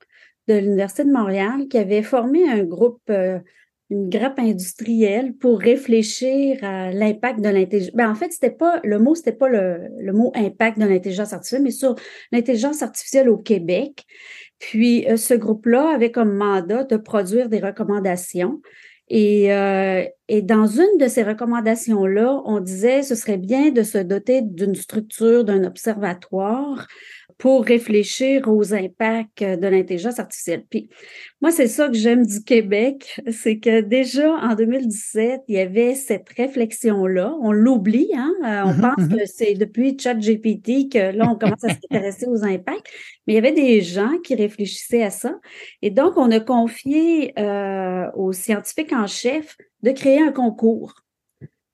de 0.50 0.58
l'Université 0.58 1.04
de 1.04 1.12
Montréal 1.12 1.68
qui 1.68 1.78
avait 1.78 2.02
formé 2.02 2.48
un 2.48 2.64
groupe, 2.64 3.02
euh, 3.10 3.38
une 3.90 4.08
grappe 4.08 4.38
industrielle 4.38 5.34
pour 5.34 5.60
réfléchir 5.60 6.58
à 6.62 6.90
l'impact 6.92 7.40
de 7.40 7.48
l'intelligence. 7.48 7.94
Ben, 7.94 8.10
en 8.10 8.14
fait, 8.14 8.32
c'était 8.32 8.50
pas, 8.50 8.80
le 8.84 8.98
mot, 8.98 9.14
c'était 9.14 9.32
pas 9.32 9.48
le, 9.48 9.88
le, 9.98 10.12
mot 10.12 10.32
impact 10.34 10.78
de 10.78 10.86
l'intelligence 10.86 11.32
artificielle, 11.32 11.62
mais 11.62 11.70
sur 11.70 11.94
l'intelligence 12.32 12.82
artificielle 12.82 13.28
au 13.28 13.36
Québec. 13.36 14.04
Puis, 14.58 15.08
euh, 15.08 15.16
ce 15.16 15.34
groupe-là 15.34 15.94
avait 15.94 16.10
comme 16.10 16.34
mandat 16.34 16.84
de 16.84 16.96
produire 16.96 17.48
des 17.48 17.60
recommandations. 17.60 18.60
Et, 19.08 19.52
euh, 19.52 20.04
et 20.28 20.40
dans 20.40 20.66
une 20.68 20.98
de 20.98 21.08
ces 21.08 21.24
recommandations-là, 21.24 22.42
on 22.44 22.60
disait 22.60 23.02
ce 23.02 23.16
serait 23.16 23.38
bien 23.38 23.70
de 23.70 23.82
se 23.82 23.98
doter 23.98 24.40
d'une 24.40 24.76
structure, 24.76 25.44
d'un 25.44 25.64
observatoire 25.64 26.86
pour 27.40 27.64
réfléchir 27.64 28.48
aux 28.48 28.74
impacts 28.74 29.42
de 29.42 29.66
l'intelligence 29.66 30.18
artificielle. 30.18 30.62
Puis 30.68 30.90
moi, 31.40 31.50
c'est 31.50 31.68
ça 31.68 31.88
que 31.88 31.94
j'aime 31.94 32.26
du 32.26 32.44
Québec, 32.44 33.18
c'est 33.30 33.58
que 33.58 33.80
déjà 33.80 34.30
en 34.30 34.54
2017, 34.54 35.40
il 35.48 35.54
y 35.54 35.58
avait 35.58 35.94
cette 35.94 36.28
réflexion-là. 36.36 37.34
On 37.40 37.50
l'oublie, 37.50 38.10
hein? 38.14 38.30
Euh, 38.44 38.62
on 38.66 38.74
mm-hmm, 38.74 38.80
pense 38.82 39.04
mm-hmm. 39.06 39.18
que 39.18 39.24
c'est 39.24 39.54
depuis 39.54 39.96
ChatGPT 39.98 40.92
que 40.92 41.16
là, 41.16 41.30
on 41.30 41.36
commence 41.36 41.64
à 41.64 41.68
s'intéresser 41.70 42.26
aux 42.26 42.44
impacts, 42.44 42.92
mais 43.26 43.32
il 43.32 43.36
y 43.36 43.38
avait 43.38 43.52
des 43.52 43.80
gens 43.80 44.18
qui 44.22 44.34
réfléchissaient 44.34 45.02
à 45.02 45.10
ça. 45.10 45.34
Et 45.80 45.90
donc, 45.90 46.18
on 46.18 46.30
a 46.30 46.40
confié 46.40 47.32
euh, 47.38 48.04
aux 48.16 48.34
scientifiques 48.34 48.92
en 48.92 49.06
chef 49.06 49.56
de 49.82 49.92
créer 49.92 50.20
un 50.20 50.30
concours 50.32 50.92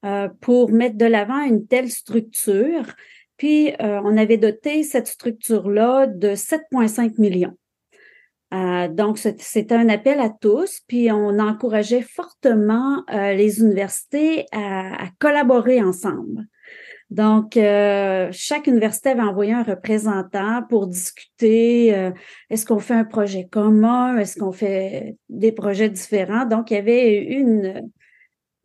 euh, 0.05 0.29
pour 0.41 0.71
mettre 0.71 0.97
de 0.97 1.07
l'avant 1.07 1.43
une 1.43 1.67
telle 1.67 1.91
structure 1.91 2.95
puis, 3.37 3.73
euh, 3.81 4.01
on 4.05 4.17
avait 4.17 4.39
doté 4.39 4.83
cette 4.83 5.07
structure-là 5.07 6.07
de 6.07 6.35
7,5 6.35 7.19
millions. 7.19 7.57
Euh, 8.55 8.89
donc, 8.89 9.19
c'était 9.19 9.75
un 9.75 9.89
appel 9.89 10.21
à 10.21 10.31
tous, 10.31 10.81
puis 10.87 11.11
on 11.11 11.39
encourageait 11.39 12.03
fortement 12.03 13.03
euh, 13.13 13.35
les 13.35 13.61
universités 13.61 14.47
à, 14.53 15.05
à, 15.05 15.09
collaborer 15.19 15.83
ensemble. 15.83 16.47
Donc, 17.11 17.57
euh, 17.57 18.29
chaque 18.33 18.67
université 18.67 19.11
avait 19.11 19.23
envoyé 19.23 19.53
un 19.53 19.63
représentant 19.63 20.63
pour 20.69 20.89
discuter 20.89 21.95
euh, 21.95 22.11
est-ce 22.51 22.67
qu'on 22.67 22.81
fait 22.81 22.95
un 22.95 23.05
projet 23.05 23.47
commun, 23.47 24.19
est-ce 24.19 24.37
qu'on 24.37 24.51
fait 24.51 25.17
des 25.29 25.53
projets 25.53 25.89
différents. 25.89 26.47
Donc, 26.47 26.71
il 26.71 26.75
y 26.75 26.79
avait 26.79 27.17
une, 27.17 27.89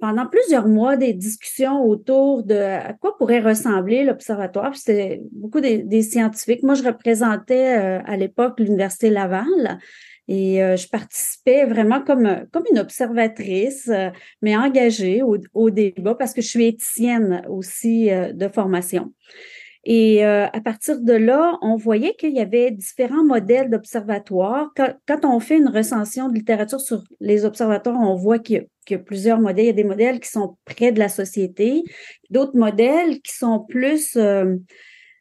pendant 0.02 0.26
plusieurs 0.26 0.68
mois 0.68 0.98
des 0.98 1.14
discussions 1.14 1.84
autour 1.84 2.44
de 2.44 2.56
à 2.56 2.94
quoi 2.94 3.16
pourrait 3.18 3.40
ressembler 3.40 4.04
l'observatoire. 4.04 4.76
C'était 4.76 5.22
beaucoup 5.32 5.62
des, 5.62 6.02
scientifiques. 6.02 6.64
Moi, 6.64 6.74
je 6.74 6.84
représentais 6.84 7.78
euh, 7.78 8.02
à 8.06 8.18
l'époque 8.18 8.60
l'Université 8.60 9.12
Laval 9.12 9.78
et 10.28 10.64
euh, 10.64 10.76
je 10.76 10.88
participais 10.88 11.66
vraiment 11.66 12.02
comme, 12.02 12.48
comme 12.52 12.64
une 12.72 12.80
observatrice, 12.80 13.90
euh, 13.90 14.10
mais 14.42 14.58
engagée 14.58 15.22
au, 15.22 15.38
au, 15.54 15.70
débat 15.70 16.16
parce 16.16 16.34
que 16.34 16.42
je 16.42 16.48
suis 16.48 16.66
éthicienne 16.66 17.44
aussi 17.48 18.10
de 18.10 18.48
formation. 18.48 19.14
Et 19.84 20.24
euh, 20.24 20.46
à 20.46 20.62
partir 20.62 21.02
de 21.02 21.14
là, 21.14 21.58
on 21.62 21.76
voyait 21.76 22.14
qu'il 22.14 22.34
y 22.34 22.40
avait 22.40 22.70
différents 22.70 23.24
modèles 23.24 23.70
d'observatoires. 23.72 24.70
Quand, 24.76 24.94
quand, 25.08 25.26
on 25.26 25.40
fait 25.40 25.58
une 25.58 25.70
recension 25.70 26.30
de 26.30 26.36
littérature 26.36 26.80
sur 26.80 27.04
les 27.20 27.46
observatoires, 27.46 28.00
on 28.00 28.16
voit 28.16 28.38
qu'il 28.38 28.68
y, 28.90 28.94
a 28.94 29.00
plusieurs 29.00 29.40
modèles. 29.40 29.66
Il 29.66 29.68
y 29.68 29.72
a 29.72 29.74
des 29.74 29.84
modèles 29.84 30.20
qui 30.20 30.30
sont 30.30 30.58
près 30.66 30.92
de 30.92 31.00
la 31.00 31.10
société, 31.10 31.84
d'autres 32.30 32.56
modèles 32.56 33.22
qui 33.22 33.34
sont 33.34 33.60
plus, 33.68 34.16
euh, 34.18 34.56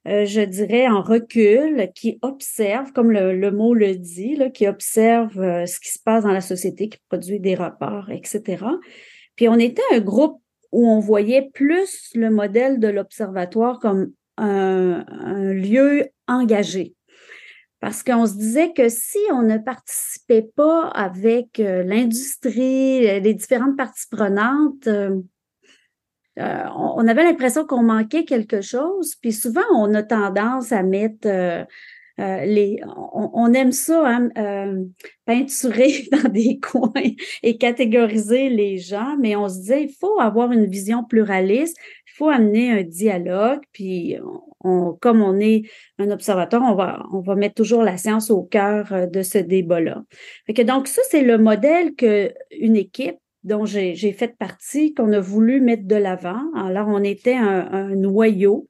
euh, 0.07 0.27
je 0.27 0.43
dirais, 0.43 0.87
en 0.89 1.01
recul, 1.01 1.89
qui 1.95 2.19
observent, 2.21 2.93
comme 2.93 3.13
le, 3.13 3.35
le 3.35 3.51
mot 3.51 3.73
le 3.73 3.95
dit, 3.95 4.37
là, 4.37 4.51
qui 4.51 4.69
observent 4.69 5.41
euh, 5.41 5.65
ce 5.65 5.81
qui 5.81 5.91
se 5.91 5.99
passe 6.05 6.25
dans 6.25 6.33
la 6.33 6.43
société, 6.43 6.91
qui 6.91 6.99
produit 7.09 7.41
des 7.41 7.55
rapports, 7.55 8.11
etc. 8.11 8.63
Puis 9.37 9.49
on 9.49 9.59
était 9.59 9.83
un 9.93 10.01
groupe 10.01 10.43
où 10.71 10.87
on 10.87 11.01
voyait 11.01 11.49
plus 11.55 12.11
le 12.15 12.29
modèle 12.31 12.79
de 12.79 12.89
l'observatoire 12.89 13.79
comme 13.81 14.13
un, 14.41 15.53
lieu 15.53 16.09
engagé. 16.27 16.95
Parce 17.81 18.03
qu'on 18.03 18.27
se 18.27 18.35
disait 18.35 18.73
que 18.73 18.89
si 18.89 19.19
on 19.33 19.43
ne 19.43 19.57
participait 19.57 20.49
pas 20.55 20.89
avec 20.89 21.61
euh, 21.61 21.83
l'industrie, 21.83 23.01
les 23.01 23.35
différentes 23.35 23.77
parties 23.77 24.07
prenantes, 24.11 24.87
euh, 24.87 25.19
euh, 26.39 26.65
on 26.77 27.07
avait 27.09 27.25
l'impression 27.25 27.67
qu'on 27.67 27.83
manquait 27.83 28.25
quelque 28.25 28.61
chose. 28.61 29.15
Puis 29.21 29.33
souvent, 29.33 29.65
on 29.75 29.95
a 29.95 30.03
tendance 30.03 30.73
à 30.73 30.83
mettre 30.83 31.27
Euh, 32.21 32.45
les, 32.45 32.81
on, 33.15 33.55
aime 33.55 33.73
ça, 33.73 34.07
hein, 34.07 34.29
euh, 34.37 34.85
peinturer 35.25 36.07
dans 36.13 36.29
des 36.29 36.61
coins 36.61 36.93
et 37.43 37.57
catégoriser 37.57 38.51
les 38.51 38.77
gens, 38.77 39.17
mais 39.19 39.37
on 39.37 39.49
se 39.49 39.57
disait, 39.57 39.85
il 39.85 39.95
faut 39.99 40.21
avoir 40.21 40.53
une 40.53 40.67
vision 40.67 41.03
pluraliste, 41.03 41.79
faut 42.21 42.29
amener 42.29 42.71
un 42.71 42.83
dialogue, 42.83 43.61
puis 43.73 44.17
comme 44.63 45.23
on 45.23 45.41
est 45.41 45.63
un 45.99 46.11
observateur, 46.11 46.61
on 46.63 46.75
va, 46.75 47.03
on 47.13 47.21
va 47.21 47.35
mettre 47.35 47.55
toujours 47.55 47.83
la 47.83 47.97
science 47.97 48.31
au 48.31 48.43
cœur 48.43 48.93
euh, 48.93 49.07
de 49.07 49.23
ce 49.23 49.39
débat-là. 49.39 50.05
Donc, 50.65 50.87
ça, 50.87 51.01
c'est 51.09 51.23
le 51.23 51.39
modèle 51.39 51.95
qu'une 51.95 52.77
équipe 52.77 53.17
dont 53.43 53.65
j'ai 53.65 53.95
fait 54.13 54.37
partie, 54.37 54.93
qu'on 54.93 55.13
a 55.15 55.21
voulu 55.21 55.63
mettre 55.63 55.87
de 55.87 55.97
l'avant. 55.97 56.43
Alors, 56.55 56.89
on 56.89 57.03
était 57.03 57.37
un 57.37 57.89
noyau 57.97 58.69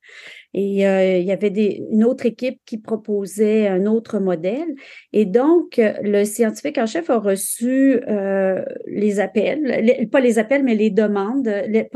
et 0.53 0.87
euh, 0.87 1.19
il 1.19 1.25
y 1.25 1.33
avait 1.33 1.51
des, 1.51 1.83
une 1.91 2.05
autre 2.05 2.27
équipe 2.27 2.61
qui 2.67 2.79
proposait 2.79 3.69
un 3.69 3.87
autre 3.87 4.19
modèle. 4.19 4.75
Et 5.13 5.25
donc, 5.25 5.81
le 5.81 6.25
scientifique 6.25 6.79
en 6.79 6.87
chef 6.87 7.09
a 7.11 7.19
reçu 7.19 8.01
euh, 8.09 8.65
les 8.87 9.21
appels, 9.21 10.09
pas 10.11 10.21
les 10.21 10.39
appels, 10.39 10.65
mais 10.65 10.75
les 10.75 10.91
demandes, 10.91 11.47
les, 11.47 11.89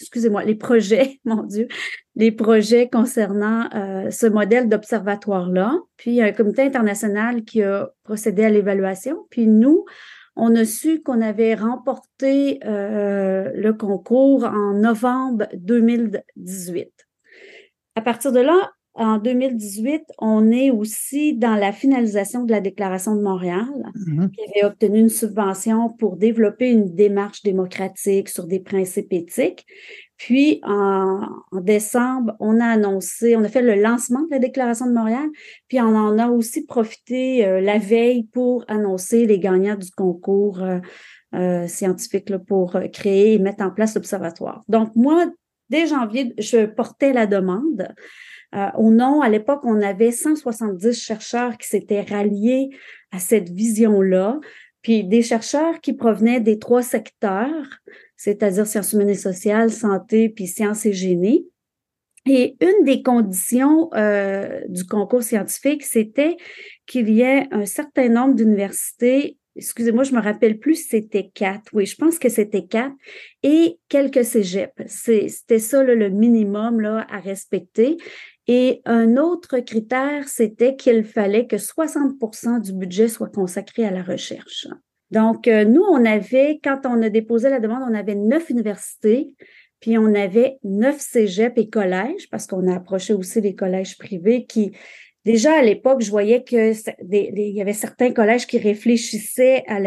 excusez-moi, 0.00 0.44
les 0.44 0.54
projets, 0.54 1.20
mon 1.24 1.44
Dieu, 1.44 1.68
les 2.16 2.32
projets 2.32 2.88
concernant 2.88 3.68
euh, 3.74 4.10
ce 4.10 4.26
modèle 4.26 4.68
d'observatoire-là. 4.68 5.78
Puis, 5.96 6.20
un 6.20 6.32
comité 6.32 6.62
international 6.62 7.44
qui 7.44 7.62
a 7.62 7.90
procédé 8.02 8.44
à 8.44 8.50
l'évaluation. 8.50 9.26
Puis, 9.30 9.46
nous, 9.46 9.84
on 10.36 10.54
a 10.56 10.64
su 10.64 11.02
qu'on 11.02 11.20
avait 11.20 11.54
remporté 11.54 12.60
euh, 12.64 13.50
le 13.54 13.72
concours 13.72 14.44
en 14.44 14.74
novembre 14.74 15.46
2018. 15.54 16.99
À 17.96 18.00
partir 18.00 18.32
de 18.32 18.40
là, 18.40 18.70
en 18.94 19.18
2018, 19.18 20.02
on 20.18 20.50
est 20.50 20.70
aussi 20.70 21.34
dans 21.36 21.54
la 21.54 21.72
finalisation 21.72 22.44
de 22.44 22.50
la 22.50 22.60
Déclaration 22.60 23.14
de 23.14 23.22
Montréal, 23.22 23.66
mm-hmm. 23.94 24.30
qui 24.30 24.40
avait 24.42 24.66
obtenu 24.66 24.98
une 24.98 25.08
subvention 25.08 25.90
pour 25.90 26.16
développer 26.16 26.70
une 26.70 26.94
démarche 26.94 27.42
démocratique 27.42 28.28
sur 28.28 28.46
des 28.46 28.60
principes 28.60 29.12
éthiques. 29.12 29.64
Puis, 30.16 30.60
en, 30.64 31.20
décembre, 31.52 32.36
on 32.40 32.60
a 32.60 32.66
annoncé, 32.66 33.36
on 33.36 33.44
a 33.44 33.48
fait 33.48 33.62
le 33.62 33.74
lancement 33.74 34.20
de 34.22 34.30
la 34.32 34.38
Déclaration 34.38 34.86
de 34.86 34.92
Montréal, 34.92 35.28
puis 35.68 35.80
on 35.80 35.96
en 35.96 36.18
a 36.18 36.28
aussi 36.28 36.66
profité 36.66 37.46
euh, 37.46 37.60
la 37.60 37.78
veille 37.78 38.24
pour 38.24 38.64
annoncer 38.68 39.24
les 39.24 39.38
gagnants 39.38 39.76
du 39.76 39.90
concours 39.90 40.62
euh, 40.62 40.78
euh, 41.34 41.66
scientifique 41.68 42.36
pour 42.46 42.76
créer 42.92 43.34
et 43.34 43.38
mettre 43.38 43.64
en 43.64 43.70
place 43.70 43.94
l'observatoire. 43.94 44.62
Donc, 44.68 44.94
moi, 44.94 45.26
dès 45.70 45.86
janvier, 45.86 46.34
je 46.38 46.66
portais 46.66 47.12
la 47.12 47.26
demande. 47.26 47.88
Euh, 48.54 48.66
au 48.76 48.90
nom, 48.90 49.22
à 49.22 49.28
l'époque, 49.28 49.60
on 49.64 49.80
avait 49.80 50.10
170 50.10 50.92
chercheurs 50.92 51.56
qui 51.56 51.68
s'étaient 51.68 52.02
ralliés 52.02 52.70
à 53.12 53.18
cette 53.18 53.48
vision-là, 53.48 54.40
puis 54.82 55.04
des 55.04 55.22
chercheurs 55.22 55.80
qui 55.80 55.92
provenaient 55.92 56.40
des 56.40 56.58
trois 56.58 56.82
secteurs, 56.82 57.80
c'est-à-dire 58.16 58.66
sciences 58.66 58.92
humaines 58.92 59.10
et 59.10 59.14
sociales, 59.14 59.70
santé, 59.70 60.28
puis 60.28 60.46
sciences 60.46 60.84
et 60.86 60.92
génie. 60.92 61.46
Et 62.26 62.56
une 62.60 62.84
des 62.84 63.02
conditions 63.02 63.88
euh, 63.94 64.60
du 64.68 64.84
concours 64.84 65.22
scientifique, 65.22 65.84
c'était 65.84 66.36
qu'il 66.86 67.08
y 67.08 67.22
ait 67.22 67.46
un 67.50 67.64
certain 67.66 68.08
nombre 68.08 68.34
d'universités 68.34 69.38
excusez-moi, 69.56 70.04
je 70.04 70.14
me 70.14 70.20
rappelle 70.20 70.58
plus 70.58 70.86
c'était 70.88 71.30
quatre. 71.32 71.70
Oui, 71.72 71.86
je 71.86 71.96
pense 71.96 72.18
que 72.18 72.28
c'était 72.28 72.66
quatre. 72.66 72.94
Et 73.42 73.78
quelques 73.88 74.24
cégeps. 74.24 74.72
C'était 74.86 75.58
ça 75.58 75.82
le 75.82 76.08
minimum 76.08 76.84
à 76.84 77.20
respecter. 77.20 77.96
Et 78.46 78.82
un 78.84 79.16
autre 79.16 79.60
critère, 79.60 80.28
c'était 80.28 80.74
qu'il 80.74 81.04
fallait 81.04 81.46
que 81.46 81.56
60% 81.56 82.60
du 82.60 82.72
budget 82.72 83.08
soit 83.08 83.32
consacré 83.32 83.84
à 83.84 83.90
la 83.90 84.02
recherche. 84.02 84.66
Donc, 85.10 85.48
euh, 85.48 85.64
nous, 85.64 85.82
on 85.82 86.04
avait, 86.04 86.60
quand 86.62 86.80
on 86.84 87.02
a 87.02 87.10
déposé 87.10 87.48
la 87.48 87.60
demande, 87.60 87.82
on 87.88 87.94
avait 87.94 88.14
neuf 88.14 88.48
universités, 88.50 89.32
puis 89.80 89.98
on 89.98 90.14
avait 90.14 90.58
neuf 90.62 91.00
cégeps 91.00 91.58
et 91.58 91.68
collèges, 91.68 92.28
parce 92.30 92.46
qu'on 92.46 92.68
a 92.68 92.76
approché 92.76 93.12
aussi 93.12 93.40
les 93.40 93.54
collèges 93.54 93.98
privés 93.98 94.46
qui 94.46 94.72
Déjà 95.26 95.58
à 95.58 95.62
l'époque, 95.62 96.00
je 96.00 96.10
voyais 96.10 96.42
que 96.42 96.72
il 97.12 97.54
y 97.54 97.60
avait 97.60 97.74
certains 97.74 98.10
collèges 98.10 98.46
qui 98.46 98.56
réfléchissaient 98.56 99.64
à 99.66 99.78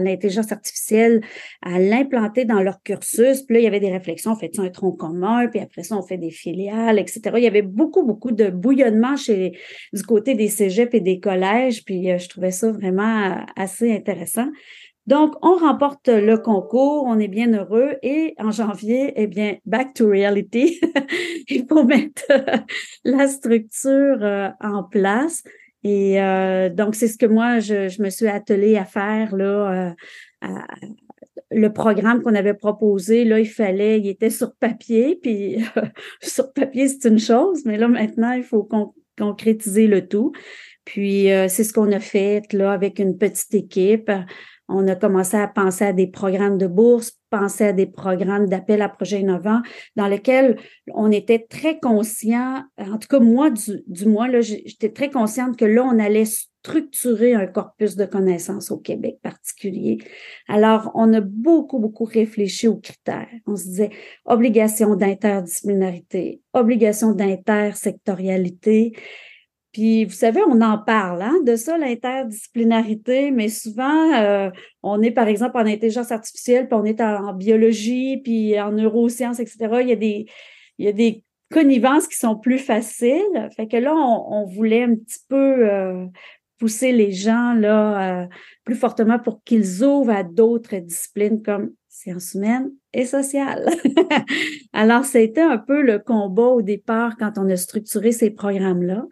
l'intelligence 0.00 0.52
artificielle, 0.52 1.22
à 1.62 1.78
l'implanter 1.78 2.44
dans 2.44 2.60
leur 2.60 2.82
cursus. 2.82 3.42
Puis 3.42 3.54
là, 3.54 3.60
il 3.60 3.64
y 3.64 3.66
avait 3.66 3.80
des 3.80 3.90
réflexions, 3.90 4.32
on 4.32 4.36
fait 4.36 4.58
un 4.58 4.68
tronc 4.68 4.92
commun, 4.92 5.48
puis 5.48 5.60
après 5.60 5.82
ça, 5.82 5.96
on 5.96 6.02
fait 6.02 6.18
des 6.18 6.30
filiales, 6.30 6.98
etc. 6.98 7.20
Il 7.36 7.42
y 7.42 7.46
avait 7.46 7.62
beaucoup, 7.62 8.04
beaucoup 8.04 8.32
de 8.32 8.50
bouillonnement 8.50 9.16
chez 9.16 9.52
du 9.94 10.02
côté 10.02 10.34
des 10.34 10.48
cégeps 10.48 10.94
et 10.94 11.00
des 11.00 11.20
collèges, 11.20 11.84
puis 11.84 12.10
euh, 12.10 12.18
je 12.18 12.28
trouvais 12.28 12.50
ça 12.50 12.70
vraiment 12.70 13.30
euh, 13.30 13.36
assez 13.56 13.90
intéressant. 13.90 14.48
Donc, 15.06 15.34
on 15.42 15.56
remporte 15.56 16.08
le 16.08 16.36
concours, 16.36 17.04
on 17.06 17.18
est 17.18 17.28
bien 17.28 17.52
heureux 17.52 17.96
et 18.02 18.34
en 18.38 18.52
janvier, 18.52 19.12
eh 19.16 19.26
bien, 19.26 19.56
back 19.66 19.94
to 19.94 20.08
reality. 20.08 20.80
Il 21.48 21.66
faut 21.68 21.82
mettre 21.82 22.22
la 23.04 23.26
structure 23.26 24.18
euh, 24.22 24.50
en 24.60 24.84
place. 24.84 25.42
Et 25.82 26.22
euh, 26.22 26.68
donc, 26.68 26.94
c'est 26.94 27.08
ce 27.08 27.18
que 27.18 27.26
moi, 27.26 27.58
je, 27.58 28.00
me 28.00 28.10
suis 28.10 28.28
attelée 28.28 28.76
à 28.76 28.84
faire 28.84 29.34
là. 29.34 29.94
Euh, 30.44 30.48
le 31.50 31.72
programme 31.72 32.22
qu'on 32.22 32.36
avait 32.36 32.54
proposé, 32.54 33.24
là, 33.24 33.40
il 33.40 33.48
fallait, 33.48 33.98
il 33.98 34.06
était 34.08 34.30
sur 34.30 34.54
papier, 34.54 35.18
puis 35.20 35.64
sur 36.22 36.52
papier, 36.52 36.86
c'est 36.86 37.08
une 37.08 37.18
chose, 37.18 37.64
mais 37.66 37.76
là, 37.76 37.88
maintenant, 37.88 38.32
il 38.32 38.44
faut 38.44 38.68
concrétiser 39.18 39.88
le 39.88 40.06
tout. 40.06 40.32
Puis, 40.84 41.26
c'est 41.48 41.64
ce 41.64 41.72
qu'on 41.72 41.92
a 41.92 42.00
fait 42.00 42.52
là 42.52 42.72
avec 42.72 42.98
une 42.98 43.18
petite 43.18 43.54
équipe. 43.54 44.10
On 44.72 44.88
a 44.88 44.96
commencé 44.96 45.36
à 45.36 45.46
penser 45.48 45.84
à 45.84 45.92
des 45.92 46.06
programmes 46.06 46.58
de 46.58 46.66
bourse, 46.66 47.12
penser 47.30 47.64
à 47.64 47.72
des 47.72 47.86
programmes 47.86 48.46
d'appel 48.46 48.82
à 48.82 48.88
projets 48.88 49.20
innovants 49.20 49.62
dans 49.96 50.06
lesquels 50.06 50.58
on 50.94 51.10
était 51.10 51.46
très 51.48 51.78
conscient, 51.78 52.62
en 52.78 52.98
tout 52.98 53.08
cas 53.08 53.20
moi, 53.20 53.50
du, 53.50 54.06
moins, 54.06 54.28
j'étais 54.40 54.90
très 54.90 55.10
consciente 55.10 55.56
que 55.56 55.64
là, 55.64 55.82
on 55.84 55.98
allait 55.98 56.26
structurer 56.26 57.34
un 57.34 57.46
corpus 57.46 57.96
de 57.96 58.04
connaissances 58.04 58.70
au 58.70 58.78
Québec 58.78 59.18
particulier. 59.22 59.98
Alors, 60.46 60.92
on 60.94 61.12
a 61.12 61.20
beaucoup, 61.20 61.78
beaucoup 61.78 62.04
réfléchi 62.04 62.68
aux 62.68 62.76
critères. 62.76 63.28
On 63.46 63.56
se 63.56 63.64
disait 63.64 63.90
obligation 64.24 64.94
d'interdisciplinarité, 64.94 66.40
obligation 66.52 67.12
d'intersectorialité, 67.12 68.92
puis, 69.72 70.04
vous 70.04 70.12
savez, 70.12 70.40
on 70.46 70.60
en 70.60 70.76
parle 70.76 71.22
hein, 71.22 71.38
de 71.44 71.56
ça, 71.56 71.78
l'interdisciplinarité, 71.78 73.30
mais 73.30 73.48
souvent, 73.48 74.12
euh, 74.14 74.50
on 74.82 75.00
est, 75.00 75.10
par 75.10 75.28
exemple, 75.28 75.56
en 75.56 75.66
intelligence 75.66 76.12
artificielle, 76.12 76.68
puis 76.68 76.78
on 76.78 76.84
est 76.84 77.00
en, 77.00 77.32
biologie, 77.32 78.18
puis 78.18 78.60
en 78.60 78.72
neurosciences, 78.72 79.40
etc. 79.40 79.78
Il 79.80 79.88
y 79.88 79.92
a 79.92 79.96
des, 79.96 80.26
il 80.78 80.84
y 80.84 80.88
a 80.88 80.92
des 80.92 81.24
connivences 81.50 82.06
qui 82.06 82.16
sont 82.16 82.36
plus 82.36 82.58
faciles. 82.58 83.48
Fait 83.56 83.66
que 83.66 83.78
là, 83.78 83.94
on, 83.94 84.44
voulait 84.44 84.82
un 84.82 84.94
petit 84.94 85.20
peu 85.26 85.70
euh, 85.70 86.04
pousser 86.58 86.92
les 86.92 87.12
gens 87.12 87.54
là 87.54 88.22
euh, 88.22 88.26
plus 88.64 88.74
fortement 88.74 89.18
pour 89.18 89.42
qu'ils 89.42 89.82
ouvrent 89.82 90.12
à 90.12 90.22
d'autres 90.22 90.76
disciplines 90.76 91.42
comme 91.42 91.72
sciences 91.88 92.34
humaines 92.34 92.72
et 92.92 93.06
sociales. 93.06 93.70
Alors, 94.72 95.04
c'était 95.04 95.40
un 95.40 95.58
peu 95.58 95.82
le 95.82 95.98
combat 95.98 96.48
au 96.48 96.62
départ 96.62 97.16
quand 97.18 97.32
on 97.38 97.48
a 97.48 97.56
structuré 97.56 98.12
ces 98.12 98.30
programmes-là. 98.30 99.06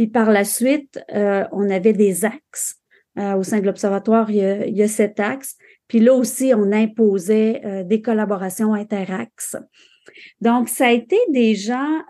Puis 0.00 0.06
par 0.06 0.30
la 0.30 0.44
suite, 0.44 0.98
euh, 1.12 1.44
on 1.52 1.68
avait 1.68 1.92
des 1.92 2.24
axes. 2.24 2.76
Euh, 3.18 3.34
au 3.34 3.42
sein 3.42 3.60
de 3.60 3.66
l'Observatoire, 3.66 4.30
il, 4.30 4.74
y 4.74 4.82
a 4.82 4.88
sept 4.88 5.20
axes. 5.20 5.58
Puis 5.88 6.00
là 6.00 6.14
aussi, 6.14 6.54
on 6.56 6.72
imposait 6.72 7.60
euh, 7.66 7.82
des 7.84 8.00
collaborations 8.00 8.72
interaxes. 8.72 9.58
Donc, 10.40 10.70
ça 10.70 10.86
a 10.86 10.92
été 10.92 11.18
des 11.28 11.54
gens, 11.54 12.00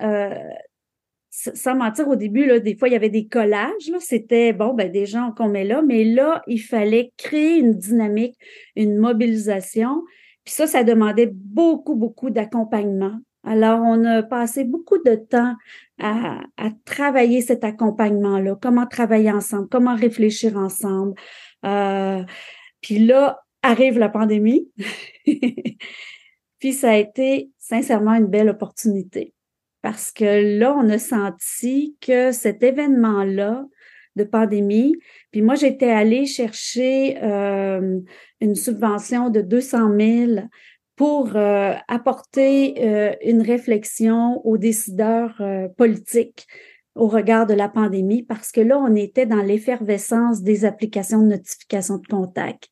sans 1.32 1.74
mentir, 1.74 2.06
au 2.06 2.14
début, 2.14 2.46
là, 2.46 2.60
des 2.60 2.76
fois, 2.76 2.86
il 2.86 2.92
y 2.92 2.96
avait 2.96 3.10
des 3.10 3.26
collages. 3.26 3.90
C'était, 3.98 4.52
bon, 4.52 4.72
ben, 4.72 4.92
des 4.92 5.06
gens 5.06 5.32
qu'on 5.36 5.48
met 5.48 5.64
là, 5.64 5.82
mais 5.82 6.04
là, 6.04 6.44
il 6.46 6.60
fallait 6.60 7.12
créer 7.16 7.58
une 7.58 7.74
dynamique, 7.74 8.36
une 8.76 8.98
mobilisation. 8.98 10.04
Puis 10.44 10.54
ça, 10.54 10.68
ça 10.68 10.84
demandait 10.84 11.32
beaucoup, 11.34 11.96
beaucoup 11.96 12.30
d'accompagnement. 12.30 13.18
Alors, 13.44 13.80
on 13.80 14.04
a 14.04 14.22
passé 14.22 14.64
beaucoup 14.64 14.98
de 14.98 15.14
temps 15.14 15.54
à, 15.98 16.40
travailler 16.84 17.40
cet 17.40 17.64
accompagnement-là, 17.64 18.56
comment 18.60 18.86
travailler 18.86 19.30
ensemble, 19.30 19.68
comment 19.68 19.94
réfléchir 19.94 20.56
ensemble. 20.56 21.14
Euh, 21.64 22.22
puis 22.80 22.98
là, 22.98 23.40
arrive 23.62 23.98
la 23.98 24.08
pandémie. 24.08 24.70
puis 26.58 26.72
ça 26.72 26.90
a 26.90 26.96
été 26.96 27.50
sincèrement 27.58 28.14
une 28.14 28.26
belle 28.26 28.48
opportunité 28.48 29.34
parce 29.82 30.12
que 30.12 30.58
là, 30.58 30.74
on 30.74 30.88
a 30.90 30.98
senti 30.98 31.96
que 32.00 32.32
cet 32.32 32.62
événement-là 32.62 33.64
de 34.16 34.24
pandémie, 34.24 34.96
puis 35.30 35.40
moi, 35.40 35.54
j'étais 35.54 35.90
allée 35.90 36.26
chercher 36.26 37.16
euh, 37.22 38.00
une 38.40 38.54
subvention 38.54 39.30
de 39.30 39.40
200 39.40 39.96
000 39.98 40.48
pour 41.00 41.34
euh, 41.34 41.72
apporter 41.88 42.74
euh, 42.84 43.14
une 43.24 43.40
réflexion 43.40 44.46
aux 44.46 44.58
décideurs 44.58 45.34
euh, 45.40 45.66
politiques 45.66 46.46
au 46.94 47.08
regard 47.08 47.46
de 47.46 47.54
la 47.54 47.70
pandémie 47.70 48.22
parce 48.22 48.52
que 48.52 48.60
là, 48.60 48.78
on 48.78 48.94
était 48.94 49.24
dans 49.24 49.40
l'effervescence 49.40 50.42
des 50.42 50.66
applications 50.66 51.22
de 51.22 51.28
notification 51.28 51.96
de 51.96 52.06
contact. 52.06 52.68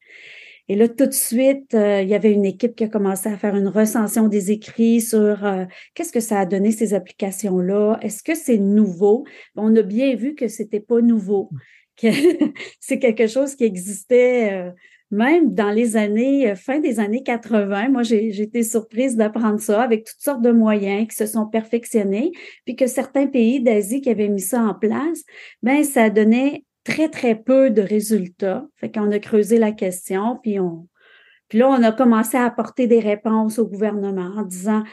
Et 0.68 0.76
là, 0.76 0.88
tout 0.88 1.06
de 1.06 1.12
suite, 1.12 1.72
il 1.72 2.06
y 2.06 2.14
avait 2.14 2.34
une 2.34 2.44
équipe 2.44 2.76
qui 2.76 2.84
a 2.84 2.88
commencé 2.88 3.30
à 3.30 3.38
faire 3.38 3.56
une 3.56 3.68
recension 3.68 4.28
des 4.28 4.50
écrits 4.50 5.00
sur 5.00 5.38
qu'est-ce 5.94 6.12
que 6.12 6.20
ça 6.20 6.40
a 6.40 6.44
donné 6.44 6.70
ces 6.70 6.92
applications-là? 6.92 7.98
Est-ce 8.02 8.22
que 8.22 8.34
c'est 8.34 8.58
nouveau? 8.58 9.24
On 9.56 9.74
a 9.74 9.80
bien 9.80 10.14
vu 10.14 10.34
que 10.34 10.48
c'était 10.48 10.80
pas 10.80 11.00
nouveau, 11.00 11.48
que 11.96 12.08
c'est 12.80 12.98
quelque 12.98 13.26
chose 13.26 13.56
qui 13.56 13.64
existait 13.64 14.70
même 15.10 15.54
dans 15.54 15.70
les 15.70 15.96
années, 15.96 16.54
fin 16.54 16.80
des 16.80 17.00
années 17.00 17.22
80. 17.22 17.88
Moi, 17.88 18.02
j'ai 18.02 18.42
été 18.42 18.62
surprise 18.62 19.16
d'apprendre 19.16 19.60
ça 19.60 19.82
avec 19.82 20.04
toutes 20.04 20.20
sortes 20.20 20.42
de 20.42 20.50
moyens 20.50 21.08
qui 21.08 21.16
se 21.16 21.26
sont 21.26 21.46
perfectionnés, 21.46 22.32
puis 22.64 22.76
que 22.76 22.86
certains 22.86 23.26
pays 23.26 23.62
d'Asie 23.62 24.00
qui 24.00 24.10
avaient 24.10 24.28
mis 24.28 24.40
ça 24.40 24.62
en 24.62 24.74
place, 24.74 25.24
ben 25.62 25.82
ça 25.82 26.10
donnait 26.10 26.64
très, 26.84 27.08
très 27.08 27.34
peu 27.34 27.70
de 27.70 27.82
résultats. 27.82 28.66
Fait 28.76 28.90
qu'on 28.90 29.10
a 29.12 29.18
creusé 29.18 29.58
la 29.58 29.72
question, 29.72 30.38
puis 30.42 30.60
on, 30.60 30.86
puis 31.48 31.58
là, 31.58 31.68
on 31.68 31.82
a 31.82 31.92
commencé 31.92 32.36
à 32.36 32.44
apporter 32.44 32.86
des 32.86 33.00
réponses 33.00 33.58
au 33.58 33.66
gouvernement 33.66 34.32
en 34.36 34.42
disant 34.42 34.84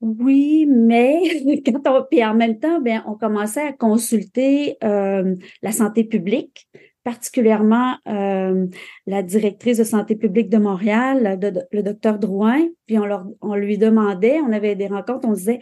oui, 0.00 0.66
mais 0.66 1.62
quand 1.66 1.88
on, 1.88 2.04
puis 2.08 2.24
en 2.24 2.34
même 2.34 2.58
temps, 2.58 2.80
bien, 2.80 3.02
on 3.06 3.14
commençait 3.14 3.66
à 3.66 3.72
consulter 3.72 4.76
euh, 4.84 5.34
la 5.62 5.72
santé 5.72 6.04
publique, 6.04 6.68
particulièrement 7.04 7.96
euh, 8.08 8.66
la 9.06 9.22
directrice 9.22 9.78
de 9.78 9.84
santé 9.84 10.16
publique 10.16 10.48
de 10.48 10.58
Montréal, 10.58 11.38
le 11.70 11.82
docteur 11.82 12.18
Drouin, 12.18 12.66
puis 12.86 12.98
on, 12.98 13.04
leur, 13.04 13.26
on 13.42 13.54
lui 13.54 13.78
demandait, 13.78 14.40
on 14.40 14.52
avait 14.52 14.74
des 14.74 14.86
rencontres, 14.86 15.28
on 15.28 15.32
disait 15.32 15.60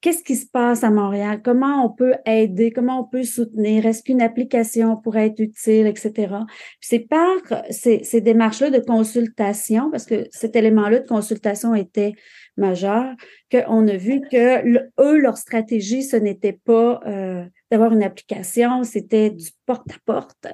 qu'est-ce 0.00 0.22
qui 0.22 0.36
se 0.36 0.46
passe 0.46 0.84
à 0.84 0.90
Montréal? 0.90 1.40
Comment 1.42 1.84
on 1.84 1.90
peut 1.90 2.14
aider? 2.26 2.70
Comment 2.72 3.00
on 3.00 3.04
peut 3.04 3.22
soutenir? 3.22 3.86
Est-ce 3.86 4.02
qu'une 4.02 4.22
application 4.22 4.96
pourrait 4.96 5.26
être 5.26 5.40
utile, 5.40 5.86
etc. 5.86 6.34
C'est 6.80 7.00
par 7.00 7.36
ces, 7.70 8.02
ces 8.04 8.20
démarches-là 8.20 8.70
de 8.70 8.80
consultation, 8.80 9.90
parce 9.90 10.06
que 10.06 10.26
cet 10.30 10.56
élément-là 10.56 11.00
de 11.00 11.06
consultation 11.06 11.74
était 11.74 12.12
majeur, 12.60 13.14
qu'on 13.50 13.88
a 13.88 13.96
vu 13.96 14.20
que 14.20 14.78
eux, 15.00 15.18
leur 15.18 15.36
stratégie, 15.36 16.02
ce 16.02 16.16
n'était 16.16 16.58
pas 16.64 17.00
euh, 17.06 17.44
d'avoir 17.70 17.92
une 17.92 18.02
application, 18.02 18.84
c'était 18.84 19.30
du 19.30 19.48
porte-à-porte, 19.66 20.46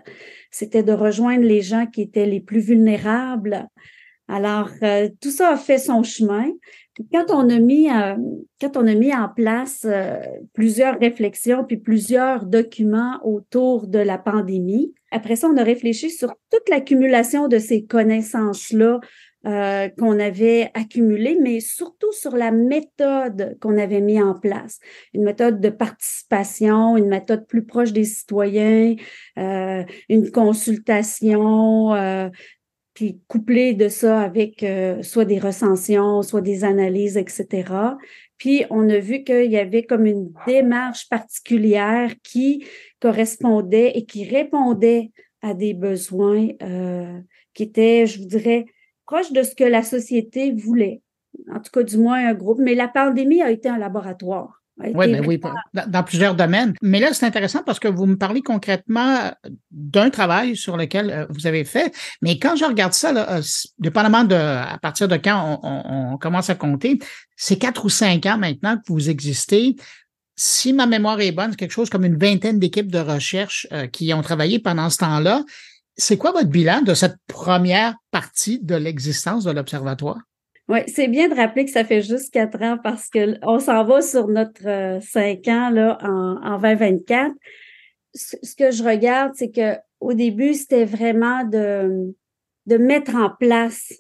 c'était 0.50 0.82
de 0.82 0.92
rejoindre 0.92 1.44
les 1.44 1.60
gens 1.60 1.86
qui 1.86 2.02
étaient 2.02 2.26
les 2.26 2.40
plus 2.40 2.60
vulnérables. 2.60 3.66
Alors, 4.28 4.70
euh, 4.82 5.08
tout 5.20 5.30
ça 5.30 5.50
a 5.50 5.56
fait 5.56 5.78
son 5.78 6.02
chemin 6.02 6.46
quand 7.12 7.26
on 7.28 7.50
a 7.50 7.58
mis, 7.58 7.90
euh, 7.90 8.16
quand 8.58 8.78
on 8.78 8.86
a 8.86 8.94
mis 8.94 9.14
en 9.14 9.28
place 9.28 9.86
plusieurs 10.54 10.98
réflexions 10.98 11.62
puis 11.62 11.76
plusieurs 11.76 12.46
documents 12.46 13.20
autour 13.22 13.86
de 13.86 13.98
la 13.98 14.16
pandémie, 14.16 14.94
après 15.10 15.36
ça, 15.36 15.48
on 15.48 15.56
a 15.56 15.62
réfléchi 15.62 16.10
sur 16.10 16.34
toute 16.50 16.68
l'accumulation 16.68 17.48
de 17.48 17.58
ces 17.58 17.84
connaissances-là 17.84 19.00
euh, 19.46 19.88
qu'on 19.98 20.18
avait 20.18 20.70
accumulées, 20.74 21.38
mais 21.40 21.60
surtout 21.60 22.12
sur 22.12 22.36
la 22.36 22.50
méthode 22.50 23.56
qu'on 23.60 23.78
avait 23.78 24.00
mis 24.00 24.20
en 24.20 24.34
place. 24.34 24.80
Une 25.14 25.24
méthode 25.24 25.60
de 25.60 25.70
participation, 25.70 26.96
une 26.96 27.08
méthode 27.08 27.46
plus 27.46 27.64
proche 27.64 27.92
des 27.92 28.04
citoyens, 28.04 28.96
une 29.36 30.30
consultation, 30.32 31.94
puis 32.96 33.20
couplé 33.28 33.74
de 33.74 33.88
ça 33.88 34.22
avec 34.22 34.62
euh, 34.62 35.02
soit 35.02 35.26
des 35.26 35.38
recensions, 35.38 36.22
soit 36.22 36.40
des 36.40 36.64
analyses, 36.64 37.18
etc. 37.18 37.46
Puis 38.38 38.64
on 38.70 38.88
a 38.88 38.98
vu 38.98 39.22
qu'il 39.22 39.52
y 39.52 39.58
avait 39.58 39.84
comme 39.84 40.06
une 40.06 40.32
démarche 40.46 41.06
particulière 41.10 42.14
qui 42.22 42.66
correspondait 42.98 43.92
et 43.96 44.06
qui 44.06 44.24
répondait 44.24 45.10
à 45.42 45.52
des 45.52 45.74
besoins 45.74 46.48
euh, 46.62 47.20
qui 47.52 47.64
étaient, 47.64 48.06
je 48.06 48.18
vous 48.18 48.28
dirais, 48.28 48.64
proches 49.06 49.32
de 49.32 49.42
ce 49.42 49.54
que 49.54 49.64
la 49.64 49.82
société 49.82 50.52
voulait. 50.52 51.02
En 51.52 51.60
tout 51.60 51.70
cas, 51.72 51.82
du 51.82 51.98
moins 51.98 52.26
un 52.28 52.34
groupe. 52.34 52.58
Mais 52.60 52.74
la 52.74 52.88
pandémie 52.88 53.42
a 53.42 53.50
été 53.50 53.68
un 53.68 53.78
laboratoire. 53.78 54.62
Oui, 54.78 54.92
ben 54.92 55.24
oui, 55.26 55.40
dans, 55.72 56.02
plusieurs 56.02 56.34
domaines. 56.34 56.74
Mais 56.82 57.00
là, 57.00 57.14
c'est 57.14 57.24
intéressant 57.24 57.62
parce 57.64 57.80
que 57.80 57.88
vous 57.88 58.04
me 58.04 58.16
parlez 58.16 58.42
concrètement 58.42 59.32
d'un 59.70 60.10
travail 60.10 60.54
sur 60.54 60.76
lequel 60.76 61.10
euh, 61.10 61.26
vous 61.30 61.46
avez 61.46 61.64
fait. 61.64 61.94
Mais 62.20 62.38
quand 62.38 62.56
je 62.56 62.64
regarde 62.66 62.92
ça, 62.92 63.10
là, 63.10 63.38
euh, 63.38 63.42
dépendamment 63.78 64.24
de 64.24 64.34
à 64.34 64.76
partir 64.80 65.08
de 65.08 65.16
quand 65.16 65.60
on, 65.62 66.18
commence 66.18 66.50
à 66.50 66.54
compter, 66.54 66.98
c'est 67.36 67.56
quatre 67.56 67.86
ou 67.86 67.88
cinq 67.88 68.26
ans 68.26 68.36
maintenant 68.36 68.76
que 68.76 68.82
vous 68.88 69.08
existez. 69.08 69.76
Si 70.36 70.74
ma 70.74 70.84
mémoire 70.84 71.20
est 71.20 71.32
bonne, 71.32 71.52
c'est 71.52 71.56
quelque 71.56 71.72
chose 71.72 71.88
comme 71.88 72.04
une 72.04 72.18
vingtaine 72.18 72.58
d'équipes 72.58 72.92
de 72.92 72.98
recherche 72.98 73.66
euh, 73.72 73.86
qui 73.86 74.12
ont 74.12 74.20
travaillé 74.20 74.58
pendant 74.58 74.90
ce 74.90 74.98
temps-là. 74.98 75.42
C'est 75.96 76.18
quoi 76.18 76.32
votre 76.32 76.48
bilan 76.48 76.82
de 76.82 76.94
cette 76.94 77.16
première 77.26 77.94
partie 78.10 78.58
de 78.60 78.74
l'existence 78.74 79.44
de 79.44 79.50
l'Observatoire? 79.50 80.18
Oui, 80.68 80.80
c'est 80.88 81.08
bien 81.08 81.28
de 81.28 81.34
rappeler 81.34 81.64
que 81.64 81.70
ça 81.70 81.84
fait 81.84 82.02
juste 82.02 82.32
quatre 82.32 82.60
ans 82.60 82.76
parce 82.82 83.08
que 83.08 83.38
on 83.42 83.60
s'en 83.60 83.84
va 83.84 84.02
sur 84.02 84.26
notre 84.26 84.66
euh, 84.66 85.00
cinq 85.00 85.46
ans 85.46 85.70
là, 85.70 85.96
en, 86.02 86.42
en 86.42 86.58
2024. 86.58 87.32
Ce, 88.14 88.36
ce 88.42 88.54
que 88.56 88.70
je 88.72 88.82
regarde, 88.82 89.32
c'est 89.36 89.50
que 89.50 89.76
au 90.00 90.12
début, 90.12 90.54
c'était 90.54 90.84
vraiment 90.84 91.44
de, 91.44 92.14
de 92.66 92.76
mettre 92.76 93.14
en 93.14 93.30
place 93.30 93.92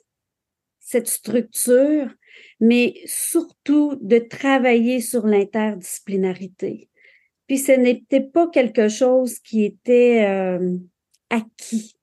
cette 0.80 1.08
structure, 1.08 2.12
mais 2.60 2.94
surtout 3.06 3.96
de 4.00 4.18
travailler 4.18 5.00
sur 5.00 5.26
l'interdisciplinarité. 5.26 6.88
Puis 7.46 7.58
ce 7.58 7.72
n'était 7.72 8.20
pas 8.20 8.48
quelque 8.48 8.88
chose 8.88 9.38
qui 9.38 9.64
était 9.64 10.24
euh, 10.28 10.76
acquis. 11.30 11.96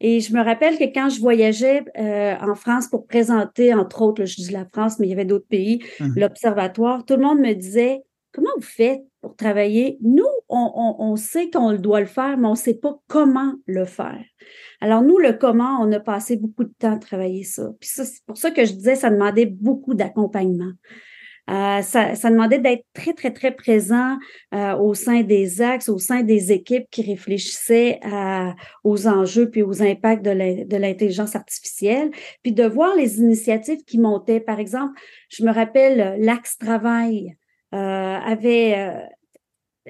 Et 0.00 0.20
je 0.20 0.34
me 0.34 0.44
rappelle 0.44 0.78
que 0.78 0.84
quand 0.84 1.08
je 1.08 1.20
voyageais 1.20 1.82
euh, 1.98 2.34
en 2.40 2.54
France 2.54 2.88
pour 2.88 3.06
présenter, 3.06 3.72
entre 3.72 4.02
autres, 4.02 4.24
je 4.26 4.36
dis 4.36 4.52
la 4.52 4.66
France, 4.66 4.98
mais 4.98 5.06
il 5.06 5.10
y 5.10 5.14
avait 5.14 5.24
d'autres 5.24 5.48
pays, 5.48 5.82
mmh 6.00 6.14
l'observatoire, 6.16 7.04
tout 7.04 7.16
le 7.16 7.22
monde 7.22 7.40
me 7.40 7.54
disait 7.54 8.02
Comment 8.36 8.50
vous 8.56 8.62
faites 8.62 9.00
pour 9.22 9.34
travailler? 9.34 9.96
Nous, 10.02 10.26
on, 10.50 10.96
on, 10.98 11.16
sait 11.16 11.48
qu'on 11.48 11.72
doit 11.72 12.00
le 12.00 12.06
faire, 12.06 12.36
mais 12.36 12.46
on 12.46 12.50
ne 12.50 12.56
sait 12.56 12.74
pas 12.74 13.00
comment 13.08 13.54
le 13.64 13.86
faire. 13.86 14.22
Alors, 14.82 15.00
nous, 15.00 15.16
le 15.16 15.32
comment, 15.32 15.78
on 15.80 15.90
a 15.92 16.00
passé 16.00 16.36
beaucoup 16.36 16.64
de 16.64 16.72
temps 16.78 16.92
à 16.92 16.98
travailler 16.98 17.44
ça. 17.44 17.70
Puis 17.80 17.88
ça, 17.88 18.04
c'est 18.04 18.22
pour 18.26 18.36
ça 18.36 18.50
que 18.50 18.66
je 18.66 18.74
disais, 18.74 18.94
ça 18.94 19.08
demandait 19.08 19.46
beaucoup 19.46 19.94
d'accompagnement. 19.94 20.70
Euh, 21.48 21.80
ça, 21.82 22.14
demandait 22.30 22.58
d'être 22.58 22.84
très, 22.92 23.12
très, 23.12 23.32
très 23.32 23.52
présent 23.52 24.16
euh, 24.52 24.76
au 24.76 24.94
sein 24.94 25.22
des 25.22 25.62
axes, 25.62 25.88
au 25.88 25.98
sein 25.98 26.22
des 26.22 26.52
équipes 26.52 26.86
qui 26.90 27.02
réfléchissaient 27.02 28.00
aux 28.84 29.06
enjeux 29.06 29.48
puis 29.50 29.62
aux 29.62 29.82
impacts 29.82 30.24
de 30.24 30.76
l'intelligence 30.76 31.36
artificielle, 31.36 32.10
puis 32.42 32.52
de 32.52 32.64
voir 32.64 32.96
les 32.96 33.18
initiatives 33.18 33.84
qui 33.84 33.98
montaient. 33.98 34.40
Par 34.40 34.58
exemple, 34.58 34.98
je 35.28 35.44
me 35.44 35.52
rappelle 35.52 36.20
l'axe 36.20 36.58
travail. 36.58 37.36
Euh, 37.74 37.78
avait 37.78 39.08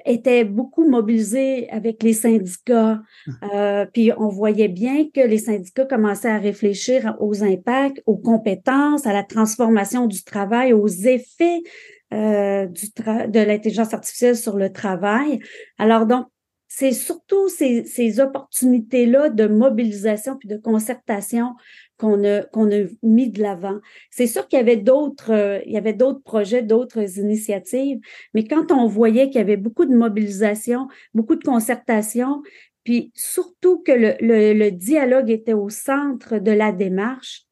était 0.04 0.44
beaucoup 0.44 0.88
mobilisé 0.88 1.68
avec 1.70 2.02
les 2.02 2.12
syndicats. 2.12 3.00
Mmh. 3.26 3.32
Euh, 3.54 3.86
puis 3.92 4.12
on 4.16 4.28
voyait 4.28 4.68
bien 4.68 5.08
que 5.12 5.20
les 5.20 5.38
syndicats 5.38 5.86
commençaient 5.86 6.30
à 6.30 6.38
réfléchir 6.38 7.16
aux 7.20 7.42
impacts, 7.42 8.02
aux 8.06 8.16
compétences, 8.16 9.06
à 9.06 9.12
la 9.12 9.22
transformation 9.22 10.06
du 10.06 10.22
travail, 10.22 10.72
aux 10.72 10.88
effets 10.88 11.62
euh, 12.14 12.66
du 12.66 12.86
de 12.86 13.40
l'intelligence 13.40 13.92
artificielle 13.92 14.36
sur 14.36 14.56
le 14.56 14.70
travail. 14.70 15.40
Alors 15.78 16.06
donc, 16.06 16.26
c'est 16.68 16.92
surtout 16.92 17.48
ces, 17.48 17.84
ces 17.84 18.20
opportunités-là 18.20 19.30
de 19.30 19.46
mobilisation 19.46 20.36
puis 20.36 20.48
de 20.48 20.56
concertation 20.56 21.54
qu'on 21.98 22.24
a, 22.24 22.42
qu'on 22.42 22.70
a 22.70 22.84
mis 23.02 23.30
de 23.30 23.42
l'avant. 23.42 23.78
C'est 24.10 24.26
sûr 24.26 24.46
qu'il 24.48 24.58
y 24.58 24.62
avait 24.62 24.76
d'autres, 24.76 25.32
euh, 25.32 25.60
il 25.66 25.72
y 25.72 25.78
avait 25.78 25.92
d'autres 25.92 26.22
projets, 26.22 26.62
d'autres 26.62 27.18
initiatives, 27.18 27.98
mais 28.34 28.44
quand 28.44 28.72
on 28.72 28.86
voyait 28.86 29.26
qu'il 29.26 29.36
y 29.36 29.44
avait 29.44 29.56
beaucoup 29.56 29.86
de 29.86 29.96
mobilisation, 29.96 30.88
beaucoup 31.14 31.36
de 31.36 31.44
concertation, 31.44 32.42
puis 32.84 33.10
surtout 33.14 33.82
que 33.82 33.92
le, 33.92 34.16
le, 34.20 34.70
dialogue 34.70 35.30
était 35.30 35.54
au 35.54 35.68
centre 35.68 36.38
de 36.38 36.52
la 36.52 36.70
démarche, 36.70 37.42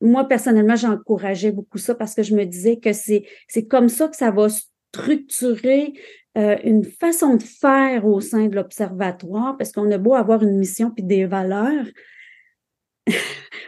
moi, 0.00 0.28
personnellement, 0.28 0.76
j'encourageais 0.76 1.50
beaucoup 1.50 1.78
ça 1.78 1.94
parce 1.94 2.14
que 2.14 2.22
je 2.22 2.34
me 2.34 2.44
disais 2.44 2.76
que 2.76 2.92
c'est, 2.92 3.24
c'est 3.48 3.66
comme 3.66 3.88
ça 3.88 4.08
que 4.08 4.16
ça 4.16 4.30
va 4.30 4.48
structurer 4.48 5.94
euh, 6.36 6.56
une 6.64 6.84
façon 6.84 7.36
de 7.36 7.42
faire 7.42 8.06
au 8.06 8.20
sein 8.20 8.46
de 8.46 8.56
l'observatoire, 8.56 9.56
parce 9.56 9.72
qu'on 9.72 9.90
a 9.90 9.98
beau 9.98 10.14
avoir 10.14 10.42
une 10.42 10.58
mission 10.58 10.90
puis 10.90 11.04
des 11.04 11.26
valeurs, 11.26 11.86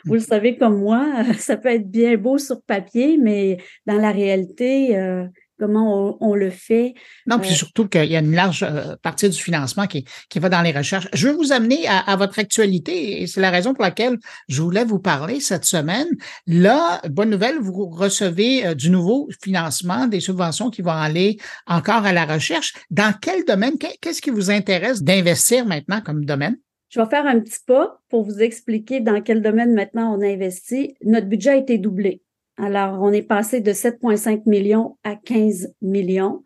vous 0.04 0.14
le 0.14 0.20
savez 0.20 0.56
comme 0.56 0.78
moi, 0.78 1.24
ça 1.38 1.56
peut 1.56 1.68
être 1.68 1.90
bien 1.90 2.16
beau 2.16 2.38
sur 2.38 2.62
papier, 2.62 3.18
mais 3.20 3.58
dans 3.86 3.98
la 3.98 4.12
réalité, 4.12 4.96
euh, 4.96 5.24
comment 5.58 6.16
on, 6.20 6.34
le 6.34 6.50
fait. 6.50 6.94
Non, 7.26 7.38
puis 7.38 7.50
surtout 7.50 7.88
qu'il 7.88 8.04
y 8.04 8.16
a 8.16 8.20
une 8.20 8.34
large 8.34 8.66
partie 9.02 9.28
du 9.28 9.40
financement 9.40 9.86
qui, 9.86 10.04
qui 10.28 10.38
va 10.38 10.48
dans 10.48 10.60
les 10.60 10.72
recherches. 10.72 11.08
Je 11.14 11.28
veux 11.28 11.34
vous 11.34 11.50
amener 11.50 11.86
à, 11.88 11.98
à 11.98 12.16
votre 12.16 12.38
actualité 12.38 13.22
et 13.22 13.26
c'est 13.26 13.40
la 13.40 13.50
raison 13.50 13.72
pour 13.72 13.82
laquelle 13.82 14.18
je 14.48 14.60
voulais 14.60 14.84
vous 14.84 14.98
parler 14.98 15.40
cette 15.40 15.64
semaine. 15.64 16.06
Là, 16.46 17.00
bonne 17.08 17.30
nouvelle, 17.30 17.58
vous 17.58 17.88
recevez 17.88 18.74
du 18.74 18.90
nouveau 18.90 19.28
financement, 19.42 20.06
des 20.06 20.20
subventions 20.20 20.70
qui 20.70 20.82
vont 20.82 20.90
aller 20.90 21.38
encore 21.66 22.04
à 22.04 22.12
la 22.12 22.26
recherche. 22.26 22.74
Dans 22.90 23.14
quel 23.18 23.44
domaine, 23.44 23.78
qu'est-ce 23.78 24.20
qui 24.20 24.30
vous 24.30 24.50
intéresse 24.50 25.02
d'investir 25.02 25.64
maintenant 25.64 26.02
comme 26.02 26.26
domaine? 26.26 26.56
Je 26.88 27.00
vais 27.00 27.06
faire 27.06 27.26
un 27.26 27.40
petit 27.40 27.58
pas 27.66 28.00
pour 28.08 28.22
vous 28.22 28.40
expliquer 28.40 29.00
dans 29.00 29.20
quel 29.20 29.42
domaine 29.42 29.74
maintenant 29.74 30.16
on 30.16 30.20
a 30.20 30.26
investi. 30.26 30.94
Notre 31.02 31.26
budget 31.26 31.50
a 31.50 31.56
été 31.56 31.78
doublé. 31.78 32.22
Alors, 32.58 33.02
on 33.02 33.12
est 33.12 33.22
passé 33.22 33.60
de 33.60 33.72
7,5 33.72 34.42
millions 34.46 34.96
à 35.04 35.16
15 35.16 35.74
millions. 35.82 36.42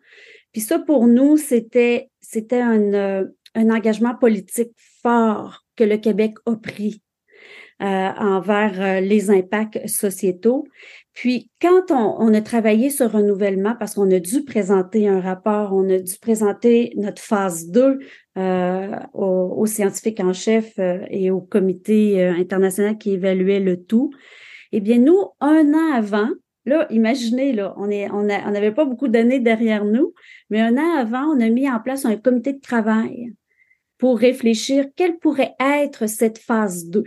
Puis 0.51 0.61
ça, 0.61 0.79
pour 0.79 1.07
nous, 1.07 1.37
c'était, 1.37 2.09
c'était 2.19 2.59
un, 2.59 2.93
euh, 2.93 3.25
un 3.55 3.69
engagement 3.69 4.15
politique 4.15 4.71
fort 5.01 5.63
que 5.75 5.83
le 5.83 5.97
Québec 5.97 6.33
a 6.45 6.55
pris 6.55 7.01
euh, 7.81 7.85
envers 7.85 8.81
euh, 8.81 8.99
les 8.99 9.31
impacts 9.31 9.87
sociétaux. 9.87 10.67
Puis, 11.13 11.49
quand 11.61 11.91
on, 11.91 12.15
on, 12.19 12.33
a 12.33 12.41
travaillé 12.41 12.89
ce 12.89 13.03
renouvellement, 13.03 13.75
parce 13.79 13.95
qu'on 13.95 14.11
a 14.11 14.19
dû 14.19 14.43
présenter 14.43 15.07
un 15.07 15.19
rapport, 15.19 15.73
on 15.73 15.89
a 15.89 15.99
dû 15.99 16.13
présenter 16.19 16.93
notre 16.95 17.21
phase 17.21 17.69
2 17.69 17.99
euh, 18.37 18.97
aux, 19.13 19.65
scientifiques 19.65 20.19
en 20.19 20.33
chef 20.33 20.79
euh, 20.79 21.05
et 21.09 21.31
au 21.31 21.41
comité 21.41 22.23
euh, 22.23 22.33
international 22.33 22.97
qui 22.97 23.11
évaluait 23.11 23.59
le 23.59 23.83
tout, 23.83 24.11
eh 24.71 24.79
bien, 24.79 24.99
nous, 24.99 25.25
un 25.39 25.73
an 25.73 25.93
avant, 25.93 26.29
là, 26.65 26.87
imaginez, 26.91 27.51
là, 27.53 27.73
on 27.77 27.89
est, 27.89 28.09
on 28.09 28.23
n'avait 28.23 28.71
pas 28.71 28.85
beaucoup 28.85 29.09
d'années 29.09 29.39
derrière 29.39 29.83
nous, 29.83 30.13
mais 30.49 30.61
un 30.61 30.77
an 30.77 30.97
avant, 30.97 31.25
on 31.35 31.41
a 31.41 31.49
mis 31.49 31.69
en 31.69 31.79
place 31.79 32.05
un 32.05 32.15
comité 32.15 32.53
de 32.53 32.61
travail 32.61 33.33
pour 33.97 34.17
réfléchir 34.17 34.85
quelle 34.95 35.17
pourrait 35.19 35.53
être 35.59 36.07
cette 36.07 36.37
phase 36.37 36.85
2. 36.85 37.03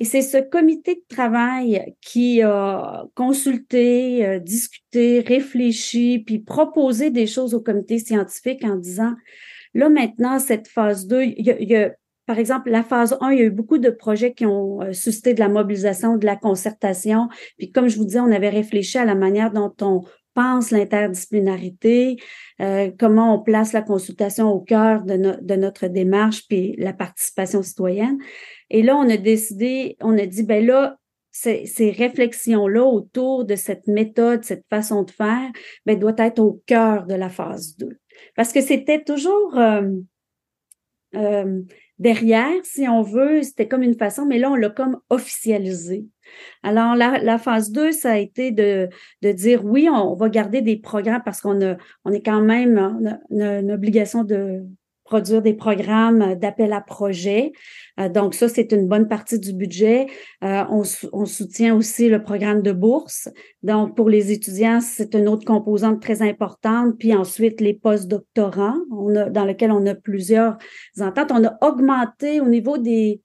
Et 0.00 0.04
c'est 0.04 0.22
ce 0.22 0.38
comité 0.38 0.94
de 0.94 1.14
travail 1.14 1.94
qui 2.00 2.40
a 2.40 3.04
consulté, 3.14 4.24
euh, 4.24 4.38
discuté, 4.38 5.20
réfléchi, 5.20 6.22
puis 6.24 6.38
proposé 6.38 7.10
des 7.10 7.26
choses 7.26 7.54
au 7.54 7.60
comité 7.60 7.98
scientifique 7.98 8.64
en 8.64 8.76
disant, 8.76 9.14
là 9.74 9.88
maintenant, 9.88 10.38
cette 10.38 10.68
phase 10.68 11.06
2, 11.06 11.22
il 11.22 11.44
y 11.44 11.76
a, 11.76 11.90
par 12.30 12.38
exemple, 12.38 12.70
la 12.70 12.84
phase 12.84 13.16
1, 13.20 13.32
il 13.32 13.38
y 13.38 13.42
a 13.42 13.46
eu 13.46 13.50
beaucoup 13.50 13.78
de 13.78 13.90
projets 13.90 14.32
qui 14.32 14.46
ont 14.46 14.82
euh, 14.82 14.92
suscité 14.92 15.34
de 15.34 15.40
la 15.40 15.48
mobilisation, 15.48 16.16
de 16.16 16.26
la 16.26 16.36
concertation. 16.36 17.28
Puis 17.58 17.72
comme 17.72 17.88
je 17.88 17.96
vous 17.96 18.04
disais, 18.04 18.20
on 18.20 18.30
avait 18.30 18.50
réfléchi 18.50 18.98
à 18.98 19.04
la 19.04 19.16
manière 19.16 19.50
dont 19.50 19.74
on 19.80 20.04
pense 20.34 20.70
l'interdisciplinarité, 20.70 22.18
euh, 22.60 22.90
comment 22.98 23.34
on 23.34 23.42
place 23.42 23.72
la 23.72 23.82
consultation 23.82 24.48
au 24.48 24.60
cœur 24.60 25.02
de, 25.02 25.40
de, 25.40 25.54
notre 25.56 25.88
démarche, 25.88 26.46
puis 26.46 26.76
la 26.78 26.92
participation 26.92 27.62
citoyenne. 27.62 28.18
Et 28.70 28.82
là, 28.82 28.96
on 28.96 29.10
a 29.10 29.16
décidé, 29.16 29.96
on 30.00 30.16
a 30.16 30.26
dit, 30.26 30.44
ben 30.44 30.64
là, 30.64 30.98
ces, 31.32 31.66
ces 31.66 31.90
réflexions-là 31.90 32.84
autour 32.84 33.44
de 33.44 33.56
cette 33.56 33.86
méthode, 33.86 34.44
cette 34.44 34.66
façon 34.70 35.02
de 35.02 35.10
faire, 35.10 35.50
ben, 35.84 35.98
doit 35.98 36.14
être 36.18 36.38
au 36.38 36.62
cœur 36.66 37.06
de 37.06 37.14
la 37.14 37.28
phase 37.28 37.76
2. 37.76 37.88
Parce 38.40 38.54
que 38.54 38.62
c'était 38.62 39.04
toujours 39.04 39.58
euh, 39.58 39.82
euh, 41.14 41.60
derrière, 41.98 42.54
si 42.64 42.88
on 42.88 43.02
veut, 43.02 43.42
c'était 43.42 43.68
comme 43.68 43.82
une 43.82 43.98
façon, 43.98 44.24
mais 44.24 44.38
là, 44.38 44.50
on 44.50 44.54
l'a 44.54 44.70
comme 44.70 44.98
officialisé. 45.10 46.06
Alors, 46.62 46.96
la, 46.96 47.36
phase 47.36 47.70
2, 47.70 47.92
ça 47.92 48.12
a 48.12 48.16
été 48.16 48.50
de, 48.50 48.88
de 49.20 49.32
dire 49.32 49.62
oui, 49.62 49.90
on, 49.90 50.14
va 50.14 50.30
garder 50.30 50.62
des 50.62 50.78
programmes 50.78 51.20
parce 51.22 51.42
qu'on 51.42 51.60
a, 51.60 51.76
on 52.06 52.12
est 52.12 52.22
quand 52.22 52.40
même, 52.40 52.78
a 52.78 53.18
une 53.28 53.72
obligation 53.72 54.24
de 54.24 54.62
produire 55.10 55.42
des 55.42 55.54
programmes 55.54 56.36
d'appel 56.36 56.72
à 56.72 56.80
projet. 56.80 57.52
Euh, 57.98 58.08
donc 58.08 58.32
ça, 58.34 58.48
c'est 58.48 58.72
une 58.72 58.86
bonne 58.86 59.08
partie 59.08 59.40
du 59.40 59.52
budget. 59.52 60.06
Euh, 60.44 60.62
on, 60.70 60.82
on, 61.12 61.26
soutient 61.26 61.74
aussi 61.74 62.08
le 62.08 62.22
programme 62.22 62.62
de 62.62 62.72
bourse. 62.72 63.28
Donc 63.64 63.96
pour 63.96 64.08
les 64.08 64.30
étudiants, 64.30 64.80
c'est 64.80 65.14
une 65.14 65.28
autre 65.28 65.44
composante 65.44 66.00
très 66.00 66.22
importante. 66.22 66.96
Puis 66.98 67.12
ensuite, 67.12 67.60
les 67.60 67.74
post-doctorants, 67.74 68.78
dans 68.88 69.44
lequel 69.44 69.72
on 69.72 69.84
a 69.86 69.96
plusieurs 69.96 70.56
ententes. 71.00 71.32
On 71.32 71.44
a 71.44 71.58
augmenté 71.60 72.40
au 72.40 72.46
niveau 72.46 72.78
des, 72.78 73.20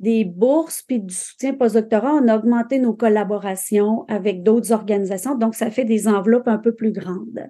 des 0.00 0.24
bourses 0.24 0.82
puis 0.82 1.00
du 1.00 1.14
soutien 1.14 1.54
postdoctorat, 1.54 2.14
on 2.14 2.28
a 2.28 2.36
augmenté 2.36 2.78
nos 2.78 2.94
collaborations 2.94 4.04
avec 4.08 4.42
d'autres 4.42 4.72
organisations, 4.72 5.36
donc 5.36 5.54
ça 5.54 5.70
fait 5.70 5.84
des 5.84 6.08
enveloppes 6.08 6.48
un 6.48 6.58
peu 6.58 6.74
plus 6.74 6.92
grandes. 6.92 7.48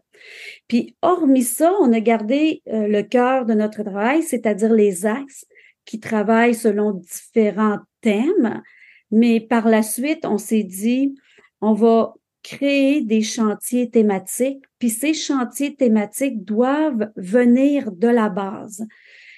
Puis 0.68 0.96
hormis 1.02 1.42
ça, 1.42 1.72
on 1.80 1.92
a 1.92 2.00
gardé 2.00 2.62
euh, 2.68 2.86
le 2.86 3.02
cœur 3.02 3.46
de 3.46 3.54
notre 3.54 3.82
travail, 3.82 4.22
c'est-à-dire 4.22 4.72
les 4.72 5.06
axes 5.06 5.46
qui 5.84 6.00
travaillent 6.00 6.54
selon 6.54 6.92
différents 6.92 7.78
thèmes, 8.00 8.62
mais 9.10 9.40
par 9.40 9.68
la 9.68 9.82
suite, 9.82 10.24
on 10.24 10.38
s'est 10.38 10.64
dit, 10.64 11.14
on 11.60 11.72
va 11.72 12.14
créer 12.42 13.00
des 13.00 13.22
chantiers 13.22 13.88
thématiques, 13.90 14.62
puis 14.78 14.90
ces 14.90 15.14
chantiers 15.14 15.74
thématiques 15.74 16.44
doivent 16.44 17.10
venir 17.16 17.90
de 17.90 18.08
la 18.08 18.28
base. 18.28 18.86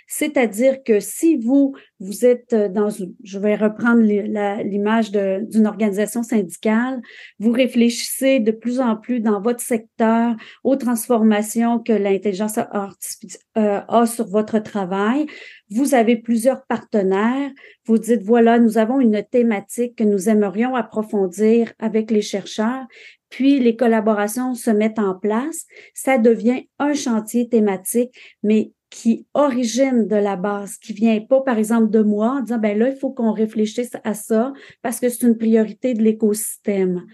C'est-à-dire 0.07 0.83
que 0.85 1.01
si 1.01 1.37
vous, 1.37 1.75
vous 1.99 2.25
êtes 2.25 2.53
euh, 2.53 2.69
dans, 2.69 2.89
je 2.91 3.39
vais 3.39 3.57
reprendre 3.57 4.03
l'image 4.03 5.11
d'une 5.11 5.67
organisation 5.67 6.23
syndicale, 6.23 7.01
vous 7.39 7.51
réfléchissez 7.51 8.41
de 8.41 8.53
plus 8.53 8.81
en 8.81 8.97
plus 8.97 9.21
dans 9.21 9.41
votre 9.41 9.61
secteur 9.61 10.37
aux 10.63 10.77
transformations 10.77 11.81
que 11.81 11.93
l'intelligence 11.93 12.59
euh, 12.59 13.81
a 13.89 14.07
sur 14.07 14.27
votre 14.27 14.59
travail. 14.61 15.27
Vous 15.71 15.95
avez 15.95 16.17
plusieurs 16.17 16.65
partenaires. 16.67 17.51
Vous 17.87 17.99
dites, 17.99 18.23
voilà, 18.23 18.59
nous 18.59 18.79
avons 18.79 19.01
une 19.01 19.25
thématique 19.25 19.97
que 19.97 20.05
nous 20.05 20.29
aimerions 20.29 20.77
approfondir 20.77 21.73
avec 21.79 22.11
les 22.11 22.23
chercheurs 22.23 22.87
puis 23.29 23.59
les 23.59 23.77
collaborations 23.77 24.55
se 24.55 24.71
mettent 24.71 24.99
en 24.99 25.15
place, 25.15 25.67
ça 25.95 26.17
devient 26.17 26.69
un 26.79 26.95
chantier 26.95 27.49
thématique, 27.49 28.17
mais 28.43 28.71
qui 28.97 29.27
origine 29.35 30.09
de 30.09 30.17
la 30.17 30.37
base, 30.37 30.79
qui 30.79 30.95
vient 30.95 31.21
pas, 31.21 31.43
par 31.43 31.59
exemple, 31.59 31.91
de 31.91 32.03
moi, 32.03 32.39
en 32.39 32.41
disant, 32.41 32.57
ben 32.57 32.79
là, 32.79 32.89
il 32.89 32.97
faut 32.97 33.11
qu'on 33.11 33.33
réfléchisse 33.33 33.91
à 34.05 34.15
ça 34.15 34.55
parce 34.81 35.01
que 35.01 35.11
c'est 35.11 35.27
une 35.27 35.37
priorité 35.37 35.93
de 35.93 36.03
l'écosystème. 36.03 37.05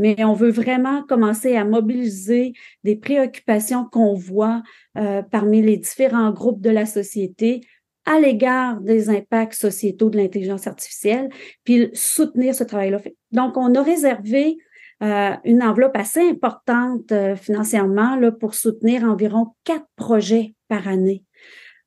Mais 0.00 0.24
on 0.24 0.32
veut 0.32 0.50
vraiment 0.50 1.04
commencer 1.04 1.54
à 1.54 1.64
mobiliser 1.64 2.54
des 2.82 2.96
préoccupations 2.96 3.84
qu'on 3.84 4.14
voit 4.14 4.64
euh, 4.96 5.22
parmi 5.22 5.62
les 5.62 5.76
différents 5.76 6.32
groupes 6.32 6.60
de 6.60 6.70
la 6.70 6.86
société 6.86 7.60
à 8.04 8.18
l'égard 8.18 8.80
des 8.80 9.08
impacts 9.08 9.54
sociétaux 9.54 10.10
de 10.10 10.16
l'intelligence 10.16 10.66
artificielle, 10.66 11.28
puis 11.62 11.88
soutenir 11.92 12.52
ce 12.52 12.64
travail-là. 12.64 12.98
Donc, 13.30 13.56
on 13.56 13.72
a 13.76 13.82
réservé 13.82 14.58
euh, 15.04 15.36
une 15.44 15.62
enveloppe 15.62 15.96
assez 15.96 16.28
importante 16.28 17.12
euh, 17.12 17.36
financièrement 17.36 18.16
là, 18.16 18.32
pour 18.32 18.54
soutenir 18.54 19.04
environ 19.04 19.54
quatre 19.62 19.86
projets 19.94 20.56
par 20.66 20.88
année. 20.88 21.22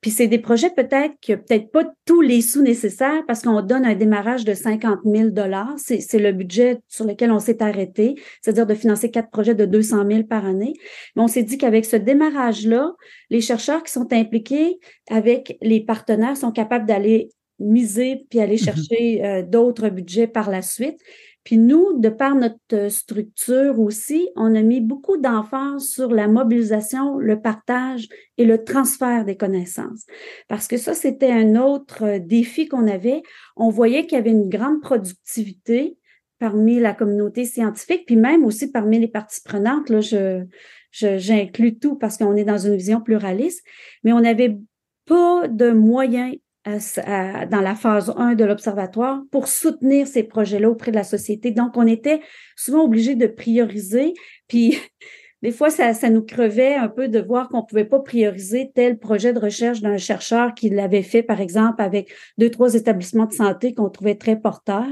Puis 0.02 0.10
c'est 0.10 0.28
des 0.28 0.40
projets 0.40 0.72
peut-être 0.72 1.14
que 1.22 1.34
peut-être 1.34 1.72
pas 1.72 1.86
tous 2.06 2.22
les 2.22 2.42
sous 2.42 2.64
nécessaires 2.64 3.24
parce 3.28 3.44
qu'on 3.44 3.62
donne 3.62 3.86
un 3.86 3.94
démarrage 3.94 4.46
de 4.46 4.56
50 4.56 5.00
000 5.06 5.30
dollars. 5.30 5.76
C'est 5.78 6.20
le 6.20 6.32
budget 6.32 6.80
sur 6.88 7.06
lequel 7.06 7.32
on 7.32 7.40
s'est 7.40 7.62
arrêté, 7.62 8.16
c'est-à-dire 8.42 8.66
de 8.66 8.74
financer 8.74 9.12
quatre 9.12 9.30
projets 9.30 9.54
de 9.54 9.66
200 9.66 10.08
000 10.10 10.24
par 10.24 10.46
année. 10.46 10.74
Mais 11.16 11.22
on 11.22 11.28
s'est 11.28 11.44
dit 11.44 11.60
qu'avec 11.60 11.86
ce 11.86 11.96
démarrage-là, 11.96 12.94
les 13.30 13.42
chercheurs 13.42 13.84
qui 13.84 13.92
sont 13.92 14.12
impliqués 14.12 14.80
avec 15.08 15.58
les 15.62 15.82
partenaires 15.82 16.36
sont 16.36 16.52
capables 16.52 16.88
d'aller 16.88 17.30
miser 17.60 18.26
puis 18.30 18.40
aller 18.40 18.56
mm-hmm. 18.56 18.66
chercher 18.66 19.26
euh, 19.26 19.44
d'autres 19.44 19.90
budgets 19.90 20.28
par 20.28 20.50
la 20.50 20.64
suite. 20.64 20.98
Puis 21.44 21.58
nous, 21.58 22.00
de 22.00 22.10
par 22.10 22.36
notre 22.36 22.90
structure 22.90 23.80
aussi, 23.80 24.30
on 24.36 24.54
a 24.56 24.62
mis 24.62 24.80
beaucoup 24.80 25.18
d'emphase 25.18 25.86
sur 25.86 26.12
la 26.12 26.28
mobilisation, 26.28 27.18
le 27.18 27.42
partage 27.42 28.08
et 28.38 28.46
le 28.46 28.64
transfert 28.64 29.26
des 29.26 29.38
connaissances. 29.38 30.06
Parce 30.48 30.68
que 30.68 30.78
ça, 30.78 30.94
c'était 30.94 31.32
un 31.32 31.56
autre 31.56 32.20
défi 32.20 32.68
qu'on 32.68 32.88
avait. 32.88 33.24
On 33.56 33.70
voyait 33.70 34.06
qu'il 34.06 34.18
y 34.18 34.22
avait 34.22 34.32
une 34.32 34.50
grande 34.50 34.82
productivité 34.82 35.98
parmi 36.38 36.80
la 36.80 36.94
communauté 36.94 37.46
scientifique, 37.46 38.06
puis 38.06 38.16
même 38.16 38.46
aussi 38.46 38.72
parmi 38.72 39.00
les 39.00 39.08
parties 39.08 39.42
prenantes. 39.44 39.90
Là, 39.90 40.02
je, 40.02 40.46
j'inclus 40.92 41.78
tout 41.78 41.96
parce 41.96 42.18
qu'on 42.18 42.36
est 42.36 42.44
dans 42.44 42.58
une 42.58 42.76
vision 42.76 43.02
pluraliste, 43.02 43.64
mais 44.04 44.14
on 44.14 44.22
n'avait 44.22 44.58
pas 45.06 45.48
de 45.48 45.72
moyens 45.72 46.36
dans 46.66 47.62
la 47.62 47.76
phase 47.76 48.14
1 48.16 48.36
de 48.36 48.44
l'observatoire 48.44 49.22
pour 49.32 49.48
soutenir 49.48 50.08
ces 50.08 50.24
projets-là 50.24 50.70
auprès 50.70 50.92
de 50.92 50.96
la 50.96 51.04
société. 51.04 51.52
Donc, 51.52 51.76
on 51.76 51.88
était 51.88 52.22
souvent 52.56 52.84
obligé 52.84 53.16
de 53.16 53.28
prioriser. 53.28 54.14
Puis, 54.48 54.78
des 55.42 55.52
fois, 55.52 55.70
ça, 55.72 55.94
ça 55.94 56.10
nous 56.10 56.24
crevait 56.24 56.76
un 56.76 56.88
peu 56.88 57.08
de 57.08 57.20
voir 57.20 57.50
qu'on 57.50 57.64
pouvait 57.64 57.86
pas 57.86 58.00
prioriser 58.00 58.72
tel 58.76 59.00
projet 59.00 59.34
de 59.34 59.40
recherche 59.40 59.82
d'un 59.82 59.98
chercheur 59.98 60.54
qui 60.54 60.70
l'avait 60.70 61.02
fait, 61.02 61.24
par 61.24 61.42
exemple, 61.42 61.82
avec 61.82 62.14
deux, 62.38 62.52
trois 62.52 62.76
établissements 62.76 63.26
de 63.26 63.34
santé 63.34 63.74
qu'on 63.74 63.90
trouvait 63.90 64.16
très 64.16 64.40
porteurs 64.40 64.86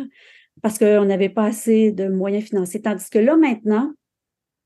parce 0.61 0.77
qu'on 0.77 1.05
n'avait 1.05 1.29
pas 1.29 1.45
assez 1.45 1.91
de 1.91 2.07
moyens 2.07 2.45
financiers. 2.45 2.81
Tandis 2.81 3.09
que 3.09 3.19
là, 3.19 3.37
maintenant, 3.37 3.93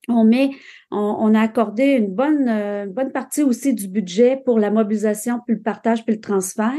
on 0.10 0.24
met, 0.26 0.52
on, 0.92 1.34
a 1.34 1.42
accordé 1.42 1.84
une 1.94 2.14
bonne, 2.14 2.48
euh, 2.50 2.86
bonne 2.88 3.12
partie 3.12 3.44
aussi 3.44 3.74
du 3.74 3.88
budget 3.88 4.42
pour 4.46 4.60
la 4.60 4.70
mobilisation, 4.70 5.40
puis 5.46 5.56
le 5.56 5.62
partage, 5.62 6.06
puis 6.06 6.16
le 6.16 6.22
transfert. 6.22 6.74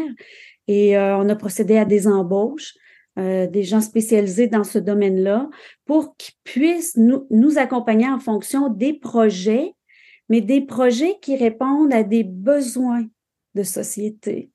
Et 0.68 0.96
euh, 0.96 1.16
on 1.16 1.28
a 1.28 1.36
procédé 1.36 1.76
à 1.76 1.84
des 1.84 2.06
embauches. 2.06 2.74
Euh, 3.16 3.46
des 3.46 3.62
gens 3.62 3.80
spécialisés 3.80 4.48
dans 4.48 4.64
ce 4.64 4.76
domaine-là 4.76 5.48
pour 5.84 6.16
qu'ils 6.16 6.34
puissent 6.42 6.96
nous, 6.96 7.28
nous 7.30 7.58
accompagner 7.58 8.08
en 8.08 8.18
fonction 8.18 8.68
des 8.68 8.92
projets, 8.92 9.72
mais 10.28 10.40
des 10.40 10.60
projets 10.60 11.14
qui 11.22 11.36
répondent 11.36 11.94
à 11.94 12.02
des 12.02 12.24
besoins 12.24 13.04
de 13.54 13.62
société. 13.62 14.50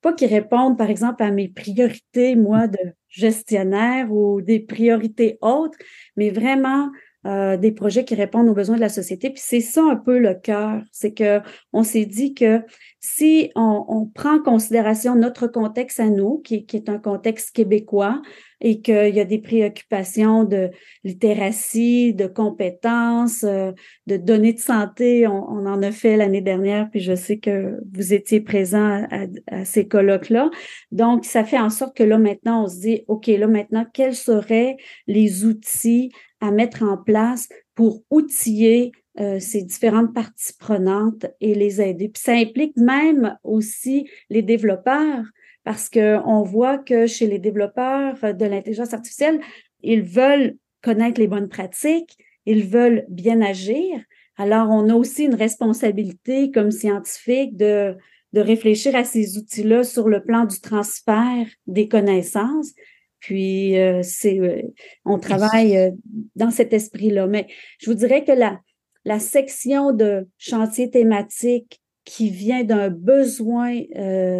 Pas 0.00 0.12
qui 0.12 0.26
répondent, 0.26 0.76
par 0.76 0.90
exemple, 0.90 1.22
à 1.22 1.30
mes 1.30 1.48
priorités, 1.48 2.34
moi, 2.34 2.66
de 2.66 2.78
gestionnaire 3.08 4.12
ou 4.12 4.40
des 4.40 4.58
priorités 4.58 5.38
autres, 5.40 5.78
mais 6.16 6.30
vraiment 6.30 6.90
euh, 7.26 7.58
des 7.58 7.72
projets 7.72 8.04
qui 8.06 8.14
répondent 8.14 8.48
aux 8.48 8.54
besoins 8.54 8.76
de 8.76 8.80
la 8.80 8.88
société. 8.88 9.28
Puis 9.28 9.42
c'est 9.44 9.60
ça 9.60 9.82
un 9.82 9.96
peu 9.96 10.18
le 10.18 10.34
cœur, 10.34 10.80
c'est 10.90 11.12
que 11.12 11.40
on 11.72 11.82
s'est 11.82 12.06
dit 12.06 12.32
que 12.32 12.62
si 12.98 13.50
on, 13.54 14.10
prend 14.14 14.36
en 14.36 14.42
considération 14.42 15.14
notre 15.14 15.46
contexte 15.46 16.00
à 16.00 16.08
nous, 16.08 16.38
qui, 16.38 16.66
est 16.72 16.88
un 16.88 16.98
contexte 16.98 17.54
québécois, 17.54 18.22
et 18.60 18.80
qu'il 18.80 19.14
y 19.14 19.20
a 19.20 19.24
des 19.24 19.38
préoccupations 19.38 20.44
de 20.44 20.70
littératie, 21.04 22.14
de 22.14 22.26
compétences, 22.26 23.44
euh, 23.44 23.72
de 24.06 24.16
données 24.16 24.52
de 24.52 24.58
santé, 24.58 25.26
on, 25.26 25.66
en 25.66 25.82
a 25.82 25.92
fait 25.92 26.16
l'année 26.16 26.40
dernière, 26.40 26.90
puis 26.90 27.00
je 27.00 27.14
sais 27.14 27.38
que 27.38 27.78
vous 27.92 28.12
étiez 28.12 28.40
présent 28.40 29.06
à, 29.10 29.26
à 29.50 29.64
ces 29.64 29.86
colloques-là. 29.88 30.50
Donc, 30.92 31.24
ça 31.24 31.44
fait 31.44 31.58
en 31.58 31.70
sorte 31.70 31.96
que 31.96 32.02
là, 32.02 32.18
maintenant, 32.18 32.64
on 32.64 32.68
se 32.68 32.80
dit, 32.80 33.04
OK, 33.08 33.26
là, 33.28 33.46
maintenant, 33.46 33.86
quels 33.92 34.14
seraient 34.14 34.76
les 35.06 35.44
outils 35.44 36.10
à 36.40 36.50
mettre 36.50 36.82
en 36.82 36.96
place 36.96 37.48
pour 37.74 38.02
outiller 38.10 38.92
euh, 39.18 39.38
ces 39.40 39.62
différentes 39.62 40.14
parties 40.14 40.52
prenantes 40.58 41.26
et 41.40 41.54
les 41.54 41.80
aider? 41.80 42.08
Puis 42.08 42.22
ça 42.22 42.32
implique 42.32 42.76
même 42.76 43.36
aussi 43.42 44.08
les 44.28 44.42
développeurs 44.42 45.24
parce 45.64 45.88
qu'on 45.88 46.42
voit 46.42 46.78
que 46.78 47.06
chez 47.06 47.26
les 47.26 47.38
développeurs 47.38 48.16
de 48.34 48.44
l'intelligence 48.44 48.94
artificielle, 48.94 49.40
ils 49.82 50.02
veulent 50.02 50.56
connaître 50.82 51.20
les 51.20 51.28
bonnes 51.28 51.48
pratiques, 51.48 52.16
ils 52.46 52.64
veulent 52.64 53.04
bien 53.08 53.40
agir. 53.42 54.00
Alors, 54.36 54.70
on 54.70 54.88
a 54.88 54.94
aussi 54.94 55.24
une 55.24 55.34
responsabilité 55.34 56.50
comme 56.50 56.70
scientifique 56.70 57.56
de, 57.56 57.96
de 58.32 58.40
réfléchir 58.40 58.96
à 58.96 59.04
ces 59.04 59.36
outils-là 59.36 59.84
sur 59.84 60.08
le 60.08 60.22
plan 60.22 60.44
du 60.46 60.60
transfert 60.60 61.46
des 61.66 61.88
connaissances, 61.88 62.72
puis, 63.20 63.78
euh, 63.78 64.00
c'est, 64.02 64.40
euh, 64.40 64.62
on 65.04 65.18
travaille 65.18 65.76
euh, 65.76 65.90
dans 66.36 66.50
cet 66.50 66.72
esprit-là. 66.72 67.26
Mais 67.26 67.46
je 67.78 67.90
vous 67.90 67.96
dirais 67.96 68.24
que 68.24 68.32
la, 68.32 68.58
la 69.04 69.18
section 69.18 69.92
de 69.92 70.26
chantier 70.38 70.90
thématique 70.90 71.79
qui 72.04 72.30
vient 72.30 72.64
d'un 72.64 72.90
besoin 72.90 73.80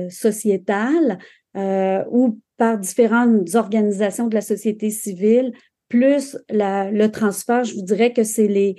sociétal 0.08 1.18
ou 1.54 2.38
par 2.56 2.78
différentes 2.78 3.54
organisations 3.54 4.28
de 4.28 4.34
la 4.34 4.40
société 4.40 4.90
civile, 4.90 5.52
plus 5.88 6.38
le 6.48 7.06
transfert, 7.08 7.64
je 7.64 7.74
vous 7.74 7.82
dirais 7.82 8.12
que 8.12 8.22
c'est 8.22 8.48
les 8.48 8.76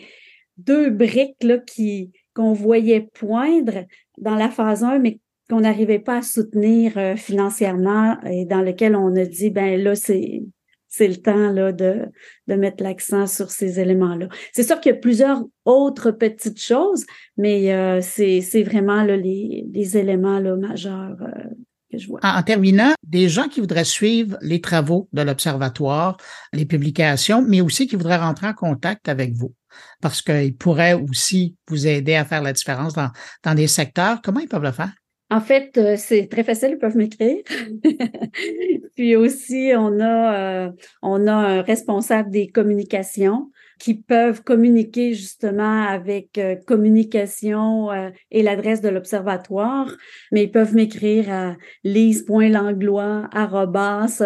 deux 0.57 0.89
briques 0.89 1.43
là, 1.43 1.57
qui, 1.57 2.11
qu'on 2.33 2.53
voyait 2.53 3.07
poindre 3.13 3.85
dans 4.17 4.35
la 4.35 4.49
phase 4.49 4.83
1, 4.83 4.99
mais 4.99 5.19
qu'on 5.49 5.61
n'arrivait 5.61 5.99
pas 5.99 6.17
à 6.17 6.21
soutenir 6.21 6.97
euh, 6.97 7.15
financièrement 7.15 8.17
et 8.23 8.45
dans 8.45 8.61
lequel 8.61 8.95
on 8.95 9.15
a 9.17 9.25
dit 9.25 9.49
ben 9.49 9.81
là 9.81 9.95
c'est 9.95 10.43
c'est 10.91 11.07
le 11.07 11.15
temps 11.15 11.51
là 11.51 11.72
de 11.72 12.05
de 12.47 12.55
mettre 12.55 12.84
l'accent 12.84 13.26
sur 13.26 13.49
ces 13.49 13.80
éléments-là. 13.80 14.27
C'est 14.51 14.63
sûr 14.63 14.80
qu'il 14.80 14.91
y 14.91 14.95
a 14.95 14.99
plusieurs 14.99 15.43
autres 15.65 16.11
petites 16.11 16.61
choses, 16.61 17.05
mais 17.38 17.73
euh, 17.73 18.01
c'est 18.01 18.63
vraiment 18.63 19.03
là, 19.03 19.18
les 19.18 19.65
les 19.72 19.97
éléments 19.97 20.39
là 20.39 20.55
majeurs 20.57 21.15
euh, 21.22 21.49
que 21.89 21.97
je 21.97 22.07
vois. 22.07 22.19
En, 22.23 22.43
terminant, 22.43 22.93
des 23.03 23.30
gens 23.30 23.47
qui 23.47 23.61
voudraient 23.61 23.85
suivre 23.85 24.38
les 24.41 24.59
travaux 24.59 25.07
de 25.13 25.22
l'observatoire, 25.22 26.18
les 26.53 26.65
publications, 26.65 27.41
mais 27.41 27.61
aussi 27.61 27.88
qui 27.88 27.95
voudraient 27.95 28.18
rentrer 28.18 28.47
en 28.47 28.53
contact 28.53 29.07
avec 29.09 29.34
vous 29.34 29.55
parce 30.01 30.22
qu'ils 30.22 30.55
pourraient 30.57 30.93
aussi 30.93 31.55
vous 31.69 31.88
aider 31.88 32.15
à 32.15 32.26
faire 32.26 32.41
la 32.41 32.51
différence 32.51 32.93
dans, 32.93 33.09
dans 33.43 33.55
des 33.55 33.68
secteurs. 33.68 34.22
Comment 34.22 34.41
ils 34.41 34.49
peuvent 34.49 34.61
le 34.61 34.73
faire? 34.73 34.91
En 35.31 35.39
fait, 35.39 35.77
euh, 35.77 35.95
c'est 35.97 36.27
très 36.27 36.43
facile, 36.43 36.71
ils 36.73 36.77
peuvent 36.77 36.97
m'écrire. 36.97 37.37
Puis 38.97 39.15
aussi, 39.15 39.71
on 39.77 40.01
a, 40.01 40.65
euh, 40.65 40.69
on 41.01 41.25
a 41.25 41.33
un 41.33 41.61
responsable 41.61 42.29
des 42.31 42.49
communications 42.49 43.49
qui 43.79 43.93
peuvent 43.95 44.43
communiquer 44.43 45.13
justement 45.13 45.83
avec 45.83 46.37
euh, 46.37 46.57
communication 46.67 47.87
et 48.29 48.43
l'adresse 48.43 48.81
de 48.81 48.89
l'observatoire, 48.89 49.95
mais 50.33 50.43
ils 50.43 50.51
peuvent 50.51 50.75
m'écrire 50.75 51.31
à 51.31 51.55
lise.langlois 51.85 53.29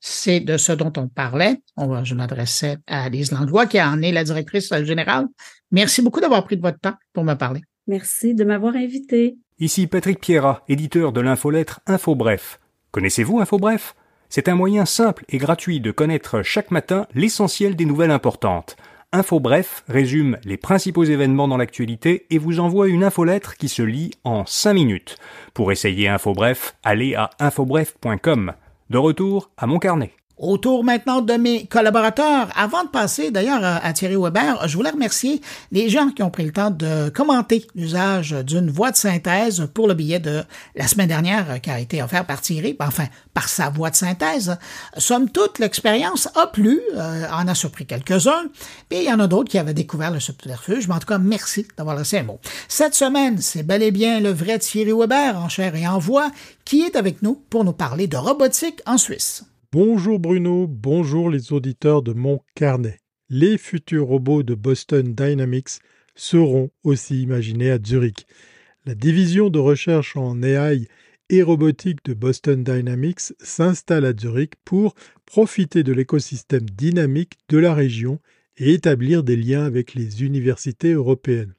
c'est 0.00 0.40
de 0.40 0.56
ce 0.56 0.72
dont 0.72 0.92
on 0.96 1.08
parlait. 1.08 1.60
On 1.76 2.02
je 2.04 2.14
m'adressais 2.14 2.78
à 2.86 3.08
Lise 3.08 3.32
Langlois, 3.32 3.66
qui 3.66 3.80
en 3.80 4.00
est 4.00 4.12
la 4.12 4.24
directrice 4.24 4.72
générale. 4.84 5.26
Merci 5.70 6.00
beaucoup 6.00 6.20
d'avoir 6.20 6.44
pris 6.44 6.56
de 6.56 6.62
votre 6.62 6.80
temps 6.80 6.94
pour 7.12 7.24
me 7.24 7.34
parler. 7.34 7.60
Merci 7.86 8.34
de 8.34 8.44
m'avoir 8.44 8.76
invité. 8.76 9.36
Ici 9.58 9.86
Patrick 9.86 10.20
Pierrat, 10.20 10.62
éditeur 10.68 11.12
de 11.12 11.20
l'infolettre 11.20 11.80
InfoBref. 11.86 12.60
Connaissez-vous 12.92 13.40
InfoBref 13.40 13.94
c'est 14.30 14.48
un 14.48 14.54
moyen 14.54 14.86
simple 14.86 15.24
et 15.28 15.38
gratuit 15.38 15.80
de 15.80 15.90
connaître 15.90 16.42
chaque 16.42 16.70
matin 16.70 17.06
l'essentiel 17.14 17.76
des 17.76 17.84
nouvelles 17.84 18.10
importantes. 18.12 18.76
Info 19.12 19.40
Bref 19.40 19.82
résume 19.88 20.38
les 20.44 20.56
principaux 20.56 21.02
événements 21.02 21.48
dans 21.48 21.56
l'actualité 21.56 22.26
et 22.30 22.38
vous 22.38 22.60
envoie 22.60 22.88
une 22.88 23.02
infolettre 23.02 23.56
qui 23.56 23.68
se 23.68 23.82
lit 23.82 24.12
en 24.22 24.46
5 24.46 24.72
minutes. 24.72 25.16
Pour 25.52 25.72
essayer 25.72 26.08
Info 26.08 26.32
Bref, 26.32 26.76
allez 26.84 27.16
à 27.16 27.30
infobref.com. 27.40 28.52
De 28.88 28.98
retour 28.98 29.50
à 29.56 29.66
mon 29.66 29.80
carnet. 29.80 30.12
Autour 30.42 30.84
maintenant 30.84 31.20
de 31.20 31.34
mes 31.34 31.66
collaborateurs. 31.66 32.48
Avant 32.56 32.84
de 32.84 32.88
passer 32.88 33.30
d'ailleurs 33.30 33.62
à 33.62 33.92
Thierry 33.92 34.16
Weber, 34.16 34.66
je 34.66 34.74
voulais 34.74 34.88
remercier 34.88 35.42
les 35.70 35.90
gens 35.90 36.08
qui 36.08 36.22
ont 36.22 36.30
pris 36.30 36.46
le 36.46 36.50
temps 36.50 36.70
de 36.70 37.10
commenter 37.10 37.66
l'usage 37.74 38.30
d'une 38.30 38.70
voix 38.70 38.90
de 38.90 38.96
synthèse 38.96 39.68
pour 39.74 39.86
le 39.86 39.92
billet 39.92 40.18
de 40.18 40.42
la 40.76 40.86
semaine 40.86 41.08
dernière 41.08 41.60
qui 41.60 41.68
a 41.68 41.78
été 41.78 42.02
offert 42.02 42.24
par 42.24 42.40
Thierry, 42.40 42.74
enfin 42.80 43.04
par 43.34 43.50
sa 43.50 43.68
voix 43.68 43.90
de 43.90 43.96
synthèse. 43.96 44.56
Somme 44.96 45.28
toute, 45.28 45.58
l'expérience 45.58 46.30
a 46.34 46.46
plu, 46.46 46.80
euh, 46.96 47.26
en 47.30 47.46
a 47.46 47.54
surpris 47.54 47.84
quelques-uns, 47.84 48.46
puis 48.88 49.00
il 49.00 49.04
y 49.04 49.12
en 49.12 49.20
a 49.20 49.26
d'autres 49.26 49.50
qui 49.50 49.58
avaient 49.58 49.74
découvert 49.74 50.10
le 50.10 50.20
subterfuge, 50.20 50.88
mais 50.88 50.94
en 50.94 51.00
tout 51.00 51.06
cas, 51.06 51.18
merci 51.18 51.66
d'avoir 51.76 51.96
laissé 51.96 52.16
un 52.16 52.22
mot. 52.22 52.40
Cette 52.66 52.94
semaine, 52.94 53.36
c'est 53.42 53.62
bel 53.62 53.82
et 53.82 53.90
bien 53.90 54.20
le 54.20 54.30
vrai 54.30 54.58
Thierry 54.58 54.92
Weber 54.92 55.36
en 55.36 55.50
chair 55.50 55.76
et 55.76 55.86
en 55.86 55.98
voix 55.98 56.30
qui 56.64 56.80
est 56.80 56.96
avec 56.96 57.20
nous 57.20 57.34
pour 57.50 57.62
nous 57.62 57.74
parler 57.74 58.06
de 58.06 58.16
robotique 58.16 58.80
en 58.86 58.96
Suisse. 58.96 59.44
Bonjour 59.72 60.18
Bruno, 60.18 60.66
bonjour 60.66 61.30
les 61.30 61.52
auditeurs 61.52 62.02
de 62.02 62.12
mon 62.12 62.40
carnet. 62.56 62.98
Les 63.28 63.56
futurs 63.56 64.08
robots 64.08 64.42
de 64.42 64.56
Boston 64.56 65.14
Dynamics 65.14 65.78
seront 66.16 66.72
aussi 66.82 67.22
imaginés 67.22 67.70
à 67.70 67.78
Zurich. 67.80 68.26
La 68.84 68.96
division 68.96 69.48
de 69.48 69.60
recherche 69.60 70.16
en 70.16 70.42
AI 70.42 70.88
et 71.28 71.44
robotique 71.44 72.04
de 72.04 72.14
Boston 72.14 72.64
Dynamics 72.64 73.32
s'installe 73.38 74.06
à 74.06 74.12
Zurich 74.12 74.54
pour 74.64 74.96
profiter 75.24 75.84
de 75.84 75.92
l'écosystème 75.92 76.68
dynamique 76.68 77.38
de 77.48 77.58
la 77.58 77.72
région 77.72 78.18
et 78.56 78.72
établir 78.72 79.22
des 79.22 79.36
liens 79.36 79.62
avec 79.62 79.94
les 79.94 80.24
universités 80.24 80.94
européennes. 80.94 81.54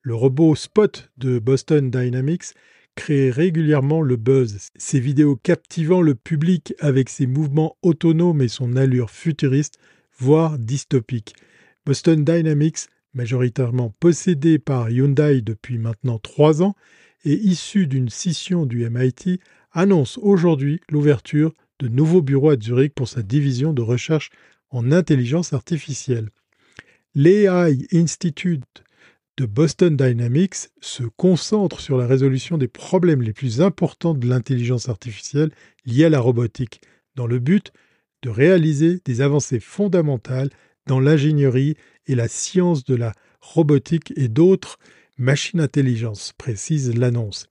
Le 0.00 0.14
robot 0.14 0.54
Spot 0.54 1.10
de 1.18 1.38
Boston 1.38 1.90
Dynamics 1.90 2.54
crée 2.98 3.30
régulièrement 3.30 4.02
le 4.02 4.16
buzz. 4.16 4.58
Ses 4.76 4.98
vidéos 4.98 5.36
captivant 5.36 6.02
le 6.02 6.16
public 6.16 6.74
avec 6.80 7.08
ses 7.08 7.28
mouvements 7.28 7.76
autonomes 7.82 8.42
et 8.42 8.48
son 8.48 8.74
allure 8.74 9.10
futuriste, 9.10 9.78
voire 10.18 10.58
dystopique. 10.58 11.36
Boston 11.86 12.24
Dynamics, 12.24 12.88
majoritairement 13.14 13.94
possédé 14.00 14.58
par 14.58 14.90
Hyundai 14.90 15.42
depuis 15.42 15.78
maintenant 15.78 16.18
trois 16.18 16.60
ans 16.60 16.74
et 17.24 17.34
issu 17.34 17.86
d'une 17.86 18.08
scission 18.08 18.66
du 18.66 18.90
MIT, 18.90 19.38
annonce 19.70 20.18
aujourd'hui 20.20 20.80
l'ouverture 20.90 21.54
de 21.78 21.86
nouveaux 21.86 22.22
bureaux 22.22 22.50
à 22.50 22.60
Zurich 22.60 22.94
pour 22.94 23.06
sa 23.06 23.22
division 23.22 23.72
de 23.72 23.82
recherche 23.82 24.30
en 24.70 24.90
intelligence 24.90 25.52
artificielle. 25.52 26.30
L'AI 27.14 27.78
Institute 27.92 28.82
de 29.38 29.46
Boston 29.46 29.96
Dynamics 29.96 30.68
se 30.80 31.04
concentre 31.04 31.80
sur 31.80 31.96
la 31.96 32.08
résolution 32.08 32.58
des 32.58 32.66
problèmes 32.66 33.22
les 33.22 33.32
plus 33.32 33.60
importants 33.60 34.14
de 34.14 34.26
l'intelligence 34.26 34.88
artificielle 34.88 35.52
liée 35.86 36.06
à 36.06 36.08
la 36.08 36.18
robotique, 36.18 36.80
dans 37.14 37.28
le 37.28 37.38
but 37.38 37.72
de 38.22 38.30
réaliser 38.30 38.98
des 39.04 39.20
avancées 39.20 39.60
fondamentales 39.60 40.50
dans 40.88 40.98
l'ingénierie 40.98 41.76
et 42.08 42.16
la 42.16 42.26
science 42.26 42.82
de 42.82 42.96
la 42.96 43.12
robotique 43.40 44.12
et 44.16 44.26
d'autres 44.26 44.76
machines 45.18 45.60
intelligence, 45.60 46.32
précise 46.36 46.96
l'annonce. 46.96 47.46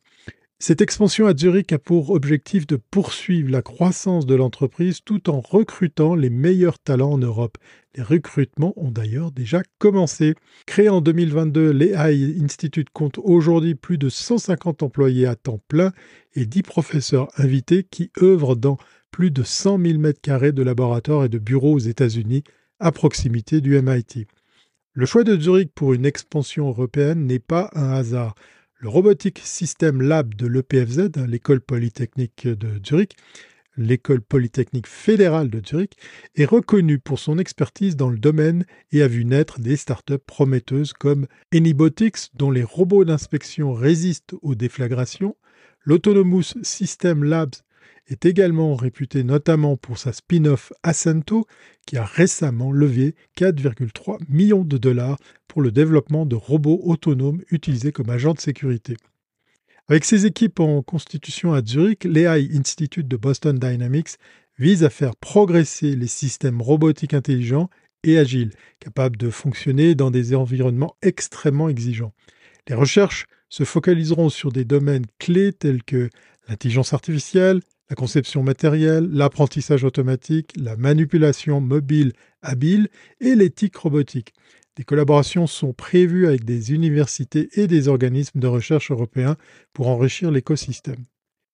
Cette 0.59 0.81
expansion 0.81 1.27
à 1.27 1.37
Zurich 1.37 1.71
a 1.71 1.77
pour 1.77 2.09
objectif 2.09 2.65
de 2.65 2.77
poursuivre 2.77 3.51
la 3.51 3.61
croissance 3.61 4.25
de 4.25 4.33
l'entreprise 4.33 5.01
tout 5.05 5.29
en 5.29 5.39
recrutant 5.39 6.15
les 6.15 6.31
meilleurs 6.31 6.79
talents 6.79 7.11
en 7.11 7.19
Europe. 7.19 7.59
Les 7.95 8.01
recrutements 8.01 8.73
ont 8.75 8.89
d'ailleurs 8.89 9.31
déjà 9.31 9.61
commencé. 9.77 10.33
Créé 10.65 10.89
en 10.89 10.99
2022, 10.99 11.69
l'AI 11.69 12.41
Institute 12.41 12.89
compte 12.91 13.19
aujourd'hui 13.19 13.75
plus 13.75 13.99
de 13.99 14.09
150 14.09 14.81
employés 14.81 15.27
à 15.27 15.35
temps 15.35 15.61
plein 15.67 15.91
et 16.33 16.47
10 16.47 16.63
professeurs 16.63 17.27
invités 17.37 17.83
qui 17.83 18.09
œuvrent 18.19 18.55
dans 18.55 18.77
plus 19.11 19.29
de 19.29 19.43
100 19.43 19.79
000 19.79 19.99
m2 19.99 20.51
de 20.53 20.63
laboratoires 20.63 21.25
et 21.25 21.29
de 21.29 21.37
bureaux 21.37 21.73
aux 21.73 21.79
États-Unis 21.79 22.43
à 22.79 22.91
proximité 22.91 23.61
du 23.61 23.79
MIT. 23.79 24.25
Le 24.93 25.05
choix 25.05 25.23
de 25.23 25.39
Zurich 25.39 25.71
pour 25.75 25.93
une 25.93 26.07
expansion 26.07 26.67
européenne 26.69 27.27
n'est 27.27 27.37
pas 27.37 27.69
un 27.75 27.91
hasard. 27.91 28.33
Le 28.79 28.89
Robotic 28.89 29.39
System 29.43 30.03
Lab 30.03 30.35
de 30.35 30.45
l'EPFZ, 30.45 31.09
l'école 31.27 31.61
polytechnique 31.61 32.47
de 32.47 32.79
Zurich, 32.85 33.15
l'école 33.75 34.21
polytechnique 34.21 34.85
fédérale 34.85 35.49
de 35.49 35.59
Zurich, 35.65 35.93
est 36.35 36.45
reconnu 36.45 36.99
pour 36.99 37.17
son 37.17 37.39
expertise 37.39 37.95
dans 37.95 38.11
le 38.11 38.19
domaine 38.19 38.67
et 38.91 39.01
a 39.01 39.07
vu 39.07 39.25
naître 39.25 39.59
des 39.59 39.77
startups 39.77 40.19
prometteuses 40.23 40.93
comme 40.93 41.25
Anybotics, 41.51 42.29
dont 42.35 42.51
les 42.51 42.61
robots 42.61 43.03
d'inspection 43.03 43.73
résistent 43.73 44.35
aux 44.43 44.53
déflagrations, 44.53 45.35
l'Autonomous 45.83 46.53
System 46.61 47.23
Labs 47.23 47.55
est 48.07 48.25
également 48.25 48.75
réputé 48.75 49.23
notamment 49.23 49.77
pour 49.77 49.97
sa 49.97 50.13
spin-off 50.13 50.71
Ascento, 50.83 51.45
qui 51.85 51.97
a 51.97 52.05
récemment 52.05 52.71
levé 52.71 53.15
4,3 53.37 54.19
millions 54.29 54.63
de 54.63 54.77
dollars 54.77 55.17
pour 55.47 55.61
le 55.61 55.71
développement 55.71 56.25
de 56.25 56.35
robots 56.35 56.81
autonomes 56.83 57.41
utilisés 57.51 57.91
comme 57.91 58.09
agents 58.09 58.33
de 58.33 58.39
sécurité. 58.39 58.97
Avec 59.89 60.03
ses 60.03 60.25
équipes 60.25 60.59
en 60.59 60.81
constitution 60.81 61.53
à 61.53 61.63
Zurich, 61.63 62.03
l'AI 62.03 62.49
Institute 62.53 63.07
de 63.07 63.15
Boston 63.15 63.57
Dynamics 63.57 64.17
vise 64.59 64.83
à 64.83 64.89
faire 64.89 65.15
progresser 65.15 65.95
les 65.95 66.07
systèmes 66.07 66.61
robotiques 66.61 67.13
intelligents 67.13 67.69
et 68.03 68.17
agiles, 68.17 68.51
capables 68.79 69.17
de 69.17 69.29
fonctionner 69.29 69.95
dans 69.95 70.11
des 70.11 70.35
environnements 70.35 70.95
extrêmement 71.01 71.69
exigeants. 71.69 72.13
Les 72.67 72.75
recherches 72.75 73.27
se 73.49 73.63
focaliseront 73.63 74.29
sur 74.29 74.51
des 74.51 74.65
domaines 74.65 75.05
clés 75.19 75.53
tels 75.53 75.83
que 75.83 76.09
l'intelligence 76.49 76.93
artificielle, 76.93 77.61
la 77.89 77.95
conception 77.95 78.43
matérielle, 78.43 79.09
l'apprentissage 79.11 79.83
automatique, 79.83 80.51
la 80.57 80.75
manipulation 80.75 81.61
mobile 81.61 82.13
habile 82.41 82.89
et 83.21 83.35
l'éthique 83.35 83.77
robotique. 83.77 84.33
Des 84.75 84.83
collaborations 84.83 85.47
sont 85.47 85.73
prévues 85.73 86.27
avec 86.27 86.45
des 86.45 86.73
universités 86.73 87.49
et 87.53 87.67
des 87.67 87.87
organismes 87.87 88.39
de 88.39 88.47
recherche 88.47 88.91
européens 88.91 89.37
pour 89.73 89.87
enrichir 89.87 90.29
l'écosystème. 90.29 91.03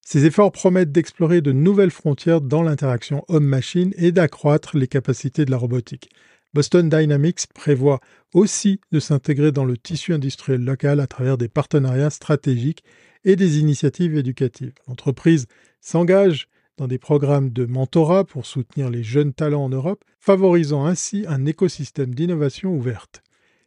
Ces 0.04 0.26
efforts 0.26 0.52
promettent 0.52 0.92
d'explorer 0.92 1.40
de 1.40 1.52
nouvelles 1.52 1.90
frontières 1.90 2.42
dans 2.42 2.62
l'interaction 2.62 3.24
homme-machine 3.28 3.94
et 3.96 4.12
d'accroître 4.12 4.76
les 4.76 4.88
capacités 4.88 5.46
de 5.46 5.50
la 5.50 5.56
robotique. 5.56 6.10
Boston 6.52 6.90
Dynamics 6.90 7.46
prévoit 7.54 8.00
aussi 8.34 8.80
de 8.92 9.00
s'intégrer 9.00 9.50
dans 9.50 9.64
le 9.64 9.78
tissu 9.78 10.12
industriel 10.12 10.62
local 10.62 11.00
à 11.00 11.06
travers 11.06 11.38
des 11.38 11.48
partenariats 11.48 12.10
stratégiques 12.10 12.84
et 13.24 13.36
des 13.36 13.58
initiatives 13.58 14.16
éducatives. 14.16 14.74
L'entreprise 14.86 15.46
s'engage 15.84 16.48
dans 16.76 16.88
des 16.88 16.98
programmes 16.98 17.50
de 17.50 17.66
mentorat 17.66 18.24
pour 18.24 18.46
soutenir 18.46 18.90
les 18.90 19.04
jeunes 19.04 19.32
talents 19.32 19.64
en 19.64 19.68
Europe, 19.68 20.02
favorisant 20.18 20.86
ainsi 20.86 21.24
un 21.28 21.46
écosystème 21.46 22.14
d'innovation 22.14 22.74
ouverte. 22.74 23.22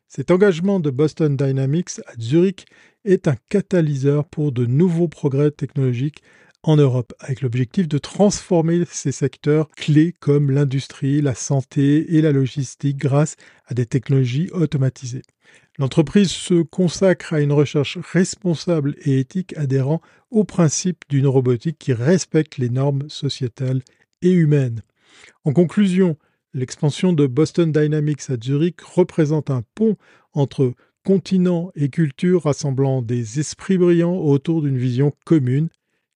Cet 0.07 0.31
engagement 0.31 0.79
de 0.79 0.89
Boston 0.89 1.37
Dynamics 1.37 1.99
à 2.07 2.13
Zurich 2.19 2.65
est 3.05 3.27
un 3.27 3.35
catalyseur 3.49 4.25
pour 4.25 4.51
de 4.51 4.65
nouveaux 4.65 5.07
progrès 5.07 5.51
technologiques 5.51 6.23
en 6.63 6.75
Europe, 6.75 7.13
avec 7.19 7.41
l'objectif 7.41 7.87
de 7.87 7.97
transformer 7.97 8.83
ces 8.89 9.11
secteurs 9.11 9.69
clés 9.69 10.13
comme 10.19 10.51
l'industrie, 10.51 11.21
la 11.21 11.35
santé 11.35 12.15
et 12.15 12.21
la 12.21 12.31
logistique 12.31 12.97
grâce 12.97 13.35
à 13.67 13.73
des 13.73 13.85
technologies 13.85 14.49
automatisées. 14.51 15.21
L'entreprise 15.79 16.31
se 16.31 16.63
consacre 16.63 17.33
à 17.33 17.41
une 17.41 17.51
recherche 17.51 17.99
responsable 18.11 18.95
et 19.01 19.19
éthique 19.19 19.55
adhérant 19.57 20.01
aux 20.31 20.43
principes 20.43 21.03
d'une 21.07 21.27
robotique 21.27 21.77
qui 21.77 21.93
respecte 21.93 22.57
les 22.57 22.69
normes 22.69 23.07
sociétales 23.09 23.83
et 24.23 24.31
humaines. 24.31 24.81
En 25.43 25.53
conclusion, 25.53 26.17
l'expansion 26.55 27.13
de 27.13 27.27
Boston 27.27 27.71
Dynamics 27.71 28.29
à 28.29 28.37
Zurich 28.41 28.81
représente 28.81 29.51
un 29.51 29.63
pont 29.75 29.97
entre 30.33 30.73
continent 31.05 31.71
et 31.75 31.89
culture 31.89 32.43
rassemblant 32.43 33.03
des 33.03 33.39
esprits 33.39 33.77
brillants 33.77 34.17
autour 34.17 34.63
d'une 34.63 34.79
vision 34.79 35.13
commune, 35.25 35.69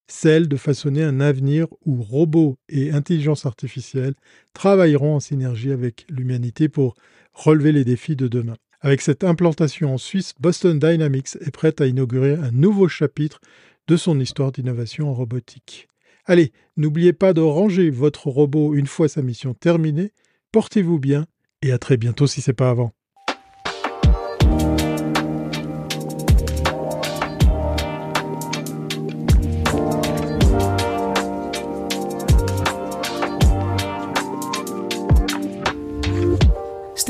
celle 0.08 0.48
de 0.48 0.58
façonner 0.58 1.04
un 1.04 1.20
avenir 1.20 1.68
où 1.86 2.02
robots 2.02 2.58
et 2.68 2.92
intelligence 2.92 3.46
artificielle 3.46 4.16
travailleront 4.54 5.16
en 5.16 5.20
synergie 5.20 5.72
avec 5.72 6.08
l'humanité 6.10 6.68
pour 6.68 6.96
relever 7.34 7.72
les 7.72 7.86
défis 7.86 8.16
de 8.16 8.28
demain. 8.28 8.58
Avec 8.82 9.02
cette 9.02 9.24
implantation 9.24 9.94
en 9.94 9.98
Suisse, 10.00 10.34
Boston 10.40 10.80
Dynamics 10.80 11.38
est 11.40 11.52
prête 11.52 11.82
à 11.82 11.86
inaugurer 11.86 12.34
un 12.34 12.50
nouveau 12.50 12.88
chapitre 12.88 13.40
de 13.88 13.96
son 13.96 14.20
histoire 14.20 14.52
d'innovation 14.52 15.10
en 15.10 15.14
robotique. 15.14 15.88
Allez, 16.26 16.52
n'oubliez 16.78 17.14
pas 17.14 17.34
de 17.34 17.42
ranger 17.42 17.92
votre 17.92 18.28
robot 18.28 18.74
une 18.74 18.88
fois 18.88 19.08
sa 19.08 19.22
mission 19.22 19.54
terminée. 19.54 20.14
Portez-vous 20.52 21.00
bien 21.00 21.28
et 21.62 21.72
à 21.72 21.78
très 21.78 21.98
bientôt 21.98 22.26
si 22.26 22.42
ce 22.42 22.50
n'est 22.50 22.56
pas 22.56 22.72
avant. 22.72 22.92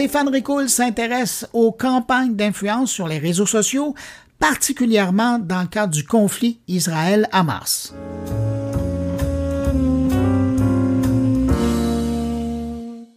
Stéphane 0.02 0.30
Ricoul 0.30 0.68
s'intéresse 0.68 1.48
aux 1.54 1.72
campagnes 1.72 2.36
d'influence 2.36 2.92
sur 2.92 3.08
les 3.08 3.20
réseaux 3.20 3.46
sociaux, 3.46 3.94
particulièrement 4.40 5.38
dans 5.38 5.62
le 5.62 5.68
cadre 5.68 5.94
du 5.94 6.04
conflit 6.04 6.60
Israël-Hamas. 6.68 7.94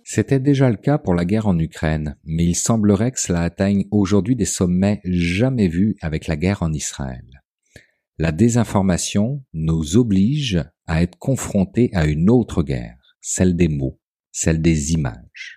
C'était 0.05 0.41
déjà 0.41 0.69
le 0.69 0.77
cas 0.77 0.99
pour 0.99 1.15
la 1.15 1.25
guerre 1.25 1.47
en 1.47 1.59
Ukraine, 1.59 2.19
mais 2.23 2.45
il 2.45 2.55
semblerait 2.55 3.13
que 3.13 3.21
cela 3.21 3.41
atteigne 3.41 3.87
aujourd'hui 3.91 4.37
des 4.37 4.45
sommets 4.45 5.01
jamais 5.05 5.69
vus 5.69 5.97
avec 6.03 6.27
la 6.27 6.37
guerre 6.37 6.63
en 6.63 6.75
Israël. 6.75 7.25
La 8.19 8.31
désinformation 8.31 9.43
nous 9.55 9.97
oblige 9.97 10.63
à 10.87 11.03
être 11.03 11.17
confrontés 11.19 11.89
à 11.95 12.05
une 12.05 12.29
autre 12.29 12.63
guerre, 12.63 13.17
celle 13.23 13.57
des 13.57 13.69
mots, 13.69 13.99
celle 14.33 14.61
des 14.61 14.93
images. 14.93 15.54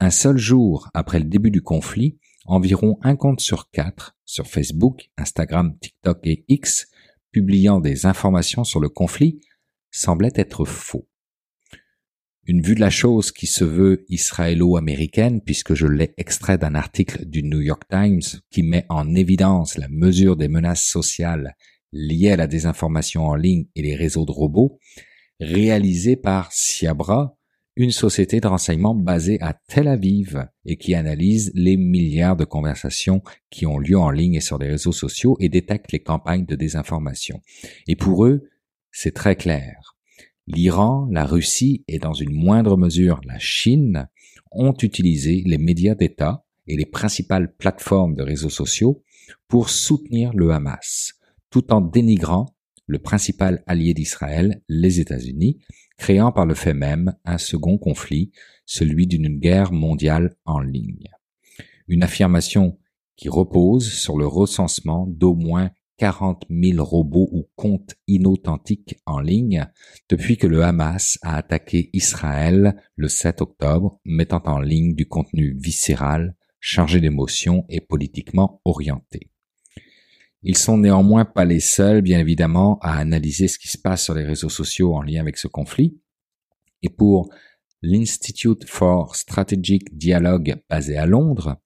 Un 0.00 0.10
seul 0.10 0.36
jour 0.36 0.88
après 0.94 1.18
le 1.18 1.26
début 1.26 1.50
du 1.50 1.62
conflit, 1.62 2.18
environ 2.46 2.98
un 3.02 3.16
compte 3.16 3.40
sur 3.40 3.70
quatre 3.70 4.16
sur 4.24 4.46
Facebook, 4.46 5.10
Instagram, 5.16 5.76
TikTok 5.78 6.26
et 6.26 6.44
X 6.48 6.88
publiant 7.30 7.80
des 7.80 8.06
informations 8.06 8.64
sur 8.64 8.80
le 8.80 8.88
conflit 8.88 9.40
semblait 9.90 10.32
être 10.34 10.64
faux. 10.64 11.08
Une 12.46 12.60
vue 12.60 12.74
de 12.74 12.80
la 12.80 12.90
chose 12.90 13.32
qui 13.32 13.46
se 13.46 13.64
veut 13.64 14.04
israélo-américaine 14.08 15.40
puisque 15.40 15.74
je 15.74 15.86
l'ai 15.86 16.12
extrait 16.18 16.58
d'un 16.58 16.74
article 16.74 17.24
du 17.24 17.42
New 17.42 17.60
York 17.60 17.84
Times 17.90 18.40
qui 18.50 18.62
met 18.62 18.84
en 18.88 19.14
évidence 19.14 19.78
la 19.78 19.88
mesure 19.88 20.36
des 20.36 20.48
menaces 20.48 20.84
sociales 20.84 21.56
liées 21.92 22.32
à 22.32 22.36
la 22.36 22.46
désinformation 22.46 23.26
en 23.26 23.34
ligne 23.34 23.66
et 23.74 23.82
les 23.82 23.94
réseaux 23.94 24.26
de 24.26 24.32
robots, 24.32 24.78
réalisé 25.40 26.16
par 26.16 26.52
Siabra, 26.52 27.36
une 27.76 27.90
société 27.90 28.40
de 28.40 28.46
renseignement 28.46 28.94
basée 28.94 29.38
à 29.40 29.52
Tel 29.52 29.88
Aviv 29.88 30.46
et 30.64 30.76
qui 30.76 30.94
analyse 30.94 31.50
les 31.54 31.76
milliards 31.76 32.36
de 32.36 32.44
conversations 32.44 33.22
qui 33.50 33.66
ont 33.66 33.78
lieu 33.78 33.98
en 33.98 34.10
ligne 34.10 34.34
et 34.34 34.40
sur 34.40 34.58
les 34.58 34.68
réseaux 34.68 34.92
sociaux 34.92 35.36
et 35.40 35.48
détecte 35.48 35.90
les 35.90 36.00
campagnes 36.00 36.46
de 36.46 36.54
désinformation. 36.54 37.40
Et 37.88 37.96
pour 37.96 38.26
eux, 38.26 38.48
c'est 38.92 39.14
très 39.14 39.34
clair. 39.34 39.96
L'Iran, 40.46 41.08
la 41.10 41.24
Russie 41.24 41.84
et 41.88 41.98
dans 41.98 42.12
une 42.12 42.32
moindre 42.32 42.76
mesure 42.76 43.20
la 43.24 43.38
Chine 43.38 44.08
ont 44.52 44.74
utilisé 44.82 45.42
les 45.44 45.58
médias 45.58 45.94
d'État 45.96 46.44
et 46.66 46.76
les 46.76 46.86
principales 46.86 47.54
plateformes 47.56 48.14
de 48.14 48.22
réseaux 48.22 48.50
sociaux 48.50 49.02
pour 49.48 49.68
soutenir 49.68 50.32
le 50.32 50.50
Hamas, 50.52 51.14
tout 51.50 51.72
en 51.72 51.80
dénigrant 51.80 52.54
le 52.86 52.98
principal 52.98 53.64
allié 53.66 53.94
d'Israël, 53.94 54.62
les 54.68 55.00
États-Unis, 55.00 55.58
créant 55.96 56.32
par 56.32 56.46
le 56.46 56.54
fait 56.54 56.74
même 56.74 57.14
un 57.24 57.38
second 57.38 57.78
conflit, 57.78 58.32
celui 58.66 59.06
d'une 59.06 59.38
guerre 59.38 59.72
mondiale 59.72 60.36
en 60.44 60.60
ligne. 60.60 61.08
Une 61.88 62.02
affirmation 62.02 62.78
qui 63.16 63.28
repose 63.28 63.92
sur 63.92 64.16
le 64.18 64.26
recensement 64.26 65.06
d'au 65.06 65.34
moins 65.34 65.70
40 65.98 66.46
000 66.50 66.84
robots 66.84 67.28
ou 67.30 67.48
comptes 67.54 67.94
inauthentiques 68.08 68.96
en 69.06 69.20
ligne 69.20 69.66
depuis 70.08 70.36
que 70.36 70.46
le 70.46 70.62
Hamas 70.64 71.18
a 71.22 71.36
attaqué 71.36 71.90
Israël 71.92 72.76
le 72.96 73.08
7 73.08 73.42
octobre, 73.42 74.00
mettant 74.04 74.42
en 74.46 74.58
ligne 74.58 74.94
du 74.94 75.06
contenu 75.06 75.56
viscéral, 75.56 76.34
chargé 76.58 77.00
d'émotions 77.00 77.64
et 77.68 77.80
politiquement 77.80 78.60
orienté. 78.64 79.30
Ils 80.46 80.58
sont 80.58 80.76
néanmoins 80.76 81.24
pas 81.24 81.46
les 81.46 81.60
seuls, 81.60 82.02
bien 82.02 82.18
évidemment, 82.18 82.78
à 82.82 82.98
analyser 82.98 83.48
ce 83.48 83.58
qui 83.58 83.68
se 83.68 83.78
passe 83.78 84.04
sur 84.04 84.14
les 84.14 84.24
réseaux 84.24 84.50
sociaux 84.50 84.94
en 84.94 85.00
lien 85.00 85.22
avec 85.22 85.38
ce 85.38 85.48
conflit. 85.48 85.98
Et 86.82 86.90
pour 86.90 87.30
l'Institute 87.80 88.68
for 88.68 89.16
Strategic 89.16 89.96
Dialogue 89.96 90.56
basé 90.68 90.98
à 90.98 91.06
Londres, 91.06 91.56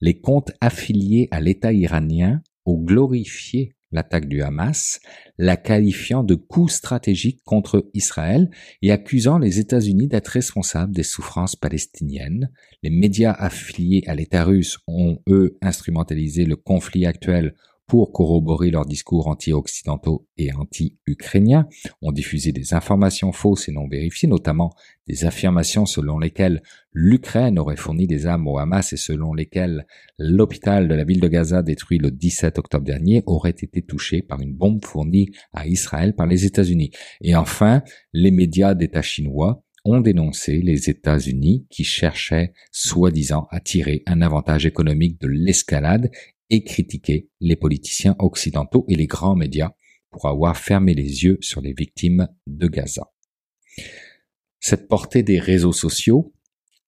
les 0.00 0.18
comptes 0.18 0.50
affiliés 0.62 1.28
à 1.30 1.40
l'État 1.40 1.74
iranien 1.74 2.42
ont 2.64 2.82
glorifié 2.82 3.76
l'attaque 3.90 4.26
du 4.26 4.40
Hamas, 4.40 5.00
la 5.36 5.58
qualifiant 5.58 6.24
de 6.24 6.34
coup 6.34 6.68
stratégique 6.68 7.42
contre 7.44 7.90
Israël 7.92 8.50
et 8.80 8.90
accusant 8.90 9.38
les 9.38 9.58
États-Unis 9.58 10.08
d'être 10.08 10.28
responsables 10.28 10.94
des 10.94 11.02
souffrances 11.02 11.56
palestiniennes. 11.56 12.50
Les 12.82 12.88
médias 12.88 13.32
affiliés 13.32 14.02
à 14.06 14.14
l'État 14.14 14.44
russe 14.44 14.78
ont, 14.86 15.18
eux, 15.28 15.58
instrumentalisé 15.60 16.46
le 16.46 16.56
conflit 16.56 17.04
actuel 17.04 17.54
pour 17.92 18.10
corroborer 18.10 18.70
leurs 18.70 18.86
discours 18.86 19.26
anti-occidentaux 19.26 20.26
et 20.38 20.50
anti-ukrainiens, 20.54 21.68
ont 22.00 22.10
diffusé 22.10 22.50
des 22.50 22.72
informations 22.72 23.32
fausses 23.32 23.68
et 23.68 23.72
non 23.72 23.86
vérifiées, 23.86 24.30
notamment 24.30 24.72
des 25.06 25.26
affirmations 25.26 25.84
selon 25.84 26.18
lesquelles 26.18 26.62
l'Ukraine 26.94 27.58
aurait 27.58 27.76
fourni 27.76 28.06
des 28.06 28.24
armes 28.24 28.48
au 28.48 28.56
Hamas 28.56 28.94
et 28.94 28.96
selon 28.96 29.34
lesquelles 29.34 29.86
l'hôpital 30.18 30.88
de 30.88 30.94
la 30.94 31.04
ville 31.04 31.20
de 31.20 31.28
Gaza 31.28 31.62
détruit 31.62 31.98
le 31.98 32.10
17 32.10 32.58
octobre 32.58 32.86
dernier 32.86 33.22
aurait 33.26 33.50
été 33.50 33.82
touché 33.82 34.22
par 34.22 34.40
une 34.40 34.54
bombe 34.54 34.82
fournie 34.82 35.28
à 35.52 35.66
Israël 35.66 36.14
par 36.14 36.26
les 36.26 36.46
États-Unis. 36.46 36.92
Et 37.20 37.36
enfin, 37.36 37.82
les 38.14 38.30
médias 38.30 38.72
d'État 38.72 39.02
chinois 39.02 39.62
ont 39.84 40.00
dénoncé 40.00 40.60
les 40.62 40.88
États-Unis 40.88 41.66
qui 41.68 41.84
cherchaient 41.84 42.52
soi-disant 42.70 43.48
à 43.50 43.60
tirer 43.60 44.02
un 44.06 44.22
avantage 44.22 44.66
économique 44.66 45.20
de 45.20 45.28
l'escalade 45.28 46.10
et 46.52 46.62
critiquer 46.62 47.30
les 47.40 47.56
politiciens 47.56 48.14
occidentaux 48.18 48.84
et 48.88 48.94
les 48.94 49.06
grands 49.06 49.34
médias 49.34 49.72
pour 50.10 50.26
avoir 50.26 50.56
fermé 50.56 50.94
les 50.94 51.24
yeux 51.24 51.38
sur 51.40 51.62
les 51.62 51.72
victimes 51.72 52.28
de 52.46 52.68
Gaza. 52.68 53.10
Cette 54.60 54.86
portée 54.86 55.22
des 55.22 55.40
réseaux 55.40 55.72
sociaux, 55.72 56.34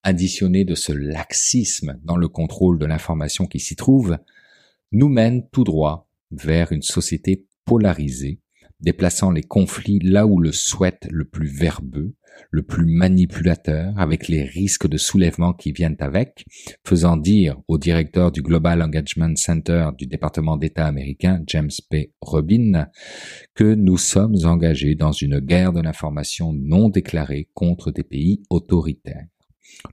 additionnée 0.03 0.66
de 0.66 0.74
ce 0.74 0.93
laxisme 0.93 1.99
dans 2.05 2.19
le 2.19 2.28
contrôle 2.28 2.78
de 2.78 2.85
l'information 2.85 3.47
qui 3.47 3.59
s'y 3.59 3.74
trouve, 3.74 4.19
nous 4.93 5.09
mène 5.09 5.49
tout 5.49 5.65
droit 5.65 6.11
vers 6.31 6.70
une 6.70 6.82
société 6.82 7.47
polarisée 7.65 8.41
déplaçant 8.81 9.31
les 9.31 9.43
conflits 9.43 9.99
là 10.01 10.27
où 10.27 10.39
le 10.39 10.53
souhaite 10.53 11.09
le 11.11 11.24
plus 11.24 11.49
verbeux, 11.49 12.15
le 12.51 12.62
plus 12.62 12.86
manipulateur, 12.86 13.93
avec 13.98 14.28
les 14.28 14.43
risques 14.43 14.86
de 14.86 14.97
soulèvement 14.97 15.52
qui 15.52 15.73
viennent 15.73 15.97
avec, 16.01 16.44
faisant 16.86 17.16
dire 17.16 17.61
au 17.69 17.78
directeur 17.78 18.31
du 18.32 18.43
Global 18.43 18.82
Engagement 18.82 19.35
Center 19.36 19.89
du 19.98 20.06
département 20.06 20.56
d'État 20.56 20.86
américain, 20.86 21.43
James 21.47 21.70
P. 21.90 22.12
Robin, 22.20 22.86
que 23.55 23.74
nous 23.74 23.98
sommes 23.98 24.36
engagés 24.44 24.94
dans 24.94 25.12
une 25.12 25.40
guerre 25.40 25.73
de 25.73 25.81
l'information 25.81 26.52
non 26.52 26.89
déclarée 26.89 27.48
contre 27.55 27.90
des 27.90 28.05
pays 28.05 28.43
autoritaires. 28.51 29.27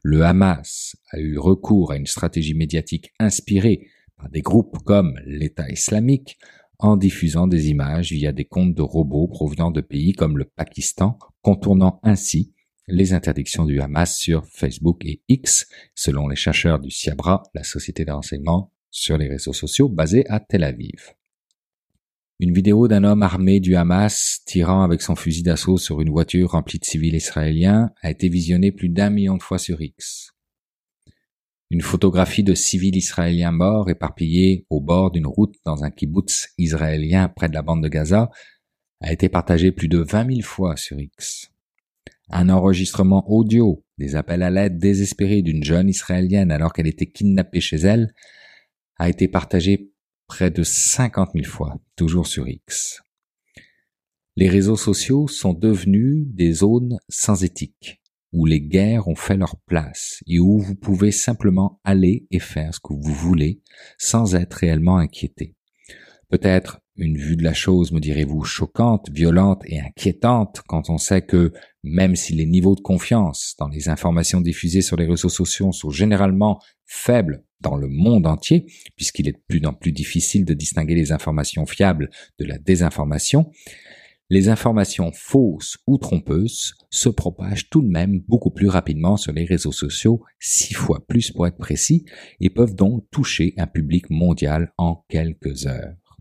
Le 0.04 0.24
Hamas 0.24 0.96
a 1.12 1.20
eu 1.20 1.38
recours 1.38 1.92
à 1.92 1.98
une 1.98 2.06
stratégie 2.06 2.54
médiatique 2.54 3.12
inspirée 3.20 3.88
par 4.18 4.30
des 4.30 4.42
groupes 4.42 4.78
comme 4.86 5.20
l'État 5.26 5.70
islamique 5.70 6.38
en 6.82 6.98
diffusant 6.98 7.48
des 7.48 7.70
images 7.70 8.12
via 8.12 8.32
des 8.32 8.46
comptes 8.46 8.74
de 8.74 8.82
robots 8.82 9.28
provenant 9.28 9.72
de 9.72 9.82
pays 9.82 10.14
comme 10.14 10.38
le 10.38 10.46
Pakistan, 10.46 11.18
contournant 11.42 12.00
ainsi 12.04 12.54
les 12.88 13.14
interdictions 13.14 13.66
du 13.66 13.80
Hamas 13.80 14.18
sur 14.18 14.46
Facebook 14.48 15.06
et 15.06 15.22
X, 15.30 15.68
selon 15.96 16.28
les 16.28 16.36
chercheurs 16.36 16.80
du 16.80 16.90
Siabra, 16.90 17.44
la 17.54 17.64
société 17.64 18.04
de 18.04 18.12
renseignement 18.12 18.74
sur 18.90 19.18
les 19.18 19.30
réseaux 19.30 19.54
sociaux 19.54 19.88
basée 19.88 20.28
à 20.28 20.40
Tel 20.40 20.64
Aviv. 20.64 21.14
Une 22.40 22.54
vidéo 22.54 22.88
d'un 22.88 23.04
homme 23.04 23.22
armé 23.22 23.60
du 23.60 23.76
Hamas 23.76 24.42
tirant 24.48 24.82
avec 24.84 25.04
son 25.04 25.16
fusil 25.16 25.44
d'assaut 25.44 25.78
sur 25.78 26.02
une 26.02 26.10
voiture 26.10 26.52
remplie 26.52 26.80
de 26.80 26.86
civils 26.86 27.14
israéliens 27.14 27.92
a 28.02 28.10
été 28.10 28.30
visionnée 28.30 28.72
plus 28.72 28.90
d'un 28.90 29.12
million 29.12 29.38
de 29.38 29.44
fois 29.44 29.60
sur 29.60 29.80
X. 29.80 30.32
Une 31.72 31.82
photographie 31.82 32.44
de 32.44 32.54
civils 32.54 32.98
israéliens 32.98 33.54
morts 33.54 33.90
éparpillés 33.90 34.66
au 34.70 34.82
bord 34.82 35.10
d'une 35.10 35.26
route 35.26 35.56
dans 35.64 35.86
un 35.86 35.90
kibbutz 35.90 36.50
israélien 36.58 37.30
près 37.30 37.48
de 37.48 37.54
la 37.54 37.62
bande 37.62 37.82
de 37.82 37.88
Gaza 37.88 38.30
a 39.00 39.14
été 39.14 39.30
partagée 39.30 39.72
plus 39.72 39.88
de 39.88 40.00
20 40.00 40.34
000 40.34 40.42
fois 40.42 40.76
sur 40.76 41.00
X. 41.00 41.50
Un 42.30 42.50
enregistrement 42.50 43.24
audio 43.32 43.86
des 43.98 44.18
appels 44.18 44.44
à 44.44 44.50
l'aide 44.50 44.80
désespérés 44.80 45.44
d'une 45.44 45.64
jeune 45.64 45.88
israélienne 45.88 46.52
alors 46.52 46.74
qu'elle 46.74 46.88
était 46.88 47.10
kidnappée 47.10 47.62
chez 47.62 47.78
elle 47.78 48.14
a 48.98 49.08
été 49.08 49.30
partagé 49.30 49.94
près 50.28 50.52
de 50.52 50.64
50 50.64 51.30
000 51.36 51.46
fois, 51.46 51.80
toujours 51.96 52.28
sur 52.28 52.50
X. 52.50 53.02
Les 54.36 54.50
réseaux 54.50 54.76
sociaux 54.76 55.30
sont 55.30 55.54
devenus 55.54 56.26
des 56.28 56.52
zones 56.52 56.98
sans 57.08 57.46
éthique 57.46 58.01
où 58.34 58.46
les 58.46 58.62
guerres 58.62 59.08
ont 59.08 59.16
fait 59.16 59.38
leur 59.38 59.58
place 59.66 60.24
et 60.28 60.40
où 60.40 60.60
vous 60.60 60.76
pouvez 60.76 61.12
simplement 61.12 61.80
aller 61.84 62.28
et 62.32 62.40
faire 62.40 62.74
ce 62.74 62.80
que 62.80 62.94
vous 62.94 63.14
voulez 63.14 63.62
sans 63.98 64.36
être 64.36 64.54
réellement 64.54 64.98
inquiété. 64.98 65.56
Peut-être 66.30 66.80
une 66.96 67.18
vue 67.18 67.36
de 67.36 67.44
la 67.44 67.54
chose, 67.54 67.92
me 67.92 68.00
direz-vous, 68.00 68.44
choquante, 68.44 69.10
violente 69.10 69.64
et 69.66 69.80
inquiétante 69.80 70.62
quand 70.68 70.90
on 70.90 70.98
sait 70.98 71.22
que 71.22 71.52
même 71.84 72.16
si 72.16 72.34
les 72.34 72.46
niveaux 72.46 72.76
de 72.76 72.82
confiance 72.82 73.56
dans 73.58 73.68
les 73.68 73.90
informations 73.90 74.40
diffusées 74.40 74.82
sur 74.82 74.98
les 74.98 75.08
réseaux 75.08 75.30
sociaux 75.30 75.72
sont 75.72 75.90
généralement 75.90 76.60
faibles 76.86 77.44
dans 77.60 77.76
le 77.76 77.88
monde 77.88 78.28
entier, 78.28 78.66
puisqu'il 78.96 79.28
est 79.28 79.34
de 79.34 79.44
plus 79.48 79.66
en 79.66 79.74
plus 79.74 79.92
difficile 79.92 80.46
de 80.46 80.54
distinguer 80.54 80.96
les 80.96 81.12
informations 81.12 81.66
fiables 81.66 82.10
de 82.40 82.46
la 82.46 82.58
désinformation, 82.58 83.52
les 84.32 84.48
informations 84.48 85.12
fausses 85.12 85.78
ou 85.88 85.98
trompeuses 85.98 86.74
se 86.90 87.10
propagent 87.10 87.70
tout 87.70 87.82
de 87.82 87.90
même 87.90 88.22
beaucoup 88.30 88.50
plus 88.50 88.70
rapidement 88.70 89.18
sur 89.18 89.34
les 89.34 89.44
réseaux 89.44 89.74
sociaux, 89.74 90.24
six 90.40 90.74
fois 90.74 91.06
plus 91.06 91.32
pour 91.32 91.48
être 91.48 91.58
précis, 91.58 92.06
et 92.40 92.50
peuvent 92.50 92.74
donc 92.74 93.04
toucher 93.12 93.54
un 93.58 93.68
public 93.68 94.10
mondial 94.10 94.72
en 94.78 95.04
quelques 95.10 95.66
heures. 95.68 96.18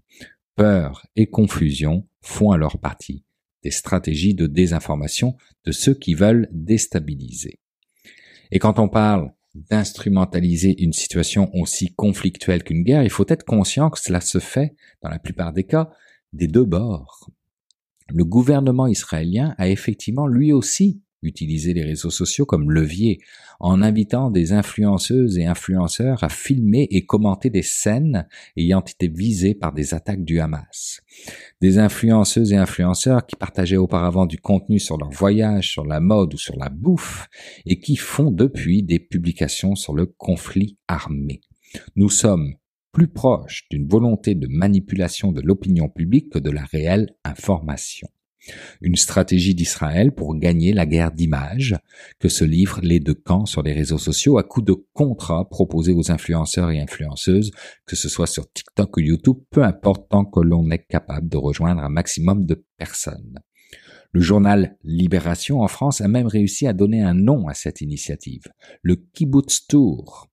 Peur 0.56 1.06
et 1.14 1.30
confusion 1.30 2.08
font 2.20 2.50
alors 2.50 2.80
partie 2.80 3.24
des 3.62 3.70
stratégies 3.70 4.34
de 4.34 4.48
désinformation 4.48 5.36
de 5.64 5.70
ceux 5.70 5.94
qui 5.94 6.14
veulent 6.14 6.48
déstabiliser. 6.50 7.60
Et 8.50 8.58
quand 8.58 8.80
on 8.80 8.88
parle 8.88 9.30
d'instrumentaliser 9.54 10.82
une 10.82 10.92
situation 10.92 11.48
aussi 11.54 11.94
conflictuelle 11.94 12.64
qu'une 12.64 12.82
guerre, 12.82 13.04
il 13.04 13.10
faut 13.10 13.26
être 13.28 13.44
conscient 13.44 13.88
que 13.88 14.00
cela 14.00 14.20
se 14.20 14.40
fait, 14.40 14.74
dans 15.00 15.10
la 15.10 15.20
plupart 15.20 15.52
des 15.52 15.64
cas, 15.64 15.90
des 16.32 16.48
deux 16.48 16.64
bords 16.64 17.30
le 18.12 18.24
gouvernement 18.24 18.86
israélien 18.86 19.54
a 19.58 19.68
effectivement 19.68 20.26
lui 20.26 20.52
aussi 20.52 21.02
utilisé 21.22 21.74
les 21.74 21.82
réseaux 21.82 22.10
sociaux 22.10 22.46
comme 22.46 22.70
levier 22.70 23.20
en 23.58 23.82
invitant 23.82 24.30
des 24.30 24.52
influenceuses 24.52 25.36
et 25.38 25.44
influenceurs 25.44 26.24
à 26.24 26.30
filmer 26.30 26.88
et 26.90 27.04
commenter 27.04 27.50
des 27.50 27.62
scènes 27.62 28.26
ayant 28.56 28.80
été 28.80 29.08
visées 29.08 29.54
par 29.54 29.72
des 29.72 29.92
attaques 29.92 30.24
du 30.24 30.40
Hamas. 30.40 31.02
Des 31.60 31.78
influenceuses 31.78 32.52
et 32.52 32.56
influenceurs 32.56 33.26
qui 33.26 33.36
partageaient 33.36 33.76
auparavant 33.76 34.24
du 34.24 34.38
contenu 34.38 34.78
sur 34.78 34.96
leur 34.96 35.10
voyage, 35.10 35.70
sur 35.70 35.84
la 35.84 36.00
mode 36.00 36.34
ou 36.34 36.38
sur 36.38 36.56
la 36.56 36.70
bouffe 36.70 37.28
et 37.66 37.78
qui 37.80 37.96
font 37.96 38.30
depuis 38.30 38.82
des 38.82 38.98
publications 38.98 39.74
sur 39.74 39.94
le 39.94 40.06
conflit 40.06 40.78
armé. 40.88 41.42
Nous 41.96 42.08
sommes 42.08 42.54
plus 42.92 43.08
proche 43.08 43.66
d'une 43.70 43.88
volonté 43.88 44.34
de 44.34 44.46
manipulation 44.48 45.32
de 45.32 45.40
l'opinion 45.40 45.88
publique 45.88 46.30
que 46.30 46.38
de 46.38 46.50
la 46.50 46.64
réelle 46.64 47.14
information. 47.24 48.08
Une 48.80 48.96
stratégie 48.96 49.54
d'Israël 49.54 50.12
pour 50.12 50.34
gagner 50.36 50.72
la 50.72 50.86
guerre 50.86 51.12
d'image 51.12 51.76
que 52.18 52.28
se 52.28 52.44
livrent 52.44 52.80
les 52.82 52.98
deux 52.98 53.14
camps 53.14 53.44
sur 53.44 53.62
les 53.62 53.74
réseaux 53.74 53.98
sociaux 53.98 54.38
à 54.38 54.42
coup 54.42 54.62
de 54.62 54.74
contrats 54.94 55.48
proposés 55.48 55.92
aux 55.92 56.10
influenceurs 56.10 56.70
et 56.70 56.80
influenceuses, 56.80 57.50
que 57.84 57.96
ce 57.96 58.08
soit 58.08 58.26
sur 58.26 58.50
TikTok 58.50 58.96
ou 58.96 59.00
YouTube, 59.00 59.38
peu 59.50 59.62
importe 59.62 60.08
tant 60.08 60.24
que 60.24 60.40
l'on 60.40 60.70
est 60.70 60.86
capable 60.86 61.28
de 61.28 61.36
rejoindre 61.36 61.82
un 61.82 61.90
maximum 61.90 62.46
de 62.46 62.64
personnes. 62.78 63.40
Le 64.12 64.20
journal 64.20 64.76
Libération 64.82 65.60
en 65.60 65.68
France 65.68 66.00
a 66.00 66.08
même 66.08 66.26
réussi 66.26 66.66
à 66.66 66.72
donner 66.72 67.02
un 67.02 67.14
nom 67.14 67.46
à 67.46 67.54
cette 67.54 67.80
initiative, 67.80 68.48
le 68.82 68.96
Kibbutz 68.96 69.66
Tour, 69.68 70.30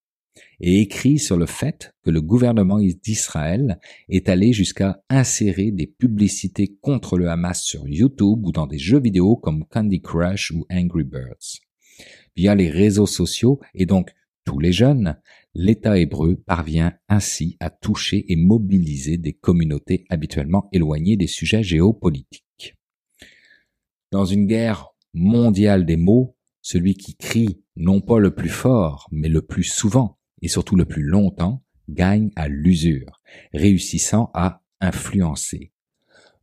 et 0.59 0.81
écrit 0.81 1.19
sur 1.19 1.38
le 1.38 1.45
fait 1.45 1.93
que 2.03 2.09
le 2.09 2.22
gouvernement 2.22 2.80
d'Israël 2.80 3.80
est 4.09 4.30
allé 4.30 4.53
jusqu'à 4.53 5.01
insérer 5.09 5.72
des 5.72 5.88
publicités 5.88 6.77
contre 6.81 7.18
le 7.18 7.30
Hamas 7.30 7.61
sur 7.61 7.88
YouTube 7.88 8.45
ou 8.45 8.51
dans 8.51 8.68
des 8.68 8.80
jeux 8.80 8.99
vidéo 8.99 9.35
comme 9.35 9.65
Candy 9.65 10.01
Crush 10.01 10.51
ou 10.51 10.65
Angry 10.72 11.03
Birds. 11.03 11.59
Via 12.35 12.55
les 12.55 12.69
réseaux 12.69 13.07
sociaux 13.07 13.59
et 13.73 13.85
donc 13.85 14.11
tous 14.45 14.59
les 14.59 14.72
jeunes, 14.72 15.18
L'État 15.59 15.97
hébreu 15.97 16.35
parvient 16.35 16.93
ainsi 17.09 17.57
à 17.59 17.72
toucher 17.72 18.31
et 18.31 18.35
mobiliser 18.35 19.18
des 19.18 19.34
communautés 19.34 20.05
habituellement 20.07 20.69
éloignées 20.72 21.18
des 21.18 21.26
sujets 21.26 21.64
géopolitiques. 21.64 22.76
Dans 24.11 24.26
une 24.26 24.45
guerre 24.45 24.89
mondiale 25.15 25.84
des 25.88 25.95
mots, 25.95 26.38
celui 26.61 26.93
qui 26.93 27.15
crie 27.15 27.64
non 27.76 28.01
pas 28.01 28.19
le 28.19 28.35
plus 28.35 28.49
fort, 28.49 29.07
mais 29.11 29.30
le 29.30 29.41
plus 29.41 29.64
souvent, 29.64 30.16
et 30.41 30.47
surtout 30.47 30.76
le 30.76 30.85
plus 30.85 31.03
longtemps, 31.03 31.64
gagne 31.89 32.31
à 32.35 32.47
l'usure, 32.47 33.22
réussissant 33.53 34.30
à 34.34 34.61
influencer. 34.81 35.72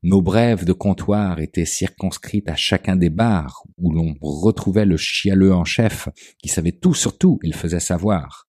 Nos 0.04 0.20
brèves 0.20 0.66
de 0.66 0.74
comptoir 0.74 1.40
étaient 1.40 1.64
circonscrites 1.64 2.50
à 2.50 2.56
chacun 2.56 2.94
des 2.94 3.08
bars 3.08 3.64
où 3.78 3.90
l'on 3.90 4.14
retrouvait 4.20 4.84
le 4.84 4.98
chialeux 4.98 5.54
en 5.54 5.64
chef 5.64 6.10
qui 6.42 6.50
savait 6.50 6.72
tout 6.72 6.92
sur 6.92 7.16
tout, 7.16 7.38
il 7.42 7.54
faisait 7.54 7.80
savoir. 7.80 8.46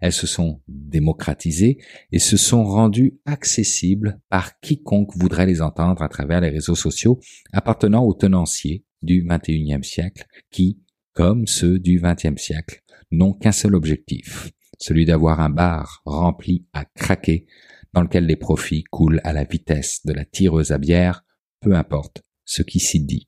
Elles 0.00 0.14
se 0.14 0.26
sont 0.26 0.62
démocratisées 0.66 1.76
et 2.10 2.18
se 2.18 2.38
sont 2.38 2.64
rendues 2.64 3.18
accessibles 3.26 4.18
par 4.30 4.58
quiconque 4.60 5.14
voudrait 5.14 5.44
les 5.44 5.60
entendre 5.60 6.00
à 6.00 6.08
travers 6.08 6.40
les 6.40 6.48
réseaux 6.48 6.74
sociaux 6.74 7.20
appartenant 7.52 8.02
aux 8.02 8.14
tenanciers 8.14 8.86
du 9.02 9.26
XXIe 9.28 9.84
siècle 9.84 10.24
qui, 10.50 10.80
comme 11.12 11.46
ceux 11.46 11.78
du 11.78 12.00
XXe 12.00 12.40
siècle, 12.40 12.82
n'ont 13.10 13.34
qu'un 13.34 13.52
seul 13.52 13.74
objectif, 13.74 14.53
celui 14.78 15.04
d'avoir 15.04 15.40
un 15.40 15.50
bar 15.50 16.02
rempli 16.04 16.66
à 16.72 16.84
craquer 16.84 17.46
dans 17.92 18.02
lequel 18.02 18.26
les 18.26 18.36
profits 18.36 18.84
coulent 18.84 19.20
à 19.24 19.32
la 19.32 19.44
vitesse 19.44 20.04
de 20.04 20.12
la 20.12 20.24
tireuse 20.24 20.72
à 20.72 20.78
bière, 20.78 21.24
peu 21.60 21.74
importe 21.74 22.22
ce 22.44 22.62
qui 22.62 22.80
s'y 22.80 23.00
dit. 23.00 23.26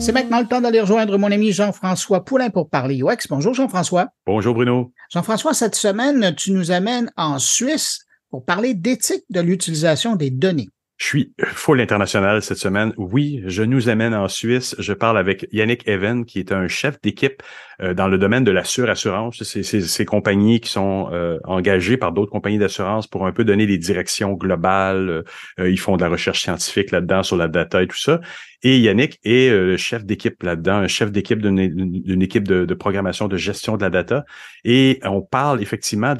C'est 0.00 0.12
maintenant 0.12 0.40
le 0.40 0.46
temps 0.46 0.60
d'aller 0.60 0.80
rejoindre 0.80 1.18
mon 1.18 1.30
ami 1.30 1.52
Jean-François 1.52 2.24
Poulain 2.24 2.50
pour 2.50 2.70
parler 2.70 3.02
UX. 3.02 3.28
Bonjour 3.28 3.52
Jean-François. 3.52 4.08
Bonjour 4.24 4.54
Bruno. 4.54 4.92
Jean-François, 5.10 5.52
cette 5.52 5.74
semaine, 5.74 6.34
tu 6.34 6.52
nous 6.52 6.70
amènes 6.70 7.10
en 7.16 7.38
Suisse 7.38 8.06
pour 8.30 8.44
parler 8.44 8.74
d'éthique 8.74 9.24
de 9.28 9.40
l'utilisation 9.40 10.16
des 10.16 10.30
données. 10.30 10.68
Je 10.98 11.06
suis 11.06 11.32
full 11.44 11.80
international 11.80 12.42
cette 12.42 12.58
semaine. 12.58 12.92
Oui, 12.96 13.40
je 13.46 13.62
nous 13.62 13.88
amène 13.88 14.14
en 14.14 14.26
Suisse. 14.26 14.74
Je 14.80 14.92
parle 14.92 15.16
avec 15.16 15.46
Yannick 15.52 15.86
Even, 15.86 16.24
qui 16.24 16.40
est 16.40 16.50
un 16.50 16.66
chef 16.66 17.00
d'équipe 17.00 17.40
euh, 17.80 17.94
dans 17.94 18.08
le 18.08 18.18
domaine 18.18 18.42
de 18.42 18.50
la 18.50 18.64
surassurance. 18.64 19.40
C'est 19.44 19.62
ces 19.62 20.04
compagnies 20.04 20.58
qui 20.60 20.70
sont 20.70 21.08
euh, 21.12 21.38
engagées 21.44 21.98
par 21.98 22.10
d'autres 22.10 22.32
compagnies 22.32 22.58
d'assurance 22.58 23.06
pour 23.06 23.26
un 23.26 23.32
peu 23.32 23.44
donner 23.44 23.66
des 23.66 23.78
directions 23.78 24.32
globales. 24.32 25.22
Euh, 25.60 25.70
ils 25.70 25.78
font 25.78 25.96
de 25.96 26.02
la 26.02 26.08
recherche 26.08 26.42
scientifique 26.42 26.90
là-dedans 26.90 27.22
sur 27.22 27.36
la 27.36 27.46
data 27.46 27.80
et 27.80 27.86
tout 27.86 27.96
ça. 27.96 28.20
Et 28.62 28.78
Yannick 28.80 29.18
est 29.24 29.50
le 29.50 29.76
chef 29.76 30.04
d'équipe 30.04 30.42
là-dedans, 30.42 30.74
un 30.74 30.88
chef 30.88 31.12
d'équipe 31.12 31.40
d'une 31.40 32.22
équipe 32.22 32.46
de, 32.46 32.74
programmation, 32.74 33.28
de 33.28 33.36
gestion 33.36 33.76
de 33.76 33.82
la 33.82 33.90
data. 33.90 34.24
Et 34.64 35.00
on 35.04 35.22
parle 35.22 35.62
effectivement 35.62 36.14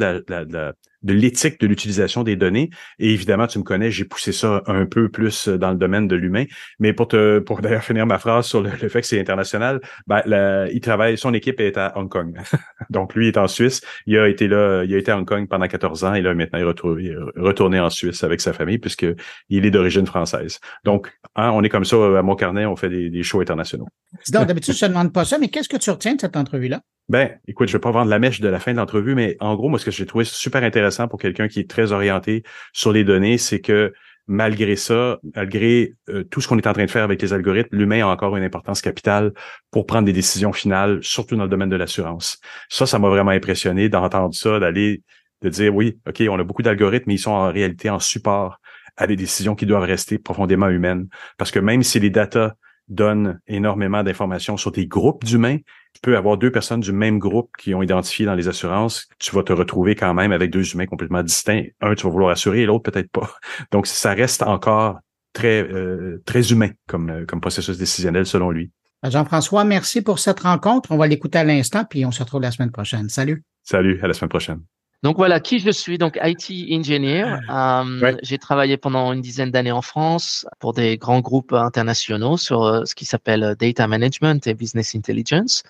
de 1.02 1.12
l'éthique 1.12 1.60
de 1.60 1.66
l'utilisation 1.66 2.22
des 2.22 2.36
données. 2.36 2.70
Et 2.98 3.12
évidemment, 3.12 3.46
tu 3.46 3.58
me 3.58 3.64
connais, 3.64 3.90
j'ai 3.90 4.04
poussé 4.04 4.32
ça 4.32 4.62
un 4.66 4.86
peu 4.86 5.08
plus 5.08 5.48
dans 5.48 5.70
le 5.70 5.76
domaine 5.76 6.08
de 6.08 6.16
l'humain. 6.16 6.44
Mais 6.78 6.92
pour 6.92 7.08
te, 7.08 7.38
pour 7.38 7.60
d'ailleurs 7.60 7.84
finir 7.84 8.06
ma 8.06 8.18
phrase 8.18 8.46
sur 8.46 8.62
le, 8.62 8.70
fait 8.70 9.00
que 9.00 9.06
c'est 9.06 9.20
international, 9.20 9.80
ben, 10.06 10.68
il 10.72 10.80
travaille, 10.80 11.16
son 11.16 11.34
équipe 11.34 11.60
est 11.60 11.76
à 11.76 11.96
Hong 11.96 12.08
Kong. 12.08 12.38
Donc 12.90 13.14
lui 13.14 13.28
est 13.28 13.36
en 13.36 13.48
Suisse. 13.48 13.80
Il 14.06 14.18
a 14.18 14.28
été 14.28 14.48
là, 14.48 14.84
il 14.84 14.94
a 14.94 14.98
été 14.98 15.12
à 15.12 15.18
Hong 15.18 15.26
Kong 15.26 15.48
pendant 15.48 15.66
14 15.66 16.04
ans 16.04 16.14
et 16.14 16.22
là 16.22 16.34
maintenant 16.34 16.58
il 16.58 16.62
est 16.62 16.64
retourné, 16.64 17.14
retourné 17.36 17.80
en 17.80 17.90
Suisse 17.90 18.24
avec 18.24 18.40
sa 18.40 18.52
famille 18.52 18.78
puisque 18.78 19.06
il 19.48 19.66
est 19.66 19.70
d'origine 19.70 20.06
française. 20.06 20.58
Donc, 20.84 21.12
hein, 21.36 21.50
on 21.50 21.62
est 21.62 21.68
comme 21.68 21.84
ça 21.84 21.96
à 22.18 22.22
Montcarnet, 22.28 22.66
on 22.66 22.76
fait 22.76 22.88
des, 22.88 23.10
des 23.10 23.22
shows 23.22 23.40
internationaux. 23.40 23.86
Donc, 24.30 24.46
d'habitude, 24.46 24.74
je 24.74 24.84
ne 24.84 24.90
demande 24.90 25.12
pas 25.12 25.24
ça, 25.24 25.38
mais 25.38 25.48
qu'est-ce 25.48 25.68
que 25.68 25.76
tu 25.76 25.90
retiens 25.90 26.14
de 26.14 26.20
cette 26.20 26.36
entrevue-là? 26.36 26.80
Ben, 27.08 27.38
écoute, 27.46 27.68
je 27.68 27.72
vais 27.72 27.80
pas 27.80 27.90
vendre 27.90 28.10
la 28.10 28.18
mèche 28.18 28.40
de 28.40 28.48
la 28.48 28.60
fin 28.60 28.72
de 28.72 28.76
l'entrevue, 28.76 29.14
mais 29.14 29.36
en 29.40 29.54
gros, 29.54 29.68
moi, 29.68 29.78
ce 29.78 29.86
que 29.86 29.90
j'ai 29.90 30.06
trouvé 30.06 30.24
super 30.24 30.62
intéressant 30.62 31.08
pour 31.08 31.18
quelqu'un 31.18 31.48
qui 31.48 31.60
est 31.60 31.70
très 31.70 31.92
orienté 31.92 32.42
sur 32.72 32.92
les 32.92 33.02
données, 33.02 33.38
c'est 33.38 33.60
que 33.60 33.92
malgré 34.26 34.76
ça, 34.76 35.18
malgré 35.34 35.94
euh, 36.10 36.22
tout 36.24 36.42
ce 36.42 36.48
qu'on 36.48 36.58
est 36.58 36.66
en 36.66 36.74
train 36.74 36.84
de 36.84 36.90
faire 36.90 37.04
avec 37.04 37.20
les 37.22 37.32
algorithmes, 37.32 37.74
l'humain 37.74 38.06
a 38.06 38.08
encore 38.08 38.36
une 38.36 38.44
importance 38.44 38.82
capitale 38.82 39.32
pour 39.70 39.86
prendre 39.86 40.04
des 40.04 40.12
décisions 40.12 40.52
finales, 40.52 40.98
surtout 41.02 41.34
dans 41.34 41.44
le 41.44 41.48
domaine 41.48 41.70
de 41.70 41.76
l'assurance. 41.76 42.38
Ça, 42.68 42.84
ça 42.84 42.98
m'a 42.98 43.08
vraiment 43.08 43.30
impressionné 43.30 43.88
d'entendre 43.88 44.34
ça, 44.34 44.60
d'aller, 44.60 45.02
de 45.40 45.48
dire 45.48 45.74
oui, 45.74 45.98
OK, 46.06 46.22
on 46.28 46.38
a 46.38 46.44
beaucoup 46.44 46.62
d'algorithmes, 46.62 47.04
mais 47.06 47.14
ils 47.14 47.18
sont 47.18 47.30
en 47.30 47.50
réalité 47.50 47.88
en 47.88 47.98
support 47.98 48.60
à 48.98 49.06
des 49.06 49.16
décisions 49.16 49.54
qui 49.54 49.64
doivent 49.64 49.84
rester 49.84 50.18
profondément 50.18 50.68
humaines. 50.68 51.08
Parce 51.38 51.50
que 51.50 51.58
même 51.58 51.82
si 51.82 51.98
les 51.98 52.10
datas 52.10 52.52
donne 52.88 53.40
énormément 53.46 54.02
d'informations 54.02 54.56
sur 54.56 54.72
des 54.72 54.86
groupes 54.86 55.24
d'humains. 55.24 55.58
Tu 55.94 56.00
peux 56.02 56.16
avoir 56.16 56.38
deux 56.38 56.50
personnes 56.50 56.80
du 56.80 56.92
même 56.92 57.18
groupe 57.18 57.50
qui 57.58 57.74
ont 57.74 57.82
identifié 57.82 58.26
dans 58.26 58.34
les 58.34 58.48
assurances. 58.48 59.08
Tu 59.18 59.34
vas 59.34 59.42
te 59.42 59.52
retrouver 59.52 59.94
quand 59.94 60.14
même 60.14 60.32
avec 60.32 60.50
deux 60.50 60.72
humains 60.72 60.86
complètement 60.86 61.22
distincts. 61.22 61.64
Un, 61.80 61.94
tu 61.94 62.04
vas 62.04 62.10
vouloir 62.10 62.30
assurer 62.30 62.62
et 62.62 62.66
l'autre 62.66 62.90
peut-être 62.90 63.10
pas. 63.10 63.30
Donc, 63.72 63.86
ça 63.86 64.14
reste 64.14 64.42
encore 64.42 65.00
très, 65.32 65.62
euh, 65.62 66.22
très 66.24 66.52
humain 66.52 66.70
comme, 66.86 67.10
euh, 67.10 67.24
comme 67.26 67.40
processus 67.40 67.78
décisionnel 67.78 68.26
selon 68.26 68.50
lui. 68.50 68.70
Jean-François, 69.04 69.64
merci 69.64 70.02
pour 70.02 70.18
cette 70.18 70.40
rencontre. 70.40 70.90
On 70.90 70.96
va 70.96 71.06
l'écouter 71.06 71.38
à 71.38 71.44
l'instant, 71.44 71.84
puis 71.84 72.04
on 72.04 72.10
se 72.10 72.22
retrouve 72.22 72.42
la 72.42 72.50
semaine 72.50 72.72
prochaine. 72.72 73.08
Salut. 73.08 73.44
Salut, 73.62 74.00
à 74.02 74.08
la 74.08 74.14
semaine 74.14 74.30
prochaine. 74.30 74.62
Donc 75.04 75.16
voilà 75.16 75.38
qui 75.38 75.60
je 75.60 75.70
suis, 75.70 75.96
donc 75.96 76.18
IT 76.22 76.50
engineer. 76.72 77.38
Euh, 77.50 78.16
J'ai 78.22 78.38
travaillé 78.38 78.76
pendant 78.76 79.12
une 79.12 79.20
dizaine 79.20 79.52
d'années 79.52 79.72
en 79.72 79.82
France 79.82 80.44
pour 80.58 80.72
des 80.72 80.96
grands 80.96 81.20
groupes 81.20 81.52
internationaux 81.52 82.36
sur 82.36 82.64
euh, 82.64 82.84
ce 82.84 82.96
qui 82.96 83.04
s'appelle 83.04 83.44
euh, 83.44 83.54
data 83.54 83.86
management 83.86 84.44
et 84.48 84.54
business 84.54 84.96
intelligence. 84.96 85.62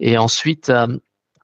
Et 0.00 0.18
ensuite, 0.18 0.68
euh, 0.68 0.98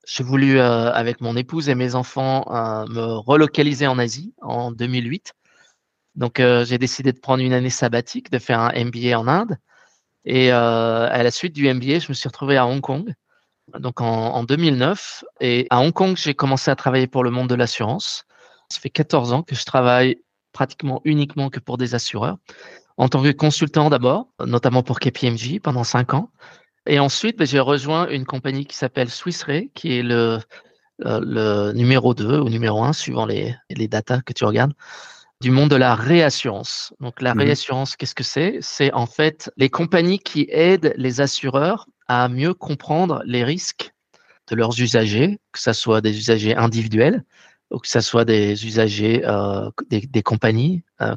j'ai 0.06 0.22
voulu, 0.22 0.60
avec 0.60 1.22
mon 1.22 1.34
épouse 1.34 1.70
et 1.70 1.74
mes 1.74 1.94
enfants, 1.94 2.44
me 2.90 3.16
relocaliser 3.16 3.86
en 3.86 3.98
Asie 3.98 4.34
en 4.42 4.70
2008. 4.70 5.32
Donc 6.14 6.42
j'ai 6.64 6.76
décidé 6.76 7.10
de 7.12 7.18
prendre 7.18 7.42
une 7.42 7.54
année 7.54 7.70
sabbatique, 7.70 8.30
de 8.30 8.38
faire 8.38 8.60
un 8.60 8.70
MBA 8.84 9.18
en 9.18 9.26
Inde. 9.28 9.56
Et 10.26 10.50
à 10.50 11.22
la 11.22 11.30
suite 11.30 11.54
du 11.54 11.72
MBA, 11.72 12.00
je 12.00 12.10
me 12.10 12.12
suis 12.12 12.28
retrouvé 12.28 12.58
à 12.58 12.66
Hong 12.66 12.82
Kong 12.82 13.14
donc 13.78 14.00
en, 14.00 14.44
2009. 14.44 15.24
Et 15.40 15.66
à 15.70 15.80
Hong 15.80 15.92
Kong, 15.92 16.16
j'ai 16.16 16.34
commencé 16.34 16.70
à 16.70 16.76
travailler 16.76 17.06
pour 17.06 17.24
le 17.24 17.30
monde 17.30 17.48
de 17.48 17.54
l'assurance. 17.54 18.24
Ça 18.68 18.78
fait 18.80 18.90
14 18.90 19.32
ans 19.32 19.42
que 19.42 19.54
je 19.54 19.64
travaille 19.64 20.18
pratiquement 20.52 21.00
uniquement 21.04 21.50
que 21.50 21.60
pour 21.60 21.78
des 21.78 21.94
assureurs. 21.94 22.38
En 22.96 23.08
tant 23.08 23.22
que 23.22 23.32
consultant 23.32 23.90
d'abord, 23.90 24.28
notamment 24.44 24.82
pour 24.82 25.00
KPMG 25.00 25.60
pendant 25.60 25.84
5 25.84 26.14
ans. 26.14 26.30
Et 26.86 26.98
ensuite, 26.98 27.38
ben, 27.38 27.46
j'ai 27.46 27.60
rejoint 27.60 28.08
une 28.08 28.26
compagnie 28.26 28.66
qui 28.66 28.76
s'appelle 28.76 29.10
Swiss 29.10 29.42
Re, 29.44 29.62
qui 29.74 29.98
est 29.98 30.02
le, 30.02 30.38
euh, 31.04 31.20
le 31.22 31.72
numéro 31.72 32.14
2 32.14 32.38
ou 32.38 32.48
numéro 32.48 32.84
1, 32.84 32.92
suivant 32.92 33.26
les, 33.26 33.54
les 33.70 33.88
datas 33.88 34.20
que 34.20 34.32
tu 34.32 34.44
regardes, 34.44 34.74
du 35.40 35.50
monde 35.50 35.70
de 35.70 35.76
la 35.76 35.94
réassurance. 35.94 36.94
Donc 37.00 37.20
la 37.20 37.34
mmh 37.34 37.40
réassurance, 37.40 37.96
qu'est-ce 37.96 38.14
que 38.14 38.22
c'est? 38.22 38.58
C'est 38.60 38.92
en 38.92 39.06
fait 39.06 39.50
les 39.56 39.70
compagnies 39.70 40.18
qui 40.18 40.46
aident 40.50 40.94
les 40.96 41.20
assureurs 41.20 41.86
à 42.08 42.28
mieux 42.28 42.54
comprendre 42.54 43.22
les 43.24 43.44
risques 43.44 43.92
de 44.48 44.56
leurs 44.56 44.78
usagers, 44.80 45.38
que 45.52 45.60
ce 45.60 45.72
soit 45.72 46.00
des 46.00 46.16
usagers 46.18 46.54
individuels 46.54 47.24
ou 47.70 47.78
que 47.78 47.88
ce 47.88 48.00
soit 48.00 48.24
des 48.24 48.66
usagers 48.66 49.22
euh, 49.24 49.70
des, 49.88 50.22
compagnies 50.22 50.84
euh. 51.00 51.16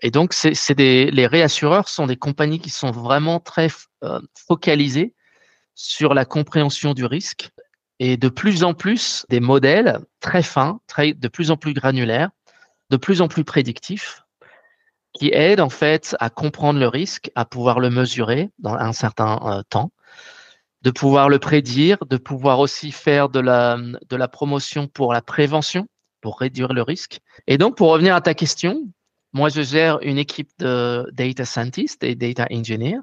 Et 0.00 0.10
donc, 0.10 0.32
c'est 0.32 0.78
les 0.78 1.26
réassureurs 1.26 1.88
sont 1.88 2.06
des 2.06 2.16
compagnies 2.16 2.60
qui 2.60 2.70
sont 2.70 2.92
vraiment 2.92 3.40
très 3.40 3.68
euh, 4.04 4.20
focalisées 4.34 5.14
sur 5.74 6.14
la 6.14 6.24
compréhension 6.24 6.94
du 6.94 7.04
risque 7.04 7.50
et 7.98 8.16
de 8.16 8.28
plus 8.28 8.62
en 8.62 8.74
plus 8.74 9.26
des 9.28 9.40
modèles 9.40 9.98
très 10.20 10.42
fins, 10.42 10.80
de 10.98 11.28
plus 11.28 11.50
en 11.50 11.56
plus 11.56 11.74
granulaires, 11.74 12.30
de 12.90 12.96
plus 12.96 13.20
en 13.20 13.28
plus 13.28 13.44
prédictifs 13.44 14.22
qui 15.18 15.30
aide 15.32 15.60
en 15.60 15.68
fait 15.68 16.16
à 16.20 16.30
comprendre 16.30 16.78
le 16.78 16.88
risque, 16.88 17.30
à 17.34 17.44
pouvoir 17.44 17.80
le 17.80 17.90
mesurer 17.90 18.50
dans 18.58 18.74
un 18.74 18.92
certain 18.92 19.40
euh, 19.44 19.62
temps, 19.68 19.90
de 20.82 20.90
pouvoir 20.90 21.28
le 21.28 21.38
prédire, 21.38 21.98
de 22.08 22.16
pouvoir 22.16 22.60
aussi 22.60 22.92
faire 22.92 23.28
de 23.28 23.40
la, 23.40 23.76
de 23.76 24.16
la 24.16 24.28
promotion 24.28 24.86
pour 24.86 25.12
la 25.12 25.20
prévention, 25.20 25.88
pour 26.20 26.38
réduire 26.38 26.72
le 26.72 26.82
risque. 26.82 27.18
Et 27.46 27.58
donc, 27.58 27.76
pour 27.76 27.90
revenir 27.90 28.14
à 28.14 28.20
ta 28.20 28.34
question, 28.34 28.84
moi, 29.32 29.48
je 29.48 29.62
gère 29.62 29.98
une 30.02 30.18
équipe 30.18 30.50
de 30.58 31.08
data 31.12 31.44
scientists 31.44 32.04
et 32.04 32.14
data 32.14 32.46
engineers 32.52 33.00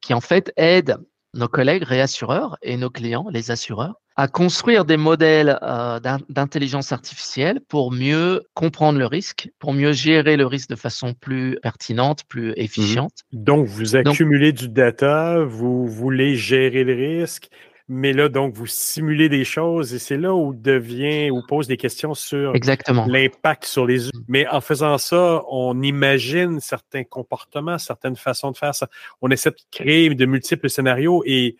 qui 0.00 0.14
en 0.14 0.20
fait 0.20 0.52
aident 0.56 0.98
nos 1.34 1.48
collègues 1.48 1.82
réassureurs 1.82 2.56
et 2.62 2.76
nos 2.76 2.90
clients, 2.90 3.26
les 3.30 3.50
assureurs, 3.50 3.94
à 4.16 4.26
construire 4.26 4.84
des 4.84 4.96
modèles 4.96 5.58
euh, 5.62 6.00
d'intelligence 6.28 6.90
artificielle 6.90 7.60
pour 7.68 7.92
mieux 7.92 8.42
comprendre 8.54 8.98
le 8.98 9.06
risque, 9.06 9.48
pour 9.60 9.72
mieux 9.72 9.92
gérer 9.92 10.36
le 10.36 10.44
risque 10.44 10.70
de 10.70 10.76
façon 10.76 11.14
plus 11.14 11.56
pertinente, 11.62 12.24
plus 12.28 12.50
mmh 12.50 12.54
efficiente. 12.56 13.12
Donc, 13.32 13.66
vous 13.66 13.94
accumulez 13.94 14.52
du 14.52 14.68
data, 14.68 15.44
vous 15.44 15.86
voulez 15.86 16.34
gérer 16.34 16.82
le 16.82 16.94
risque, 16.94 17.48
mais 17.88 18.12
là, 18.12 18.28
donc, 18.28 18.54
vous 18.54 18.66
simulez 18.66 19.30
des 19.30 19.44
choses 19.44 19.94
et 19.94 19.98
c'est 19.98 20.18
là 20.18 20.34
où 20.34 20.52
devient, 20.52 21.30
où 21.30 21.40
pose 21.46 21.66
des 21.66 21.78
questions 21.78 22.12
sur 22.12 22.52
l'impact 22.52 23.64
sur 23.64 23.86
les 23.86 24.08
humains. 24.08 24.24
Mais 24.28 24.46
en 24.46 24.60
faisant 24.60 24.98
ça, 24.98 25.42
on 25.50 25.80
imagine 25.82 26.60
certains 26.60 27.04
comportements, 27.04 27.78
certaines 27.78 28.16
façons 28.16 28.50
de 28.50 28.58
faire 28.58 28.74
ça. 28.74 28.88
On 29.22 29.30
essaie 29.30 29.50
de 29.50 29.56
créer 29.70 30.14
de 30.14 30.26
multiples 30.26 30.68
scénarios 30.68 31.22
et 31.24 31.56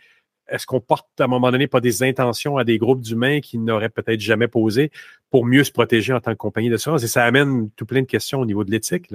est-ce 0.49 0.67
qu'on 0.67 0.81
porte 0.81 1.09
à 1.19 1.25
un 1.25 1.29
moment 1.29 1.51
donné 1.51 1.67
pas 1.67 1.81
des 1.81 2.03
intentions 2.03 2.59
à 2.59 2.65
des 2.65 2.77
groupes 2.77 3.01
d'humains 3.01 3.41
qui 3.41 3.59
n'auraient 3.59 3.89
peut-être 3.89 4.21
jamais 4.21 4.49
posé 4.49 4.91
pour 5.31 5.47
mieux 5.47 5.65
se 5.65 5.73
protéger 5.73 6.13
en 6.13 6.21
tant 6.21 6.33
que 6.33 6.37
compagnie 6.37 6.69
d'assurance? 6.69 7.03
Et 7.05 7.09
ça 7.09 7.25
amène 7.25 7.71
tout 7.71 7.87
plein 7.87 8.03
de 8.03 8.07
questions 8.07 8.41
au 8.41 8.47
niveau 8.47 8.65
de 8.65 8.71
l'éthique. 8.71 9.13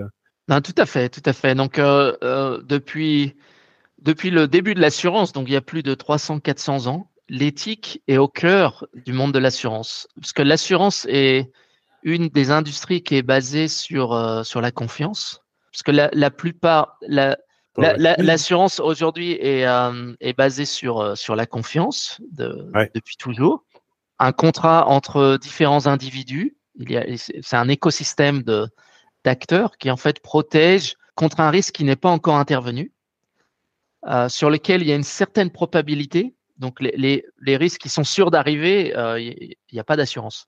Non, 0.50 0.62
tout 0.62 0.76
à 0.78 0.86
fait, 0.88 1.10
tout 1.10 1.22
à 1.26 1.34
fait. 1.34 1.54
Donc, 1.54 1.78
euh, 1.78 2.16
euh, 2.24 2.62
depuis, 2.64 3.36
depuis 4.04 4.30
le 4.30 4.48
début 4.48 4.74
de 4.74 4.82
l'assurance, 4.82 5.34
donc 5.34 5.48
il 5.48 5.54
y 5.54 5.58
a 5.58 5.62
plus 5.62 5.84
de 5.84 5.96
300-400 5.96 6.88
ans, 6.88 7.10
l'éthique 7.30 8.02
est 8.08 8.18
au 8.18 8.28
cœur 8.28 8.86
du 8.94 9.14
monde 9.14 9.34
de 9.34 9.40
l'assurance. 9.40 10.08
Parce 10.20 10.34
que 10.34 10.42
l'assurance 10.42 11.06
est 11.10 11.52
une 12.04 12.28
des 12.28 12.52
industries 12.52 13.02
qui 13.02 13.16
est 13.16 13.24
basée 13.24 13.68
sur, 13.68 14.14
euh, 14.14 14.44
sur 14.44 14.62
la 14.62 14.72
confiance. 14.72 15.42
Parce 15.72 15.84
que 15.84 15.92
la, 15.92 16.10
la 16.14 16.30
plupart, 16.30 16.98
la, 17.08 17.38
L'assurance 17.76 18.80
aujourd'hui 18.80 19.32
est, 19.32 19.66
euh, 19.66 20.14
est 20.20 20.34
basée 20.38 20.66
sur, 20.66 21.00
euh, 21.00 21.16
sur 21.16 21.36
la 21.36 21.46
confiance 21.46 22.22
de, 22.32 22.70
depuis 22.94 23.18
toujours. 23.18 23.64
Un 24.20 24.32
contrat 24.32 24.88
entre 24.88 25.38
différents 25.42 25.88
individus. 25.88 26.56
C'est 27.18 27.56
un 27.56 27.70
écosystème 27.70 28.44
de, 28.44 28.68
d'acteurs 29.24 29.78
qui 29.78 29.90
en 29.90 29.98
fait 29.98 30.20
protège 30.20 30.96
contre 31.16 31.40
un 31.40 31.50
risque 31.50 31.74
qui 31.74 31.84
n'est 31.84 31.96
pas 31.96 32.10
encore 32.10 32.36
intervenu, 32.36 32.92
euh, 34.08 34.30
sur 34.30 34.50
lequel 34.50 34.82
il 34.82 34.88
y 34.88 34.92
a 34.92 34.96
une 34.96 35.04
certaine 35.04 35.50
probabilité. 35.50 36.36
Donc 36.58 36.80
les, 36.82 36.94
les, 36.98 37.26
les 37.42 37.58
risques 37.58 37.82
qui 37.82 37.90
sont 37.90 38.04
sûrs 38.04 38.32
d'arriver, 38.32 38.96
euh, 38.96 39.20
il 39.20 39.56
n'y 39.72 39.80
a 39.80 39.84
pas 39.84 39.96
d'assurance. 39.96 40.46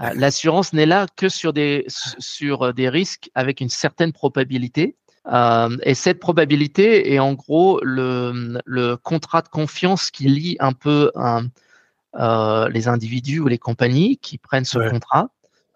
Euh, 0.00 0.10
l'assurance 0.14 0.72
n'est 0.72 0.86
là 0.86 1.06
que 1.16 1.28
sur 1.28 1.52
des, 1.52 1.84
sur 1.88 2.72
des 2.72 2.88
risques 2.88 3.30
avec 3.34 3.60
une 3.60 3.68
certaine 3.68 4.12
probabilité. 4.12 4.96
Euh, 5.30 5.76
et 5.82 5.94
cette 5.94 6.18
probabilité 6.18 7.12
est 7.12 7.18
en 7.18 7.34
gros 7.34 7.78
le, 7.82 8.58
le, 8.64 8.96
contrat 8.96 9.42
de 9.42 9.48
confiance 9.48 10.10
qui 10.10 10.24
lie 10.24 10.56
un 10.58 10.72
peu 10.72 11.12
euh, 11.16 12.68
les 12.70 12.88
individus 12.88 13.38
ou 13.38 13.46
les 13.46 13.58
compagnies 13.58 14.16
qui 14.16 14.38
prennent 14.38 14.64
ce 14.64 14.78
contrat. 14.90 15.28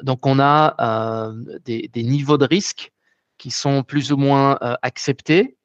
Donc 0.03 0.27
on 0.27 0.41
a 0.41 0.75
euh, 0.81 1.59
des, 1.65 1.89
des, 1.93 2.03
niveaux 2.03 2.39
de 2.39 2.47
risque 2.47 2.93
qui 3.39 3.51
sont 3.51 3.83
plus 3.83 4.13
ou 4.13 4.17
moins 4.17 4.59
acceptés, 4.83 5.57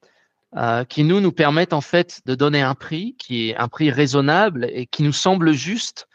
euh, 0.56 0.84
qui 0.84 1.04
nous 1.04 1.20
nous 1.20 1.32
permettent 1.32 1.72
en 1.72 1.80
fait 1.80 2.20
de 2.26 2.34
donner 2.34 2.62
un 2.62 2.74
prix 2.74 3.16
qui 3.18 3.50
est 3.50 3.56
un 3.56 3.68
prix 3.68 3.90
raisonnable 3.90 4.68
et 4.72 4.86
qui 4.86 5.02
nous 5.02 5.12
semble 5.12 5.52
juste 5.52 6.06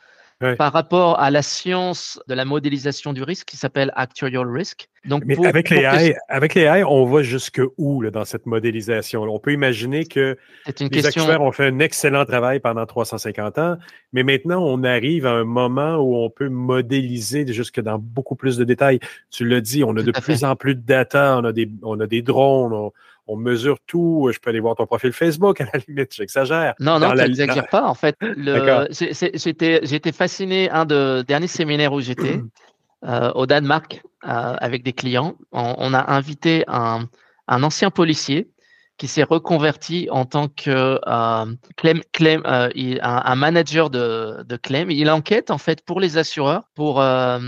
par 0.57 0.71
rapport 0.71 1.19
à 1.19 1.31
la 1.31 1.41
science 1.41 2.19
de 2.27 2.35
la 2.35 2.45
modélisation 2.45 3.11
du 3.11 3.23
risque 3.23 3.47
qui 3.47 3.57
s'appelle 3.57 3.91
actuarial 3.95 4.47
risk. 4.47 4.87
Donc, 5.05 5.23
Mais 5.25 5.35
avec, 5.47 5.71
les 5.71 5.77
AI, 5.77 6.15
avec 6.29 6.53
les 6.53 6.61
AI, 6.61 6.83
on 6.83 7.05
va 7.05 7.23
jusque 7.23 7.61
où 7.77 8.01
là, 8.01 8.11
dans 8.11 8.25
cette 8.25 8.45
modélisation? 8.45 9.23
On 9.23 9.39
peut 9.39 9.53
imaginer 9.53 10.05
que 10.05 10.37
les 10.67 10.89
question... 10.89 11.23
actuaires 11.23 11.41
ont 11.41 11.51
fait 11.51 11.65
un 11.65 11.79
excellent 11.79 12.25
travail 12.25 12.59
pendant 12.59 12.85
350 12.85 13.57
ans, 13.57 13.77
mais 14.13 14.21
maintenant, 14.21 14.63
on 14.63 14.83
arrive 14.83 15.25
à 15.25 15.31
un 15.31 15.43
moment 15.43 15.95
où 15.95 16.17
on 16.17 16.29
peut 16.29 16.49
modéliser 16.49 17.51
jusque 17.51 17.79
dans 17.79 17.97
beaucoup 17.97 18.35
plus 18.35 18.57
de 18.57 18.63
détails. 18.63 18.99
Tu 19.31 19.47
l'as 19.47 19.61
dit, 19.61 19.83
on 19.83 19.95
a 19.97 20.03
de 20.03 20.11
plus 20.11 20.43
en 20.43 20.55
plus 20.55 20.75
de 20.75 20.81
data, 20.81 21.37
on 21.39 21.45
a 21.45 21.51
des, 21.51 21.67
on 21.81 21.99
a 21.99 22.05
des 22.05 22.21
drones, 22.21 22.73
on, 22.73 22.91
on 23.27 23.35
mesure 23.35 23.77
tout. 23.85 24.29
Je 24.33 24.39
peux 24.39 24.49
aller 24.49 24.59
voir 24.59 24.75
ton 24.75 24.85
profil 24.85 25.11
Facebook, 25.11 25.61
à 25.61 25.65
la 25.73 25.79
limite, 25.87 26.13
j'exagère. 26.13 26.73
Non, 26.79 26.99
non, 26.99 27.11
tu 27.11 27.17
n'exagères 27.17 27.67
pas. 27.67 27.83
En 27.83 27.93
fait, 27.93 28.15
j'étais 29.83 30.11
fasciné, 30.11 30.69
un 30.69 30.85
des 30.85 31.23
derniers 31.27 31.47
séminaires 31.47 31.93
où 31.93 32.01
j'étais, 32.01 32.39
euh, 33.05 33.31
au 33.33 33.45
Danemark, 33.45 34.01
euh, 34.23 34.55
avec 34.59 34.83
des 34.83 34.93
clients. 34.93 35.35
On, 35.51 35.93
a 35.93 36.11
invité 36.13 36.63
un, 36.67 37.07
un 37.47 37.63
ancien 37.63 37.91
policier 37.91 38.49
qui 38.97 39.07
s'est 39.07 39.23
reconverti 39.23 40.07
en 40.11 40.25
tant 40.25 40.47
que 40.47 40.99
euh, 41.07 41.55
claim, 41.75 41.99
claim, 42.11 42.41
euh, 42.45 42.69
un, 43.01 43.35
manager 43.35 43.89
de, 43.89 44.43
de 44.43 44.57
claim. 44.57 44.87
Il 44.89 45.09
enquête 45.09 45.51
en 45.51 45.57
fait 45.57 45.83
pour 45.85 45.99
les 45.99 46.17
assureurs 46.17 46.63
pour 46.75 47.01
euh, 47.01 47.39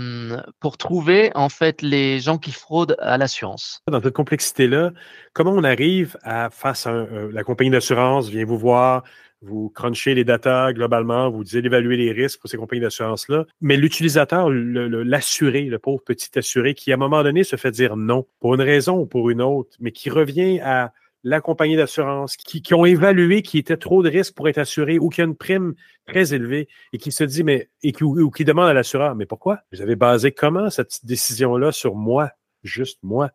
pour 0.60 0.78
trouver 0.78 1.30
en 1.34 1.48
fait 1.48 1.82
les 1.82 2.20
gens 2.20 2.38
qui 2.38 2.52
fraudent 2.52 2.96
à 3.00 3.18
l'assurance. 3.18 3.82
Dans 3.90 4.00
cette 4.00 4.14
complexité 4.14 4.68
là, 4.68 4.92
comment 5.32 5.52
on 5.52 5.64
arrive 5.64 6.16
à 6.22 6.50
face 6.50 6.86
à 6.86 7.06
la 7.32 7.42
compagnie 7.42 7.70
d'assurance 7.70 8.28
vient 8.28 8.44
vous 8.44 8.58
voir, 8.58 9.02
vous 9.42 9.70
crunchez 9.70 10.14
les 10.14 10.24
datas 10.24 10.72
globalement, 10.72 11.30
vous 11.30 11.44
d'évaluer 11.44 11.96
les 11.96 12.12
risques 12.12 12.40
pour 12.40 12.50
ces 12.50 12.56
compagnies 12.56 12.82
d'assurance-là. 12.82 13.46
Mais 13.60 13.76
l'utilisateur, 13.76 14.50
l'assuré, 14.50 15.62
le, 15.62 15.78
pauvre 15.78 16.02
petit 16.04 16.38
assuré, 16.38 16.74
qui 16.74 16.92
à 16.92 16.94
un 16.94 16.98
moment 16.98 17.22
donné 17.22 17.42
se 17.42 17.56
fait 17.56 17.70
dire 17.70 17.96
non, 17.96 18.26
pour 18.40 18.54
une 18.54 18.60
raison 18.60 18.98
ou 18.98 19.06
pour 19.06 19.30
une 19.30 19.40
autre, 19.40 19.70
mais 19.80 19.92
qui 19.92 20.10
revient 20.10 20.60
à 20.60 20.92
la 21.22 21.40
compagnie 21.40 21.76
d'assurance, 21.76 22.36
qui, 22.36 22.74
ont 22.74 22.84
évalué 22.84 23.42
qu'il 23.42 23.60
était 23.60 23.76
trop 23.76 24.02
de 24.02 24.08
risques 24.08 24.34
pour 24.34 24.48
être 24.48 24.58
assuré 24.58 24.98
ou 24.98 25.08
qu'il 25.08 25.22
y 25.22 25.26
a 25.26 25.28
une 25.28 25.36
prime 25.36 25.74
très 26.06 26.32
élevée 26.32 26.68
et 26.92 26.98
qui 26.98 27.12
se 27.12 27.24
dit, 27.24 27.44
mais, 27.44 27.68
et 27.82 27.92
qui, 27.92 28.04
ou, 28.04 28.30
qui 28.30 28.44
demande 28.44 28.68
à 28.68 28.72
l'assureur, 28.72 29.14
mais 29.14 29.26
pourquoi? 29.26 29.60
Vous 29.72 29.82
avez 29.82 29.96
basé 29.96 30.32
comment 30.32 30.70
cette 30.70 31.04
décision-là 31.04 31.72
sur 31.72 31.94
moi, 31.94 32.30
juste 32.62 32.98
moi? 33.02 33.30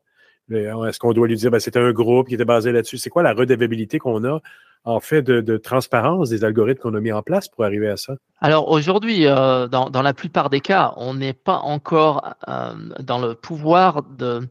Est-ce 0.51 0.99
qu'on 0.99 1.13
doit 1.13 1.27
lui 1.27 1.35
dire, 1.35 1.51
ben, 1.51 1.59
c'était 1.59 1.79
un 1.79 1.91
groupe 1.91 2.27
qui 2.27 2.35
était 2.35 2.45
basé 2.45 2.71
là-dessus? 2.71 2.97
C'est 2.97 3.09
quoi 3.09 3.23
la 3.23 3.33
redevabilité 3.33 3.97
qu'on 3.97 4.23
a 4.25 4.41
en 4.83 4.99
fait 4.99 5.23
de, 5.23 5.57
transparence 5.57 6.29
des 6.29 6.43
algorithmes 6.43 6.81
qu'on 6.81 6.93
a 6.93 6.99
mis 6.99 7.11
en 7.11 7.23
place 7.23 7.47
pour 7.47 7.65
arriver 7.65 7.89
à 7.89 7.97
ça? 7.97 8.15
Alors 8.39 8.69
aujourd'hui, 8.69 9.25
euh, 9.25 9.67
dans, 9.67 10.01
la 10.01 10.13
plupart 10.13 10.51
des 10.51 10.61
cas, 10.61 10.93
on 10.97 11.15
n'est 11.15 11.33
pas 11.33 11.57
encore 11.57 12.35
euh, 12.47 12.73
dans 12.99 13.17
le 13.17 13.33
pouvoir 13.33 14.03
de, 14.03 14.47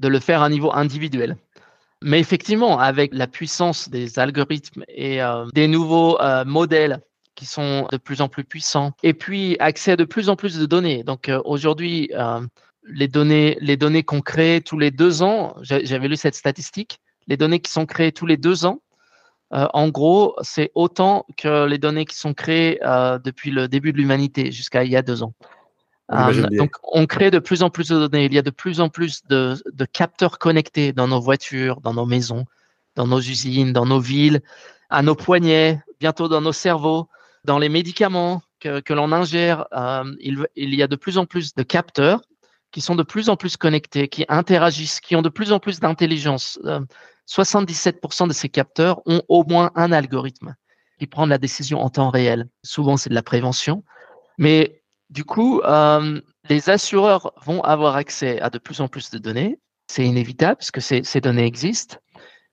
de 0.00 0.08
le 0.08 0.18
faire 0.18 0.42
à 0.42 0.46
un 0.46 0.50
niveau 0.50 0.72
individuel. 0.72 1.36
Mais 2.02 2.18
effectivement, 2.18 2.78
avec 2.78 3.12
la 3.12 3.26
puissance 3.26 3.90
des 3.90 4.18
algorithmes 4.18 4.84
et 4.88 5.22
euh, 5.22 5.44
des 5.54 5.68
nouveaux 5.68 6.18
euh, 6.20 6.44
modèles 6.46 7.00
qui 7.34 7.44
sont 7.44 7.86
de 7.90 7.98
plus 7.98 8.22
en 8.22 8.28
plus 8.28 8.44
puissants, 8.44 8.92
et 9.02 9.12
puis 9.14 9.56
accès 9.60 9.92
à 9.92 9.96
de 9.96 10.04
plus 10.04 10.28
en 10.28 10.36
plus 10.36 10.58
de 10.58 10.66
données. 10.66 11.04
Donc 11.04 11.28
euh, 11.28 11.40
aujourd'hui, 11.44 12.10
les 12.84 13.08
données, 13.08 13.56
les 13.60 13.76
données 13.76 14.02
qu'on 14.02 14.20
crée 14.20 14.62
tous 14.64 14.78
les 14.78 14.90
deux 14.90 15.22
ans, 15.22 15.54
j'avais 15.60 16.08
lu 16.08 16.16
cette 16.16 16.34
statistique, 16.34 17.00
les 17.28 17.36
données 17.36 17.60
qui 17.60 17.70
sont 17.70 17.86
créées 17.86 18.12
tous 18.12 18.26
les 18.26 18.36
deux 18.36 18.66
ans, 18.66 18.80
en 19.52 19.88
gros, 19.88 20.36
c'est 20.42 20.70
autant 20.74 21.26
que 21.36 21.66
les 21.66 21.78
données 21.78 22.04
qui 22.04 22.16
sont 22.16 22.34
créées 22.34 22.78
depuis 23.24 23.50
le 23.50 23.68
début 23.68 23.92
de 23.92 23.98
l'humanité 23.98 24.52
jusqu'à 24.52 24.84
il 24.84 24.90
y 24.90 24.96
a 24.96 25.02
deux 25.02 25.22
ans. 25.22 25.32
Euh, 26.12 26.48
donc, 26.50 26.72
on 26.82 27.06
crée 27.06 27.30
de 27.30 27.38
plus 27.38 27.62
en 27.62 27.70
plus 27.70 27.88
de 27.88 28.06
données. 28.06 28.24
Il 28.24 28.34
y 28.34 28.38
a 28.38 28.42
de 28.42 28.50
plus 28.50 28.80
en 28.80 28.88
plus 28.88 29.22
de, 29.28 29.54
de, 29.72 29.84
capteurs 29.84 30.38
connectés 30.38 30.92
dans 30.92 31.08
nos 31.08 31.20
voitures, 31.20 31.80
dans 31.80 31.94
nos 31.94 32.06
maisons, 32.06 32.46
dans 32.96 33.06
nos 33.06 33.20
usines, 33.20 33.72
dans 33.72 33.86
nos 33.86 34.00
villes, 34.00 34.40
à 34.88 35.02
nos 35.02 35.14
poignets, 35.14 35.80
bientôt 36.00 36.28
dans 36.28 36.40
nos 36.40 36.52
cerveaux, 36.52 37.08
dans 37.44 37.58
les 37.58 37.68
médicaments 37.68 38.42
que, 38.58 38.80
que 38.80 38.92
l'on 38.92 39.12
ingère. 39.12 39.66
Euh, 39.72 40.04
il, 40.20 40.44
il, 40.56 40.74
y 40.74 40.82
a 40.82 40.88
de 40.88 40.96
plus 40.96 41.16
en 41.16 41.26
plus 41.26 41.54
de 41.54 41.62
capteurs 41.62 42.22
qui 42.72 42.80
sont 42.80 42.94
de 42.94 43.02
plus 43.02 43.28
en 43.28 43.36
plus 43.36 43.56
connectés, 43.56 44.08
qui 44.08 44.24
interagissent, 44.28 45.00
qui 45.00 45.16
ont 45.16 45.22
de 45.22 45.28
plus 45.28 45.52
en 45.52 45.58
plus 45.58 45.80
d'intelligence. 45.80 46.58
77% 47.28 48.24
euh, 48.24 48.26
de 48.26 48.32
ces 48.32 48.48
capteurs 48.48 49.00
ont 49.06 49.22
au 49.28 49.44
moins 49.44 49.70
un 49.74 49.92
algorithme 49.92 50.54
qui 50.98 51.06
prend 51.06 51.26
la 51.26 51.38
décision 51.38 51.80
en 51.80 51.88
temps 51.88 52.10
réel. 52.10 52.48
Souvent, 52.62 52.96
c'est 52.96 53.10
de 53.10 53.14
la 53.14 53.22
prévention. 53.22 53.84
Mais 54.38 54.79
du 55.10 55.24
coup, 55.24 55.60
euh, 55.62 56.20
les 56.48 56.70
assureurs 56.70 57.32
vont 57.44 57.62
avoir 57.62 57.96
accès 57.96 58.40
à 58.40 58.48
de 58.48 58.58
plus 58.58 58.80
en 58.80 58.88
plus 58.88 59.10
de 59.10 59.18
données. 59.18 59.58
C'est 59.88 60.04
inévitable 60.04 60.56
parce 60.56 60.70
que 60.70 60.80
ces, 60.80 61.20
données 61.20 61.44
existent. 61.44 61.96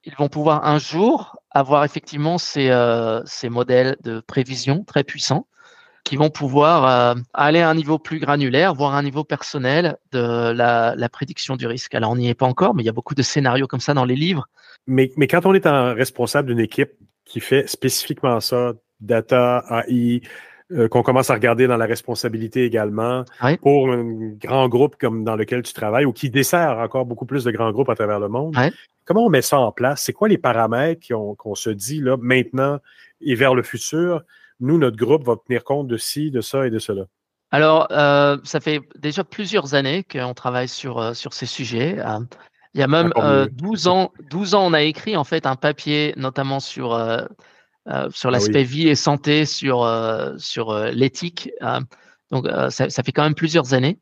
Ils 0.04 0.14
vont 0.16 0.28
pouvoir 0.28 0.66
un 0.66 0.78
jour 0.78 1.36
avoir 1.52 1.84
effectivement 1.84 2.36
ces, 2.36 2.68
euh, 2.70 3.22
modèles 3.44 3.96
de 4.02 4.20
prévision 4.20 4.84
très 4.84 5.04
puissants 5.04 5.46
qui 6.04 6.16
vont 6.16 6.30
pouvoir 6.30 6.86
euh, 6.86 7.20
aller 7.34 7.60
à 7.60 7.68
un 7.68 7.74
niveau 7.74 7.98
plus 7.98 8.18
granulaire, 8.18 8.74
voire 8.74 8.94
à 8.94 8.98
un 8.98 9.02
niveau 9.02 9.24
personnel 9.24 9.96
de 10.10 10.50
la, 10.52 10.94
la 10.96 11.08
prédiction 11.08 11.56
du 11.56 11.66
risque. 11.66 11.94
Alors, 11.94 12.10
on 12.10 12.16
n'y 12.16 12.28
est 12.28 12.34
pas 12.34 12.46
encore, 12.46 12.74
mais 12.74 12.82
il 12.82 12.86
y 12.86 12.88
a 12.88 12.92
beaucoup 12.92 13.14
de 13.14 13.22
scénarios 13.22 13.66
comme 13.66 13.80
ça 13.80 13.94
dans 13.94 14.04
les 14.04 14.16
livres. 14.16 14.48
Mais, 14.86 15.12
mais 15.16 15.26
quand 15.26 15.44
on 15.44 15.54
est 15.54 15.66
un 15.66 15.92
responsable 15.92 16.48
d'une 16.48 16.60
équipe 16.60 16.92
qui 17.24 17.40
fait 17.40 17.68
spécifiquement 17.68 18.40
ça, 18.40 18.72
data, 19.00 19.64
AI, 19.86 20.22
euh, 20.70 20.86
qu'on 20.86 21.02
commence 21.02 21.30
à 21.30 21.34
regarder 21.34 21.66
dans 21.66 21.78
la 21.78 21.86
responsabilité 21.86 22.64
également 22.64 23.24
pour 23.62 23.90
un 23.90 24.04
grand 24.38 24.68
groupe 24.68 24.96
comme 25.00 25.24
dans 25.24 25.34
lequel 25.34 25.62
tu 25.62 25.72
travailles 25.72 26.04
ou 26.04 26.12
qui 26.12 26.28
dessert 26.28 26.76
encore 26.78 27.06
beaucoup 27.06 27.24
plus 27.24 27.42
de 27.42 27.50
grands 27.50 27.72
groupes 27.72 27.88
à 27.88 27.94
travers 27.94 28.20
le 28.20 28.28
monde. 28.28 28.54
Comment 29.06 29.24
on 29.24 29.30
met 29.30 29.40
ça 29.40 29.58
en 29.58 29.72
place? 29.72 30.02
C'est 30.02 30.12
quoi 30.12 30.28
les 30.28 30.36
paramètres 30.36 31.08
qu'on 31.38 31.54
se 31.54 31.70
dit 31.70 32.00
là 32.02 32.18
maintenant 32.20 32.80
et 33.22 33.34
vers 33.34 33.54
le 33.54 33.62
futur? 33.62 34.22
Nous, 34.60 34.76
notre 34.76 34.98
groupe 34.98 35.24
va 35.24 35.36
tenir 35.36 35.64
compte 35.64 35.88
de 35.88 35.96
ci, 35.96 36.30
de 36.30 36.42
ça 36.42 36.66
et 36.66 36.70
de 36.70 36.78
cela. 36.78 37.04
Alors, 37.50 37.86
euh, 37.90 38.36
ça 38.44 38.60
fait 38.60 38.82
déjà 38.98 39.24
plusieurs 39.24 39.74
années 39.74 40.04
qu'on 40.04 40.34
travaille 40.34 40.68
sur, 40.68 40.98
euh, 40.98 41.14
sur 41.14 41.32
ces 41.32 41.46
sujets. 41.46 41.96
il 42.74 42.80
y 42.80 42.82
a 42.82 42.88
même 42.88 43.10
12 43.52 43.88
ans, 43.88 44.12
12 44.28 44.54
ans, 44.54 44.66
on 44.66 44.74
a 44.74 44.82
écrit 44.82 45.16
en 45.16 45.24
fait 45.24 45.46
un 45.46 45.56
papier, 45.56 46.12
notamment 46.18 46.60
sur 46.60 46.92
sur 48.10 48.30
l'aspect 48.30 48.64
vie 48.64 48.88
et 48.88 48.94
santé, 48.94 49.44
sur, 49.46 49.86
sur 50.38 50.74
l'éthique. 50.92 51.50
donc, 52.30 52.46
ça, 52.70 52.90
ça, 52.90 53.02
fait 53.02 53.12
quand 53.12 53.22
même 53.22 53.34
plusieurs 53.34 53.74
années. 53.74 53.98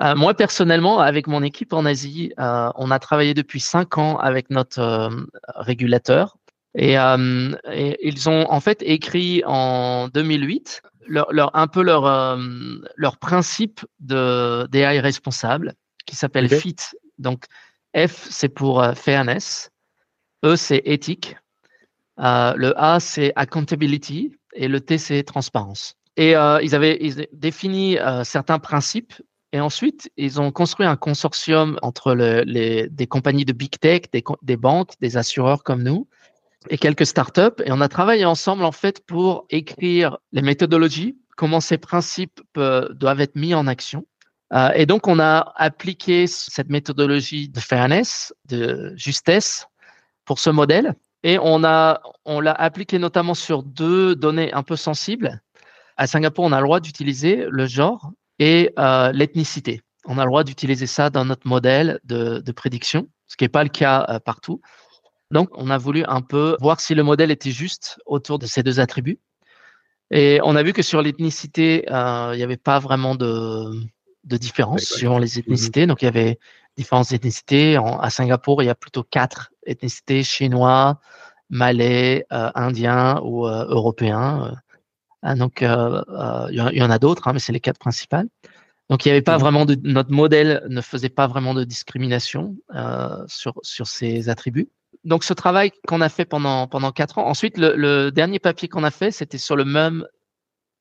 moi, 0.00 0.34
personnellement, 0.34 1.00
avec 1.00 1.26
mon 1.26 1.42
équipe 1.42 1.72
en 1.72 1.84
Asie, 1.86 2.32
on 2.38 2.90
a 2.90 2.98
travaillé 2.98 3.34
depuis 3.34 3.60
cinq 3.60 3.98
ans 3.98 4.16
avec 4.18 4.50
notre 4.50 5.10
régulateur. 5.56 6.36
Et, 6.74 6.94
et, 6.94 7.96
ils 8.06 8.28
ont 8.28 8.50
en 8.50 8.60
fait 8.60 8.82
écrit 8.82 9.42
en 9.46 10.08
2008 10.08 10.82
leur, 11.08 11.32
leur, 11.32 11.56
un 11.56 11.66
peu 11.66 11.82
leur, 11.82 12.38
leur 12.96 13.16
principe 13.18 13.80
de 14.00 14.66
d'AI 14.70 15.00
responsable 15.00 15.74
qui 16.06 16.16
s'appelle 16.16 16.48
FIT. 16.48 16.76
Donc, 17.18 17.44
F, 17.96 18.28
c'est 18.30 18.48
pour 18.48 18.82
euh, 18.82 18.94
fairness. 18.94 19.70
E, 20.44 20.56
c'est 20.56 20.82
éthique. 20.84 21.36
Euh, 22.18 22.54
le 22.56 22.78
A, 22.80 23.00
c'est 23.00 23.32
accountability. 23.36 24.32
Et 24.54 24.68
le 24.68 24.80
T, 24.80 24.98
c'est 24.98 25.22
transparence. 25.22 25.94
Et 26.16 26.34
euh, 26.34 26.60
ils 26.62 26.74
avaient 26.74 26.98
défini 27.32 27.98
certains 28.24 28.58
principes. 28.58 29.12
Et 29.52 29.60
ensuite, 29.60 30.10
ils 30.16 30.40
ont 30.40 30.50
construit 30.50 30.86
un 30.86 30.96
consortium 30.96 31.78
entre 31.82 32.14
les, 32.14 32.88
des 32.88 33.06
compagnies 33.06 33.44
de 33.44 33.52
big 33.52 33.78
tech, 33.78 34.02
des, 34.42 34.56
banques, 34.56 34.92
des 35.00 35.16
assureurs 35.16 35.62
comme 35.62 35.82
nous, 35.82 36.08
et 36.68 36.78
quelques 36.78 37.06
startups. 37.06 37.62
Et 37.64 37.70
on 37.70 37.80
a 37.80 37.88
travaillé 37.88 38.24
ensemble, 38.24 38.64
en 38.64 38.72
fait, 38.72 39.04
pour 39.06 39.46
écrire 39.50 40.18
les 40.32 40.42
méthodologies, 40.42 41.16
comment 41.36 41.60
ces 41.60 41.78
principes 41.78 42.40
doivent 42.54 43.20
être 43.20 43.36
mis 43.36 43.54
en 43.54 43.66
action. 43.66 44.06
Euh, 44.52 44.70
et 44.74 44.86
donc, 44.86 45.08
on 45.08 45.18
a 45.18 45.52
appliqué 45.56 46.26
cette 46.26 46.68
méthodologie 46.68 47.48
de 47.48 47.60
fairness, 47.60 48.34
de 48.46 48.92
justesse 48.96 49.66
pour 50.24 50.38
ce 50.38 50.50
modèle. 50.50 50.94
Et 51.26 51.40
on 51.42 51.64
a, 51.64 52.02
on 52.24 52.38
l'a 52.38 52.52
appliqué 52.52 53.00
notamment 53.00 53.34
sur 53.34 53.64
deux 53.64 54.14
données 54.14 54.52
un 54.52 54.62
peu 54.62 54.76
sensibles. 54.76 55.42
À 55.96 56.06
Singapour, 56.06 56.44
on 56.44 56.52
a 56.52 56.60
le 56.60 56.64
droit 56.64 56.78
d'utiliser 56.78 57.46
le 57.50 57.66
genre 57.66 58.12
et 58.38 58.72
euh, 58.78 59.10
l'ethnicité. 59.10 59.82
On 60.04 60.18
a 60.18 60.24
le 60.24 60.28
droit 60.30 60.44
d'utiliser 60.44 60.86
ça 60.86 61.10
dans 61.10 61.24
notre 61.24 61.48
modèle 61.48 61.98
de, 62.04 62.38
de 62.38 62.52
prédiction, 62.52 63.08
ce 63.26 63.36
qui 63.36 63.42
n'est 63.42 63.48
pas 63.48 63.64
le 63.64 63.70
cas 63.70 64.06
euh, 64.08 64.20
partout. 64.20 64.60
Donc, 65.32 65.48
on 65.54 65.68
a 65.68 65.78
voulu 65.78 66.04
un 66.06 66.20
peu 66.20 66.56
voir 66.60 66.78
si 66.78 66.94
le 66.94 67.02
modèle 67.02 67.32
était 67.32 67.50
juste 67.50 67.98
autour 68.06 68.38
de 68.38 68.46
ces 68.46 68.62
deux 68.62 68.78
attributs. 68.78 69.18
Et 70.12 70.38
on 70.44 70.54
a 70.54 70.62
vu 70.62 70.72
que 70.72 70.82
sur 70.82 71.02
l'ethnicité, 71.02 71.86
euh, 71.90 72.30
il 72.34 72.36
n'y 72.36 72.44
avait 72.44 72.56
pas 72.56 72.78
vraiment 72.78 73.16
de, 73.16 73.72
de 74.22 74.36
différences 74.36 74.84
suivant 74.84 75.18
les 75.18 75.26
mmh 75.26 75.40
ethnicités. 75.40 75.86
Donc, 75.88 76.02
il 76.02 76.04
y 76.04 76.08
avait 76.08 76.38
différentes 76.76 77.10
ethnicités. 77.10 77.76
à 77.76 78.10
Singapour, 78.10 78.62
il 78.62 78.66
y 78.66 78.70
a 78.70 78.76
plutôt 78.76 79.02
quatre 79.02 79.50
ethnicités 79.66 80.22
chinois, 80.22 81.00
malais, 81.50 82.26
euh, 82.32 82.50
indiens 82.54 83.20
ou 83.22 83.46
euh, 83.46 83.66
européens. 83.68 84.58
Euh. 85.24 85.34
donc, 85.34 85.58
il 85.60 85.66
y, 85.66 86.82
en 86.82 86.90
a 86.90 86.98
d'autres, 86.98 87.28
hein, 87.28 87.32
mais 87.32 87.38
c'est 87.38 87.52
les 87.52 87.60
quatre 87.60 87.78
principales. 87.78 88.28
Donc, 88.88 89.04
il 89.04 89.08
n'y 89.08 89.12
avait 89.12 89.22
pas 89.22 89.36
vraiment 89.36 89.64
de, 89.64 89.76
notre 89.82 90.12
modèle 90.12 90.62
ne 90.68 90.80
faisait 90.80 91.08
pas 91.08 91.26
vraiment 91.26 91.54
de 91.54 91.64
discrimination 91.64 92.56
sur, 93.26 93.54
sur 93.62 93.88
ces 93.88 94.28
attributs. 94.28 94.68
Donc, 95.02 95.24
ce 95.24 95.34
travail 95.34 95.72
qu'on 95.88 96.00
a 96.00 96.08
fait 96.08 96.24
pendant, 96.24 96.68
pendant 96.68 96.92
quatre 96.92 97.18
ans. 97.18 97.26
Ensuite, 97.26 97.58
le, 97.58 97.74
le 97.74 98.12
dernier 98.12 98.38
papier 98.38 98.68
qu'on 98.68 98.84
a 98.84 98.92
fait, 98.92 99.10
c'était 99.10 99.38
sur 99.38 99.56
le 99.56 99.64
même 99.64 100.06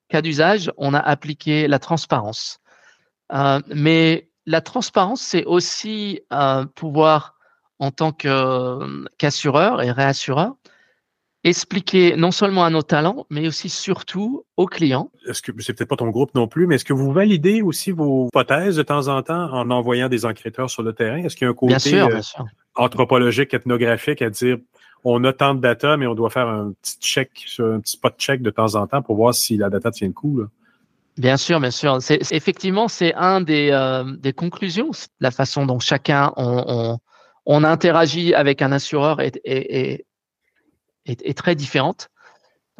cas 0.09 0.21
d'usage. 0.21 0.71
On 0.77 0.93
a 0.93 0.99
appliqué 0.99 1.67
la 1.67 1.79
transparence. 1.79 2.59
Mais 3.67 4.29
la 4.45 4.61
transparence, 4.61 5.21
c'est 5.21 5.45
aussi 5.45 6.21
pouvoir, 6.75 7.34
en 7.79 7.91
tant 7.91 8.11
qu'assureur 8.11 9.81
et 9.81 9.91
réassureur, 9.91 10.55
expliquer 11.43 12.15
non 12.15 12.31
seulement 12.31 12.63
à 12.65 12.69
nos 12.69 12.81
talents, 12.81 13.25
mais 13.29 13.47
aussi 13.47 13.69
surtout 13.69 14.45
aux 14.57 14.65
clients. 14.65 15.11
Est-ce 15.27 15.41
que 15.41 15.51
c'est 15.61 15.73
peut-être 15.73 15.89
pas 15.89 15.95
ton 15.95 16.09
groupe 16.09 16.33
non 16.33 16.47
plus, 16.47 16.65
mais 16.65 16.75
est-ce 16.75 16.85
que 16.85 16.93
vous 16.93 17.11
validez 17.11 17.61
aussi 17.61 17.91
vos 17.91 18.27
hypothèses 18.27 18.77
de 18.77 18.83
temps 18.83 19.07
en 19.07 19.21
temps 19.21 19.53
en 19.53 19.69
envoyant 19.69 20.09
des 20.09 20.25
enquêteurs 20.25 20.69
sur 20.69 20.81
le 20.81 20.93
terrain? 20.93 21.17
Est-ce 21.17 21.35
qu'il 21.35 21.45
y 21.45 21.47
a 21.47 21.51
un 21.51 21.53
côté 21.53 22.01
euh, 22.01 22.21
anthropologique, 22.75 23.53
ethnographique 23.53 24.21
à 24.21 24.29
dire 24.29 24.57
on 25.07 25.23
a 25.23 25.33
tant 25.33 25.53
de 25.53 25.61
data, 25.61 25.97
mais 25.97 26.07
on 26.07 26.15
doit 26.15 26.31
faire 26.31 26.47
un 26.47 26.73
petit 26.81 26.97
check, 26.99 27.29
un 27.59 27.79
petit 27.79 27.91
spot 27.91 28.15
check 28.17 28.41
de 28.41 28.49
temps 28.49 28.73
en 28.73 28.87
temps 28.87 29.03
pour 29.03 29.15
voir 29.15 29.35
si 29.35 29.55
la 29.55 29.69
data 29.69 29.91
tient 29.91 30.07
le 30.07 30.13
coup? 30.13 30.39
Là? 30.39 30.47
Bien 31.17 31.37
sûr, 31.37 31.59
bien 31.59 31.71
sûr. 31.71 32.01
C'est, 32.01 32.19
effectivement, 32.31 32.87
c'est 32.87 33.13
un 33.13 33.39
des, 33.39 33.69
euh, 33.71 34.03
des 34.17 34.33
conclusions. 34.33 34.89
La 35.19 35.31
façon 35.31 35.65
dont 35.65 35.79
chacun 35.79 36.33
on, 36.35 36.63
on, 36.67 36.97
on 37.45 37.63
interagit 37.63 38.33
avec 38.33 38.61
un 38.61 38.71
assureur 38.71 39.21
est, 39.21 39.39
est, 39.43 40.05
est, 41.05 41.21
est 41.21 41.37
très 41.37 41.55
différente, 41.55 42.09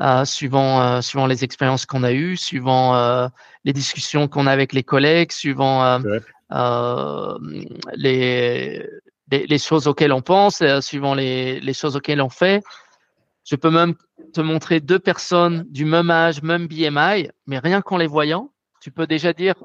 euh, 0.01 0.25
suivant, 0.25 0.81
euh, 0.81 1.01
suivant 1.01 1.27
les 1.27 1.43
expériences 1.43 1.85
qu'on 1.85 2.03
a 2.03 2.11
eues, 2.11 2.35
suivant 2.35 2.95
euh, 2.95 3.27
les 3.63 3.73
discussions 3.73 4.27
qu'on 4.27 4.47
a 4.47 4.51
avec 4.51 4.73
les 4.73 4.83
collègues, 4.83 5.31
suivant 5.31 5.99
les, 7.95 8.83
les, 9.31 9.47
les, 9.47 9.57
choses 9.57 9.87
auxquelles 9.87 10.13
on 10.13 10.21
pense, 10.21 10.61
suivant 10.81 11.15
les, 11.15 11.59
les 11.59 11.73
choses 11.73 11.95
auxquelles 11.95 12.21
on 12.21 12.29
fait. 12.29 12.63
Je 13.45 13.55
peux 13.55 13.69
même 13.69 13.93
te 14.33 14.41
montrer 14.41 14.79
deux 14.79 14.99
personnes 14.99 15.65
du 15.69 15.85
même 15.85 16.09
âge, 16.09 16.41
même 16.41 16.67
BMI, 16.67 17.29
mais 17.45 17.59
rien 17.59 17.81
qu'en 17.81 17.97
les 17.97 18.07
voyant, 18.07 18.51
tu 18.81 18.91
peux 18.91 19.07
déjà 19.07 19.33
dire 19.33 19.55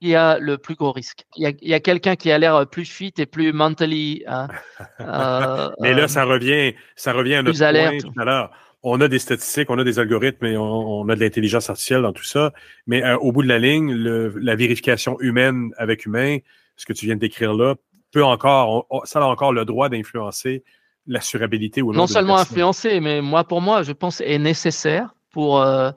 qu'il 0.00 0.10
y 0.10 0.14
a 0.14 0.38
le 0.38 0.58
plus 0.58 0.74
gros 0.74 0.92
risque. 0.92 1.24
Il 1.36 1.54
y 1.60 1.74
a, 1.74 1.80
quelqu'un 1.80 2.16
qui 2.16 2.30
a 2.30 2.38
l'air 2.38 2.66
plus 2.66 2.84
fit 2.84 3.12
et 3.18 3.26
plus 3.26 3.52
mentally. 3.52 4.24
Hein, 4.26 4.48
euh, 5.00 5.70
mais 5.80 5.92
là, 5.92 6.08
ça 6.08 6.24
revient, 6.24 6.74
ça 6.96 7.12
revient 7.12 7.36
à 7.36 7.42
notre 7.42 7.58
point 7.58 7.98
tout 7.98 8.20
à 8.20 8.24
l'heure. 8.24 8.50
On 8.82 9.00
a 9.02 9.08
des 9.08 9.18
statistiques, 9.18 9.68
on 9.68 9.78
a 9.78 9.84
des 9.84 9.98
algorithmes 9.98 10.46
et 10.46 10.56
on, 10.56 11.06
a 11.10 11.14
de 11.14 11.20
l'intelligence 11.20 11.68
artificielle 11.68 12.02
dans 12.02 12.14
tout 12.14 12.24
ça. 12.24 12.52
Mais 12.86 13.04
euh, 13.04 13.18
au 13.18 13.30
bout 13.30 13.42
de 13.42 13.48
la 13.48 13.58
ligne, 13.58 13.92
la 13.92 14.56
vérification 14.56 15.20
humaine 15.20 15.70
avec 15.76 16.06
humain, 16.06 16.38
ce 16.76 16.86
que 16.86 16.94
tu 16.94 17.04
viens 17.04 17.16
de 17.16 17.20
décrire 17.20 17.52
là, 17.52 17.74
peut 18.10 18.24
encore, 18.24 18.86
ça 19.04 19.20
a 19.20 19.24
encore 19.24 19.52
le 19.52 19.66
droit 19.66 19.90
d'influencer 19.90 20.64
l'assurabilité 21.06 21.82
ou 21.82 21.92
non. 21.92 22.00
Non 22.00 22.06
seulement 22.06 22.38
influencer, 22.38 23.00
mais 23.00 23.20
moi, 23.20 23.44
pour 23.44 23.60
moi, 23.60 23.82
je 23.82 23.92
pense 23.92 24.20
est 24.20 24.38
nécessaire 24.38 25.14
pour, 25.30 25.60
euh, 25.60 25.90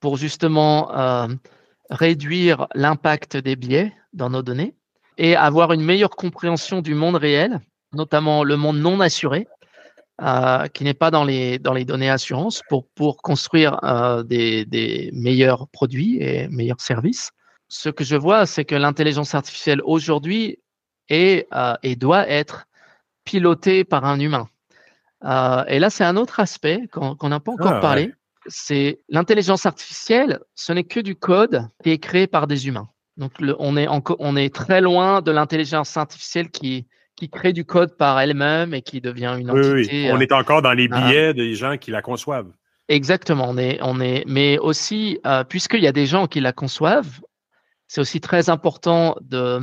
pour 0.00 0.16
justement 0.16 0.96
euh, 0.96 1.28
réduire 1.90 2.66
l'impact 2.74 3.36
des 3.36 3.56
biais 3.56 3.92
dans 4.12 4.30
nos 4.30 4.42
données 4.42 4.74
et 5.16 5.36
avoir 5.36 5.72
une 5.72 5.82
meilleure 5.82 6.10
compréhension 6.10 6.80
du 6.80 6.94
monde 6.94 7.16
réel, 7.16 7.60
notamment 7.92 8.44
le 8.44 8.56
monde 8.56 8.78
non 8.78 9.00
assuré, 9.00 9.48
euh, 10.20 10.66
qui 10.68 10.84
n'est 10.84 10.94
pas 10.94 11.10
dans 11.10 11.24
les, 11.24 11.58
dans 11.58 11.72
les 11.72 11.84
données 11.84 12.10
assurance, 12.10 12.62
pour, 12.68 12.86
pour 12.88 13.22
construire 13.22 13.78
des, 14.26 14.64
des 14.64 15.10
meilleurs 15.12 15.68
produits 15.68 16.18
et 16.20 16.48
meilleurs 16.48 16.80
services. 16.80 17.30
Ce 17.68 17.88
que 17.88 18.04
je 18.04 18.16
vois, 18.16 18.46
c'est 18.46 18.64
que 18.64 18.74
l'intelligence 18.74 19.34
artificielle 19.34 19.80
aujourd'hui 19.84 20.58
est 21.08 21.48
et 21.82 21.96
doit 21.96 22.28
être 22.28 22.66
piloté 23.24 23.84
par 23.84 24.04
un 24.04 24.18
humain. 24.20 24.48
Euh, 25.24 25.64
et 25.66 25.78
là, 25.78 25.90
c'est 25.90 26.04
un 26.04 26.16
autre 26.16 26.40
aspect 26.40 26.88
qu'on 26.90 27.28
n'a 27.28 27.40
pas 27.40 27.52
encore 27.52 27.74
ah, 27.74 27.80
parlé. 27.80 28.12
C'est 28.48 29.00
l'intelligence 29.08 29.66
artificielle, 29.66 30.40
ce 30.54 30.72
n'est 30.72 30.84
que 30.84 31.00
du 31.00 31.14
code 31.14 31.66
qui 31.82 31.90
est 31.90 31.98
créé 31.98 32.26
par 32.26 32.46
des 32.46 32.66
humains. 32.66 32.88
Donc, 33.16 33.32
on, 33.58 33.76
est 33.76 33.86
on 33.88 34.36
est 34.36 34.54
très 34.54 34.80
loin 34.80 35.22
de 35.22 35.30
l'intelligence 35.30 35.96
artificielle 35.96 36.50
qui, 36.50 36.86
qui 37.16 37.28
crée 37.28 37.52
du 37.52 37.64
code 37.64 37.96
par 37.96 38.20
elle-même 38.20 38.74
et 38.74 38.82
qui 38.82 39.00
devient 39.00 39.36
une 39.38 39.50
entité. 39.50 40.04
Oui, 40.04 40.10
On 40.12 40.20
est 40.20 40.32
encore 40.32 40.62
dans 40.62 40.72
les 40.72 40.88
billets 40.88 41.34
des 41.34 41.54
gens 41.54 41.76
qui 41.76 41.90
la 41.90 42.00
conçoivent. 42.00 42.52
Exactement. 42.88 43.46
On 43.48 43.58
est, 43.58 43.78
on 43.82 44.00
est, 44.00 44.24
mais 44.26 44.58
aussi, 44.58 45.18
euh, 45.26 45.44
puisqu'il 45.44 45.82
y 45.82 45.88
a 45.88 45.92
des 45.92 46.06
gens 46.06 46.26
qui 46.26 46.40
la 46.40 46.52
conçoivent, 46.52 47.20
c'est 47.88 48.00
aussi 48.00 48.20
très 48.20 48.50
important 48.50 49.16
de, 49.20 49.60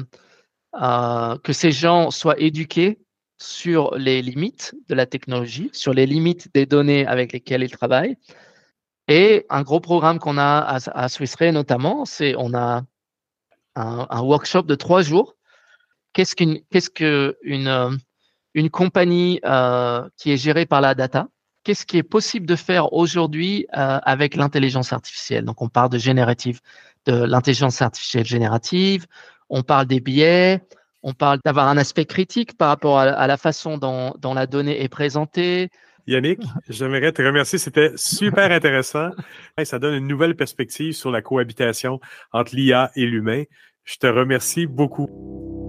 euh, 0.82 1.38
que 1.44 1.54
ces 1.54 1.72
gens 1.72 2.12
soient 2.12 2.40
éduqués 2.40 3.00
sur 3.38 3.96
les 3.96 4.22
limites 4.22 4.76
de 4.90 4.96
la 4.96 5.06
technologie, 5.06 5.70
sur 5.74 5.94
les 5.94 6.06
limites 6.06 6.54
des 6.54 6.66
données 6.66 7.06
avec 7.06 7.32
lesquelles 7.34 7.64
ils 7.64 7.72
travaillent. 7.72 8.18
Et 9.08 9.46
un 9.50 9.62
gros 9.62 9.80
programme 9.80 10.20
qu'on 10.20 10.38
a 10.38 10.60
à, 10.60 11.04
à 11.04 11.10
Swiss 11.10 11.40
notamment, 11.40 12.06
c'est 12.06 12.36
on 12.38 12.54
a 12.54 12.82
un, 13.76 14.22
workshop 14.22 14.64
de 14.64 14.76
trois 14.76 15.02
jours. 15.02 15.36
Qu'est-ce 16.14 16.36
qu'une 16.36 16.62
qu'est-ce 16.72 16.90
que 16.90 17.38
une, 17.44 17.68
euh, 17.68 17.92
une 18.54 18.70
compagnie 18.70 19.40
euh, 19.46 20.08
qui 20.18 20.32
est 20.32 20.38
gérée 20.38 20.66
par 20.66 20.82
la 20.82 20.96
data 20.96 21.28
Qu'est-ce 21.64 21.86
qui 21.86 21.98
est 21.98 22.04
possible 22.04 22.46
de 22.46 22.56
faire 22.56 22.94
aujourd'hui 22.94 23.66
euh, 23.76 24.00
avec 24.04 24.36
l'intelligence 24.36 24.94
artificielle? 24.94 25.46
Donc 25.46 25.62
on 25.62 25.68
parle 25.68 25.90
de 25.90 25.98
générative, 25.98 26.62
de 27.06 27.24
l'intelligence 27.24 27.82
artificielle 27.82 28.26
générative. 28.26 29.08
On 29.50 29.64
parle 29.64 29.88
des 29.88 30.00
biais, 30.00 30.64
on 31.04 31.14
parle 31.14 31.40
d'avoir 31.44 31.68
un 31.68 31.78
aspect 31.78 32.06
critique 32.06 32.58
par 32.58 32.70
rapport 32.70 33.00
à, 33.00 33.28
la 33.28 33.38
façon 33.38 33.78
dont, 33.78 34.34
la 34.34 34.48
donnée 34.48 34.84
est 34.84 34.90
présentée. 34.90 35.70
Yannick, 36.08 36.42
j'aimerais 36.70 37.12
te 37.12 37.22
remercier. 37.22 37.60
C'était 37.60 37.92
super 37.96 38.52
intéressant. 38.52 39.10
Ça 39.64 39.80
donne 39.80 39.96
une 39.96 40.08
nouvelle 40.08 40.36
perspective 40.36 40.94
sur 40.94 41.12
la 41.12 41.22
cohabitation 41.22 42.00
entre 42.32 42.56
l'IA 42.56 42.92
et 42.96 43.06
l'humain. 43.06 43.44
Je 43.84 43.98
te 43.98 44.08
remercie 44.08 44.66
beaucoup. 44.66 45.65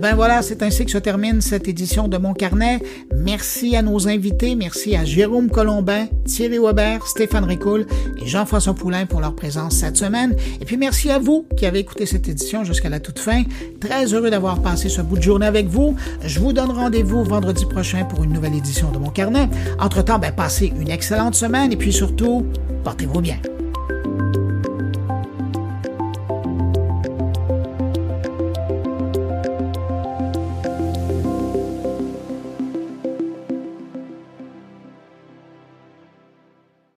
Ben 0.00 0.14
voilà, 0.14 0.42
c'est 0.42 0.62
ainsi 0.62 0.84
que 0.84 0.90
se 0.90 0.98
termine 0.98 1.40
cette 1.40 1.68
édition 1.68 2.06
de 2.08 2.18
Mon 2.18 2.34
Carnet. 2.34 2.80
Merci 3.14 3.76
à 3.76 3.82
nos 3.82 4.08
invités, 4.08 4.54
merci 4.54 4.94
à 4.94 5.04
Jérôme 5.04 5.48
Colombin, 5.48 6.06
Thierry 6.24 6.58
Weber, 6.58 7.06
Stéphane 7.06 7.44
Ricoul 7.44 7.86
et 8.22 8.26
Jean-François 8.26 8.74
Poulain 8.74 9.06
pour 9.06 9.20
leur 9.20 9.34
présence 9.34 9.76
cette 9.76 9.96
semaine. 9.96 10.34
Et 10.60 10.64
puis 10.64 10.76
merci 10.76 11.10
à 11.10 11.18
vous 11.18 11.46
qui 11.56 11.64
avez 11.64 11.78
écouté 11.78 12.04
cette 12.04 12.28
édition 12.28 12.62
jusqu'à 12.62 12.90
la 12.90 13.00
toute 13.00 13.18
fin. 13.18 13.44
Très 13.80 14.12
heureux 14.12 14.30
d'avoir 14.30 14.60
passé 14.60 14.88
ce 14.88 15.00
bout 15.00 15.16
de 15.16 15.22
journée 15.22 15.46
avec 15.46 15.66
vous. 15.66 15.96
Je 16.22 16.40
vous 16.40 16.52
donne 16.52 16.70
rendez-vous 16.70 17.24
vendredi 17.24 17.64
prochain 17.64 18.04
pour 18.04 18.22
une 18.22 18.32
nouvelle 18.32 18.54
édition 18.54 18.90
de 18.90 18.98
Mon 18.98 19.10
Carnet. 19.10 19.48
Entre-temps, 19.78 20.18
ben, 20.18 20.32
passez 20.32 20.72
une 20.78 20.90
excellente 20.90 21.34
semaine 21.34 21.72
et 21.72 21.76
puis 21.76 21.92
surtout, 21.92 22.44
portez-vous 22.84 23.20
bien. 23.20 23.38